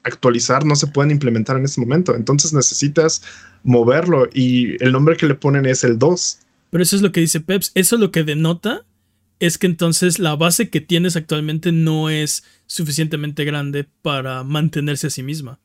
actualizar, 0.04 0.66
no 0.66 0.76
se 0.76 0.88
pueden 0.88 1.12
implementar 1.12 1.58
en 1.58 1.66
este 1.66 1.82
momento. 1.82 2.16
Entonces 2.16 2.54
necesitas 2.54 3.22
moverlo 3.64 4.28
y 4.34 4.82
el 4.84 4.92
nombre 4.92 5.18
que 5.18 5.28
le 5.28 5.36
ponen 5.36 5.66
es 5.66 5.84
el 5.84 6.00
2. 6.00 6.40
Pero 6.70 6.84
eso 6.84 6.96
es 6.96 7.02
lo 7.02 7.12
que 7.12 7.20
dice 7.20 7.40
Peps. 7.40 7.72
Eso 7.76 7.96
es 7.96 8.02
lo 8.02 8.12
que 8.12 8.24
denota 8.24 8.86
es 9.40 9.58
que 9.58 9.68
entonces 9.68 10.20
la 10.20 10.36
base 10.38 10.70
que 10.70 10.80
tienes 10.80 11.18
actualmente 11.18 11.74
no 11.74 12.10
es 12.10 12.46
suficientemente 12.66 13.44
grande 13.44 13.86
para 14.02 14.44
mantenerse 14.44 15.08
a 15.08 15.10
sí 15.10 15.22
misma. 15.22 15.60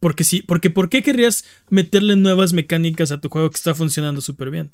Porque 0.00 0.24
sí, 0.24 0.42
porque 0.42 0.70
¿por 0.70 0.88
qué 0.88 1.02
querrías 1.02 1.44
meterle 1.68 2.16
nuevas 2.16 2.52
mecánicas 2.52 3.12
a 3.12 3.20
tu 3.20 3.28
juego 3.28 3.50
que 3.50 3.56
está 3.56 3.74
funcionando 3.74 4.20
súper 4.22 4.50
bien? 4.50 4.72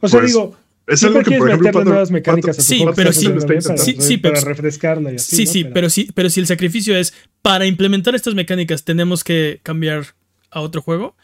O 0.00 0.08
sea, 0.08 0.20
pues, 0.20 0.32
digo, 0.32 0.56
es 0.86 1.04
algo 1.04 1.22
que 1.22 1.38
por 1.38 1.50
ejemplo 1.50 1.84
nuevas 1.84 2.10
mecánicas 2.10 2.56
a 2.56 2.58
tu 2.58 2.64
sí, 2.64 2.84
pero 2.94 3.12
sí, 3.12 3.28
sí, 3.76 3.96
sí, 3.98 4.16
para 4.18 4.40
refrescarla 4.40 5.12
y 5.12 5.16
así, 5.16 5.36
Sí, 5.36 5.46
sí, 5.46 5.64
pero... 5.64 5.90
sí, 5.90 6.10
pero 6.14 6.30
si 6.30 6.40
el 6.40 6.46
sacrificio 6.46 6.96
es 6.96 7.12
para 7.42 7.66
implementar 7.66 8.14
estas 8.14 8.34
mecánicas 8.34 8.84
tenemos 8.84 9.24
que 9.24 9.60
cambiar 9.62 10.06
a 10.50 10.60
otro 10.60 10.82
juego. 10.82 11.16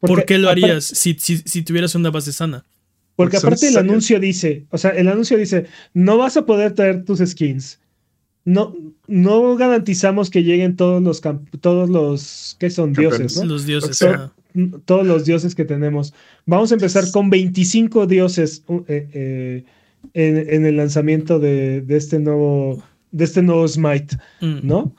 ¿Por 0.00 0.24
qué 0.24 0.38
lo 0.38 0.48
harías 0.48 0.84
si, 0.84 1.14
si 1.18 1.62
tuvieras 1.62 1.94
una 1.94 2.10
base 2.10 2.32
sana? 2.32 2.64
Porque 3.20 3.36
aparte 3.36 3.68
el 3.68 3.76
anuncio 3.76 4.18
dice, 4.18 4.64
o 4.70 4.78
sea, 4.78 4.92
el 4.92 5.06
anuncio 5.06 5.36
dice, 5.36 5.66
no 5.92 6.16
vas 6.16 6.38
a 6.38 6.46
poder 6.46 6.72
traer 6.72 7.04
tus 7.04 7.18
skins. 7.18 7.78
No, 8.46 8.74
no 9.06 9.56
garantizamos 9.56 10.30
que 10.30 10.42
lleguen 10.42 10.74
todos 10.74 11.02
los 11.02 11.20
todos 11.60 11.90
los 11.90 12.56
que 12.58 12.70
son 12.70 12.94
dioses, 12.94 13.36
¿no? 13.36 13.44
Los 13.44 13.66
dioses. 13.66 14.02
Todos 14.84 15.06
los 15.06 15.24
dioses 15.24 15.54
que 15.54 15.64
tenemos. 15.64 16.14
Vamos 16.46 16.70
a 16.70 16.74
empezar 16.74 17.04
con 17.12 17.30
25 17.30 18.06
dioses 18.06 18.64
eh, 18.88 19.08
eh, 19.12 19.64
en, 20.14 20.66
el 20.66 20.76
lanzamiento 20.76 21.38
de, 21.38 21.84
este 21.88 22.18
nuevo 22.18 22.82
de 23.12 23.24
este 23.24 23.42
nuevo 23.42 23.66
Smite, 23.66 24.16
mm. 24.40 24.60
¿no? 24.62 24.94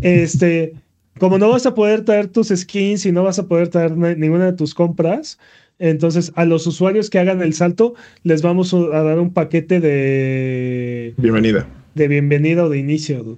Este, 0.00 0.74
como 1.18 1.38
no 1.38 1.50
vas 1.50 1.66
a 1.66 1.74
poder 1.74 2.04
traer 2.04 2.28
tus 2.28 2.48
skins 2.48 3.06
y 3.06 3.12
no 3.12 3.22
vas 3.22 3.38
a 3.38 3.46
poder 3.46 3.68
traer 3.68 3.96
ninguna 3.96 4.46
de 4.46 4.52
tus 4.52 4.74
compras, 4.74 5.38
entonces, 5.82 6.32
a 6.36 6.44
los 6.44 6.64
usuarios 6.68 7.10
que 7.10 7.18
hagan 7.18 7.42
el 7.42 7.54
salto, 7.54 7.94
les 8.22 8.40
vamos 8.40 8.72
a 8.72 9.02
dar 9.02 9.18
un 9.18 9.32
paquete 9.32 9.80
de. 9.80 11.12
Bienvenida. 11.16 11.66
De 11.96 12.06
bienvenida 12.06 12.64
o 12.64 12.68
de 12.68 12.78
inicio. 12.78 13.36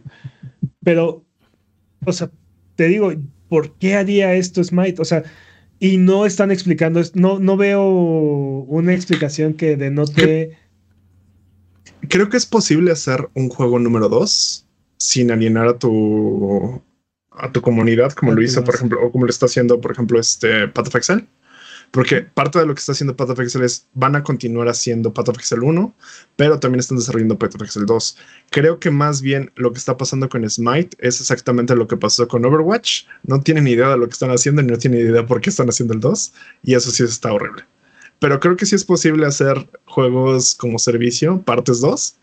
Pero, 0.82 1.24
o 2.04 2.12
sea, 2.12 2.30
te 2.76 2.88
digo, 2.88 3.14
¿por 3.48 3.72
qué 3.78 3.94
haría 3.94 4.34
esto 4.34 4.62
Smite? 4.62 5.00
O 5.00 5.06
sea, 5.06 5.22
y 5.78 5.96
no 5.98 6.26
están 6.26 6.50
explicando, 6.50 7.00
no, 7.14 7.38
no 7.38 7.56
veo 7.56 7.84
una 7.84 8.94
explicación 8.94 9.54
que 9.54 9.76
denote. 9.76 10.56
Creo 12.08 12.28
que 12.28 12.36
es 12.36 12.46
posible 12.46 12.92
hacer 12.92 13.28
un 13.34 13.48
juego 13.48 13.78
número 13.78 14.08
2 14.08 14.66
sin 14.98 15.30
alienar 15.30 15.68
a 15.68 15.78
tu 15.78 16.82
a 17.36 17.50
tu 17.50 17.60
comunidad, 17.60 18.12
como 18.12 18.32
lo 18.32 18.42
hizo, 18.42 18.62
por 18.62 18.76
ejemplo, 18.76 19.00
o 19.02 19.10
como 19.10 19.24
lo 19.24 19.30
está 19.30 19.46
haciendo, 19.46 19.80
por 19.80 19.90
ejemplo, 19.90 20.20
este 20.20 20.68
Path 20.68 20.86
of 20.86 20.94
Excel. 20.94 21.26
Porque 21.94 22.22
parte 22.22 22.58
de 22.58 22.66
lo 22.66 22.74
que 22.74 22.80
está 22.80 22.90
haciendo 22.90 23.16
Path 23.16 23.30
of 23.30 23.38
Excel 23.38 23.62
es 23.62 23.86
van 23.94 24.16
a 24.16 24.24
continuar 24.24 24.66
haciendo 24.66 25.14
Path 25.14 25.28
of 25.28 25.38
Excel 25.38 25.62
1, 25.62 25.94
pero 26.34 26.58
también 26.58 26.80
están 26.80 26.98
desarrollando 26.98 27.38
Path 27.38 27.54
of 27.54 27.62
Excel 27.62 27.86
2. 27.86 28.18
Creo 28.50 28.80
que 28.80 28.90
más 28.90 29.22
bien 29.22 29.52
lo 29.54 29.72
que 29.72 29.78
está 29.78 29.96
pasando 29.96 30.28
con 30.28 30.50
Smite 30.50 30.96
es 30.98 31.20
exactamente 31.20 31.76
lo 31.76 31.86
que 31.86 31.96
pasó 31.96 32.26
con 32.26 32.44
Overwatch. 32.44 33.04
No 33.22 33.40
tienen 33.40 33.68
idea 33.68 33.90
de 33.90 33.96
lo 33.96 34.08
que 34.08 34.12
están 34.12 34.32
haciendo 34.32 34.60
y 34.60 34.66
no 34.66 34.76
tienen 34.76 35.08
idea 35.08 35.24
por 35.24 35.40
qué 35.40 35.50
están 35.50 35.68
haciendo 35.68 35.94
el 35.94 36.00
2. 36.00 36.32
Y 36.64 36.74
eso 36.74 36.90
sí 36.90 37.04
está 37.04 37.32
horrible. 37.32 37.62
Pero 38.18 38.40
creo 38.40 38.56
que 38.56 38.66
sí 38.66 38.74
es 38.74 38.84
posible 38.84 39.24
hacer 39.24 39.56
juegos 39.84 40.56
como 40.56 40.80
servicio, 40.80 41.42
partes 41.42 41.80
2, 41.80 42.16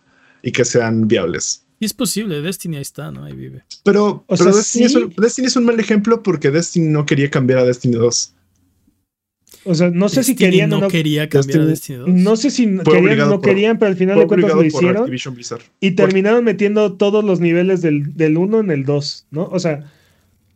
y 0.43 0.51
que 0.51 0.65
sean 0.65 1.07
viables. 1.07 1.63
Y 1.79 1.85
es 1.85 1.93
posible, 1.93 2.41
Destiny 2.41 2.75
ahí 2.75 2.81
está, 2.81 3.09
¿no? 3.09 3.23
Ahí 3.23 3.33
vive. 3.33 3.63
Pero, 3.85 4.25
Destiny, 4.27 4.83
es 4.83 4.95
un, 4.95 5.13
Destiny, 5.15 5.47
es 5.47 5.55
un, 5.55 5.63
mal 5.63 5.79
ejemplo 5.79 6.21
porque 6.23 6.51
Destiny 6.51 6.89
no 6.89 7.05
quería 7.05 7.31
cambiar 7.31 7.59
a 7.59 7.63
Destiny 7.63 7.95
2. 7.95 8.33
O 9.63 9.75
sea, 9.75 9.91
no 9.91 10.09
sé 10.09 10.23
si 10.23 10.35
querían 10.35 10.69
no, 10.69 10.79
no 10.79 10.87
quería 10.87 11.29
cambiar 11.29 11.61
a 11.61 11.65
Destiny 11.65 11.99
2. 11.99 12.07
No 12.09 12.35
sé 12.35 12.49
si 12.49 12.77
querían 12.79 13.21
o 13.21 13.25
no 13.27 13.41
querían, 13.41 13.77
pero 13.77 13.91
al 13.91 13.97
final 13.97 14.17
de 14.17 14.27
cuentas 14.27 14.53
lo 14.53 14.63
hicieron. 14.63 15.11
Y 15.79 15.91
terminaron 15.91 16.43
metiendo 16.43 16.93
todos 16.93 17.23
los 17.23 17.39
niveles 17.39 17.81
del, 17.81 18.15
del 18.15 18.37
1 18.37 18.59
en 18.59 18.71
el 18.71 18.85
2, 18.85 19.27
¿no? 19.31 19.45
O 19.45 19.59
sea, 19.59 19.91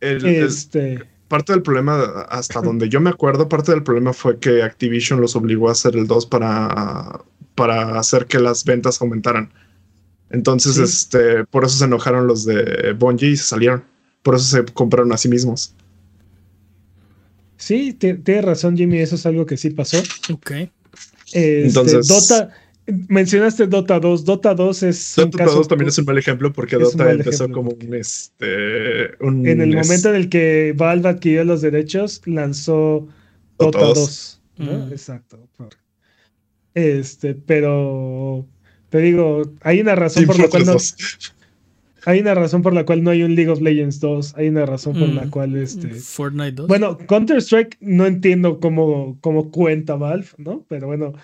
este... 0.00 1.04
parte 1.28 1.52
del 1.52 1.62
problema, 1.62 2.02
hasta 2.28 2.60
donde 2.60 2.88
yo 2.88 3.00
me 3.00 3.10
acuerdo, 3.10 3.48
parte 3.48 3.70
del 3.70 3.84
problema 3.84 4.12
fue 4.12 4.38
que 4.38 4.62
Activision 4.62 5.20
los 5.20 5.36
obligó 5.36 5.68
a 5.68 5.72
hacer 5.72 5.94
el 5.94 6.08
2 6.08 6.26
para, 6.26 7.20
para 7.54 7.98
hacer 7.98 8.26
que 8.26 8.40
las 8.40 8.64
ventas 8.64 9.00
aumentaran. 9.00 9.52
Entonces, 10.30 10.78
este, 10.78 11.44
por 11.44 11.64
eso 11.64 11.78
se 11.78 11.84
enojaron 11.84 12.26
los 12.26 12.44
de 12.44 12.92
Bungie 12.98 13.30
y 13.30 13.36
se 13.36 13.44
salieron. 13.44 13.84
Por 14.24 14.34
eso 14.34 14.44
se 14.44 14.64
compraron 14.64 15.12
a 15.12 15.16
sí 15.16 15.28
mismos. 15.28 15.75
Sí, 17.66 17.94
tienes 17.94 18.44
razón, 18.44 18.76
Jimmy, 18.76 18.98
eso 19.00 19.16
es 19.16 19.26
algo 19.26 19.44
que 19.44 19.56
sí 19.56 19.70
pasó. 19.70 19.98
Ok. 20.32 20.52
Este, 21.24 21.66
Entonces, 21.66 22.06
Dota, 22.06 22.54
mencionaste 23.08 23.66
Dota 23.66 23.98
2. 23.98 24.24
Dota 24.24 24.54
2 24.54 24.82
es. 24.84 25.14
Dota 25.16 25.46
2 25.46 25.66
también 25.66 25.88
es 25.88 25.98
un 25.98 26.04
mal 26.04 26.16
ejemplo 26.16 26.52
porque 26.52 26.76
Dota 26.76 27.10
empezó 27.10 27.50
como 27.50 27.72
un, 27.72 27.94
este, 27.94 29.06
En 29.18 29.60
el 29.60 29.74
momento 29.74 30.10
en 30.10 30.14
el 30.14 30.28
que 30.28 30.74
Valve 30.76 31.08
adquirió 31.08 31.42
los 31.42 31.60
derechos, 31.60 32.22
lanzó 32.24 33.08
Dota, 33.58 33.80
2. 33.80 34.42
Mm. 34.58 34.92
Exacto. 34.92 35.48
Este, 36.72 37.34
pero. 37.34 38.46
Te 38.90 38.98
digo, 38.98 39.42
hay 39.62 39.80
una 39.80 39.96
razón 39.96 40.24
por 40.24 40.38
la 40.38 40.46
cual 40.46 40.66
no. 40.66 40.76
Hay 42.06 42.20
una 42.20 42.34
razón 42.36 42.62
por 42.62 42.72
la 42.72 42.86
cual 42.86 43.02
no 43.02 43.10
hay 43.10 43.24
un 43.24 43.34
League 43.34 43.50
of 43.50 43.60
Legends 43.60 43.98
2. 43.98 44.34
Hay 44.36 44.48
una 44.48 44.64
razón 44.64 44.96
por 44.96 45.08
la 45.08 45.24
mm. 45.24 45.30
cual 45.30 45.56
este. 45.56 45.88
Fortnite 45.90 46.52
2. 46.52 46.68
Bueno, 46.68 46.98
Counter-Strike 46.98 47.78
no 47.80 48.06
entiendo 48.06 48.60
cómo, 48.60 49.18
cómo 49.20 49.50
cuenta 49.50 49.96
Valve, 49.96 50.28
¿no? 50.38 50.64
Pero 50.68 50.86
bueno, 50.86 51.14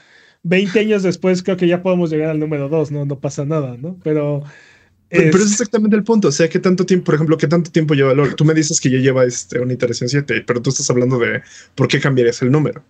20 0.43 0.81
años 0.81 1.05
después 1.05 1.45
creo 1.45 1.57
que 1.57 1.69
ya 1.69 1.85
podemos 1.85 2.11
llegar 2.11 2.31
al 2.31 2.41
número 2.41 2.69
2, 2.69 2.91
¿no? 2.91 3.05
No 3.05 3.21
pasa 3.21 3.45
nada, 3.45 3.77
¿no? 3.79 3.97
Pero. 4.03 4.43
Pero, 5.09 5.39
es... 5.39 5.53
exactamente 5.53 5.95
el 5.95 6.03
punto. 6.03 6.29
O 6.29 6.33
sea, 6.33 6.49
¿qué 6.49 6.59
tanto 6.59 6.85
tiempo, 6.85 7.05
por 7.05 7.15
ejemplo, 7.15 7.39
qué 7.39 7.47
tanto 7.47 7.71
tiempo 7.71 7.95
lleva 7.95 8.13
LOL? 8.13 8.35
Tú 8.35 8.45
me 8.45 8.55
dices 8.55 8.81
que 8.81 8.91
ya 8.91 8.99
lleva 8.99 9.25
este, 9.25 9.61
una 9.61 9.75
iteración 9.75 10.09
7, 10.09 10.43
pero 10.45 10.61
tú 10.61 10.71
estás 10.71 10.91
hablando 10.91 11.17
de 11.21 11.43
por 11.77 11.87
qué 11.87 12.01
cambiarías 12.01 12.43
el 12.43 12.51
número. 12.51 12.83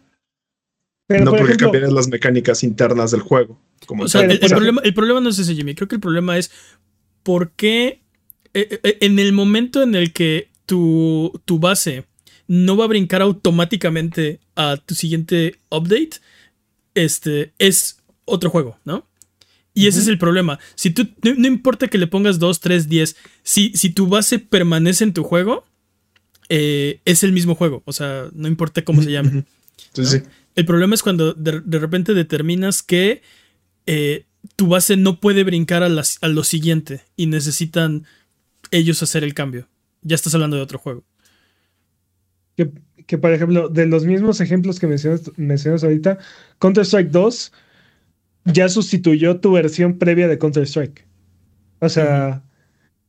no 1.11 1.37
porque 1.37 1.57
cambiarías 1.57 1.93
las 1.93 2.09
mecánicas 2.09 2.65
internas 2.65 3.11
del 3.11 3.21
juego. 3.21 3.61
Como 3.87 4.05
o 4.05 4.09
sea, 4.09 4.23
el, 4.23 4.39
problema, 4.39 4.81
el 4.83 4.95
problema 4.95 5.21
no 5.21 5.29
es 5.29 5.39
ese, 5.39 5.55
Jimmy. 5.55 5.75
Creo 5.75 5.89
que 5.89 5.97
el 5.97 6.01
problema 6.01 6.39
es 6.39 6.51
¿por 7.23 7.53
qué 7.53 8.03
eh, 8.55 8.81
eh, 8.83 8.99
en 9.01 9.19
el 9.19 9.33
momento 9.33 9.83
en 9.83 9.95
el 9.95 10.13
que 10.13 10.49
tu, 10.67 11.41
tu, 11.45 11.59
base 11.59 12.05
no 12.47 12.77
va 12.77 12.85
a 12.85 12.89
brincar 12.89 13.23
automáticamente 13.23 14.41
a 14.57 14.77
tu 14.77 14.95
siguiente 14.95 15.59
update, 15.71 16.21
este 16.95 17.53
es 17.59 17.99
otro 18.25 18.51
juego, 18.51 18.79
¿no? 18.85 19.07
Y 19.75 19.87
ese 19.87 20.01
es 20.01 20.09
el 20.09 20.19
problema. 20.19 20.59
Si 20.75 20.91
tú, 20.91 21.09
no, 21.23 21.47
importa 21.47 21.89
que 21.89 21.97
le 21.97 22.07
pongas 22.07 22.39
2, 22.39 22.61
3, 22.61 22.89
10, 22.89 23.17
si, 23.43 23.73
si 23.75 23.89
tu 23.89 24.07
base 24.07 24.39
permanece 24.39 25.03
en 25.05 25.15
tu 25.15 25.25
juego, 25.25 25.65
eh, 26.51 27.01
es 27.07 27.25
el 27.25 27.33
mismo 27.33 27.55
juego. 27.55 27.83
O 27.87 27.93
sea, 27.95 28.29
no 28.35 28.49
importa 28.49 28.85
cómo 28.85 29.03
se 29.03 29.13
llame. 29.13 29.45
El 30.55 30.67
problema 30.67 30.95
es 30.95 31.03
cuando 31.03 31.33
de, 31.33 31.63
de 31.65 31.79
repente 31.79 32.13
determinas 32.13 32.83
que 32.83 33.23
tu 34.63 34.69
base 34.69 34.97
no 34.97 35.19
puede 35.19 35.43
brincar 35.43 35.83
a, 35.83 35.89
a 35.89 36.29
lo 36.29 36.45
siguiente 36.45 37.01
y 37.17 37.27
necesitan 37.27 38.05
ellos 38.71 39.03
hacer 39.03 39.25
el 39.25 39.35
cambio. 39.35 39.67
Ya 40.03 40.15
estás 40.15 40.37
hablando 40.37 40.57
de 40.57 40.63
otro 40.63 40.79
juego. 40.79 41.03
Que, 42.55 43.19
por 43.19 43.33
ejemplo, 43.33 43.69
de 43.69 43.87
los 43.87 44.05
mismos 44.05 44.41
ejemplos 44.41 44.79
que 44.79 44.87
mencionas, 44.87 45.33
mencionas 45.37 45.83
ahorita, 45.83 46.19
Counter-Strike 46.61 47.11
2 47.11 47.53
ya 48.45 48.69
sustituyó 48.69 49.41
tu 49.41 49.51
versión 49.51 49.99
previa 49.99 50.29
de 50.29 50.39
Counter-Strike. 50.39 51.09
O 51.81 51.89
sea. 51.89 52.45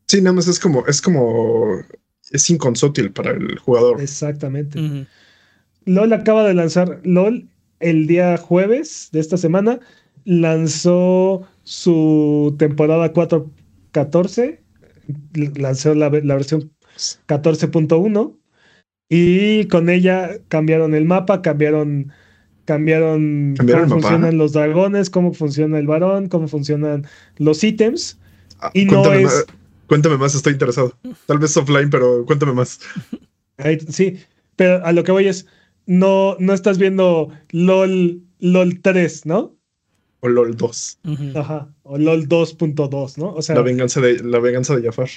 Sí, 0.08 0.22
nada 0.24 0.34
más 0.34 0.48
es 0.48 0.60
como, 0.60 0.84
es 0.88 1.04
como. 1.04 1.84
Es 2.32 2.50
inconsútil 2.50 3.12
para 3.12 3.30
el 3.30 3.60
jugador. 3.60 4.02
Exactamente. 4.02 5.06
LOL 5.86 6.14
acaba 6.14 6.48
de 6.48 6.56
lanzar 6.56 7.00
LOL 7.04 7.48
el 7.80 8.08
día 8.08 8.38
jueves 8.38 9.10
de 9.12 9.20
esta 9.20 9.38
semana 9.38 9.80
lanzó 10.26 11.44
su 11.64 12.56
temporada 12.58 13.14
4.14, 13.14 14.60
lanzó 15.56 15.96
la, 15.96 16.10
versión 16.10 16.72
14.1 17.28 18.38
y 19.10 19.68
con 19.68 19.90
ella 19.90 20.38
cambiaron 20.48 20.96
el 20.96 21.06
mapa, 21.06 21.42
cambiaron, 21.42 22.12
cambiaron, 22.66 23.56
cómo 23.58 23.88
funcionan 23.88 24.38
los 24.38 24.54
dragones, 24.54 25.10
cómo 25.10 25.34
funciona 25.34 25.80
el 25.80 25.88
varón, 25.88 26.28
cómo 26.30 26.48
funcionan 26.48 27.06
los 27.38 27.64
ítems. 27.64 28.20
Ah, 28.60 28.72
y 28.74 28.86
no 28.86 29.12
es... 29.14 29.26
Más, 29.26 29.46
cuéntame 29.88 30.18
más, 30.18 30.36
estoy 30.36 30.54
interesado. 30.54 30.98
Tal 31.26 31.40
vez 31.40 31.56
offline, 31.58 31.90
pero 31.90 32.26
cuéntame 32.26 32.54
más. 32.54 32.80
Sí, 33.90 34.18
pero 34.56 34.84
a 34.86 34.92
lo 34.92 35.04
que 35.04 35.12
voy 35.12 35.28
es, 35.28 35.46
no, 35.86 36.36
no 36.40 36.54
estás 36.54 36.78
viendo 36.78 37.30
LOL, 37.52 38.22
LOL 38.40 38.82
3, 38.82 39.26
¿no? 39.26 39.56
O 40.24 40.30
LOL 40.30 40.56
2. 40.56 41.00
Ajá. 41.36 41.68
O 41.84 41.98
LOL 41.98 42.30
2.2, 42.30 43.18
¿no? 43.18 43.34
O 43.34 43.42
sea. 43.42 43.56
La 43.56 43.62
venganza 43.62 44.00
de, 44.00 44.24
la 44.24 44.40
venganza 44.40 44.74
de 44.74 44.84
Jafar. 44.84 45.10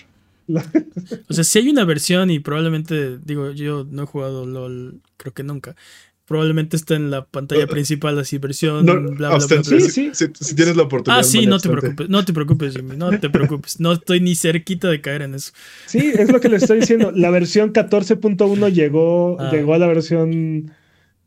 o 1.28 1.32
sea, 1.32 1.44
si 1.44 1.60
hay 1.60 1.68
una 1.68 1.84
versión 1.84 2.28
y 2.28 2.40
probablemente, 2.40 3.16
digo, 3.18 3.52
yo 3.52 3.86
no 3.88 4.02
he 4.02 4.06
jugado 4.06 4.44
LOL, 4.46 5.00
creo 5.16 5.32
que 5.32 5.44
nunca. 5.44 5.76
Probablemente 6.24 6.74
está 6.74 6.96
en 6.96 7.12
la 7.12 7.24
pantalla 7.24 7.68
principal, 7.68 8.18
así, 8.18 8.38
versión. 8.38 8.84
bla, 8.84 8.94
bla, 8.94 9.36
bla, 9.38 9.40
sí, 9.40 9.80
sí. 9.80 10.10
Si, 10.12 10.56
tienes 10.56 10.74
la 10.74 10.82
oportunidad. 10.82 11.20
Ah, 11.20 11.22
sí, 11.22 11.46
no 11.46 11.60
te 11.60 11.68
preocupes, 11.68 12.08
no 12.08 12.24
te 12.24 12.32
preocupes, 12.32 12.74
Jimmy, 12.74 12.96
no 12.96 13.16
te 13.20 13.30
preocupes. 13.30 13.78
No 13.78 13.92
estoy 13.92 14.18
ni 14.18 14.34
cerquita 14.34 14.88
de 14.88 15.00
caer 15.00 15.22
en 15.22 15.36
eso. 15.36 15.52
Sí, 15.86 16.14
es 16.18 16.32
lo 16.32 16.40
que 16.40 16.48
le 16.48 16.56
estoy 16.56 16.80
diciendo. 16.80 17.12
La 17.14 17.30
versión 17.30 17.72
14.1 17.72 18.72
llegó, 18.72 19.36
ah. 19.38 19.52
llegó 19.52 19.74
a 19.74 19.78
la 19.78 19.86
versión, 19.86 20.72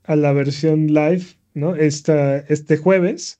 a 0.03 0.17
la 0.17 0.33
versión 0.33 0.87
live, 0.87 1.23
¿no? 1.53 1.77
Esta, 1.77 2.39
este 2.39 2.75
jueves. 2.75 3.39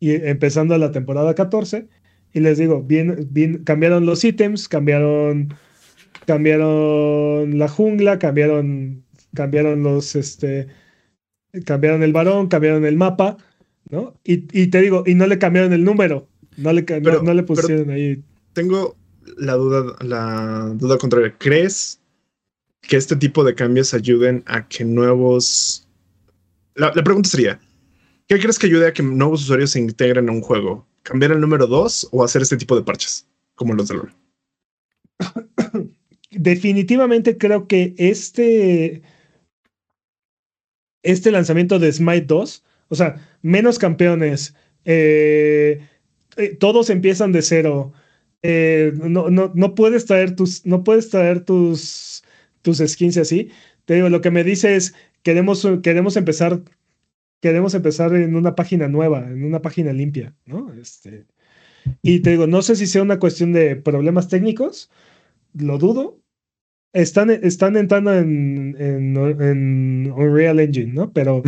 Y 0.00 0.12
empezando 0.12 0.76
la 0.78 0.92
temporada 0.92 1.34
14. 1.34 1.88
Y 2.32 2.40
les 2.40 2.58
digo, 2.58 2.82
bien, 2.82 3.26
bien, 3.30 3.64
cambiaron 3.64 4.06
los 4.06 4.24
ítems, 4.24 4.68
cambiaron, 4.68 5.54
cambiaron 6.26 7.58
la 7.58 7.68
jungla, 7.68 8.18
cambiaron, 8.18 9.02
cambiaron 9.34 9.82
los, 9.82 10.14
este, 10.14 10.68
cambiaron 11.64 12.02
el 12.02 12.12
varón, 12.12 12.48
cambiaron 12.48 12.84
el 12.84 12.96
mapa, 12.96 13.38
¿no? 13.90 14.14
Y, 14.24 14.66
te 14.66 14.80
digo, 14.80 15.04
y 15.06 15.14
no 15.14 15.26
le 15.26 15.38
cambiaron 15.38 15.72
el 15.72 15.84
número, 15.84 16.28
no 16.56 16.72
le, 16.72 16.84
no, 17.00 17.34
le 17.34 17.42
pusieron 17.42 17.90
ahí. 17.90 18.22
Tengo 18.52 18.96
la 19.38 19.54
duda, 19.54 19.96
la 20.02 20.74
duda 20.74 20.98
contraria. 20.98 21.34
¿Crees 21.38 22.00
que 22.82 22.96
este 22.96 23.16
tipo 23.16 23.42
de 23.42 23.54
cambios 23.54 23.94
ayuden 23.94 24.42
a 24.46 24.68
que 24.68 24.84
nuevos... 24.84 25.88
la 26.74 26.92
pregunta 26.92 27.28
sería, 27.28 27.58
¿Qué 28.28 28.38
crees 28.38 28.58
que 28.58 28.66
ayude 28.66 28.86
a 28.86 28.92
que 28.92 29.02
nuevos 29.02 29.42
usuarios 29.42 29.70
se 29.70 29.80
integren 29.80 30.28
a 30.28 30.32
un 30.32 30.42
juego? 30.42 30.86
¿Cambiar 31.02 31.32
el 31.32 31.40
número 31.40 31.66
2 31.66 32.10
o 32.12 32.22
hacer 32.22 32.42
este 32.42 32.58
tipo 32.58 32.76
de 32.76 32.82
parches 32.82 33.26
como 33.54 33.72
los 33.72 33.88
de 33.88 33.94
LoL? 33.94 34.14
Definitivamente 36.30 37.38
creo 37.38 37.66
que 37.66 37.94
este, 37.96 39.00
este 41.02 41.30
lanzamiento 41.30 41.78
de 41.78 41.90
Smite 41.90 42.26
2, 42.26 42.64
o 42.88 42.94
sea, 42.94 43.38
menos 43.40 43.78
campeones, 43.78 44.54
eh, 44.84 45.88
eh, 46.36 46.54
todos 46.56 46.90
empiezan 46.90 47.32
de 47.32 47.40
cero. 47.40 47.94
Eh, 48.42 48.92
no, 48.94 49.30
no, 49.30 49.52
no, 49.54 49.74
puedes 49.74 50.04
traer 50.04 50.36
tus, 50.36 50.66
no 50.66 50.84
puedes 50.84 51.08
traer 51.08 51.46
tus, 51.46 52.22
tus 52.60 52.78
skins 52.78 53.16
así. 53.16 53.50
Te 53.86 53.94
digo, 53.94 54.10
lo 54.10 54.20
que 54.20 54.30
me 54.30 54.44
dice 54.44 54.76
es, 54.76 54.94
queremos, 55.22 55.66
queremos 55.82 56.18
empezar 56.18 56.60
queremos 57.40 57.74
empezar 57.74 58.14
en 58.14 58.36
una 58.36 58.54
página 58.54 58.88
nueva, 58.88 59.20
en 59.20 59.44
una 59.44 59.62
página 59.62 59.92
limpia, 59.92 60.34
¿no? 60.44 60.72
Este, 60.74 61.26
y 62.02 62.20
te 62.20 62.30
digo, 62.30 62.46
no 62.46 62.62
sé 62.62 62.76
si 62.76 62.86
sea 62.86 63.02
una 63.02 63.18
cuestión 63.18 63.52
de 63.52 63.76
problemas 63.76 64.28
técnicos, 64.28 64.90
lo 65.54 65.78
dudo, 65.78 66.20
están, 66.92 67.30
están 67.30 67.76
entrando 67.76 68.14
en, 68.14 68.76
en, 68.78 70.12
Unreal 70.12 70.60
Engine, 70.60 70.92
¿no? 70.92 71.12
Pero 71.12 71.42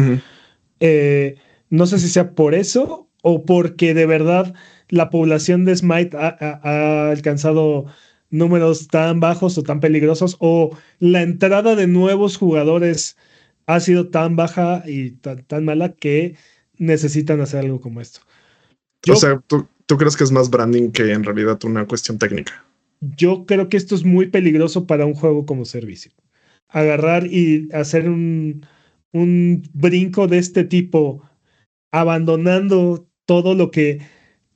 eh, 0.81 1.37
no 1.71 1.87
sé 1.87 1.99
si 1.99 2.09
sea 2.09 2.35
por 2.35 2.55
eso 2.55 3.09
o 3.23 3.45
porque 3.45 3.95
de 3.95 4.07
verdad 4.07 4.55
la 4.89 5.11
población 5.11 5.65
de 5.65 5.77
Smite 5.77 6.17
ha, 6.17 7.11
alcanzado 7.11 7.87
números 8.31 8.89
tan 8.89 9.21
bajos 9.21 9.59
o 9.59 9.63
tan 9.63 9.81
peligrosos 9.81 10.37
o 10.41 10.77
la 10.99 11.23
entrada 11.23 11.75
de 11.75 11.87
nuevos 11.87 12.37
jugadores 12.37 13.17
ha 13.67 13.81
sido 13.81 14.09
tan 14.09 14.37
baja 14.37 14.83
y 14.87 15.13
tan, 15.13 15.65
mala 15.65 15.93
que 15.93 16.37
necesitan 16.79 17.41
hacer 17.41 17.61
algo 17.61 17.81
como 17.81 18.01
esto. 18.01 18.21
o 19.09 19.17
sea, 19.17 19.41
¿tú, 19.47 19.69
¿tú 19.87 19.97
crees 19.97 20.17
que 20.17 20.25
es 20.25 20.33
más 20.33 20.51
branding 20.51 20.91
que 20.91 21.13
en 21.13 21.25
realidad 21.25 21.59
una 21.65 21.87
cuestión 21.87 22.19
técnica? 22.19 22.65
yo 23.01 23.47
creo 23.47 23.69
que 23.69 23.77
esto 23.77 23.95
es 23.95 24.05
muy 24.05 24.29
peligroso 24.29 24.87
para 24.87 25.07
un 25.07 25.15
juego 25.15 25.47
como 25.47 25.65
servicio. 25.65 26.13
Agarrar 26.69 27.27
y 27.27 27.69
hacer 27.73 28.09
un, 28.09 28.67
un 29.13 29.63
brinco 29.73 30.29
de 30.29 30.39
este 30.39 30.65
tipo, 30.65 31.23
abandonando 31.91 33.09
todo 33.27 33.55
lo 33.55 33.71
que 33.71 34.01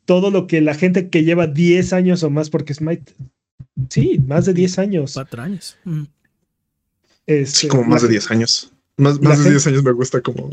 todo 0.05 0.31
lo 0.31 0.47
que 0.47 0.61
la 0.61 0.75
gente 0.75 1.09
que 1.09 1.25
lleva 1.25 1.47
10 1.47 1.95
años 1.95 2.23
o 2.23 2.31
más, 2.31 2.51
porque 2.51 2.75
Smite, 2.75 3.15
sí, 3.89 4.21
más 4.27 4.45
de 4.45 4.53
10 4.53 4.79
años. 4.79 5.15
Cuatro 5.15 5.43
años. 5.43 5.79
Mm. 5.85 6.03
Este, 7.27 7.61
sí, 7.61 7.69
como 7.69 7.85
más 7.85 8.03
de 8.03 8.09
10 8.09 8.31
años. 8.31 8.74
Más, 8.97 9.21
más 9.21 9.43
de 9.43 9.51
10 9.51 9.67
años 9.67 9.83
me 9.83 9.93
gusta 9.93 10.21
como 10.21 10.51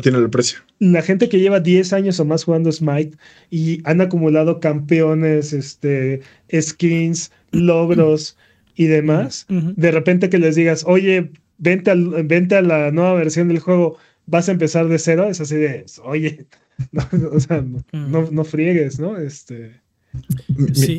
tiene 0.00 0.18
el 0.18 0.30
precio. 0.30 0.60
La 0.78 1.02
gente 1.02 1.28
que 1.28 1.40
lleva 1.40 1.60
10 1.60 1.92
años 1.92 2.20
o 2.20 2.24
más 2.24 2.44
jugando 2.44 2.70
Smite 2.72 3.16
y 3.50 3.80
han 3.84 4.00
acumulado 4.00 4.60
campeones, 4.60 5.52
este, 5.52 6.20
skins, 6.60 7.32
logros 7.50 8.36
y 8.74 8.86
demás, 8.86 9.46
de 9.48 9.90
repente 9.90 10.30
que 10.30 10.38
les 10.38 10.54
digas, 10.54 10.84
oye, 10.86 11.32
vente, 11.58 11.92
vente 12.24 12.54
a 12.54 12.62
la 12.62 12.92
nueva 12.92 13.14
versión 13.14 13.48
del 13.48 13.58
juego, 13.58 13.98
vas 14.26 14.48
a 14.48 14.52
empezar 14.52 14.86
de 14.88 14.98
cero, 14.98 15.28
es 15.28 15.40
así 15.40 15.56
de, 15.56 15.84
oye, 16.04 16.46
no, 16.92 17.02
o 17.32 17.40
sea, 17.40 17.64
no, 17.92 18.44
friegues, 18.44 19.00
¿no? 19.00 19.18
Este. 19.18 19.80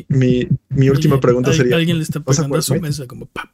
Mi, 0.08 0.46
mi, 0.68 0.88
última 0.90 1.18
pregunta 1.20 1.52
sería: 1.52 1.76
Alguien 1.76 1.96
le 1.96 2.02
está 2.02 2.20
pasando 2.20 2.56
a 2.56 2.62
su 2.62 2.74
mesa 2.74 3.06
como 3.06 3.26
pa, 3.26 3.50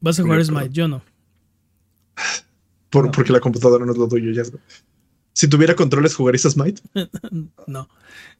¿Vas 0.00 0.20
a 0.20 0.22
jugar 0.22 0.44
Smite? 0.44 0.70
Yo 0.70 0.86
no 0.86 1.02
porque 2.90 3.32
la 3.32 3.40
computadora 3.40 3.84
no 3.84 3.92
es 3.92 3.98
lo 3.98 4.08
tuyo. 4.08 4.30
Ya 4.32 4.42
Si 5.32 5.48
tuviera 5.48 5.74
controles, 5.74 6.14
¿jugarías 6.14 6.42
Smite? 6.42 6.82
no. 7.66 7.88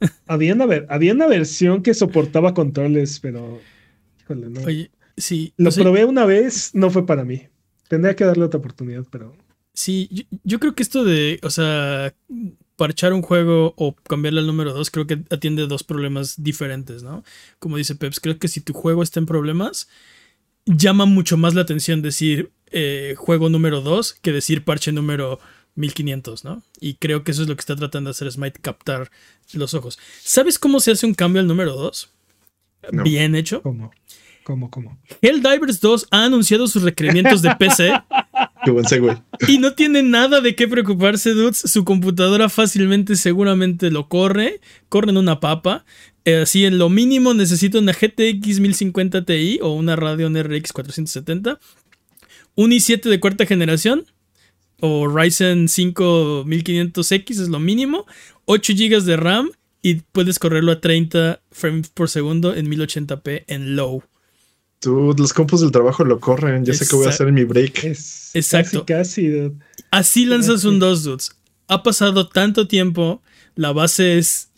había, 0.27 0.55
una, 0.55 0.67
había 0.89 1.13
una 1.13 1.27
versión 1.27 1.83
que 1.83 1.95
soportaba 1.95 2.55
controles, 2.55 3.21
pero. 3.21 3.61
Híjole, 4.21 4.51
no. 4.51 4.61
Oye, 4.63 4.91
sí. 5.17 5.53
Lo 5.57 5.71
probé 5.71 6.05
una 6.05 6.25
vez, 6.25 6.71
no 6.75 6.91
fue 6.91 7.07
para 7.07 7.25
mí. 7.25 7.49
Tendría 7.89 8.17
que 8.17 8.25
darle 8.25 8.45
otra 8.45 8.59
oportunidad, 8.59 9.05
pero. 9.11 9.35
Sí, 9.75 10.27
yo, 10.43 10.59
creo 10.59 10.75
que 10.75 10.83
esto 10.83 11.05
de, 11.05 11.39
o 11.43 11.51
sea, 11.51 12.15
parchar 12.77 13.13
un 13.13 13.21
juego 13.21 13.75
o 13.77 13.95
cambiarle 13.95 14.41
al 14.41 14.47
número 14.47 14.73
2, 14.73 14.91
creo 14.91 15.07
que 15.07 15.23
atiende 15.31 15.67
dos 15.67 15.85
problemas 15.85 16.43
diferentes, 16.43 17.03
¿no? 17.03 17.25
Como 17.59 17.77
dice 17.77 17.95
Peps, 17.95 18.19
creo 18.19 18.39
que 18.39 18.49
si 18.49 18.63
tu 18.63 18.73
juego 18.73 19.03
está 19.03 19.21
en 19.21 19.27
problemas, 19.27 19.87
llama 20.67 21.07
mucho 21.07 21.37
más 21.37 21.55
la 21.55 21.63
atención 21.63 22.03
decir, 22.03 22.51
eh, 22.71 23.15
juego 23.17 23.49
número 23.49 23.81
2 23.81 24.19
que 24.21 24.33
decir 24.33 24.65
parche 24.65 24.93
número 24.93 25.39
1500, 25.77 26.45
¿no? 26.45 26.63
Y 26.81 26.95
creo 26.95 27.23
que 27.25 27.31
eso 27.31 27.43
es 27.43 27.49
lo 27.49 27.57
que 27.57 27.61
está 27.61 27.77
tratando 27.77 28.09
de 28.09 28.13
hacer 28.13 28.31
Smite, 28.31 28.61
captar 28.61 29.11
los 29.53 29.75
ojos. 29.75 29.99
¿Sabes 30.23 30.59
cómo 30.59 30.81
se 30.81 30.91
hace 30.91 31.07
un 31.07 31.15
cambio 31.15 31.41
al 31.41 31.47
número 31.47 31.75
2? 31.75 32.11
Bien 33.05 33.35
hecho. 33.35 33.63
¿Cómo? 33.63 33.91
¿Cómo? 34.45 34.71
¿Cómo? 34.71 34.99
Helldivers 35.23 35.81
2 35.81 36.09
ha 36.11 36.25
anunciado 36.25 36.69
sus 36.69 36.83
requerimientos 36.83 37.43
de 37.43 37.55
PC. 37.57 37.93
Qué 38.65 38.71
buen 38.71 38.85
segue. 38.85 39.17
Y 39.49 39.59
no 39.59 39.75
tiene 39.75 40.03
nada 40.03 40.41
de 40.41 40.55
qué 40.55 40.67
preocuparse, 40.67 41.31
dudes. 41.31 41.59
Su 41.59 41.85
computadora 41.85 42.49
fácilmente, 42.49 43.15
seguramente 43.15 43.91
lo 43.91 44.09
corre. 44.09 44.61
Corre 44.89 45.11
en 45.11 45.19
una 45.19 45.41
papa. 45.41 45.85
Eh, 46.27 46.43
así 46.43 46.65
en 46.65 46.77
lo 46.77 46.91
mínimo 46.91 47.35
necesita 47.35 47.79
una 47.79 47.93
GTX 47.93 48.59
1050 48.59 49.25
Ti 49.25 49.61
o 49.63 49.73
una 49.75 49.95
Radeon 49.95 50.35
RX 50.35 50.73
470 50.73 51.59
un 52.57 52.71
i7 52.73 53.09
de 53.09 53.21
cuarta 53.21 53.47
generación 53.47 54.05
o 54.81 55.07
Ryzen 55.09 55.69
5 55.69 56.45
1500X 56.45 57.31
es 57.31 57.49
lo 57.49 57.61
mínimo, 57.61 58.07
8 58.47 58.73
GB 58.75 59.03
de 59.05 59.17
RAM 59.17 59.51
y 59.83 59.95
puedes 59.95 60.39
correrlo 60.39 60.73
a 60.73 60.81
30 60.81 61.41
frames 61.51 61.89
por 61.91 62.09
segundo 62.11 62.55
en 62.55 62.69
1080p 62.69 63.45
en 63.47 63.77
low. 63.77 64.03
Tú, 64.81 65.15
los 65.17 65.33
compos 65.33 65.61
del 65.61 65.71
trabajo 65.71 66.05
lo 66.05 66.21
corren, 66.21 66.65
ya 66.65 66.75
sé 66.75 66.87
que 66.87 66.97
voy 66.97 67.07
a 67.07 67.11
hacer 67.11 67.29
en 67.29 67.35
mi 67.35 67.45
break. 67.45 67.85
Exacto. 68.35 68.85
Casi, 68.85 69.31
Así 69.91 70.27
lanzas 70.27 70.65
un 70.65 70.79
2 70.79 71.05
dudes. 71.05 71.31
Ha 71.69 71.83
pasado 71.83 72.29
tanto 72.29 72.69
tiempo, 72.69 73.23
la 73.55 73.73
base 73.73 74.19
es 74.19 74.51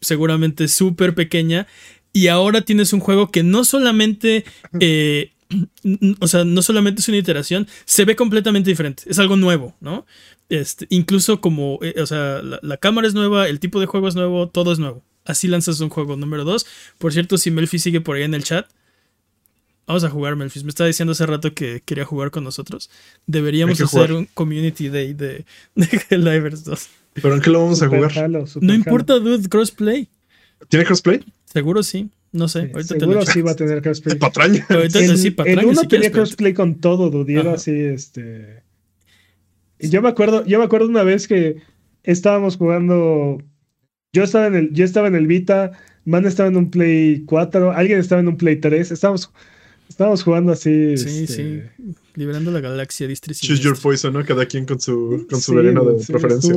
seguramente 0.00 0.68
súper 0.68 1.14
pequeña 1.14 1.66
y 2.12 2.28
ahora 2.28 2.62
tienes 2.62 2.92
un 2.92 3.00
juego 3.00 3.30
que 3.30 3.42
no 3.42 3.64
solamente 3.64 4.44
eh, 4.80 5.32
o 6.20 6.28
sea, 6.28 6.44
no 6.44 6.62
solamente 6.62 7.00
es 7.00 7.08
una 7.08 7.18
iteración, 7.18 7.68
se 7.84 8.04
ve 8.04 8.16
completamente 8.16 8.70
diferente, 8.70 9.04
es 9.06 9.18
algo 9.18 9.36
nuevo, 9.36 9.74
¿no? 9.80 10.06
Este, 10.48 10.86
incluso 10.90 11.40
como, 11.40 11.78
eh, 11.82 11.94
o 12.00 12.06
sea, 12.06 12.42
la, 12.42 12.76
cámara 12.76 13.08
es 13.08 13.14
nueva, 13.14 13.48
el 13.48 13.60
tipo 13.60 13.80
de 13.80 13.86
juego 13.86 14.08
es 14.08 14.14
nuevo, 14.14 14.48
todo 14.48 14.72
es 14.72 14.78
nuevo. 14.78 15.02
Así 15.24 15.48
lanzas 15.48 15.80
un 15.80 15.88
juego 15.88 16.16
número 16.16 16.44
2. 16.44 16.66
Por 16.98 17.12
cierto, 17.12 17.38
si 17.38 17.50
Melfi 17.50 17.78
sigue 17.78 18.00
por 18.00 18.16
ahí 18.16 18.24
en 18.24 18.34
el 18.34 18.44
chat, 18.44 18.68
vamos 19.86 20.04
a 20.04 20.10
jugar, 20.10 20.36
Melfi. 20.36 20.62
Me 20.64 20.70
estaba 20.70 20.88
diciendo 20.88 21.12
hace 21.12 21.24
rato 21.26 21.54
que 21.54 21.80
quería 21.84 22.04
jugar 22.04 22.30
con 22.30 22.44
nosotros. 22.44 22.90
Deberíamos 23.26 23.80
hacer 23.80 24.12
un 24.12 24.26
community 24.26 24.88
day 24.88 25.14
de, 25.14 25.46
de 25.74 26.50
2. 26.50 26.88
¿Pero 27.14 27.34
en 27.34 27.40
qué 27.40 27.50
lo 27.50 27.62
vamos 27.62 27.82
a 27.82 27.88
jugar? 27.88 28.12
no 28.60 28.74
importa, 28.74 29.18
dude, 29.18 29.48
crossplay. 29.48 30.08
¿Tiene 30.68 30.84
crossplay? 30.84 31.24
Seguro 31.44 31.82
sí. 31.82 32.10
No 32.32 32.48
sé, 32.48 32.70
ahorita 32.72 32.98
Seguro 32.98 33.26
sí 33.26 33.42
va 33.42 33.50
a 33.50 33.56
tener 33.56 33.82
crossplay. 33.82 34.16
Patraña. 34.18 34.66
Ahorita 34.70 35.00
el, 35.00 35.18
sí, 35.18 35.30
patraña, 35.30 35.60
el 35.60 35.66
uno 35.66 35.82
tenía 35.82 36.10
crossplay 36.10 36.54
con 36.54 36.76
todo, 36.76 37.10
dudiera 37.10 37.52
así, 37.52 37.72
este. 37.72 38.62
Y 39.78 39.90
yo 39.90 40.00
me 40.00 40.08
acuerdo, 40.08 40.44
yo 40.46 40.58
me 40.58 40.64
acuerdo 40.64 40.88
una 40.88 41.02
vez 41.02 41.28
que 41.28 41.58
estábamos 42.04 42.56
jugando. 42.56 43.42
Yo 44.14 44.24
estaba 44.24 44.46
en 44.46 44.54
el, 44.54 44.72
yo 44.72 44.84
estaba 44.84 45.08
en 45.08 45.14
el 45.14 45.26
Vita, 45.26 45.72
Man 46.06 46.24
estaba 46.24 46.48
en 46.48 46.56
un 46.56 46.70
Play 46.70 47.24
4, 47.26 47.72
alguien 47.72 47.98
estaba 47.98 48.20
en 48.20 48.28
un 48.28 48.36
Play 48.36 48.56
3, 48.56 48.92
estábamos, 48.92 49.30
estábamos 49.88 50.22
jugando 50.22 50.52
así. 50.52 50.96
Sí, 50.96 51.24
este... 51.24 51.26
sí. 51.26 51.94
Liberando 52.14 52.50
la 52.50 52.60
galaxia 52.60 53.06
District. 53.06 53.40
Choose 53.40 53.62
your 53.62 53.78
poison, 53.78 54.12
¿no? 54.12 54.24
Cada 54.24 54.46
quien 54.46 54.66
con 54.66 54.80
su, 54.80 55.26
con 55.28 55.40
su 55.40 55.54
veneno 55.54 55.84
de 55.84 56.04
preferencia. 56.04 56.54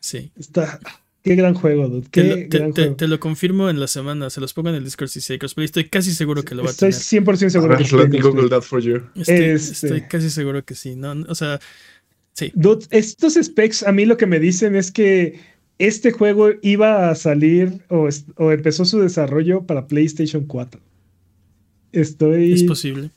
sí. 0.00 0.30
Está, 0.38 0.80
Qué 1.22 1.34
gran 1.34 1.54
juego, 1.54 1.88
dude. 1.88 2.08
te, 2.08 3.08
lo, 3.08 3.20
confirmo 3.20 3.68
en 3.68 3.80
la 3.80 3.88
semana. 3.88 4.30
Se 4.30 4.40
los 4.40 4.54
pongo 4.54 4.68
en 4.70 4.76
el 4.76 4.84
Discord 4.84 5.08
si 5.08 5.20
se 5.20 5.36
pero 5.36 5.62
estoy 5.62 5.84
casi 5.88 6.12
seguro 6.12 6.44
que 6.44 6.54
lo 6.54 6.62
va 6.62 6.70
a 6.70 6.72
tener. 6.72 6.94
Estoy 6.94 7.20
100% 7.20 7.48
seguro 7.50 7.76
que 7.76 7.96
let 7.96 8.08
me 8.08 8.20
Google 8.20 8.48
that 8.48 8.62
for 8.62 8.80
you. 8.80 9.02
Estoy, 9.16 9.36
estoy, 9.36 10.00
casi 10.02 10.30
seguro 10.30 10.64
que 10.64 10.74
sí. 10.74 10.94
No, 10.94 11.12
o 11.28 11.34
sea, 11.34 11.60
sí. 12.34 12.52
Dude, 12.54 12.86
estos 12.90 13.34
specs 13.34 13.82
a 13.82 13.92
mí 13.92 14.06
lo 14.06 14.16
que 14.16 14.26
me 14.26 14.38
dicen 14.38 14.76
es 14.76 14.92
que 14.92 15.40
este 15.78 16.12
juego 16.12 16.50
iba 16.62 17.10
a 17.10 17.14
salir 17.14 17.82
o, 17.88 18.08
o 18.36 18.52
empezó 18.52 18.84
su 18.84 19.00
desarrollo 19.00 19.66
para 19.66 19.86
PlayStation 19.86 20.46
4. 20.46 20.80
Estoy. 21.92 22.52
Es 22.52 22.62
posible. 22.62 23.10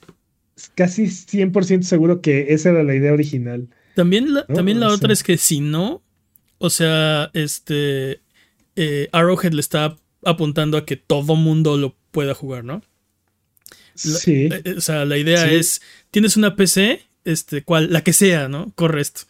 Casi 0.76 1.06
100% 1.06 1.84
seguro 1.84 2.22
que 2.22 2.54
esa 2.54 2.70
era 2.70 2.84
la 2.84 2.96
idea 2.96 3.14
original. 3.14 3.68
También 3.96 4.34
la, 4.34 4.46
también 4.46 4.80
la 4.80 4.90
otra 4.90 5.12
es 5.12 5.24
que 5.24 5.38
si 5.38 5.60
no, 5.60 6.02
o 6.58 6.70
sea, 6.70 7.30
este. 7.34 8.22
Eh, 8.76 9.10
Arrowhead 9.12 9.52
le 9.52 9.60
está 9.60 9.98
apuntando 10.24 10.78
a 10.78 10.86
que 10.86 10.96
todo 10.96 11.36
mundo 11.36 11.78
lo 11.78 11.96
pueda 12.12 12.34
jugar, 12.34 12.64
¿no? 12.64 12.82
sí. 13.96 14.50
Eh, 14.52 14.76
o 14.78 14.82
sea, 14.82 15.06
la 15.06 15.18
idea 15.18 15.52
es: 15.52 15.82
tienes 16.10 16.38
una 16.38 16.56
PC, 16.56 17.02
este, 17.26 17.64
cual, 17.64 17.92
la 17.92 18.04
que 18.04 18.14
sea, 18.14 18.48
¿no? 18.48 18.72
Corre 18.76 19.02
esto. 19.02 19.22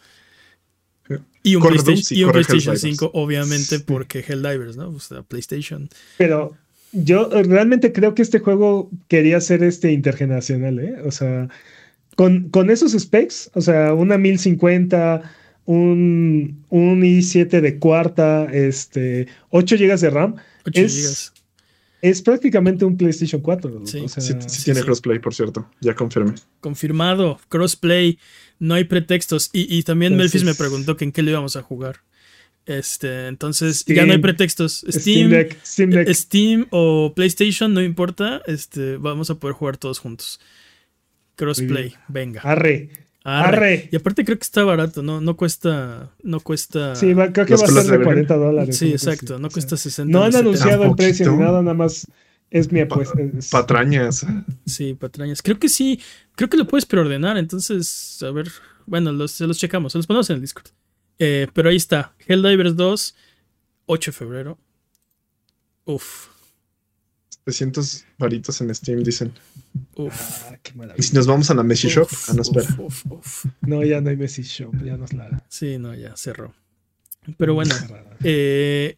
Y 1.44 1.56
un, 1.56 1.62
PlayStation, 1.62 2.76
5, 2.76 3.10
obviamente, 3.14 3.80
porque 3.80 4.20
Helldivers, 4.20 4.76
¿no? 4.76 4.90
O 4.90 5.00
sea, 5.00 5.22
PlayStation. 5.22 5.88
Pero 6.16 6.56
yo 6.92 7.28
realmente 7.30 7.92
creo 7.92 8.14
que 8.14 8.22
este 8.22 8.38
juego 8.38 8.90
quería 9.08 9.40
ser 9.40 9.62
este 9.62 9.92
intergeneracional, 9.92 10.78
¿eh? 10.78 10.96
O 11.04 11.10
sea, 11.10 11.48
con, 12.16 12.50
con 12.50 12.70
esos 12.70 12.92
specs, 12.92 13.50
o 13.54 13.60
sea, 13.60 13.94
una 13.94 14.18
1050 14.18 15.22
un, 15.64 16.64
un 16.68 17.02
i7 17.02 17.60
de 17.60 17.78
cuarta, 17.78 18.44
este, 18.52 19.28
8 19.50 19.76
GB 19.76 19.98
de 19.98 20.10
RAM. 20.10 20.36
8 20.66 20.80
es, 20.80 21.32
es 22.00 22.22
prácticamente 22.22 22.84
un 22.84 22.96
PlayStation 22.96 23.40
4. 23.40 23.82
Sí, 23.86 24.04
tiene 24.64 24.82
crossplay, 24.82 25.18
por 25.18 25.34
cierto. 25.34 25.68
Ya 25.80 25.94
confirmé. 25.94 26.34
Confirmado. 26.60 27.38
Crossplay. 27.48 28.18
No 28.58 28.74
hay 28.74 28.84
pretextos. 28.84 29.50
Y, 29.52 29.82
también 29.82 30.16
Melfis 30.16 30.44
me 30.44 30.54
preguntó 30.54 30.96
que 30.96 31.04
en 31.04 31.12
qué 31.12 31.22
le 31.22 31.30
íbamos 31.30 31.56
a 31.56 31.62
jugar. 31.62 32.00
Este, 32.64 33.26
entonces 33.26 33.84
ya 33.84 34.06
no 34.06 34.12
hay 34.12 34.18
pretextos. 34.18 34.84
Steam, 34.88 35.32
Steam, 35.64 36.66
o 36.70 37.12
PlayStation, 37.14 37.74
no 37.74 37.82
importa. 37.82 38.42
Este, 38.46 38.96
vamos 38.96 39.30
a 39.30 39.36
poder 39.36 39.54
jugar 39.54 39.76
todos 39.76 39.98
juntos. 39.98 40.40
Crossplay, 41.34 41.94
venga. 42.08 42.40
Arre. 42.42 42.90
Arre. 43.24 43.88
Y 43.92 43.96
aparte 43.96 44.24
creo 44.24 44.36
que 44.36 44.44
está 44.44 44.64
barato, 44.64 45.02
no, 45.02 45.20
no 45.20 45.36
cuesta, 45.36 46.10
no 46.22 46.40
cuesta. 46.40 46.94
Sí, 46.96 47.14
creo 47.14 47.46
que 47.46 47.54
va 47.54 47.64
a 47.64 47.82
ser 47.82 47.98
de 47.98 48.04
40 48.04 48.36
dólares. 48.36 48.76
Sí, 48.76 48.90
exacto, 48.90 49.38
no 49.38 49.48
cuesta 49.50 49.76
60. 49.76 50.10
No 50.10 50.24
han 50.24 50.34
anunciado 50.34 50.84
el 50.84 50.94
precio 50.94 51.30
ni 51.32 51.38
nada, 51.38 51.62
nada 51.62 51.74
más 51.74 52.06
es 52.50 52.70
mi 52.70 52.80
apuesta. 52.80 53.18
Patrañas. 53.50 54.26
Sí, 54.66 54.94
patrañas. 54.94 55.40
Creo 55.42 55.58
que 55.58 55.68
sí, 55.68 56.00
creo 56.34 56.48
que 56.50 56.56
lo 56.56 56.66
puedes 56.66 56.84
preordenar, 56.84 57.38
entonces, 57.38 58.22
a 58.22 58.30
ver, 58.30 58.50
bueno, 58.86 59.12
los, 59.12 59.40
los 59.40 59.58
checamos, 59.58 59.94
los 59.94 60.06
ponemos 60.06 60.28
en 60.30 60.36
el 60.36 60.42
Discord. 60.42 60.66
Eh, 61.18 61.46
pero 61.52 61.70
ahí 61.70 61.76
está, 61.76 62.14
Helldivers 62.26 62.76
2, 62.76 63.14
8 63.86 64.10
de 64.10 64.16
febrero. 64.16 64.58
Uf. 65.84 66.28
300 67.44 68.04
varitos 68.18 68.60
en 68.60 68.74
Steam, 68.74 69.02
dicen. 69.02 69.32
Uf. 69.96 70.44
Ah, 70.44 70.58
y 70.96 71.02
si 71.02 71.14
nos 71.14 71.26
vamos 71.26 71.50
a 71.50 71.54
la 71.54 71.62
Messi 71.62 71.88
Shop, 71.88 72.08
ah, 72.28 72.32
no 72.34 72.42
espera. 72.42 72.68
no, 73.62 73.82
ya 73.84 74.00
no 74.00 74.10
hay 74.10 74.16
Messi 74.16 74.42
Shop, 74.42 74.72
ya 74.84 74.96
nos 74.96 75.12
la. 75.12 75.42
Sí, 75.48 75.78
no, 75.78 75.94
ya 75.94 76.16
cerró. 76.16 76.54
Pero 77.36 77.54
bueno, 77.54 77.74
eh, 78.22 78.96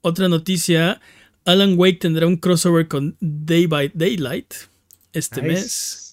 otra 0.00 0.28
noticia: 0.28 1.00
Alan 1.44 1.74
Wake 1.78 1.98
tendrá 2.00 2.26
un 2.26 2.36
crossover 2.36 2.88
con 2.88 3.16
Day 3.20 3.66
by 3.66 3.92
Daylight 3.94 4.54
este 5.12 5.42
mes. 5.42 6.05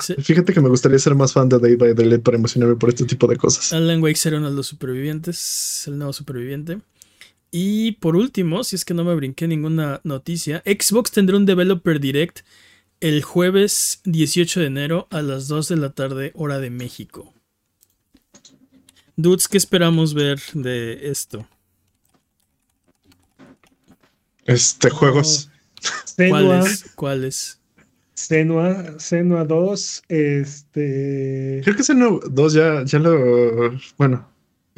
Fíjate 0.00 0.52
que 0.52 0.60
me 0.60 0.68
gustaría 0.68 0.98
ser 0.98 1.14
más 1.14 1.32
fan 1.32 1.48
de 1.48 1.58
Day 1.58 1.76
by 1.76 1.94
Daylight 1.94 2.22
para 2.22 2.36
emocionarme 2.36 2.76
por 2.76 2.90
este 2.90 3.04
tipo 3.04 3.26
de 3.26 3.36
cosas. 3.36 3.72
Alan 3.72 4.02
Wake 4.02 4.16
será 4.16 4.38
uno 4.38 4.50
de 4.50 4.56
los 4.56 4.66
supervivientes, 4.66 5.84
el 5.86 5.98
nuevo 5.98 6.12
superviviente. 6.12 6.80
Y 7.50 7.92
por 7.92 8.16
último, 8.16 8.64
si 8.64 8.76
es 8.76 8.84
que 8.84 8.94
no 8.94 9.04
me 9.04 9.14
brinqué 9.14 9.48
ninguna 9.48 10.00
noticia, 10.04 10.62
Xbox 10.66 11.10
tendrá 11.10 11.36
un 11.36 11.46
Developer 11.46 12.00
Direct 12.00 12.40
el 13.00 13.22
jueves 13.22 14.00
18 14.04 14.60
de 14.60 14.66
enero 14.66 15.08
a 15.10 15.22
las 15.22 15.48
2 15.48 15.68
de 15.68 15.76
la 15.76 15.90
tarde, 15.90 16.32
hora 16.34 16.58
de 16.58 16.70
México. 16.70 17.32
Dudes, 19.16 19.48
¿qué 19.48 19.58
esperamos 19.58 20.14
ver 20.14 20.40
de 20.54 21.10
esto? 21.10 21.46
Este, 24.44 24.90
juegos. 24.90 25.50
¿Cuáles? 26.16 26.84
¿Cuáles? 26.94 27.58
Senua, 28.16 28.98
Senua 28.98 29.44
2, 29.44 30.02
este... 30.08 31.60
Creo 31.62 31.76
que 31.76 31.82
Senua 31.82 32.18
2 32.28 32.52
ya, 32.52 32.84
ya 32.84 32.98
lo... 32.98 33.78
Bueno, 33.96 34.26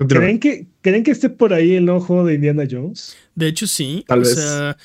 ¿Creen 0.07 0.39
que, 0.39 0.67
¿Creen 0.81 1.03
que 1.03 1.11
esté 1.11 1.29
por 1.29 1.53
ahí 1.53 1.75
el 1.75 1.89
juego 1.99 2.25
de 2.25 2.35
Indiana 2.35 2.65
Jones? 2.71 3.17
De 3.35 3.49
hecho, 3.49 3.67
sí. 3.67 4.05
o 4.09 4.25
sea, 4.25 4.77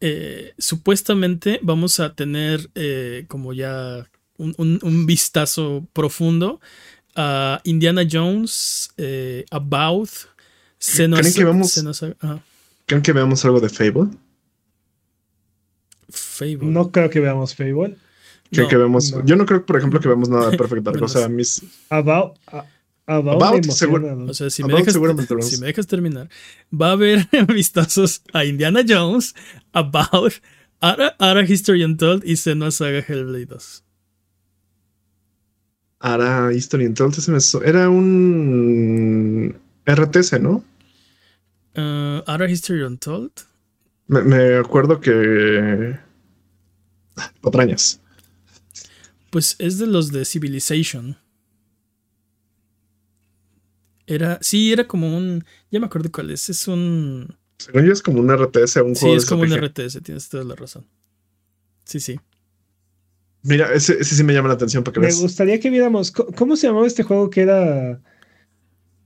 eh, 0.00 0.52
supuestamente 0.58 1.58
vamos 1.62 1.98
a 1.98 2.14
tener 2.14 2.70
eh, 2.74 3.24
como 3.26 3.52
ya 3.52 4.08
un, 4.38 5.06
vistazo 5.06 5.86
profundo 5.92 6.60
a 7.16 7.60
Indiana 7.64 8.02
Jones, 8.10 8.90
eh, 8.96 9.44
About. 9.50 10.10
¿Creen, 10.78 11.34
que 11.34 11.44
veamos, 11.44 11.84
¿Creen 12.86 13.02
que 13.02 13.12
veamos 13.12 13.44
algo 13.44 13.60
de 13.60 13.68
Fable? 13.68 14.08
Fable. 16.40 16.66
No 16.70 16.90
creo 16.90 17.10
que 17.10 17.20
veamos 17.20 17.54
Fable. 17.54 17.96
que 18.50 18.76
vemos, 18.76 19.14
Yo 19.26 19.36
no 19.36 19.44
creo, 19.44 19.64
por 19.64 19.76
ejemplo, 19.76 20.00
que 20.00 20.08
veamos 20.08 20.30
nada 20.30 20.50
de 20.50 20.56
Perfect 20.56 20.82
Dark. 20.82 21.02
o 21.02 21.08
sea, 21.08 21.28
mis. 21.28 21.62
About, 21.90 22.38
About, 23.06 23.66
O 23.68 24.34
sea, 24.34 24.50
si 24.50 24.62
me, 24.62 24.74
dejas, 24.74 25.86
terminar, 25.86 26.28
va 26.72 26.88
a 26.88 26.92
haber 26.92 27.28
vistazos 27.48 28.22
a 28.32 28.44
Indiana 28.44 28.82
Jones, 28.88 29.34
About, 29.72 30.34
Ara, 30.80 31.42
History 31.42 31.84
Untold 31.84 32.24
y 32.24 32.36
Senua 32.36 32.70
Saga 32.70 33.00
Hellblade 33.00 33.46
2. 33.46 33.84
Ara 35.98 36.52
History 36.52 36.86
Untold 36.86 37.14
era 37.64 37.90
un 37.90 39.56
RTS, 39.86 40.40
¿no? 40.40 40.64
Uh, 41.76 42.22
Ara 42.26 42.48
History 42.48 42.82
Untold. 42.82 43.32
Me, 44.06 44.22
me 44.22 44.56
acuerdo 44.56 45.00
que. 45.00 45.98
Patrañas. 47.40 48.00
Pues 49.30 49.56
es 49.58 49.78
de 49.78 49.86
los 49.86 50.10
de 50.10 50.24
Civilization. 50.24 51.16
Era, 54.06 54.38
sí, 54.42 54.72
era 54.72 54.88
como 54.88 55.16
un. 55.16 55.44
Ya 55.70 55.78
me 55.78 55.86
acuerdo 55.86 56.10
cuál 56.10 56.30
es. 56.30 56.48
Es 56.50 56.66
un. 56.66 57.36
Según 57.58 57.84
yo 57.84 57.92
es 57.92 58.02
como 58.02 58.20
un 58.20 58.28
RTS 58.28 58.76
un 58.76 58.94
juego. 58.94 58.96
Sí, 58.96 59.10
es 59.10 59.26
como 59.26 59.42
un 59.42 59.56
RTS, 59.56 60.02
tienes 60.02 60.28
toda 60.28 60.44
la 60.44 60.56
razón. 60.56 60.84
Sí, 61.84 62.00
sí. 62.00 62.18
Mira, 63.42 63.72
ese, 63.72 63.98
ese 64.00 64.16
sí 64.16 64.24
me 64.24 64.34
llama 64.34 64.48
la 64.48 64.54
atención 64.54 64.84
porque 64.84 65.00
Me 65.00 65.12
gustaría 65.12 65.60
que 65.60 65.70
viéramos. 65.70 66.10
¿Cómo 66.10 66.56
se 66.56 66.66
llamaba 66.66 66.86
este 66.86 67.02
juego 67.04 67.30
que 67.30 67.42
era 67.42 68.00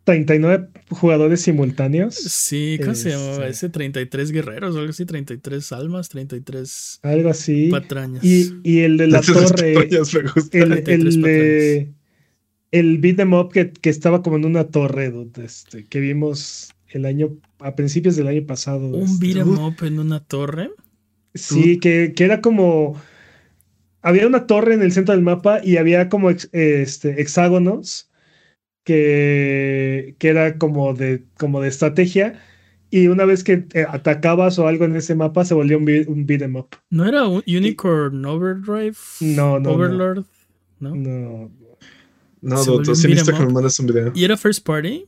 39 0.04 0.68
jugadores 0.90 1.40
simultáneos? 1.40 2.14
Sí, 2.14 2.78
¿cómo 2.80 2.94
se 2.94 3.10
llamaba? 3.10 3.48
Ese 3.48 3.70
33 3.70 4.30
guerreros 4.30 4.76
o 4.76 4.78
algo 4.78 4.90
así, 4.90 5.06
33 5.06 5.72
almas, 5.72 6.10
33. 6.10 7.00
Algo 7.02 7.30
así. 7.30 7.68
Patrañas. 7.70 8.22
Y, 8.22 8.52
y 8.62 8.80
el 8.80 8.98
de 8.98 9.08
la 9.08 9.22
torre. 9.22 9.72
El, 10.52 10.72
el 10.86 11.22
de 11.22 11.94
el 12.74 12.98
beat 12.98 13.20
em 13.20 13.32
up 13.32 13.52
que, 13.52 13.72
estaba 13.88 14.20
como 14.20 14.36
en 14.36 14.44
una 14.44 14.64
torre, 14.64 15.12
este, 15.36 15.84
que 15.84 16.00
vimos 16.00 16.74
el 16.88 17.06
año, 17.06 17.36
a 17.60 17.76
principios 17.76 18.16
del 18.16 18.26
año 18.26 18.44
pasado. 18.46 18.88
¿Un 18.88 19.04
este, 19.04 19.26
beat 19.26 19.46
em 19.46 19.58
up 19.58 19.76
en 19.82 20.00
una 20.00 20.18
torre? 20.20 20.70
Sí, 21.34 21.78
que, 21.78 22.12
era 22.18 22.40
como. 22.40 23.00
Había 24.02 24.26
una 24.26 24.46
torre 24.46 24.74
en 24.74 24.82
el 24.82 24.92
centro 24.92 25.14
del 25.14 25.22
mapa 25.22 25.60
y 25.64 25.76
había 25.76 26.08
como 26.08 26.30
este, 26.30 27.20
hexágonos 27.20 28.10
que, 28.84 30.14
que 30.18 30.28
era 30.28 30.58
como 30.58 30.94
de, 30.94 31.24
como 31.38 31.60
de 31.60 31.68
estrategia. 31.68 32.40
Y 32.90 33.08
una 33.08 33.24
vez 33.24 33.42
que 33.42 33.66
eh, 33.74 33.86
atacabas 33.88 34.58
o 34.58 34.68
algo 34.68 34.84
en 34.84 34.94
ese 34.94 35.16
mapa, 35.16 35.44
se 35.44 35.54
volvió 35.54 35.78
un, 35.78 35.84
beat, 35.84 36.42
em 36.42 36.54
up. 36.54 36.68
¿No 36.90 37.04
era 37.04 37.26
un 37.26 37.42
Unicorn 37.46 38.24
Overdrive? 38.24 38.96
No, 39.20 39.58
no. 39.58 39.72
Overlord. 39.72 40.24
No. 40.78 40.94
no. 40.94 41.50
No, 42.40 42.62
doctor, 42.62 42.94
sí 42.94 43.08
necesito 43.08 43.36
que 43.36 43.46
me 43.46 43.52
mandes 43.52 43.80
un 43.80 43.86
video. 43.86 44.12
¿Y 44.14 44.22
era 44.22 44.36
First 44.36 44.66
Party? 44.66 45.06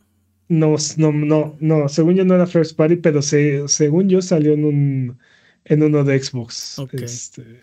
No, 0.49 0.77
no, 0.97 1.13
no, 1.13 1.57
no. 1.61 1.89
Según 1.89 2.15
yo 2.15 2.25
no 2.25 2.35
era 2.35 2.47
First 2.47 2.77
Party, 2.77 2.97
pero 2.97 3.21
según 3.21 4.09
yo 4.09 4.23
salió 4.23 4.55
en 4.55 4.65
un 4.65 5.19
en 5.67 5.83
uno 5.83 6.03
de 6.03 6.23
Xbox. 6.23 6.79
Este... 6.93 7.61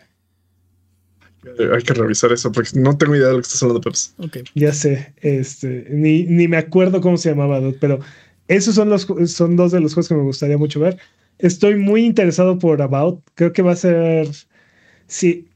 Hay 1.73 1.83
que 1.83 1.93
revisar 1.93 2.31
eso, 2.31 2.51
porque 2.51 2.69
no 2.79 2.97
tengo 2.97 3.15
idea 3.15 3.27
de 3.27 3.33
lo 3.33 3.39
que 3.39 3.43
estás 3.43 3.61
hablando, 3.63 3.81
Peps. 3.81 4.15
Okay. 4.17 4.43
Ya 4.55 4.73
sé, 4.73 5.13
este, 5.21 5.87
ni, 5.89 6.23
ni 6.23 6.47
me 6.47 6.57
acuerdo 6.57 7.01
cómo 7.01 7.17
se 7.17 7.29
llamaba, 7.29 7.59
pero 7.79 7.99
esos 8.47 8.75
son 8.75 8.89
los 8.89 9.07
son 9.27 9.55
dos 9.55 9.71
de 9.71 9.79
los 9.79 9.93
juegos 9.93 10.07
que 10.07 10.15
me 10.15 10.23
gustaría 10.23 10.57
mucho 10.57 10.79
ver. 10.79 10.97
Estoy 11.39 11.75
muy 11.75 12.05
interesado 12.05 12.59
por 12.59 12.81
About. 12.81 13.21
Creo 13.35 13.53
que 13.53 13.61
va 13.61 13.73
a 13.73 13.75
ser. 13.75 14.29
Sí, 15.07 15.47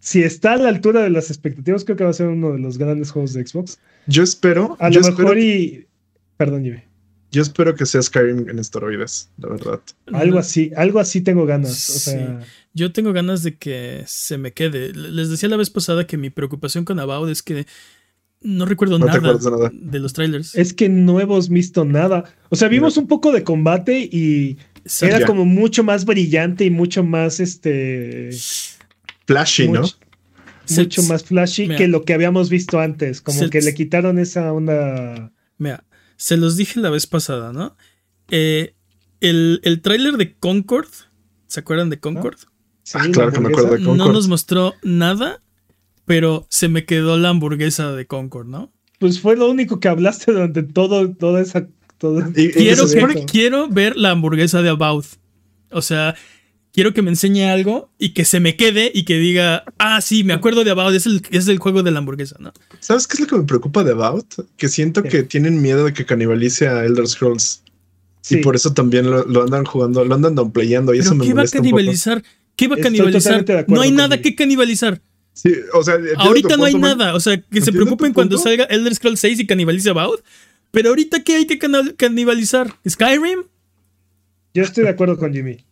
si 0.00 0.22
está 0.22 0.54
a 0.54 0.56
la 0.56 0.68
altura 0.68 1.02
de 1.02 1.10
las 1.10 1.30
expectativas, 1.30 1.84
creo 1.84 1.96
que 1.96 2.04
va 2.04 2.10
a 2.10 2.14
ser 2.14 2.28
uno 2.28 2.52
de 2.52 2.58
los 2.58 2.78
grandes 2.78 3.10
juegos 3.10 3.32
de 3.32 3.46
Xbox. 3.46 3.78
Yo 4.06 4.22
espero. 4.22 4.76
A 4.80 4.90
lo 4.90 5.00
mejor 5.00 5.38
y. 5.38 5.86
Perdón, 6.36 6.64
Jimmy. 6.64 6.82
Yo 7.30 7.42
espero 7.42 7.74
que 7.74 7.84
sea 7.86 8.00
Skyrim 8.00 8.48
en 8.48 8.58
esteroides, 8.58 9.30
la 9.38 9.48
verdad. 9.48 9.80
Algo 10.12 10.38
así, 10.38 10.70
algo 10.76 10.98
así 10.98 11.20
tengo 11.20 11.44
ganas. 11.46 11.90
O 11.90 11.98
sea... 11.98 12.40
Yo 12.74 12.92
tengo 12.92 13.12
ganas 13.12 13.42
de 13.42 13.56
que 13.56 14.04
se 14.06 14.38
me 14.38 14.52
quede. 14.52 14.92
Les 14.94 15.28
decía 15.28 15.48
la 15.48 15.56
vez 15.56 15.68
pasada 15.68 16.06
que 16.06 16.16
mi 16.16 16.30
preocupación 16.30 16.84
con 16.84 17.00
About 17.00 17.28
es 17.28 17.42
que 17.42 17.66
no 18.40 18.66
recuerdo 18.66 18.98
nada, 19.00 19.20
de 19.72 19.98
los 19.98 20.12
trailers. 20.12 20.54
Es 20.54 20.72
que 20.72 20.88
no 20.88 21.18
hemos 21.18 21.48
visto 21.48 21.84
nada. 21.84 22.24
O 22.50 22.56
sea, 22.56 22.68
vimos 22.68 22.96
un 22.96 23.08
poco 23.08 23.32
de 23.32 23.42
combate 23.42 23.98
y 23.98 24.58
era 25.02 25.26
como 25.26 25.44
mucho 25.44 25.82
más 25.82 26.04
brillante 26.04 26.64
y 26.64 26.70
mucho 26.70 27.02
más 27.02 27.40
este 27.40 28.30
flashy, 29.26 29.68
¿no? 29.68 29.82
Mucho 30.76 31.02
más 31.04 31.24
flashy 31.24 31.68
que 31.68 31.88
lo 31.88 32.04
que 32.04 32.14
habíamos 32.14 32.48
visto 32.48 32.78
antes. 32.78 33.20
Como 33.20 33.50
que 33.50 33.60
le 33.60 33.74
quitaron 33.74 34.18
esa 34.20 34.52
onda. 34.52 35.32
Mira, 35.56 35.82
se 36.18 36.36
los 36.36 36.56
dije 36.56 36.80
la 36.80 36.90
vez 36.90 37.06
pasada, 37.06 37.52
¿no? 37.52 37.76
Eh, 38.28 38.74
el, 39.20 39.60
el 39.62 39.80
tráiler 39.80 40.16
de 40.16 40.36
Concord, 40.36 40.88
¿se 41.46 41.60
acuerdan 41.60 41.88
de 41.88 42.00
Concord? 42.00 42.36
Sí, 42.82 42.98
ah, 43.00 43.06
claro 43.10 43.32
que 43.32 43.40
me 43.40 43.48
acuerdo 43.48 43.70
de 43.70 43.76
Concord. 43.78 43.96
No 43.96 44.12
nos 44.12 44.28
mostró 44.28 44.74
nada, 44.82 45.40
pero 46.04 46.46
se 46.50 46.68
me 46.68 46.84
quedó 46.84 47.16
la 47.16 47.30
hamburguesa 47.30 47.92
de 47.92 48.06
Concord, 48.06 48.48
¿no? 48.48 48.72
Pues 48.98 49.20
fue 49.20 49.36
lo 49.36 49.48
único 49.48 49.78
que 49.78 49.88
hablaste 49.88 50.32
durante 50.32 50.64
todo, 50.64 51.08
toda 51.14 51.40
esa. 51.40 51.68
quiero, 52.34 52.84
quiero 53.30 53.68
ver 53.68 53.96
la 53.96 54.10
hamburguesa 54.10 54.60
de 54.60 54.70
About. 54.70 55.06
O 55.70 55.82
sea, 55.82 56.16
quiero 56.72 56.94
que 56.94 57.02
me 57.02 57.10
enseñe 57.10 57.50
algo 57.50 57.90
y 57.98 58.10
que 58.10 58.24
se 58.24 58.40
me 58.40 58.56
quede 58.56 58.90
y 58.94 59.04
que 59.04 59.18
diga, 59.18 59.64
ah, 59.78 60.00
sí, 60.00 60.24
me 60.24 60.32
acuerdo 60.32 60.64
de 60.64 60.70
About, 60.70 60.94
es 60.94 61.06
el, 61.06 61.22
es 61.30 61.48
el 61.48 61.58
juego 61.58 61.82
de 61.82 61.90
la 61.90 61.98
hamburguesa, 61.98 62.36
¿no? 62.38 62.52
¿Sabes 62.80 63.06
qué 63.06 63.14
es 63.14 63.20
lo 63.20 63.26
que 63.26 63.36
me 63.36 63.44
preocupa 63.44 63.84
de 63.84 63.92
About? 63.92 64.26
Que 64.56 64.68
siento 64.68 65.02
que 65.02 65.22
tienen 65.22 65.60
miedo 65.60 65.84
de 65.84 65.92
que 65.92 66.06
canibalice 66.06 66.68
a 66.68 66.84
Elder 66.84 67.06
Scrolls. 67.06 67.62
Y 68.30 68.36
por 68.38 68.56
eso 68.56 68.74
también 68.74 69.10
lo, 69.10 69.42
andan 69.42 69.64
jugando, 69.64 70.04
lo 70.04 70.14
andan 70.14 70.34
downplayando. 70.34 70.94
Y 70.94 70.98
eso 70.98 71.14
me 71.14 71.26
¿Qué 71.26 71.32
va 71.32 71.42
a 71.42 71.46
canibalizar? 71.46 72.22
¿Qué 72.56 72.68
va 72.68 72.76
a 72.76 72.78
canibalizar? 72.78 73.44
No 73.68 73.80
hay 73.80 73.90
nada 73.90 74.20
que 74.20 74.34
canibalizar. 74.34 75.00
Sí, 75.32 75.54
o 75.72 75.82
sea, 75.84 75.96
ahorita 76.16 76.56
no 76.56 76.64
hay 76.64 76.74
nada. 76.74 77.14
O 77.14 77.20
sea, 77.20 77.40
que 77.40 77.60
se 77.60 77.72
preocupen 77.72 78.12
cuando 78.12 78.36
salga 78.38 78.64
Elder 78.64 78.94
Scrolls 78.94 79.20
6 79.20 79.40
y 79.40 79.46
canibalice 79.46 79.88
About. 79.88 80.20
Pero 80.70 80.90
ahorita, 80.90 81.22
¿qué 81.22 81.36
hay 81.36 81.46
que 81.46 81.58
canibalizar? 81.96 82.74
¿Skyrim? 82.86 83.44
Yo 84.52 84.62
estoy 84.64 84.84
de 84.84 84.90
acuerdo 84.90 85.16
con 85.16 85.32
Jimmy. 85.32 85.64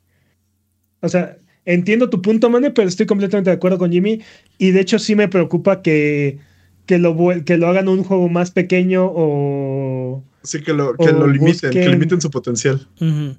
O 1.01 1.09
sea, 1.09 1.37
entiendo 1.67 2.09
tu 2.09 2.23
punto, 2.23 2.49
Mane, 2.49 2.71
pero 2.71 2.89
estoy 2.89 3.07
completamente 3.07 3.51
de 3.51 3.57
acuerdo 3.57 3.79
con 3.79 3.93
Jimmy. 3.93 4.23
Y 4.59 4.71
de 4.71 4.81
hecho, 4.81 4.99
sí 4.99 5.15
me 5.15 5.29
preocupa 5.29 5.83
que, 5.83 6.39
que, 6.87 6.99
lo, 6.99 7.17
que 7.45 7.59
lo 7.59 7.69
hagan 7.69 7.89
un 7.89 8.05
juego 8.05 8.29
más 8.29 8.51
pequeño 8.51 9.05
o. 9.05 10.25
Sí, 10.43 10.63
que 10.63 10.73
lo, 10.73 10.95
que 10.97 11.13
lo 11.13 11.27
limiten, 11.27 11.71
que 11.71 11.89
limiten 11.89 12.21
su 12.21 12.31
potencial. 12.31 12.89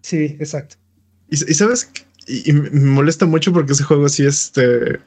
Sí, 0.01 0.35
exacto. 0.39 0.75
Y, 1.29 1.37
sabes, 1.37 1.89
y, 2.27 2.51
me 2.53 2.69
molesta 2.69 3.25
mucho 3.25 3.51
porque 3.51 3.73
ese 3.73 3.83
juego 3.83 4.07
sí, 4.09 4.25
este. 4.25 4.99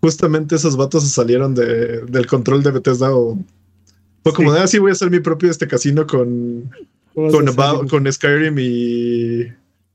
Justamente 0.00 0.56
esos 0.56 0.76
vatos 0.76 1.08
salieron 1.08 1.54
de, 1.54 2.00
del 2.06 2.26
control 2.26 2.62
de 2.62 2.72
Bethesda 2.72 3.14
o. 3.14 3.38
Fue 4.24 4.32
como, 4.32 4.52
ah, 4.52 4.66
sí, 4.66 4.78
voy 4.78 4.90
a 4.90 4.92
hacer 4.92 5.10
mi 5.10 5.20
propio 5.20 5.50
este 5.50 5.68
casino 5.68 6.06
con. 6.06 6.70
Con, 7.14 7.88
con 7.88 8.10
Skyrim 8.10 8.58
y 8.58 9.52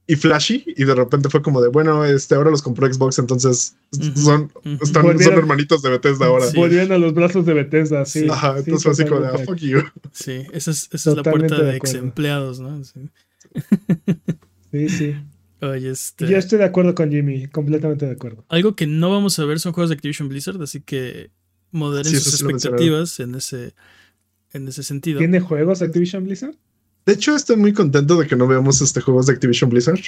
y 0.08 0.16
flashy 0.16 0.64
y 0.66 0.86
de 0.86 0.96
repente 0.96 1.30
fue 1.30 1.42
como 1.42 1.62
de 1.62 1.68
bueno 1.68 2.06
este 2.06 2.36
ahora 2.36 2.50
los 2.50 2.62
compró 2.62 2.92
Xbox 2.92 3.20
entonces 3.20 3.76
son 4.16 4.52
están, 4.82 5.20
son 5.20 5.34
hermanitos 5.34 5.82
de 5.82 5.90
Bethesda 5.90 6.28
ahora 6.28 6.46
sí. 6.46 6.56
volvían 6.58 6.92
a 6.92 6.98
los 6.98 7.14
brazos 7.14 7.46
de 7.46 7.54
Bethesda 7.54 8.06
sí. 8.06 8.26
Ajá 8.30 8.58
entonces 8.58 8.84
fue 8.84 8.92
así 8.94 9.06
como 9.06 9.22
de 9.22 9.28
ah, 9.28 9.38
fuck 9.46 9.58
you 9.58 9.82
sí 10.14 10.46
esa 10.54 10.72
es, 10.72 10.90
esa 10.94 11.12
es 11.12 11.18
la 11.18 11.24
puerta 11.24 11.62
de, 11.62 11.76
ex 11.76 11.94
empleados 11.94 12.60
no 12.60 12.84
sí. 12.84 13.10
Sí, 14.72 15.16
Oye, 15.62 15.90
este... 15.90 16.28
Yo 16.28 16.38
estoy 16.38 16.60
de 16.60 16.66
acuerdo 16.66 16.94
con 16.94 17.10
Jimmy, 17.10 17.48
completamente 17.48 18.06
de 18.06 18.12
acuerdo. 18.12 18.46
Algo 18.50 18.76
que 18.76 18.86
no 18.86 19.10
vamos 19.10 19.40
a 19.40 19.46
ver 19.46 19.60
son 19.60 19.74
juegos 19.74 19.90
de 19.90 19.96
Activision 19.96 20.30
Blizzard, 20.30 20.62
así 20.62 20.82
que 20.82 21.32
moderen 21.72 22.12
sus 22.12 22.42
expectativas 22.42 23.20
en 23.20 23.36
ese, 23.36 23.74
en 24.54 24.68
ese 24.68 24.84
sentido. 24.84 25.18
¿Tiene 25.18 25.40
juegos 25.40 25.82
Activision 25.82 26.26
Blizzard? 26.26 26.56
De 27.08 27.14
hecho, 27.14 27.38
estoy 27.38 27.56
muy 27.56 27.72
contento 27.72 28.18
de 28.18 28.28
que 28.28 28.36
no 28.36 28.48
veamos 28.48 28.82
este 28.82 29.00
juegos 29.00 29.28
de 29.28 29.34
Activision 29.34 29.70
Blizzard. 29.70 30.02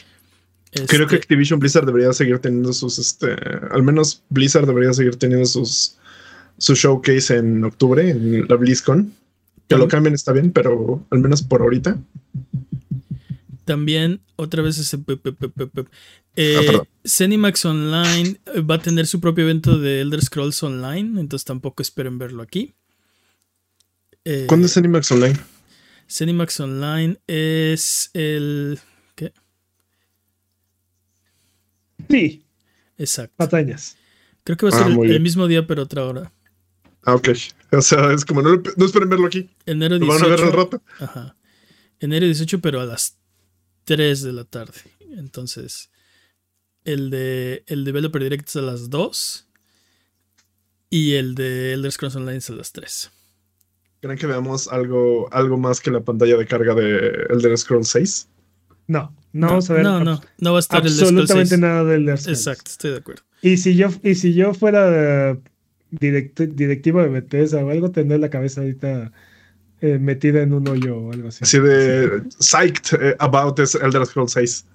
Creo 0.72 1.08
que 1.08 1.16
este 1.16 1.16
Activision 1.16 1.58
Blizzard 1.58 1.86
debería 1.86 2.12
seguir 2.12 2.40
teniendo 2.40 2.74
sus, 2.74 3.00
este, 3.00 3.38
al 3.72 3.84
menos 3.84 4.22
Blizzard 4.28 4.68
debería 4.68 4.92
seguir 4.92 5.16
teniendo 5.16 5.46
sus, 5.46 5.96
su 6.58 6.76
showcase 6.76 7.38
en 7.38 7.64
octubre 7.64 8.10
en 8.10 8.46
la 8.50 8.56
BlizzCon. 8.58 9.14
Que 9.70 9.78
lo 9.78 9.88
cambien 9.88 10.14
está 10.14 10.34
bien, 10.34 10.52
pero 10.52 11.06
al 11.10 11.20
menos 11.20 11.42
por 11.42 11.62
ahorita. 11.62 11.98
También, 13.64 14.20
otra 14.36 14.62
vez 14.62 14.78
ese. 14.78 15.00
Eh, 16.36 16.80
Cenimax 17.06 17.64
Online 17.64 18.42
va 18.70 18.76
a 18.76 18.82
tener 18.82 19.08
su 19.08 19.22
propio 19.22 19.46
evento 19.46 19.80
de 19.80 20.02
Elder 20.02 20.22
Scrolls 20.22 20.62
Online, 20.64 21.22
entonces 21.22 21.46
tampoco 21.46 21.82
esperen 21.82 22.18
verlo 22.18 22.44
aquí. 22.44 22.74
¿Cuándo 24.48 24.66
es 24.66 24.74
Cenimax 24.74 25.12
Online? 25.14 25.40
Cinemax 26.10 26.60
Online 26.60 27.20
es 27.28 28.10
el. 28.14 28.80
¿Qué? 29.16 29.32
Sí. 32.10 32.44
Exacto. 32.98 33.36
Batallas. 33.38 33.96
Creo 34.44 34.58
que 34.58 34.66
va 34.66 34.72
a 34.72 34.84
ser 34.84 34.92
ah, 34.92 35.02
el, 35.04 35.22
mismo 35.22 35.48
día, 35.48 35.68
pero 35.68 35.84
otra 35.84 36.06
hora. 36.06 36.32
Ah, 37.04 37.16
ok. 37.16 37.30
O 37.72 37.82
sea, 37.82 38.12
es 38.12 38.26
como, 38.26 38.42
no, 38.42 38.62
no 38.76 38.86
esperen 38.86 39.10
verlo 39.10 39.28
aquí. 39.28 39.50
Enero 39.66 40.00
18. 40.00 40.12
van 40.14 40.24
a 40.24 40.36
ver 40.36 40.46
al 40.46 40.54
rato. 40.54 40.82
Ajá. 41.00 41.36
Enero 42.00 42.26
18, 42.26 42.60
pero 42.60 42.82
a 42.82 42.86
las 42.86 43.18
3 43.84 44.24
de 44.24 44.34
la 44.34 44.44
tarde. 44.46 44.82
Entonces, 45.16 45.92
el 46.84 47.12
de 47.12 47.64
el 47.68 47.86
Developer 47.86 48.24
Direct 48.24 48.48
es 48.48 48.56
a 48.56 48.62
las 48.62 48.90
2. 48.90 49.46
Y 50.90 51.14
el 51.14 51.36
de 51.36 51.74
Elder 51.74 51.92
Scrolls 51.92 52.16
Online 52.16 52.38
es 52.38 52.50
a 52.50 52.54
las 52.54 52.72
3. 52.72 53.12
¿Creen 54.02 54.18
que 54.18 54.28
veamos 54.28 54.68
algo, 54.70 55.32
algo 55.34 55.58
más 55.58 55.82
que 55.82 55.92
la 55.92 56.00
pantalla 56.00 56.38
de 56.38 56.46
carga 56.46 56.74
de 56.74 57.28
Elder 57.30 57.58
Scrolls 57.58 57.90
6? 57.90 58.30
No, 58.88 59.14
no, 59.34 59.48
vamos 59.48 59.70
a 59.70 59.74
ver. 59.74 59.84
No, 59.84 60.04
no, 60.04 60.22
no 60.40 60.52
va 60.52 60.60
a 60.60 60.62
estar 60.62 60.82
absolutamente 60.82 61.58
nada 61.58 61.84
del 61.84 62.04
Elder 62.04 62.18
Scrolls. 62.18 62.40
Exacto, 62.40 62.72
estoy 62.72 62.92
de 62.92 62.98
acuerdo. 62.98 63.24
Y 63.42 63.58
si 63.58 63.76
yo, 63.76 63.90
y 64.04 64.16
si 64.16 64.34
yo 64.34 64.54
fuera 64.54 65.38
directivo 65.92 67.02
de 67.02 67.10
Bethesda 67.10 67.64
o 67.64 67.70
algo, 67.70 67.92
tendría 67.92 68.20
la 68.20 68.30
cabeza 68.30 68.62
ahorita 68.62 69.12
eh, 69.82 69.98
metida 69.98 70.42
en 70.42 70.54
un 70.54 70.68
hoyo 70.68 70.98
o 70.98 71.14
algo 71.14 71.30
así. 71.30 71.44
Así 71.44 71.60
de 71.60 72.24
psyched 72.40 73.02
eh, 73.02 73.16
about 73.20 73.60
Elder 73.60 74.06
Scrolls 74.06 74.34
6. 74.34 74.66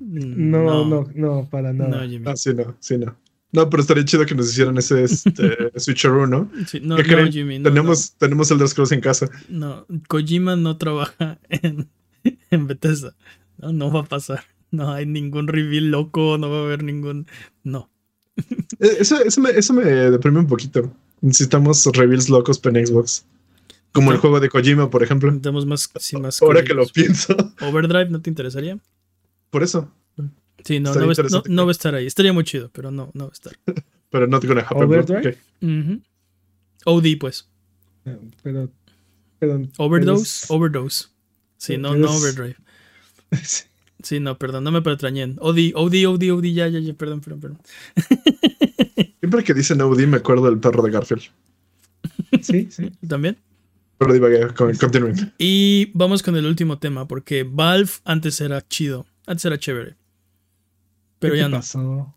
No, 0.00 0.84
no, 0.84 1.08
no, 1.14 1.48
para 1.50 1.72
nada. 1.72 2.06
No, 2.06 2.30
ah, 2.30 2.36
sí, 2.36 2.54
no, 2.54 2.76
sí, 2.80 2.98
no. 2.98 3.16
No, 3.54 3.70
pero 3.70 3.82
estaría 3.82 4.04
chido 4.04 4.26
que 4.26 4.34
nos 4.34 4.50
hicieran 4.50 4.76
ese 4.78 5.04
este, 5.04 5.70
switcheroo, 5.76 6.26
¿no? 6.26 6.50
Sí, 6.66 6.80
no, 6.82 6.98
no 6.98 7.30
Jimmy, 7.30 7.60
no, 7.60 7.70
tenemos, 7.70 8.14
tenemos 8.18 8.50
el 8.50 8.66
Scrolls 8.66 8.90
en 8.90 9.00
casa. 9.00 9.30
No, 9.48 9.86
Kojima 10.08 10.56
no 10.56 10.76
trabaja 10.76 11.38
en, 11.48 11.88
en 12.50 12.66
Bethesda. 12.66 13.14
No, 13.58 13.72
no 13.72 13.92
va 13.92 14.00
a 14.00 14.04
pasar. 14.04 14.42
No 14.72 14.92
hay 14.92 15.06
ningún 15.06 15.46
reveal 15.46 15.92
loco, 15.92 16.36
no 16.36 16.50
va 16.50 16.58
a 16.58 16.64
haber 16.64 16.82
ningún. 16.82 17.28
No. 17.62 17.88
Eh, 18.80 18.96
eso, 18.98 19.22
eso, 19.22 19.40
me, 19.40 19.50
eso 19.50 19.72
me 19.72 19.84
deprime 19.84 20.40
un 20.40 20.48
poquito. 20.48 20.92
Necesitamos 21.20 21.86
reveals 21.94 22.28
locos 22.28 22.60
en 22.64 22.84
Xbox. 22.84 23.24
Como 23.92 24.10
el 24.10 24.18
juego 24.18 24.40
de 24.40 24.48
Kojima, 24.48 24.90
por 24.90 25.04
ejemplo. 25.04 25.30
Necesitamos 25.30 25.64
más, 25.64 25.88
sí, 26.00 26.16
más 26.16 26.42
Ahora 26.42 26.64
que 26.64 26.74
lo 26.74 26.84
pienso. 26.88 27.36
Overdrive, 27.60 28.10
¿no 28.10 28.20
te 28.20 28.30
interesaría? 28.30 28.80
Por 29.50 29.62
eso. 29.62 29.92
Sí, 30.64 30.80
no, 30.80 30.94
no 30.94 31.06
va, 31.06 31.42
no, 31.48 31.66
va, 31.66 31.70
a 31.70 31.72
estar 31.72 31.94
ahí. 31.94 32.06
Estaría 32.06 32.32
muy 32.32 32.44
chido, 32.44 32.70
pero 32.72 32.90
no, 32.90 33.10
no 33.12 33.24
va 33.24 33.30
a 33.30 33.32
estar. 33.32 33.52
pero 34.10 34.26
no 34.26 34.40
gonna 34.40 34.62
happen. 34.62 34.82
Overdrive. 34.84 35.38
OD, 36.84 37.18
pues. 37.18 37.48
Pero, 38.42 38.70
Overdose, 39.78 40.46
overdose. 40.48 41.06
Sí, 41.56 41.76
no, 41.78 41.94
no 41.94 42.10
overdrive. 42.10 42.56
sí, 44.02 44.20
no, 44.20 44.38
perdón, 44.38 44.64
no 44.64 44.72
me 44.72 44.82
pertrañen. 44.82 45.36
OD, 45.40 45.72
OD, 45.74 46.06
OD, 46.06 46.30
OD, 46.32 46.44
ya, 46.44 46.68
ya, 46.68 46.80
ya, 46.80 46.94
perdón, 46.94 47.20
perdón, 47.20 47.40
perdón. 47.40 47.58
Siempre 49.20 49.44
que 49.44 49.54
dicen 49.54 49.80
OD 49.80 50.06
me 50.06 50.18
acuerdo 50.18 50.46
del 50.46 50.58
perro 50.58 50.82
de 50.82 50.90
Garfield. 50.90 51.22
sí, 52.42 52.68
sí. 52.70 52.90
¿También? 53.06 53.36
Pero 53.98 54.12
divagué, 54.12 54.48
continúen. 54.54 55.32
Y 55.38 55.90
vamos 55.94 56.22
con 56.22 56.36
el 56.36 56.46
último 56.46 56.78
tema, 56.78 57.06
porque 57.06 57.44
Valve 57.44 57.90
antes 58.04 58.40
era 58.40 58.66
chido, 58.66 59.06
antes 59.26 59.44
era 59.44 59.58
chévere. 59.58 59.96
Pero 61.28 61.36
ya 61.36 61.48
no. 61.48 61.56
Pasó? 61.56 62.14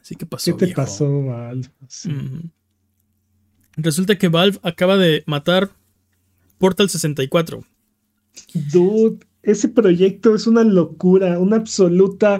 Sí, 0.00 0.14
¿qué 0.16 0.26
pasó? 0.26 0.56
¿Qué 0.56 0.66
te 0.66 0.74
pasó, 0.74 1.24
Valve? 1.24 1.68
Resulta 3.76 4.16
que 4.16 4.28
Valve 4.28 4.58
acaba 4.62 4.96
de 4.96 5.22
matar 5.26 5.70
Portal 6.58 6.88
64. 6.88 7.62
Dude, 8.72 9.18
ese 9.42 9.68
proyecto 9.68 10.34
es 10.34 10.46
una 10.46 10.64
locura, 10.64 11.38
una 11.38 11.56
absoluta 11.56 12.38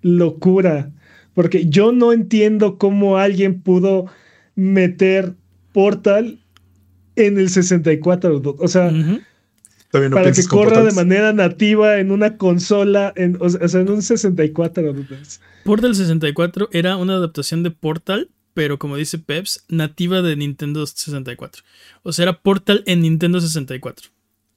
locura. 0.00 0.90
Porque 1.34 1.66
yo 1.66 1.92
no 1.92 2.12
entiendo 2.12 2.78
cómo 2.78 3.16
alguien 3.18 3.62
pudo 3.62 4.06
meter 4.54 5.34
Portal 5.72 6.40
en 7.16 7.38
el 7.38 7.48
64. 7.48 8.42
O 8.58 8.68
sea, 8.68 8.92
para 9.92 10.32
que 10.32 10.44
corra 10.44 10.82
de 10.82 10.92
manera 10.92 11.32
nativa 11.34 11.98
en 11.98 12.10
una 12.10 12.38
consola, 12.38 13.12
en, 13.14 13.36
o 13.40 13.48
sea, 13.50 13.80
en 13.80 13.90
un 13.90 14.00
64. 14.00 14.94
Portal 15.64 15.94
64 15.94 16.70
era 16.72 16.96
una 16.96 17.14
adaptación 17.14 17.62
de 17.62 17.70
Portal, 17.70 18.30
pero 18.54 18.78
como 18.78 18.96
dice 18.96 19.18
Peps, 19.18 19.64
nativa 19.68 20.22
de 20.22 20.34
Nintendo 20.36 20.86
64. 20.86 21.62
O 22.02 22.12
sea, 22.12 22.22
era 22.24 22.40
Portal 22.40 22.82
en 22.86 23.02
Nintendo 23.02 23.40
64. 23.40 24.08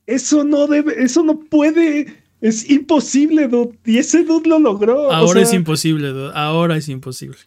Eso 0.07 0.45
no 0.45 0.67
debe, 0.67 1.03
eso 1.03 1.21
no 1.23 1.39
puede. 1.39 2.23
Es 2.39 2.69
imposible, 2.69 3.47
dude. 3.47 3.77
Y 3.85 3.97
ese 3.97 4.23
dude 4.23 4.47
lo 4.47 4.59
logró. 4.59 5.11
Ahora 5.11 5.41
es 5.41 5.53
imposible, 5.53 6.09
dude. 6.09 6.31
Ahora 6.33 6.77
es 6.77 6.87
imposible. 6.87 7.37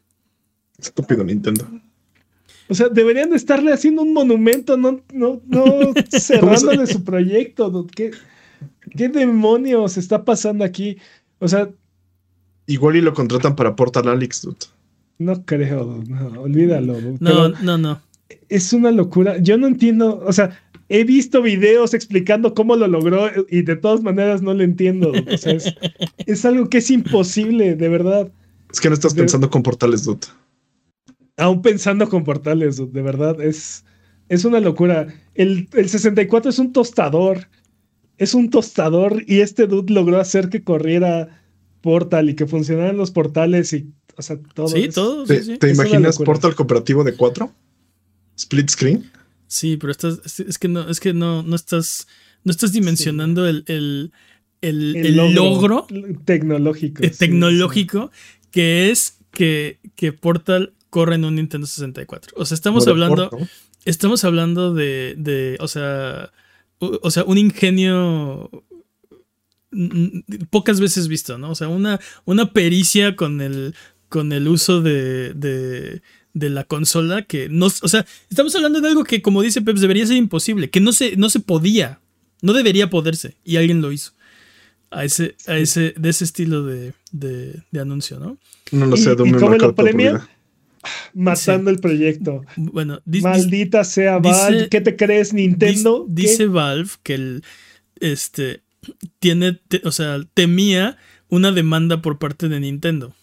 Estúpido 0.78 1.24
Nintendo. 1.24 1.66
O 2.68 2.74
sea, 2.74 2.88
deberían 2.88 3.32
estarle 3.32 3.72
haciendo 3.72 4.02
un 4.02 4.12
monumento, 4.12 4.76
no, 4.76 5.00
no, 5.12 5.40
no 5.46 5.68
cerrándole 6.10 6.86
su 6.86 7.02
proyecto. 7.02 7.86
¿Qué, 7.94 8.10
¿Qué 8.96 9.08
demonios 9.08 9.96
está 9.96 10.24
pasando 10.24 10.64
aquí? 10.64 10.98
O 11.38 11.48
sea. 11.48 11.70
Igual 12.66 12.96
y 12.96 13.00
lo 13.00 13.14
contratan 13.14 13.56
para 13.56 13.74
Portal 13.74 14.08
Alex, 14.08 14.42
dude. 14.42 14.56
No 15.18 15.44
creo, 15.44 16.04
no, 16.06 16.42
olvídalo. 16.42 16.96
No, 17.18 17.48
no, 17.48 17.78
no. 17.78 18.00
Es 18.48 18.72
una 18.72 18.90
locura. 18.90 19.38
Yo 19.38 19.56
no 19.56 19.66
entiendo, 19.66 20.22
o 20.24 20.32
sea, 20.32 20.60
he 20.90 21.02
visto 21.04 21.40
videos 21.42 21.94
explicando 21.94 22.54
cómo 22.54 22.76
lo 22.76 22.86
logró 22.86 23.28
y 23.48 23.62
de 23.62 23.76
todas 23.76 24.02
maneras 24.02 24.42
no 24.42 24.52
lo 24.52 24.62
entiendo. 24.62 25.12
O 25.32 25.38
sea, 25.38 25.54
es, 25.54 25.74
es 26.26 26.44
algo 26.44 26.68
que 26.68 26.78
es 26.78 26.90
imposible, 26.90 27.74
de 27.74 27.88
verdad. 27.88 28.30
Es 28.70 28.80
que 28.80 28.88
no 28.88 28.94
estás 28.94 29.14
pensando 29.14 29.50
con 29.50 29.62
portales, 29.62 30.04
dude 30.04 30.26
aún 31.38 31.62
pensando 31.62 32.08
con 32.08 32.24
portales, 32.24 32.76
de 32.76 33.02
verdad, 33.02 33.40
es, 33.40 33.84
es 34.28 34.44
una 34.44 34.60
locura. 34.60 35.06
El, 35.34 35.68
64 35.72 36.50
es 36.50 36.58
un 36.58 36.72
tostador. 36.72 37.48
es 38.18 38.34
un 38.34 38.50
tostador 38.50 39.22
y 39.26 39.40
este 39.40 39.66
dude 39.66 39.94
logró 39.94 40.20
hacer 40.20 40.50
que 40.50 40.62
corriera 40.62 41.42
Portal 41.80 42.28
y 42.28 42.34
que 42.34 42.46
funcionaran 42.46 42.96
los 42.96 43.12
portales 43.12 43.72
y, 43.72 43.88
o 44.16 44.22
sea, 44.22 44.38
todo. 44.54 44.68
Sí, 44.68 44.88
todo. 44.88 45.24
¿Te, 45.24 45.70
imaginas 45.70 46.18
Portal 46.18 46.54
cooperativo 46.54 47.04
de 47.04 47.14
cuatro? 47.14 47.54
Split 48.36 48.68
screen. 48.68 49.10
Sí, 49.46 49.76
pero 49.76 49.92
estás, 49.92 50.40
es 50.40 50.58
que 50.58 50.68
no, 50.68 50.88
es 50.90 51.00
que 51.00 51.14
no, 51.14 51.42
no 51.42 51.56
estás, 51.56 52.08
no 52.44 52.50
estás 52.50 52.72
dimensionando 52.72 53.46
el, 53.46 53.64
el, 53.66 54.12
el, 54.60 55.16
logro, 55.16 55.86
tecnológico. 56.24 57.02
Eh, 57.04 57.10
tecnológico 57.10 58.10
que 58.50 58.90
es 58.90 59.18
que, 59.30 59.78
que 59.94 60.12
Portal 60.12 60.74
corre 60.98 61.14
en 61.14 61.24
un 61.24 61.36
Nintendo 61.36 61.64
64. 61.64 62.34
O 62.36 62.44
sea, 62.44 62.56
estamos 62.56 62.88
hablando. 62.88 63.30
Estamos 63.84 64.24
hablando 64.24 64.74
de. 64.74 65.14
de 65.16 65.56
o 65.60 65.68
sea. 65.68 66.32
O, 66.80 67.10
sea, 67.12 67.22
un 67.22 67.38
ingenio 67.38 68.50
pocas 70.50 70.80
veces 70.80 71.06
visto, 71.06 71.38
¿no? 71.38 71.50
O 71.50 71.54
sea, 71.54 71.68
una, 71.68 72.00
una 72.24 72.52
pericia 72.52 73.14
con 73.14 73.40
el, 73.40 73.76
con 74.08 74.32
el 74.32 74.48
uso 74.48 74.80
de, 74.80 75.34
de, 75.34 76.02
de, 76.34 76.50
la 76.50 76.64
consola 76.64 77.22
que 77.22 77.48
no, 77.48 77.66
o 77.66 77.88
sea, 77.88 78.06
estamos 78.30 78.54
hablando 78.54 78.80
de 78.80 78.88
algo 78.88 79.02
que 79.02 79.22
como 79.22 79.42
dice 79.42 79.60
Peps 79.60 79.80
debería 79.80 80.06
ser 80.06 80.16
imposible, 80.16 80.70
que 80.70 80.80
no 80.80 80.92
se, 80.92 81.16
no 81.16 81.30
se 81.30 81.40
podía, 81.40 82.00
no 82.42 82.52
debería 82.52 82.90
poderse 82.90 83.36
y 83.44 83.56
alguien 83.56 83.82
lo 83.82 83.92
hizo. 83.92 84.12
A 84.90 85.04
ese, 85.04 85.34
a 85.46 85.58
ese, 85.58 85.94
de 85.96 86.08
ese 86.08 86.24
estilo 86.24 86.62
de, 86.62 86.94
de, 87.10 87.62
de 87.72 87.80
anuncio, 87.80 88.20
¿no? 88.20 88.38
No 88.70 88.86
lo 88.86 88.96
sé, 88.96 89.16
¿Y, 89.18 89.28
y 89.28 89.32
cómo 89.32 89.56
lo 89.56 89.74
premia? 89.74 90.28
Matando 91.14 91.70
el 91.70 91.78
proyecto. 91.78 92.42
Bueno, 92.56 93.00
maldita 93.04 93.84
sea 93.84 94.18
Valve. 94.18 94.68
¿Qué 94.68 94.80
te 94.80 94.96
crees, 94.96 95.32
Nintendo? 95.32 96.06
Dice, 96.08 96.46
Valve 96.46 96.90
que 97.02 97.14
el 97.14 97.44
este 98.00 98.62
tiene, 99.18 99.60
o 99.84 99.92
sea, 99.92 100.20
temía 100.34 100.96
una 101.28 101.52
demanda 101.52 102.00
por 102.00 102.18
parte 102.18 102.48
de 102.48 102.60
Nintendo. 102.60 103.14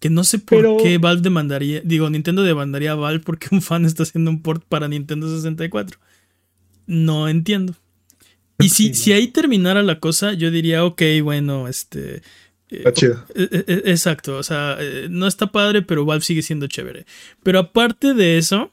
Que 0.00 0.10
no 0.10 0.24
sé 0.24 0.38
por 0.38 0.82
qué 0.82 0.98
Valve 0.98 1.22
demandaría, 1.22 1.80
digo, 1.84 2.10
Nintendo 2.10 2.42
demandaría 2.42 2.92
a 2.92 2.96
Valve 2.96 3.24
porque 3.24 3.48
un 3.52 3.62
fan 3.62 3.84
está 3.84 4.02
haciendo 4.02 4.30
un 4.30 4.42
port 4.42 4.64
para 4.68 4.88
Nintendo 4.88 5.32
64. 5.34 5.98
No 6.86 7.28
entiendo. 7.28 7.76
Y 8.58 8.68
si, 8.68 8.94
si 8.94 9.12
ahí 9.12 9.28
terminara 9.28 9.82
la 9.82 9.98
cosa, 9.98 10.34
yo 10.34 10.50
diría, 10.50 10.84
ok, 10.84 11.02
bueno, 11.22 11.68
este 11.68 12.22
Está 12.78 12.92
chido. 12.92 13.24
Eh, 13.34 13.48
eh, 13.50 13.64
eh, 13.66 13.82
exacto, 13.86 14.36
o 14.36 14.42
sea, 14.42 14.78
no 15.10 15.26
está 15.26 15.52
padre, 15.52 15.82
pero 15.82 16.04
Valve 16.04 16.24
sigue 16.24 16.42
siendo 16.42 16.66
chévere. 16.66 17.06
Pero 17.42 17.58
aparte 17.58 18.14
de 18.14 18.38
eso, 18.38 18.72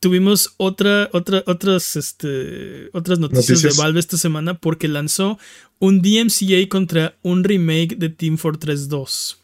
tuvimos 0.00 0.54
otra, 0.58 1.08
otra, 1.12 1.42
otras, 1.46 1.96
este, 1.96 2.90
otras 2.92 3.18
noticias, 3.18 3.62
de 3.62 3.70
Valve 3.76 4.00
esta 4.00 4.16
semana 4.16 4.54
porque 4.54 4.88
lanzó 4.88 5.38
un 5.78 6.02
DMCA 6.02 6.68
contra 6.68 7.16
un 7.22 7.44
remake 7.44 7.96
de 7.96 8.08
Team 8.10 8.36
Fortress 8.36 8.88
2. 8.88 9.38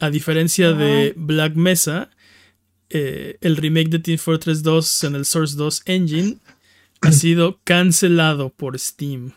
A 0.00 0.10
diferencia 0.10 0.72
de 0.72 1.14
Black 1.16 1.54
Mesa, 1.54 2.10
el 2.90 3.56
remake 3.56 3.88
de 3.88 3.98
Team 3.98 4.18
Fortress 4.18 4.62
2 4.62 5.04
en 5.04 5.14
el 5.14 5.24
Source 5.24 5.56
2 5.56 5.82
Engine 5.86 6.36
ha 7.00 7.12
sido 7.12 7.60
cancelado 7.64 8.50
por 8.50 8.78
Steam. 8.78 9.32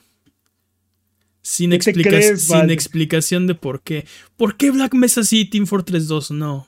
Sin, 1.50 1.72
sin 1.82 2.70
explicación 2.70 3.48
de 3.48 3.56
por 3.56 3.82
qué. 3.82 4.06
¿Por 4.38 4.56
qué 4.56 4.70
Black 4.70 4.94
Mesa 4.94 5.24
sí, 5.24 5.46
Team 5.46 5.66
Fortress 5.66 6.08
2 6.08 6.30
no? 6.32 6.68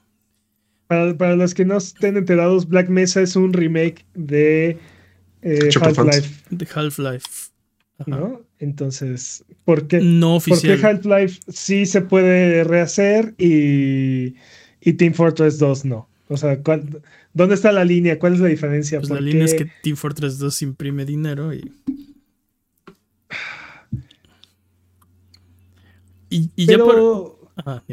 Para, 0.87 1.35
los 1.35 1.53
que 1.53 1.65
no 1.65 1.77
estén 1.77 2.17
enterados, 2.17 2.67
Black 2.67 2.89
Mesa 2.89 3.21
es 3.21 3.35
un 3.35 3.53
remake 3.53 4.03
de 4.15 4.79
eh, 5.43 5.69
Half-Life. 5.79 6.29
De 6.49 6.67
Half-Life. 6.73 7.27
¿No? 8.07 8.41
Entonces, 8.57 9.45
¿por 9.65 9.87
qué, 9.87 9.99
no 10.01 10.37
oficial. 10.37 10.79
porque 10.79 10.87
Half-Life 10.87 11.41
sí 11.47 11.85
se 11.85 12.01
puede 12.01 12.63
rehacer 12.63 13.35
y, 13.37 14.33
y 14.81 14.93
Team 14.93 15.13
Fortress 15.13 15.59
2 15.59 15.85
no? 15.85 16.09
O 16.27 16.37
sea, 16.37 16.59
¿dónde 17.33 17.55
está 17.55 17.71
la 17.71 17.85
línea? 17.85 18.17
¿Cuál 18.17 18.33
es 18.33 18.39
la 18.39 18.47
diferencia? 18.47 18.97
Pues 18.97 19.11
la 19.11 19.21
línea 19.21 19.45
es 19.45 19.53
que 19.53 19.69
Team 19.83 19.95
Fortress 19.95 20.39
2 20.39 20.59
imprime 20.63 21.05
dinero 21.05 21.53
y 21.53 21.71
Y, 26.31 26.65
pero, 26.65 27.49
ya 27.57 27.63
por... 27.63 27.83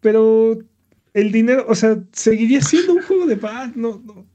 Pero 0.00 0.58
el 1.14 1.32
dinero, 1.32 1.64
o 1.66 1.74
sea, 1.74 1.98
seguiría 2.12 2.60
siendo 2.60 2.92
un 2.92 3.02
juego 3.02 3.26
de 3.26 3.36
paz. 3.38 3.74
No, 3.74 4.02
no, 4.04 4.26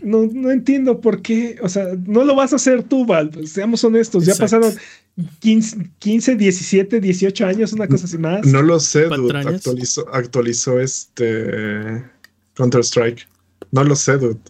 no, 0.00 0.28
no 0.32 0.50
entiendo 0.50 1.00
por 1.00 1.22
qué. 1.22 1.58
O 1.62 1.68
sea, 1.68 1.90
no 2.06 2.24
lo 2.24 2.34
vas 2.34 2.52
a 2.52 2.56
hacer 2.56 2.82
tú, 2.82 3.06
Val. 3.06 3.30
Seamos 3.46 3.84
honestos. 3.84 4.26
Ya 4.26 4.34
pasaron 4.34 4.72
15, 5.38 5.90
15, 5.98 6.36
17, 6.36 7.00
18 7.00 7.46
años, 7.46 7.72
una 7.72 7.86
cosa 7.86 8.06
así 8.06 8.18
más. 8.18 8.44
No 8.46 8.62
lo 8.62 8.80
sé, 8.80 9.04
dude. 9.04 9.38
Actualizó, 9.38 10.12
actualizó 10.12 10.80
este 10.80 12.04
Counter-Strike. 12.54 13.28
No 13.70 13.84
lo 13.84 13.94
sé, 13.94 14.18
dude. 14.18 14.40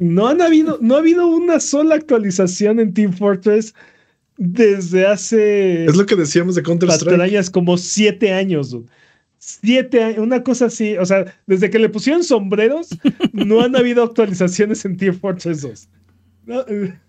No 0.00 0.28
han 0.28 0.40
habido, 0.40 0.78
no 0.80 0.96
ha 0.96 0.98
habido 0.98 1.26
una 1.28 1.60
sola 1.60 1.94
actualización 1.94 2.80
en 2.80 2.94
Team 2.94 3.12
Fortress 3.12 3.74
desde 4.40 5.06
hace. 5.06 5.84
Es 5.84 5.96
lo 5.96 6.06
que 6.06 6.16
decíamos 6.16 6.54
de 6.54 6.62
Counter-Strike. 6.62 7.50
como 7.50 7.76
siete 7.76 8.32
años. 8.32 8.74
Siete 9.36 10.02
años, 10.02 10.18
una 10.20 10.42
cosa 10.42 10.66
así. 10.66 10.96
O 10.96 11.04
sea, 11.04 11.34
desde 11.46 11.68
que 11.68 11.78
le 11.78 11.90
pusieron 11.90 12.24
sombreros, 12.24 12.88
no 13.34 13.60
han 13.60 13.76
habido 13.76 14.02
actualizaciones 14.02 14.84
en 14.86 14.96
Team 14.96 15.18
Fortress 15.20 15.60
2. 15.60 15.88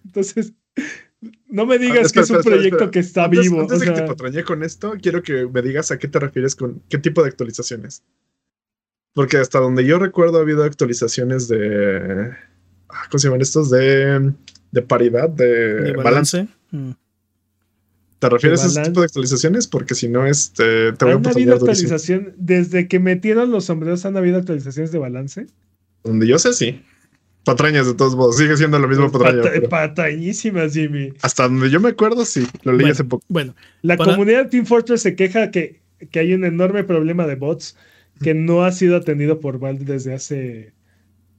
Entonces, 0.05 0.51
no 1.47 1.65
me 1.65 1.79
digas 1.79 2.09
ah, 2.09 2.11
que 2.13 2.19
es 2.19 2.29
un 2.29 2.41
proyecto 2.41 2.91
que 2.91 2.99
está 2.99 3.29
vivo. 3.29 3.61
Antes 3.61 3.79
de 3.79 3.85
que 3.85 3.93
te 3.93 4.03
patrañe 4.03 4.43
con 4.43 4.61
esto, 4.61 4.95
quiero 5.01 5.23
que 5.23 5.47
me 5.47 5.61
digas 5.61 5.89
a 5.91 5.97
qué 5.97 6.09
te 6.09 6.19
refieres 6.19 6.53
con 6.57 6.81
qué 6.89 6.97
tipo 6.97 7.23
de 7.23 7.29
actualizaciones. 7.29 8.03
Porque 9.13 9.37
hasta 9.37 9.59
donde 9.59 9.85
yo 9.85 9.99
recuerdo 9.99 10.39
ha 10.39 10.41
habido 10.41 10.65
actualizaciones 10.65 11.47
de. 11.47 12.31
Ah, 12.89 13.03
¿Cómo 13.09 13.19
se 13.19 13.27
llaman 13.27 13.41
estos? 13.41 13.69
De, 13.69 14.33
de 14.71 14.81
paridad, 14.81 15.29
de, 15.29 15.93
balance. 15.93 16.49
Mm. 16.71 16.91
¿Te 18.21 18.29
refieres 18.29 18.63
a 18.63 18.67
ese 18.67 18.83
tipo 18.83 18.99
de 18.99 19.07
actualizaciones? 19.07 19.65
Porque 19.65 19.95
si 19.95 20.07
no, 20.07 20.27
este, 20.27 20.93
te 20.93 21.05
voy 21.05 21.13
a 21.15 21.29
habido 21.31 21.55
actualización? 21.55 22.35
Desde 22.37 22.87
que 22.87 22.99
metieron 22.99 23.49
los 23.49 23.65
sombreros, 23.65 24.05
¿han 24.05 24.15
habido 24.15 24.37
actualizaciones 24.37 24.91
de 24.91 24.99
balance? 24.99 25.47
Donde 26.03 26.27
yo 26.27 26.37
sé, 26.37 26.53
sí. 26.53 26.83
Patrañas, 27.45 27.87
de 27.87 27.95
todos 27.95 28.15
modos. 28.15 28.37
Sigue 28.37 28.55
siendo 28.57 28.77
lo 28.77 28.87
mismo 28.87 29.11
patraña. 29.11 29.41
Patrañísimas, 29.67 30.71
Jimmy. 30.71 31.13
Hasta 31.23 31.47
donde 31.47 31.71
yo 31.71 31.79
me 31.79 31.89
acuerdo, 31.89 32.23
sí. 32.23 32.45
Lo 32.61 32.73
leí 32.73 32.91
hace 32.91 33.03
poco. 33.03 33.25
Bueno. 33.27 33.55
La 33.81 33.97
comunidad 33.97 34.43
de 34.43 34.49
Team 34.51 34.67
Fortress 34.67 35.01
se 35.01 35.15
queja 35.15 35.49
que, 35.49 35.81
que 36.11 36.19
hay 36.19 36.35
un 36.35 36.45
enorme 36.45 36.83
problema 36.83 37.25
de 37.25 37.33
bots 37.33 37.75
que 38.21 38.35
no 38.35 38.63
ha 38.63 38.71
sido 38.71 38.97
atendido 38.97 39.39
por 39.39 39.57
Valve 39.57 39.83
desde 39.83 40.13
hace 40.13 40.73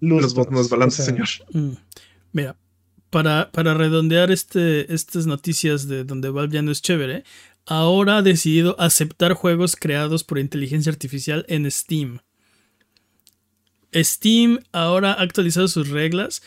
Los 0.00 0.34
bots 0.34 0.50
no 0.50 0.60
es 0.60 0.68
balance, 0.68 1.00
señor. 1.00 1.28
Mm, 1.52 1.74
mira, 2.32 2.56
para, 3.12 3.74
redondear 3.74 4.30
este, 4.30 4.92
estas 4.92 5.26
noticias 5.26 5.86
de 5.86 6.02
donde 6.02 6.30
Valve 6.30 6.54
ya 6.54 6.62
no 6.62 6.72
es 6.72 6.80
chévere, 6.80 7.24
ahora 7.66 8.16
ha 8.16 8.22
decidido 8.22 8.74
aceptar 8.80 9.34
juegos 9.34 9.76
creados 9.76 10.24
por 10.24 10.38
inteligencia 10.38 10.90
artificial 10.90 11.44
en 11.48 11.70
Steam. 11.70 12.20
Steam 13.94 14.60
ahora 14.72 15.12
ha 15.12 15.20
actualizado 15.20 15.68
sus 15.68 15.90
reglas 15.90 16.42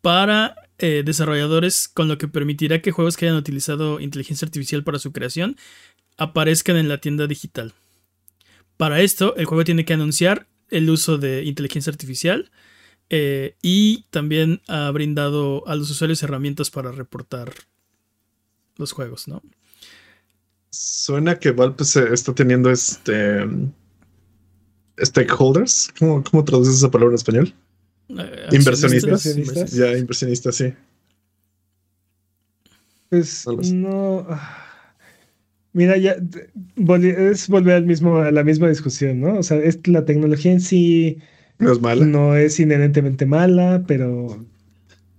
para 0.00 0.56
eh, 0.78 1.04
desarrolladores, 1.04 1.86
con 1.86 2.08
lo 2.08 2.18
que 2.18 2.26
permitirá 2.26 2.82
que 2.82 2.90
juegos 2.90 3.16
que 3.16 3.26
hayan 3.26 3.38
utilizado 3.38 4.00
inteligencia 4.00 4.46
artificial 4.46 4.82
para 4.82 4.98
su 4.98 5.12
creación 5.12 5.56
aparezcan 6.16 6.76
en 6.76 6.88
la 6.88 6.98
tienda 6.98 7.28
digital. 7.28 7.72
Para 8.76 9.00
esto, 9.00 9.36
el 9.36 9.44
juego 9.44 9.62
tiene 9.62 9.84
que 9.84 9.92
anunciar 9.92 10.48
el 10.70 10.90
uso 10.90 11.18
de 11.18 11.44
inteligencia 11.44 11.90
artificial 11.92 12.50
eh, 13.10 13.56
y 13.60 14.04
también 14.10 14.62
ha 14.68 14.90
brindado 14.92 15.66
a 15.66 15.74
los 15.74 15.90
usuarios 15.90 16.22
herramientas 16.22 16.70
para 16.70 16.92
reportar 16.92 17.52
los 18.76 18.92
juegos, 18.92 19.28
¿no? 19.28 19.42
Suena 20.70 21.38
que 21.38 21.50
Valve 21.50 21.82
está 22.12 22.34
teniendo 22.34 22.70
este 22.70 23.44
stakeholders. 25.02 25.92
¿Cómo, 25.98 26.22
cómo 26.22 26.44
traduces 26.44 26.76
esa 26.76 26.90
palabra 26.90 27.12
en 27.12 27.16
español? 27.16 27.54
Eh, 28.10 28.48
inversionistas. 28.52 29.72
Ya, 29.72 29.96
inversionistas, 29.96 30.54
sí. 30.54 30.72
Pues 33.08 33.44
no. 33.72 34.24
Ah, 34.28 34.94
mira, 35.72 35.96
ya 35.96 36.16
es 36.76 37.48
volver 37.48 37.74
al 37.74 37.86
mismo, 37.86 38.18
a 38.18 38.30
la 38.30 38.44
misma 38.44 38.68
discusión, 38.68 39.20
¿no? 39.20 39.38
O 39.38 39.42
sea, 39.42 39.58
es 39.58 39.84
la 39.88 40.04
tecnología 40.04 40.52
en 40.52 40.60
sí 40.60 41.18
no 41.60 41.72
es 41.72 41.80
mala. 41.80 42.04
No 42.06 42.36
es 42.36 42.58
inherentemente 42.60 43.26
mala, 43.26 43.84
pero. 43.86 44.44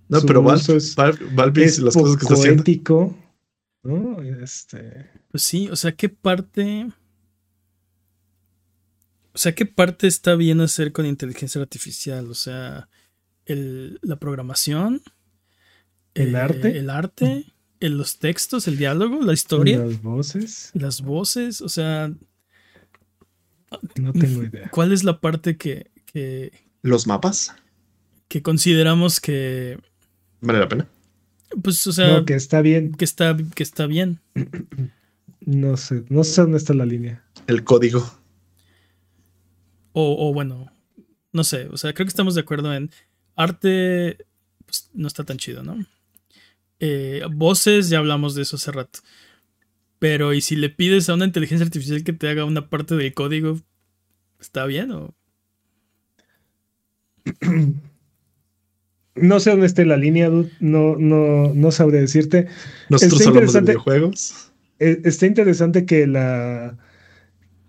No, 0.09 0.21
pero 0.23 0.43
Valve, 0.43 0.75
es, 0.75 0.95
Valve 1.35 1.63
es 1.63 1.79
las 1.79 1.93
cosas 1.95 2.17
que 2.17 2.23
está 2.23 2.33
haciendo. 2.33 2.61
Ético, 2.61 3.17
¿no? 3.83 4.21
Este. 4.21 5.09
Pues 5.29 5.43
sí, 5.43 5.69
o 5.69 5.75
sea, 5.75 5.93
¿qué 5.93 6.09
parte. 6.09 6.87
O 9.33 9.37
sea, 9.37 9.55
¿qué 9.55 9.65
parte 9.65 10.07
está 10.07 10.35
bien 10.35 10.59
hacer 10.59 10.91
con 10.91 11.05
inteligencia 11.05 11.61
artificial? 11.61 12.29
O 12.29 12.33
sea, 12.33 12.89
el, 13.45 13.97
la 14.01 14.17
programación, 14.17 15.01
¿El 16.13 16.35
Eh, 16.35 16.37
arte? 16.37 16.77
El 16.77 16.89
arte, 16.89 17.45
en 17.79 17.97
los 17.97 18.19
textos, 18.19 18.67
el 18.67 18.77
diálogo, 18.77 19.21
la 19.21 19.31
historia, 19.31 19.77
Las 19.77 20.01
voces. 20.01 20.71
las 20.73 21.01
voces, 21.01 21.61
o 21.61 21.69
sea, 21.69 22.11
No 23.95 24.11
tengo 24.11 24.43
idea. 24.43 24.69
¿cuál 24.71 24.91
es 24.91 25.05
la 25.05 25.21
parte 25.21 25.55
que, 25.55 25.89
que, 26.11 26.51
Los 26.81 27.07
mapas. 27.07 27.55
que 28.27 28.41
consideramos 28.41 29.19
que, 29.19 29.77
Vale 30.41 30.59
la 30.59 30.67
pena. 30.67 30.87
pues, 31.61 31.85
o 31.87 31.91
sea, 31.91 32.07
No, 32.19 32.25
que 32.25 32.33
está 32.35 32.61
bien. 32.61 32.93
que 32.93 33.05
está, 33.05 33.37
que 33.55 33.63
está 33.63 33.85
bien? 33.87 34.19
No 35.43 35.75
sé. 35.75 36.03
No 36.09 36.23
sé 36.23 36.41
dónde 36.41 36.59
está 36.59 36.75
la 36.75 36.85
línea. 36.85 37.23
El 37.47 37.63
código. 37.63 37.99
O, 39.93 40.29
o 40.29 40.33
bueno, 40.33 40.71
no 41.33 41.43
sé, 41.43 41.67
o 41.71 41.77
sea, 41.77 41.93
creo 41.93 42.05
que 42.05 42.09
estamos 42.11 42.35
de 42.35 42.41
acuerdo 42.41 42.71
en 42.75 42.91
arte, 43.35 44.17
pues, 44.65 44.91
no 44.93 45.07
está 45.07 45.23
tan 45.23 45.37
chido, 45.37 45.63
¿no? 45.63 45.83
Eh, 46.79 47.23
voces, 47.31 47.89
ya 47.89 47.97
hablamos 47.97 48.35
de 48.35 48.43
eso 48.43 48.55
hace 48.55 48.71
rato. 48.71 48.99
Pero, 49.97 50.33
¿y 50.33 50.41
si 50.41 50.55
le 50.55 50.69
pides 50.69 51.09
a 51.09 51.15
una 51.15 51.25
inteligencia 51.25 51.65
artificial 51.65 52.03
que 52.03 52.13
te 52.13 52.29
haga 52.29 52.45
una 52.45 52.69
parte 52.69 52.95
del 52.95 53.13
código, 53.13 53.59
está 54.39 54.65
bien 54.67 54.91
o...? 54.91 55.15
No 59.15 59.39
sé 59.41 59.49
dónde 59.49 59.65
esté 59.65 59.85
la 59.85 59.97
línea, 59.97 60.29
dude. 60.29 60.51
No, 60.61 60.95
no, 60.97 61.53
no 61.53 61.71
sabré 61.71 61.99
decirte. 61.99 62.47
Nosotros 62.89 63.19
Está 63.19 63.29
hablamos 63.29 63.53
de 63.53 63.59
interesante. 63.59 63.71
videojuegos. 63.73 64.51
Eh, 64.79 65.01
Está 65.03 65.25
interesante 65.25 65.85
que 65.85 66.07
la 66.07 66.77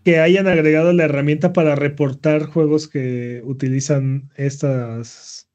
que 0.05 0.19
hayan 0.19 0.49
agregado 0.49 0.93
la 0.93 1.05
herramienta 1.05 1.53
para 1.53 1.77
reportar 1.77 2.47
juegos 2.47 2.89
que 2.89 3.41
utilizan 3.45 4.31
estas, 4.37 5.49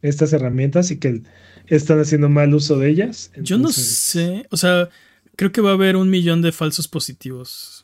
estas 0.00 0.32
herramientas 0.32 0.90
y 0.90 0.98
que 0.98 1.22
están 1.66 2.00
haciendo 2.00 2.28
mal 2.28 2.54
uso 2.54 2.78
de 2.78 2.88
ellas. 2.88 3.30
Yo 3.36 3.58
no 3.58 3.70
sé, 3.72 4.46
o 4.50 4.56
sea, 4.56 4.88
creo 5.36 5.52
que 5.52 5.60
va 5.60 5.70
a 5.70 5.74
haber 5.74 5.96
un 5.96 6.08
millón 6.08 6.40
de 6.40 6.52
falsos 6.52 6.88
positivos. 6.88 7.79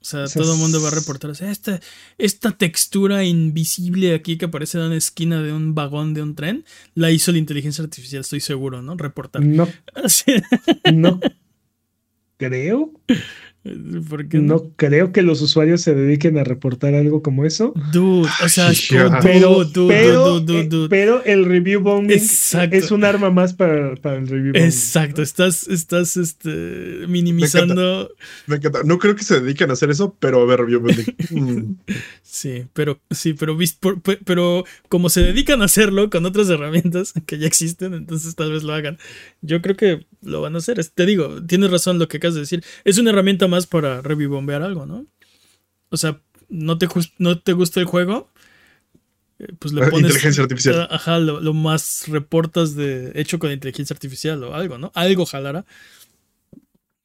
O 0.00 0.04
sea, 0.04 0.26
todo 0.26 0.52
el 0.52 0.58
mundo 0.58 0.80
va 0.80 0.88
a 0.88 0.92
reportar. 0.92 1.30
o 1.30 1.34
sea, 1.34 1.50
esta, 1.50 1.80
esta 2.18 2.52
textura 2.52 3.24
invisible 3.24 4.14
aquí 4.14 4.38
que 4.38 4.44
aparece 4.46 4.78
en 4.78 4.84
una 4.84 4.96
esquina 4.96 5.42
de 5.42 5.52
un 5.52 5.74
vagón 5.74 6.14
de 6.14 6.22
un 6.22 6.34
tren, 6.34 6.64
la 6.94 7.10
hizo 7.10 7.32
la 7.32 7.38
inteligencia 7.38 7.82
artificial, 7.82 8.20
estoy 8.20 8.40
seguro, 8.40 8.80
¿no? 8.80 8.96
Reportar. 8.96 9.44
No, 9.44 9.68
no 10.92 11.20
creo. 12.38 12.92
¿Por 14.08 14.28
qué 14.28 14.38
no? 14.38 14.54
No 14.54 14.70
creo 14.76 15.12
que 15.12 15.22
los 15.22 15.40
usuarios 15.42 15.80
se 15.80 15.94
dediquen 15.94 16.38
a 16.38 16.44
reportar 16.44 16.94
algo 16.94 17.22
como 17.22 17.44
eso. 17.44 17.72
Dude, 17.92 18.28
o 18.44 18.48
sea, 18.48 18.70
Pero, 19.22 19.64
dude, 19.64 19.88
pero, 19.88 20.40
dude, 20.40 20.44
dude, 20.44 20.60
eh, 20.60 20.68
dude. 20.68 20.88
pero 20.88 21.24
el 21.24 21.44
review 21.44 21.80
bombing 21.80 22.16
Exacto. 22.16 22.76
es 22.76 22.90
un 22.90 23.04
arma 23.04 23.30
más 23.30 23.54
para, 23.54 23.94
para 23.96 24.16
el 24.16 24.28
review 24.28 24.52
bombing. 24.52 24.64
Exacto, 24.64 25.22
estás, 25.22 25.68
estás 25.68 26.16
este, 26.16 27.06
minimizando. 27.08 28.10
Me 28.46 28.56
encanta. 28.56 28.80
No 28.84 28.98
creo 28.98 29.14
que 29.16 29.24
se 29.24 29.40
dediquen 29.40 29.70
a 29.70 29.74
hacer 29.74 29.90
eso, 29.90 30.16
pero 30.18 30.42
a 30.42 30.46
ver, 30.46 30.62
me 30.62 30.92
digo, 30.92 31.12
mm, 31.30 31.74
Sí, 32.22 32.66
pero 32.74 33.00
sí, 33.10 33.34
pero 34.24 34.64
como 34.88 35.08
se 35.08 35.22
dedican 35.22 35.62
a 35.62 35.64
hacerlo 35.64 36.10
con 36.10 36.26
otras 36.26 36.48
herramientas 36.50 37.14
que 37.26 37.38
ya 37.38 37.46
existen, 37.46 37.94
entonces 37.94 38.34
tal 38.34 38.52
vez 38.52 38.64
lo 38.64 38.74
hagan. 38.74 38.98
Yo 39.40 39.62
creo 39.62 39.76
que 39.76 40.06
lo 40.22 40.40
van 40.40 40.54
a 40.54 40.58
hacer. 40.58 40.84
Te 40.84 41.06
digo, 41.06 41.42
tienes 41.46 41.70
razón 41.70 41.98
lo 41.98 42.06
que 42.06 42.18
acabas 42.18 42.34
de 42.34 42.40
decir. 42.40 42.62
Es 42.84 42.98
una 42.98 43.10
herramienta 43.10 43.48
más 43.48 43.57
para 43.66 44.00
revivombear 44.02 44.62
algo, 44.62 44.86
¿no? 44.86 45.06
O 45.90 45.96
sea, 45.98 46.20
no 46.48 46.78
te 46.78 46.88
no 47.18 47.40
te 47.40 47.52
gusta 47.54 47.80
el 47.80 47.86
juego, 47.86 48.30
eh, 49.38 49.52
pues 49.58 49.72
le 49.72 49.82
Ah, 49.82 49.88
pones 49.90 50.02
inteligencia 50.02 50.42
artificial. 50.42 50.74
Ah, 50.82 50.88
Ajá, 50.96 51.18
lo, 51.18 51.40
lo 51.40 51.54
más 51.54 52.04
reportas 52.08 52.74
de 52.74 53.12
hecho 53.14 53.38
con 53.38 53.52
inteligencia 53.52 53.94
artificial 53.94 54.42
o 54.44 54.54
algo, 54.54 54.78
¿no? 54.78 54.90
Algo 54.94 55.26
jalará. 55.26 55.64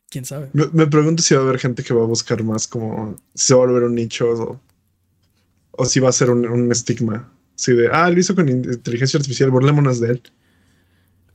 ¿Quién 0.10 0.26
sabe? 0.26 0.50
me, 0.54 0.68
me 0.74 0.88
pregunto 0.88 1.22
si 1.24 1.34
va 1.36 1.42
a 1.42 1.44
haber 1.44 1.60
gente 1.60 1.84
que 1.84 1.94
va 1.94 2.04
a 2.04 2.06
buscar 2.08 2.44
más 2.44 2.68
como 2.68 3.16
si 3.36 3.46
se 3.48 3.54
va 3.56 3.64
a 3.64 3.66
volver 3.68 3.84
un 3.84 3.96
nicho 3.96 4.30
o, 4.30 4.62
o 5.72 5.86
si 5.86 6.00
va 6.00 6.10
a 6.10 6.12
ser 6.12 6.30
un, 6.30 6.46
un 6.46 6.72
estigma. 6.72 7.32
Sí, 7.56 7.74
de, 7.74 7.90
ah, 7.92 8.10
lo 8.10 8.20
hizo 8.20 8.36
con 8.36 8.50
in- 8.50 8.64
inteligencia 8.66 9.18
artificial, 9.18 9.52
burlémonos 9.52 10.00
de 10.00 10.12
él. 10.12 10.22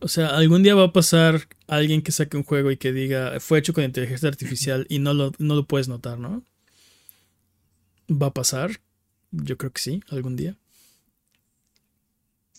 O 0.01 0.09
sea, 0.09 0.29
algún 0.37 0.63
día 0.63 0.75
va 0.75 0.85
a 0.85 0.93
pasar 0.93 1.49
alguien 1.67 2.03
que 2.03 2.13
saque 2.13 2.37
un 2.37 2.45
juego 2.45 2.71
y 2.71 2.77
que 2.77 2.93
diga 2.93 3.41
fue 3.41 3.59
hecho 3.59 3.73
con 3.73 3.83
inteligencia 3.85 4.29
artificial 4.29 4.87
y 4.89 5.01
no 5.01 5.13
lo, 5.15 5.33
no 5.39 5.55
lo 5.57 5.67
puedes 5.67 5.89
notar, 5.89 6.19
¿no? 6.19 6.45
¿Va 8.11 8.29
a 8.29 8.35
pasar? 8.35 8.71
Yo 9.33 9.57
creo 9.59 9.73
que 9.73 9.81
sí, 9.83 10.01
algún 10.11 10.37
día. 10.37 10.57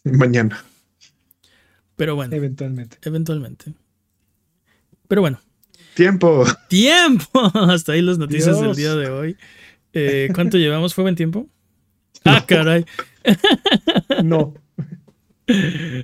Mañana. 0.03 0.63
Pero 1.95 2.15
bueno, 2.15 2.35
Eventualmente. 2.35 2.97
eventualmente. 3.01 3.73
Pero 5.07 5.21
bueno, 5.21 5.41
Tiempo. 5.95 6.45
tiempo. 6.69 7.51
Hasta 7.53 7.93
ahí 7.93 8.01
las 8.01 8.17
noticias 8.17 8.59
del 8.61 8.75
día 8.75 8.95
de 8.95 9.09
hoy. 9.09 9.37
Eh, 9.93 10.29
¿Cuánto 10.33 10.57
llevamos? 10.59 10.93
¿Fue 10.93 11.03
buen 11.03 11.15
tiempo? 11.15 11.47
Ah, 12.25 12.45
caray. 12.45 12.85
No. 14.23 14.53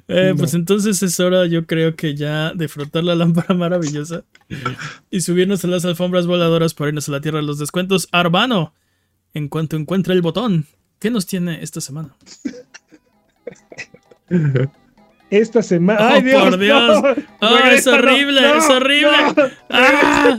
Eh, 0.07 0.29
No. 0.31 0.35
Pues 0.37 0.53
entonces 0.55 1.01
es 1.03 1.19
hora, 1.19 1.45
yo 1.45 1.65
creo 1.67 1.95
que 1.95 2.15
ya 2.15 2.53
de 2.53 2.67
frotar 2.67 3.03
la 3.03 3.13
lámpara 3.15 3.53
maravillosa 3.55 4.23
y 5.11 5.21
subirnos 5.21 5.63
a 5.63 5.67
las 5.67 5.85
alfombras 5.85 6.25
voladoras 6.27 6.73
para 6.73 6.89
irnos 6.89 7.07
a 7.09 7.11
la 7.11 7.21
tierra 7.21 7.39
de 7.39 7.45
los 7.45 7.59
descuentos. 7.59 8.07
Arbano, 8.11 8.73
en 9.33 9.47
cuanto 9.47 9.75
encuentre 9.77 10.13
el 10.15 10.21
botón, 10.21 10.65
¿qué 10.99 11.11
nos 11.11 11.25
tiene 11.27 11.61
esta 11.63 11.79
semana? 11.81 12.15
Esta 15.29 15.61
semana. 15.63 15.99
Oh, 16.01 16.13
¡Ay, 16.13 16.21
Dios! 16.23 16.43
por 16.43 16.59
Dios. 16.59 17.01
no! 17.01 17.15
¡Ah, 17.41 17.71
es 17.73 17.87
horrible! 17.87 18.41
no, 18.41 18.55
¡Es 18.55 18.69
horrible! 18.69 19.11
no. 19.35 19.43
¡Ah! 19.69 20.37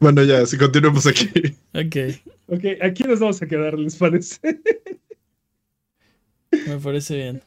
Bueno, 0.00 0.22
ya, 0.24 0.44
si 0.46 0.56
continuamos 0.58 1.06
aquí. 1.06 1.28
Ok, 1.74 1.96
Ok, 2.50 2.64
aquí 2.82 3.04
nos 3.04 3.20
vamos 3.20 3.40
a 3.42 3.46
quedar, 3.46 3.78
¿les 3.78 3.96
parece? 3.96 4.38
me 6.66 6.78
parece 6.78 7.16
bien. 7.16 7.42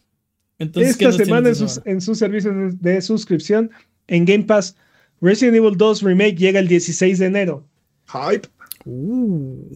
Entonces, 0.61 0.95
¿qué 0.95 1.05
Esta 1.05 1.25
semana 1.25 1.49
en 1.49 1.55
sus, 1.55 1.77
esta 1.77 1.89
en 1.89 2.01
sus 2.01 2.19
servicios 2.19 2.79
de 2.79 3.01
suscripción 3.01 3.71
en 4.07 4.25
Game 4.25 4.43
Pass, 4.43 4.75
Resident 5.19 5.57
Evil 5.57 5.75
2 5.75 6.03
Remake 6.03 6.35
llega 6.35 6.59
el 6.59 6.67
16 6.67 7.17
de 7.17 7.25
enero. 7.25 7.67
Hype. 8.07 8.47
Uh, 8.85 9.73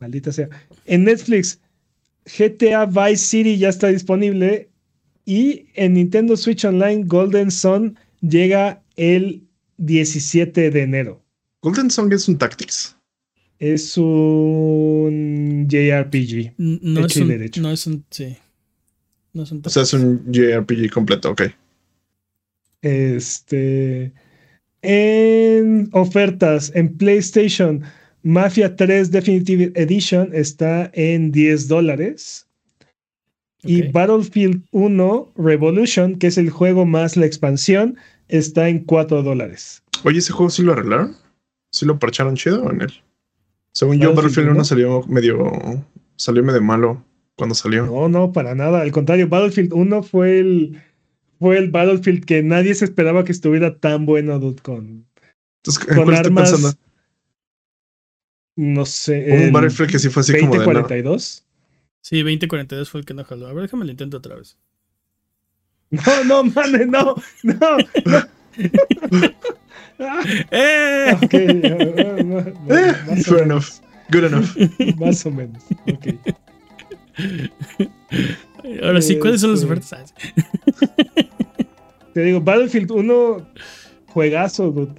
Maldita 0.00 0.32
sea. 0.32 0.48
En 0.86 1.04
Netflix, 1.04 1.60
GTA 2.38 2.86
Vice 2.86 3.24
City 3.24 3.58
ya 3.58 3.68
está 3.68 3.88
disponible. 3.88 4.70
Y 5.26 5.66
en 5.74 5.94
Nintendo 5.94 6.36
Switch 6.36 6.64
Online, 6.64 7.04
Golden 7.04 7.50
Sun 7.50 7.98
llega 8.22 8.82
el 8.96 9.46
17 9.76 10.70
de 10.70 10.82
enero. 10.82 11.22
Golden 11.60 11.90
Song 11.90 12.10
es 12.12 12.26
un 12.26 12.38
Tactics. 12.38 12.96
Es 13.58 13.98
un 13.98 15.68
JRPG. 15.68 16.54
no, 16.56 17.00
es 17.00 17.12
Hecho 17.12 17.18
y 17.20 17.22
un, 17.22 17.28
derecho. 17.28 17.60
no 17.60 17.70
es 17.70 17.86
un. 17.86 18.04
Sí. 18.10 18.36
No. 19.32 19.42
O 19.42 19.70
sea, 19.70 19.82
es 19.82 19.94
un 19.94 20.24
JRPG 20.30 20.90
completo, 20.90 21.30
ok. 21.30 21.42
Este. 22.82 24.12
En 24.82 25.88
ofertas 25.92 26.72
en 26.74 26.96
PlayStation, 26.96 27.82
Mafia 28.22 28.74
3 28.74 29.10
Definitive 29.10 29.72
Edition 29.74 30.30
está 30.32 30.90
en 30.92 31.30
10 31.30 31.68
dólares. 31.68 32.46
Y. 33.62 33.82
Battlefield 33.90 34.64
1 34.72 35.32
Revolution, 35.36 36.18
que 36.18 36.26
es 36.26 36.36
el 36.36 36.50
juego 36.50 36.84
más 36.84 37.16
la 37.16 37.26
expansión, 37.26 37.96
está 38.28 38.68
en 38.68 38.80
4 38.84 39.22
dólares. 39.22 39.82
Oye, 40.04 40.18
¿ese 40.18 40.32
juego 40.32 40.50
sí 40.50 40.62
lo 40.62 40.72
arreglaron? 40.72 41.16
¿Sí 41.70 41.86
lo 41.86 41.98
parcharon 41.98 42.34
chido 42.34 42.70
en 42.70 42.82
él? 42.82 42.92
Según 43.72 43.98
yo, 43.98 44.12
Battlefield 44.12 44.48
Battlefield 44.48 44.48
1 44.48 44.56
uno. 44.56 44.64
salió 44.64 45.02
medio. 45.06 45.84
salió 46.16 46.42
medio 46.42 46.60
malo 46.60 47.04
cuando 47.36 47.54
salió. 47.54 47.86
No, 47.86 48.08
no, 48.08 48.32
para 48.32 48.54
nada. 48.54 48.80
Al 48.82 48.92
contrario, 48.92 49.28
Battlefield 49.28 49.72
1 49.72 50.02
fue 50.02 50.38
el, 50.38 50.82
fue 51.38 51.58
el 51.58 51.70
Battlefield 51.70 52.24
que 52.24 52.42
nadie 52.42 52.74
se 52.74 52.84
esperaba 52.84 53.24
que 53.24 53.32
estuviera 53.32 53.76
tan 53.78 54.06
bueno, 54.06 54.38
dude, 54.38 54.60
con, 54.62 55.06
Entonces, 55.64 55.88
¿en 55.88 55.94
con 55.96 56.04
cuál 56.04 56.14
estoy 56.16 56.26
armas. 56.28 56.50
pensando? 56.50 56.78
No 58.56 58.84
sé. 58.86 59.26
Un 59.30 59.40
el 59.40 59.50
Battlefield 59.52 59.90
que 59.90 59.98
sí 59.98 60.08
fue 60.10 60.20
así 60.20 60.32
como 60.38 60.52
de. 60.52 60.58
no. 60.58 60.64
2042. 60.64 61.46
Sí, 62.02 62.18
2042 62.18 62.90
fue 62.90 63.00
el 63.00 63.06
que 63.06 63.14
no 63.14 63.24
jaló. 63.24 63.46
A 63.46 63.52
ver, 63.52 63.62
déjame 63.62 63.84
lo 63.84 63.90
intento 63.92 64.16
otra 64.18 64.36
vez. 64.36 64.58
No, 65.90 66.24
no, 66.24 66.44
man, 66.44 66.72
no, 66.90 67.16
no. 67.42 67.56
no. 68.06 68.22
Ah, 69.98 70.20
¡Eh! 70.50 71.12
ok, 71.14 71.34
ah, 71.34 72.44
ah, 72.68 72.74
Eh, 72.74 73.22
fair 73.24 73.42
enough. 73.42 73.66
Good 74.10 74.24
enough. 74.24 74.56
más 74.98 75.24
o 75.26 75.30
menos. 75.30 75.62
Ok. 75.86 76.06
Ahora 78.82 79.02
sí, 79.02 79.18
¿cuáles 79.18 79.40
son 79.40 79.50
las 79.52 79.62
Este. 79.62 79.72
ofertas? 79.72 80.14
Te 82.14 82.22
digo, 82.22 82.40
Battlefield 82.40 82.90
1, 82.90 83.46
juegazo, 84.08 84.70
dude. 84.70 84.92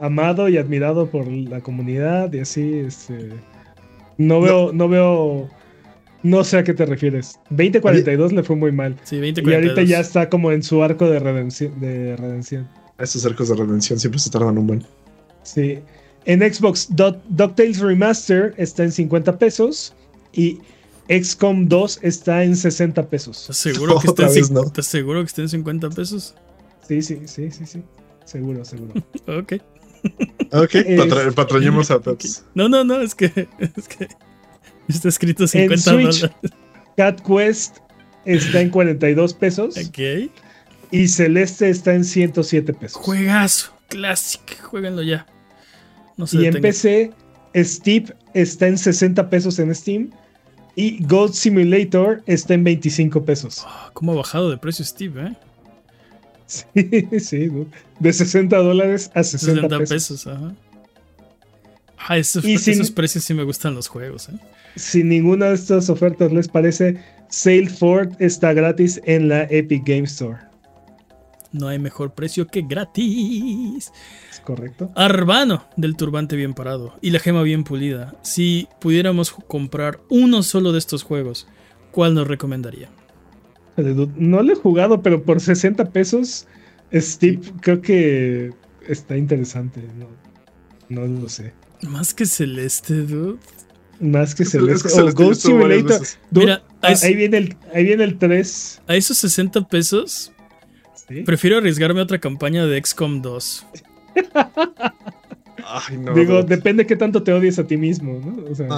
Amado 0.00 0.48
y 0.48 0.56
admirado 0.56 1.10
por 1.10 1.26
la 1.26 1.60
comunidad 1.60 2.32
y 2.32 2.40
así, 2.40 2.78
este. 2.78 3.30
No 4.16 4.40
veo, 4.40 4.72
no 4.72 4.88
veo 4.88 5.48
No 6.22 6.44
sé 6.44 6.58
a 6.58 6.64
qué 6.64 6.72
te 6.72 6.86
refieres. 6.86 7.38
2042 7.50 8.32
le 8.32 8.42
fue 8.42 8.56
muy 8.56 8.72
mal. 8.72 8.96
Sí, 9.04 9.16
2042. 9.16 9.50
Y 9.50 9.54
ahorita 9.54 9.82
ya 9.82 10.00
está 10.00 10.28
como 10.30 10.52
en 10.52 10.62
su 10.62 10.82
arco 10.82 11.08
de 11.08 11.18
redención. 11.18 11.78
De 11.80 12.16
redención. 12.16 12.68
Esos 12.98 13.26
arcos 13.26 13.48
de 13.48 13.56
redención 13.56 13.98
siempre 13.98 14.20
se 14.20 14.30
tardan 14.30 14.56
un 14.56 14.66
buen. 14.66 14.84
Sí. 15.42 15.80
En 16.26 16.40
Xbox, 16.40 16.88
DuckTales 16.94 17.80
Remaster 17.80 18.54
está 18.56 18.84
en 18.84 18.92
50 18.92 19.38
pesos. 19.38 19.94
Y 20.32 20.60
XCOM 21.08 21.68
2 21.68 22.00
está 22.02 22.44
en 22.44 22.56
60 22.56 23.08
pesos. 23.08 23.40
¿Estás 23.42 23.56
seguro, 23.56 23.98
que 24.00 24.06
está 24.08 24.32
en, 24.32 24.54
no. 24.54 24.64
¿Estás 24.64 24.86
seguro 24.86 25.20
que 25.20 25.26
está 25.26 25.42
en 25.42 25.48
50 25.48 25.90
pesos? 25.90 26.34
Sí, 26.86 27.02
sí, 27.02 27.20
sí, 27.26 27.50
sí, 27.50 27.66
sí. 27.66 27.82
Seguro, 28.24 28.64
seguro. 28.64 28.94
ok. 29.26 29.54
Ok, 30.52 31.34
patrañemos 31.34 31.90
a 31.90 32.00
todos. 32.00 32.44
No, 32.54 32.68
no, 32.68 32.84
no, 32.84 33.00
es 33.00 33.14
que, 33.14 33.48
es 33.58 33.88
que 33.88 34.08
está 34.88 35.08
escrito 35.08 35.46
50 35.46 35.92
dólares. 35.92 36.30
Cat 36.96 37.20
Quest 37.20 37.78
está 38.24 38.60
en 38.60 38.70
42 38.70 39.34
pesos. 39.34 39.76
Ok. 39.76 40.30
Y 40.90 41.08
Celeste 41.08 41.70
está 41.70 41.94
en 41.94 42.04
107 42.04 42.72
pesos. 42.74 42.96
Juegazo, 42.96 43.72
Classic, 43.88 44.62
jueguenlo 44.62 45.02
ya. 45.02 45.26
No 46.16 46.26
y 46.30 46.46
en 46.46 46.60
PC, 46.60 47.10
Steve 47.56 48.14
está 48.34 48.68
en 48.68 48.78
60 48.78 49.28
pesos 49.28 49.58
en 49.58 49.74
Steam. 49.74 50.10
Y 50.76 51.04
Gold 51.04 51.34
Simulator 51.34 52.22
está 52.26 52.54
en 52.54 52.64
25 52.64 53.24
pesos. 53.24 53.62
Ah, 53.66 53.90
¿Cómo 53.92 54.12
ha 54.12 54.16
bajado 54.16 54.50
de 54.50 54.56
precio 54.56 54.84
Steve, 54.84 55.28
eh? 55.28 55.36
Sí, 56.46 57.20
sí, 57.20 57.50
de 58.00 58.12
60 58.12 58.56
dólares 58.56 59.10
a 59.14 59.22
60, 59.22 59.62
60 59.62 59.78
pesos. 59.78 60.26
ajá. 60.26 60.54
Ah, 62.06 62.18
esos, 62.18 62.44
esos 62.44 62.90
precios 62.90 63.24
sí 63.24 63.32
me 63.32 63.44
gustan 63.44 63.74
los 63.74 63.88
juegos, 63.88 64.28
¿eh? 64.28 64.32
Si 64.76 65.02
ninguna 65.02 65.46
de 65.46 65.54
estas 65.54 65.88
ofertas 65.88 66.32
les 66.32 66.48
parece, 66.48 67.00
Saleford 67.28 68.20
está 68.20 68.52
gratis 68.52 69.00
en 69.04 69.28
la 69.28 69.44
Epic 69.44 69.84
Game 69.86 70.02
Store. 70.02 70.38
No 71.54 71.68
hay 71.68 71.78
mejor 71.78 72.14
precio 72.14 72.48
que 72.48 72.62
gratis. 72.62 73.92
Es 74.28 74.40
correcto. 74.40 74.90
Arbano 74.96 75.68
del 75.76 75.94
turbante 75.94 76.34
bien 76.34 76.52
parado 76.52 76.94
y 77.00 77.10
la 77.10 77.20
gema 77.20 77.44
bien 77.44 77.62
pulida. 77.62 78.16
Si 78.22 78.66
pudiéramos 78.80 79.30
comprar 79.30 80.00
uno 80.10 80.42
solo 80.42 80.72
de 80.72 80.80
estos 80.80 81.04
juegos, 81.04 81.46
¿cuál 81.92 82.14
nos 82.14 82.26
recomendaría? 82.26 82.90
No 83.76 84.42
lo 84.42 84.52
he 84.52 84.56
jugado, 84.56 85.00
pero 85.00 85.22
por 85.22 85.40
60 85.40 85.90
pesos, 85.90 86.48
Steve 86.92 87.40
creo 87.60 87.80
que 87.80 88.52
está 88.88 89.16
interesante. 89.16 89.80
No, 90.88 91.06
lo 91.06 91.28
sé. 91.28 91.52
Más 91.82 92.14
que 92.14 92.26
Celeste, 92.26 92.94
dude. 93.02 93.38
Más 94.00 94.34
que 94.34 94.44
Celeste. 94.44 94.88
O 95.00 95.12
Ghost 95.12 95.42
Simulator. 95.42 96.00
Mira, 96.32 96.64
ahí, 96.82 97.14
viene 97.14 97.36
el, 97.36 97.56
ahí 97.72 97.84
viene 97.84 98.02
el 98.02 98.18
3. 98.18 98.82
A 98.88 98.96
esos 98.96 99.18
60 99.18 99.68
pesos, 99.68 100.32
prefiero 101.24 101.58
arriesgarme 101.58 102.00
a 102.00 102.04
otra 102.04 102.18
campaña 102.18 102.66
de 102.66 102.80
XCOM 102.84 103.22
2. 103.22 103.66
Digo, 106.14 106.42
depende 106.42 106.86
qué 106.86 106.96
tanto 106.96 107.22
te 107.22 107.32
odies 107.32 107.58
a 107.58 107.66
ti 107.66 107.76
mismo, 107.76 108.20
¿no? 108.24 108.50
O 108.50 108.54
sea, 108.54 108.68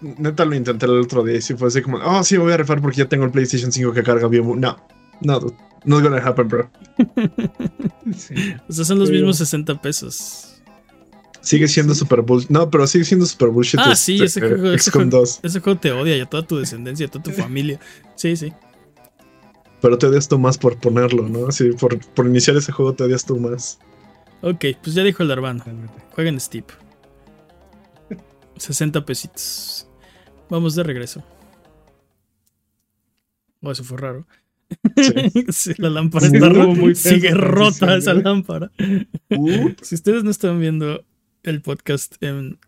neta 0.00 0.44
lo 0.44 0.54
intenté 0.54 0.86
el 0.86 0.98
otro 0.98 1.22
día 1.22 1.36
y 1.36 1.42
si 1.42 1.54
fue 1.54 1.68
así 1.68 1.82
como, 1.82 1.98
oh, 1.98 2.24
sí, 2.24 2.36
voy 2.36 2.52
a 2.52 2.56
refar 2.56 2.80
porque 2.80 2.98
ya 2.98 3.08
tengo 3.08 3.24
el 3.24 3.30
PlayStation 3.30 3.70
5 3.70 3.92
que 3.92 4.02
carga 4.02 4.26
bien. 4.28 4.60
No, 4.60 4.76
no, 5.20 5.40
no 5.84 6.02
gonna 6.02 6.18
happen, 6.18 6.48
bro. 6.48 6.70
sí. 8.16 8.34
O 8.68 8.72
sea, 8.72 8.84
son 8.84 8.98
los 8.98 9.10
mismos 9.10 9.38
60 9.38 9.80
pesos. 9.80 10.48
Sigue 11.40 11.68
siendo 11.68 11.94
super 11.94 12.20
bullshit. 12.22 12.50
No, 12.50 12.68
pero 12.68 12.86
sigue 12.86 13.04
siendo 13.04 13.24
super 13.24 13.48
bullshit. 13.48 13.80
Ah, 13.82 13.94
sí, 13.94 14.16
ese, 14.16 14.24
este, 14.24 14.40
juego, 14.40 14.72
ese, 14.72 14.90
juego, 14.90 15.22
ese 15.22 15.60
juego 15.60 15.78
te 15.78 15.92
odia 15.92 16.16
y 16.16 16.20
a 16.20 16.26
toda 16.26 16.46
tu 16.46 16.58
descendencia, 16.58 17.06
a 17.06 17.10
toda 17.10 17.22
tu 17.22 17.30
familia. 17.42 17.78
Sí, 18.16 18.36
sí. 18.36 18.52
Pero 19.80 19.98
te 19.98 20.06
odias 20.06 20.28
tú 20.28 20.38
más 20.38 20.58
por 20.58 20.78
ponerlo, 20.78 21.28
¿no? 21.28 21.50
Sí, 21.52 21.70
por, 21.72 21.98
por 22.14 22.26
iniciar 22.26 22.56
ese 22.56 22.72
juego 22.72 22.94
te 22.94 23.04
odias 23.04 23.24
tú 23.24 23.38
más. 23.38 23.78
Ok, 24.42 24.64
pues 24.82 24.94
ya 24.94 25.02
dijo 25.02 25.22
el 25.22 25.28
Darvano. 25.28 25.64
Jueguen 26.14 26.40
Steep. 26.40 26.66
60 28.56 29.04
pesitos. 29.04 29.88
Vamos 30.48 30.74
de 30.74 30.82
regreso. 30.82 31.22
Oh, 33.62 33.70
eso 33.70 33.84
fue 33.84 33.98
raro. 33.98 34.26
Sí. 35.52 35.72
la 35.78 35.90
lámpara 35.90 36.26
está 36.26 36.50
muy 36.50 36.94
Sigue 36.94 37.32
rota 37.32 37.96
esa 37.96 38.14
lámpara. 38.14 38.70
si 39.82 39.94
ustedes 39.94 40.24
no 40.24 40.30
están 40.30 40.60
viendo 40.60 41.04
el 41.42 41.62
podcast 41.62 42.22
en 42.22 42.58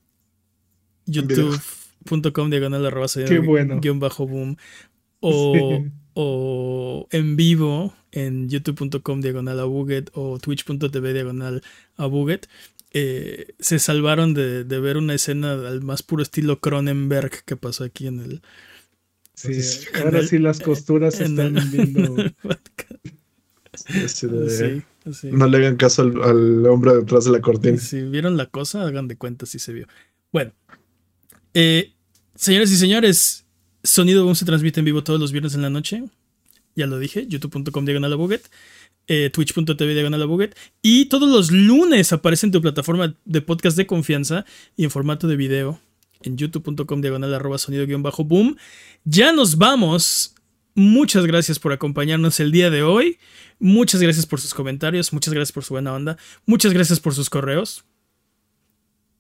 youtube.com 1.07 2.51
diagonal 2.51 2.87
arroba 2.87 3.07
bueno. 3.45 3.81
guion 3.81 3.99
bajo 3.99 4.27
boom 4.27 4.57
o, 5.21 5.85
o 6.23 7.09
en 7.13 7.35
vivo 7.35 7.95
en 8.13 8.51
youtube.com 8.51 9.23
diagonal 9.23 9.59
a 9.59 9.65
Buget 9.65 10.11
o 10.13 10.39
twitch.tv 10.39 11.15
diagonal 11.15 11.63
a 11.97 12.05
Buget, 12.05 12.47
eh, 12.93 13.55
se 13.59 13.79
salvaron 13.79 14.35
de, 14.35 14.65
ver 14.65 14.99
una 14.99 15.15
escena 15.15 15.53
al 15.53 15.81
más 15.81 16.03
puro 16.03 16.23
estilo 16.23 16.61
Cronenberg 16.61 17.43
que 17.47 17.57
pasó 17.57 17.85
aquí 17.85 18.07
en 18.07 18.21
el. 18.21 18.43
Sí, 19.35 19.59
ahora 20.05 20.23
sí 20.27 20.39
las 20.39 20.61
costuras 20.61 21.21
están 21.21 21.55
viendo. 21.73 22.17
No 25.23 25.47
le 25.47 25.57
hagan 25.57 25.77
caso 25.77 26.03
al, 26.03 26.67
hombre 26.67 26.95
detrás 26.95 27.25
de 27.25 27.31
la 27.31 27.41
cortina. 27.41 27.79
Si 27.79 28.03
vieron 28.03 28.37
la 28.37 28.47
cosa, 28.47 28.87
hagan 28.87 29.09
de 29.09 29.17
cuenta 29.17 29.47
si 29.47 29.59
se 29.59 29.73
vio. 29.73 29.87
Bueno, 30.31 30.53
eh, 31.55 31.95
señores 32.35 32.71
y 32.71 32.77
señores, 32.77 33.40
Sonido 33.83 34.25
Boom 34.25 34.35
se 34.35 34.45
transmite 34.45 34.81
en 34.81 34.87
vivo 34.87 35.05
todos 35.05 35.21
los 35.21 35.33
viernes 35.33 35.55
en 35.55 35.63
la 35.63 35.71
noche 35.71 36.05
ya 36.77 36.87
lo 36.87 36.99
dije, 36.99 37.27
youtube.com 37.29 37.85
diagonal 37.85 38.17
eh, 39.07 39.31
twitch.tv 39.33 39.95
diagonal 39.95 40.51
y 40.83 41.07
todos 41.07 41.29
los 41.29 41.51
lunes 41.51 42.13
aparece 42.13 42.47
en 42.47 42.53
tu 42.53 42.63
plataforma 42.63 43.15
de 43.25 43.41
podcast 43.41 43.77
de 43.77 43.87
confianza 43.87 44.45
y 44.77 44.85
en 44.85 44.91
formato 44.91 45.27
de 45.27 45.37
video 45.37 45.81
en 46.23 46.37
youtube.com 46.37 47.01
diagonal 47.01 47.35
arroba 47.35 47.59
sonido 47.59 47.87
guion 47.87 48.03
bajo 48.03 48.25
boom. 48.25 48.57
Ya 49.05 49.33
nos 49.33 49.57
vamos. 49.57 50.35
Muchas 50.75 51.27
gracias 51.27 51.59
por 51.59 51.73
acompañarnos 51.73 52.39
el 52.41 52.53
día 52.53 52.71
de 52.71 52.83
hoy. 52.83 53.19
Muchas 53.59 54.01
gracias 54.01 54.27
por 54.27 54.41
sus 54.41 54.55
comentarios. 54.55 55.13
Muchas 55.13 55.35
gracias 55.35 55.53
por 55.53 55.65
su 55.65 55.75
buena 55.75 55.93
onda. 55.93 56.17
Muchas 56.47 56.73
gracias 56.73 57.01
por 57.01 57.15
sus 57.15 57.29
correos. 57.29 57.85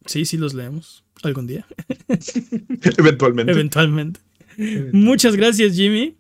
Sí, 0.07 0.25
sí 0.25 0.37
los 0.37 0.55
leemos 0.55 1.05
algún 1.23 1.47
día. 1.47 1.67
Eventualmente. 2.99 3.53
Eventualmente. 3.53 4.21
Muchas 4.93 5.37
gracias, 5.37 5.75
Jimmy. 5.75 6.17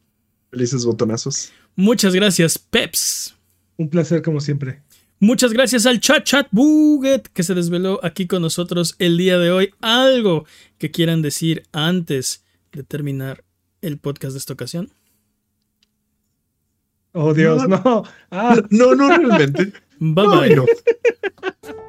Felices 0.50 0.84
botonazos. 0.84 1.52
Muchas 1.76 2.14
gracias, 2.14 2.58
Peps. 2.58 3.34
Un 3.76 3.88
placer 3.88 4.22
como 4.22 4.40
siempre. 4.40 4.82
Muchas 5.18 5.52
gracias 5.52 5.84
al 5.84 6.00
Chat 6.00 6.24
Chat 6.24 6.48
Buget 6.50 7.28
que 7.28 7.42
se 7.42 7.54
desveló 7.54 8.00
aquí 8.02 8.26
con 8.26 8.40
nosotros 8.40 8.96
el 8.98 9.18
día 9.18 9.38
de 9.38 9.50
hoy. 9.50 9.74
Algo 9.80 10.46
que 10.78 10.90
quieran 10.90 11.20
decir 11.20 11.64
antes 11.72 12.42
de 12.72 12.82
terminar 12.82 13.44
el 13.82 13.98
podcast 13.98 14.32
de 14.32 14.38
esta 14.38 14.54
ocasión. 14.54 14.90
Oh 17.12 17.34
Dios, 17.34 17.68
no. 17.68 18.04
No, 18.70 18.94
no, 18.94 19.08
realmente. 19.08 19.72
Bye 19.98 20.26
bye. 20.26 21.80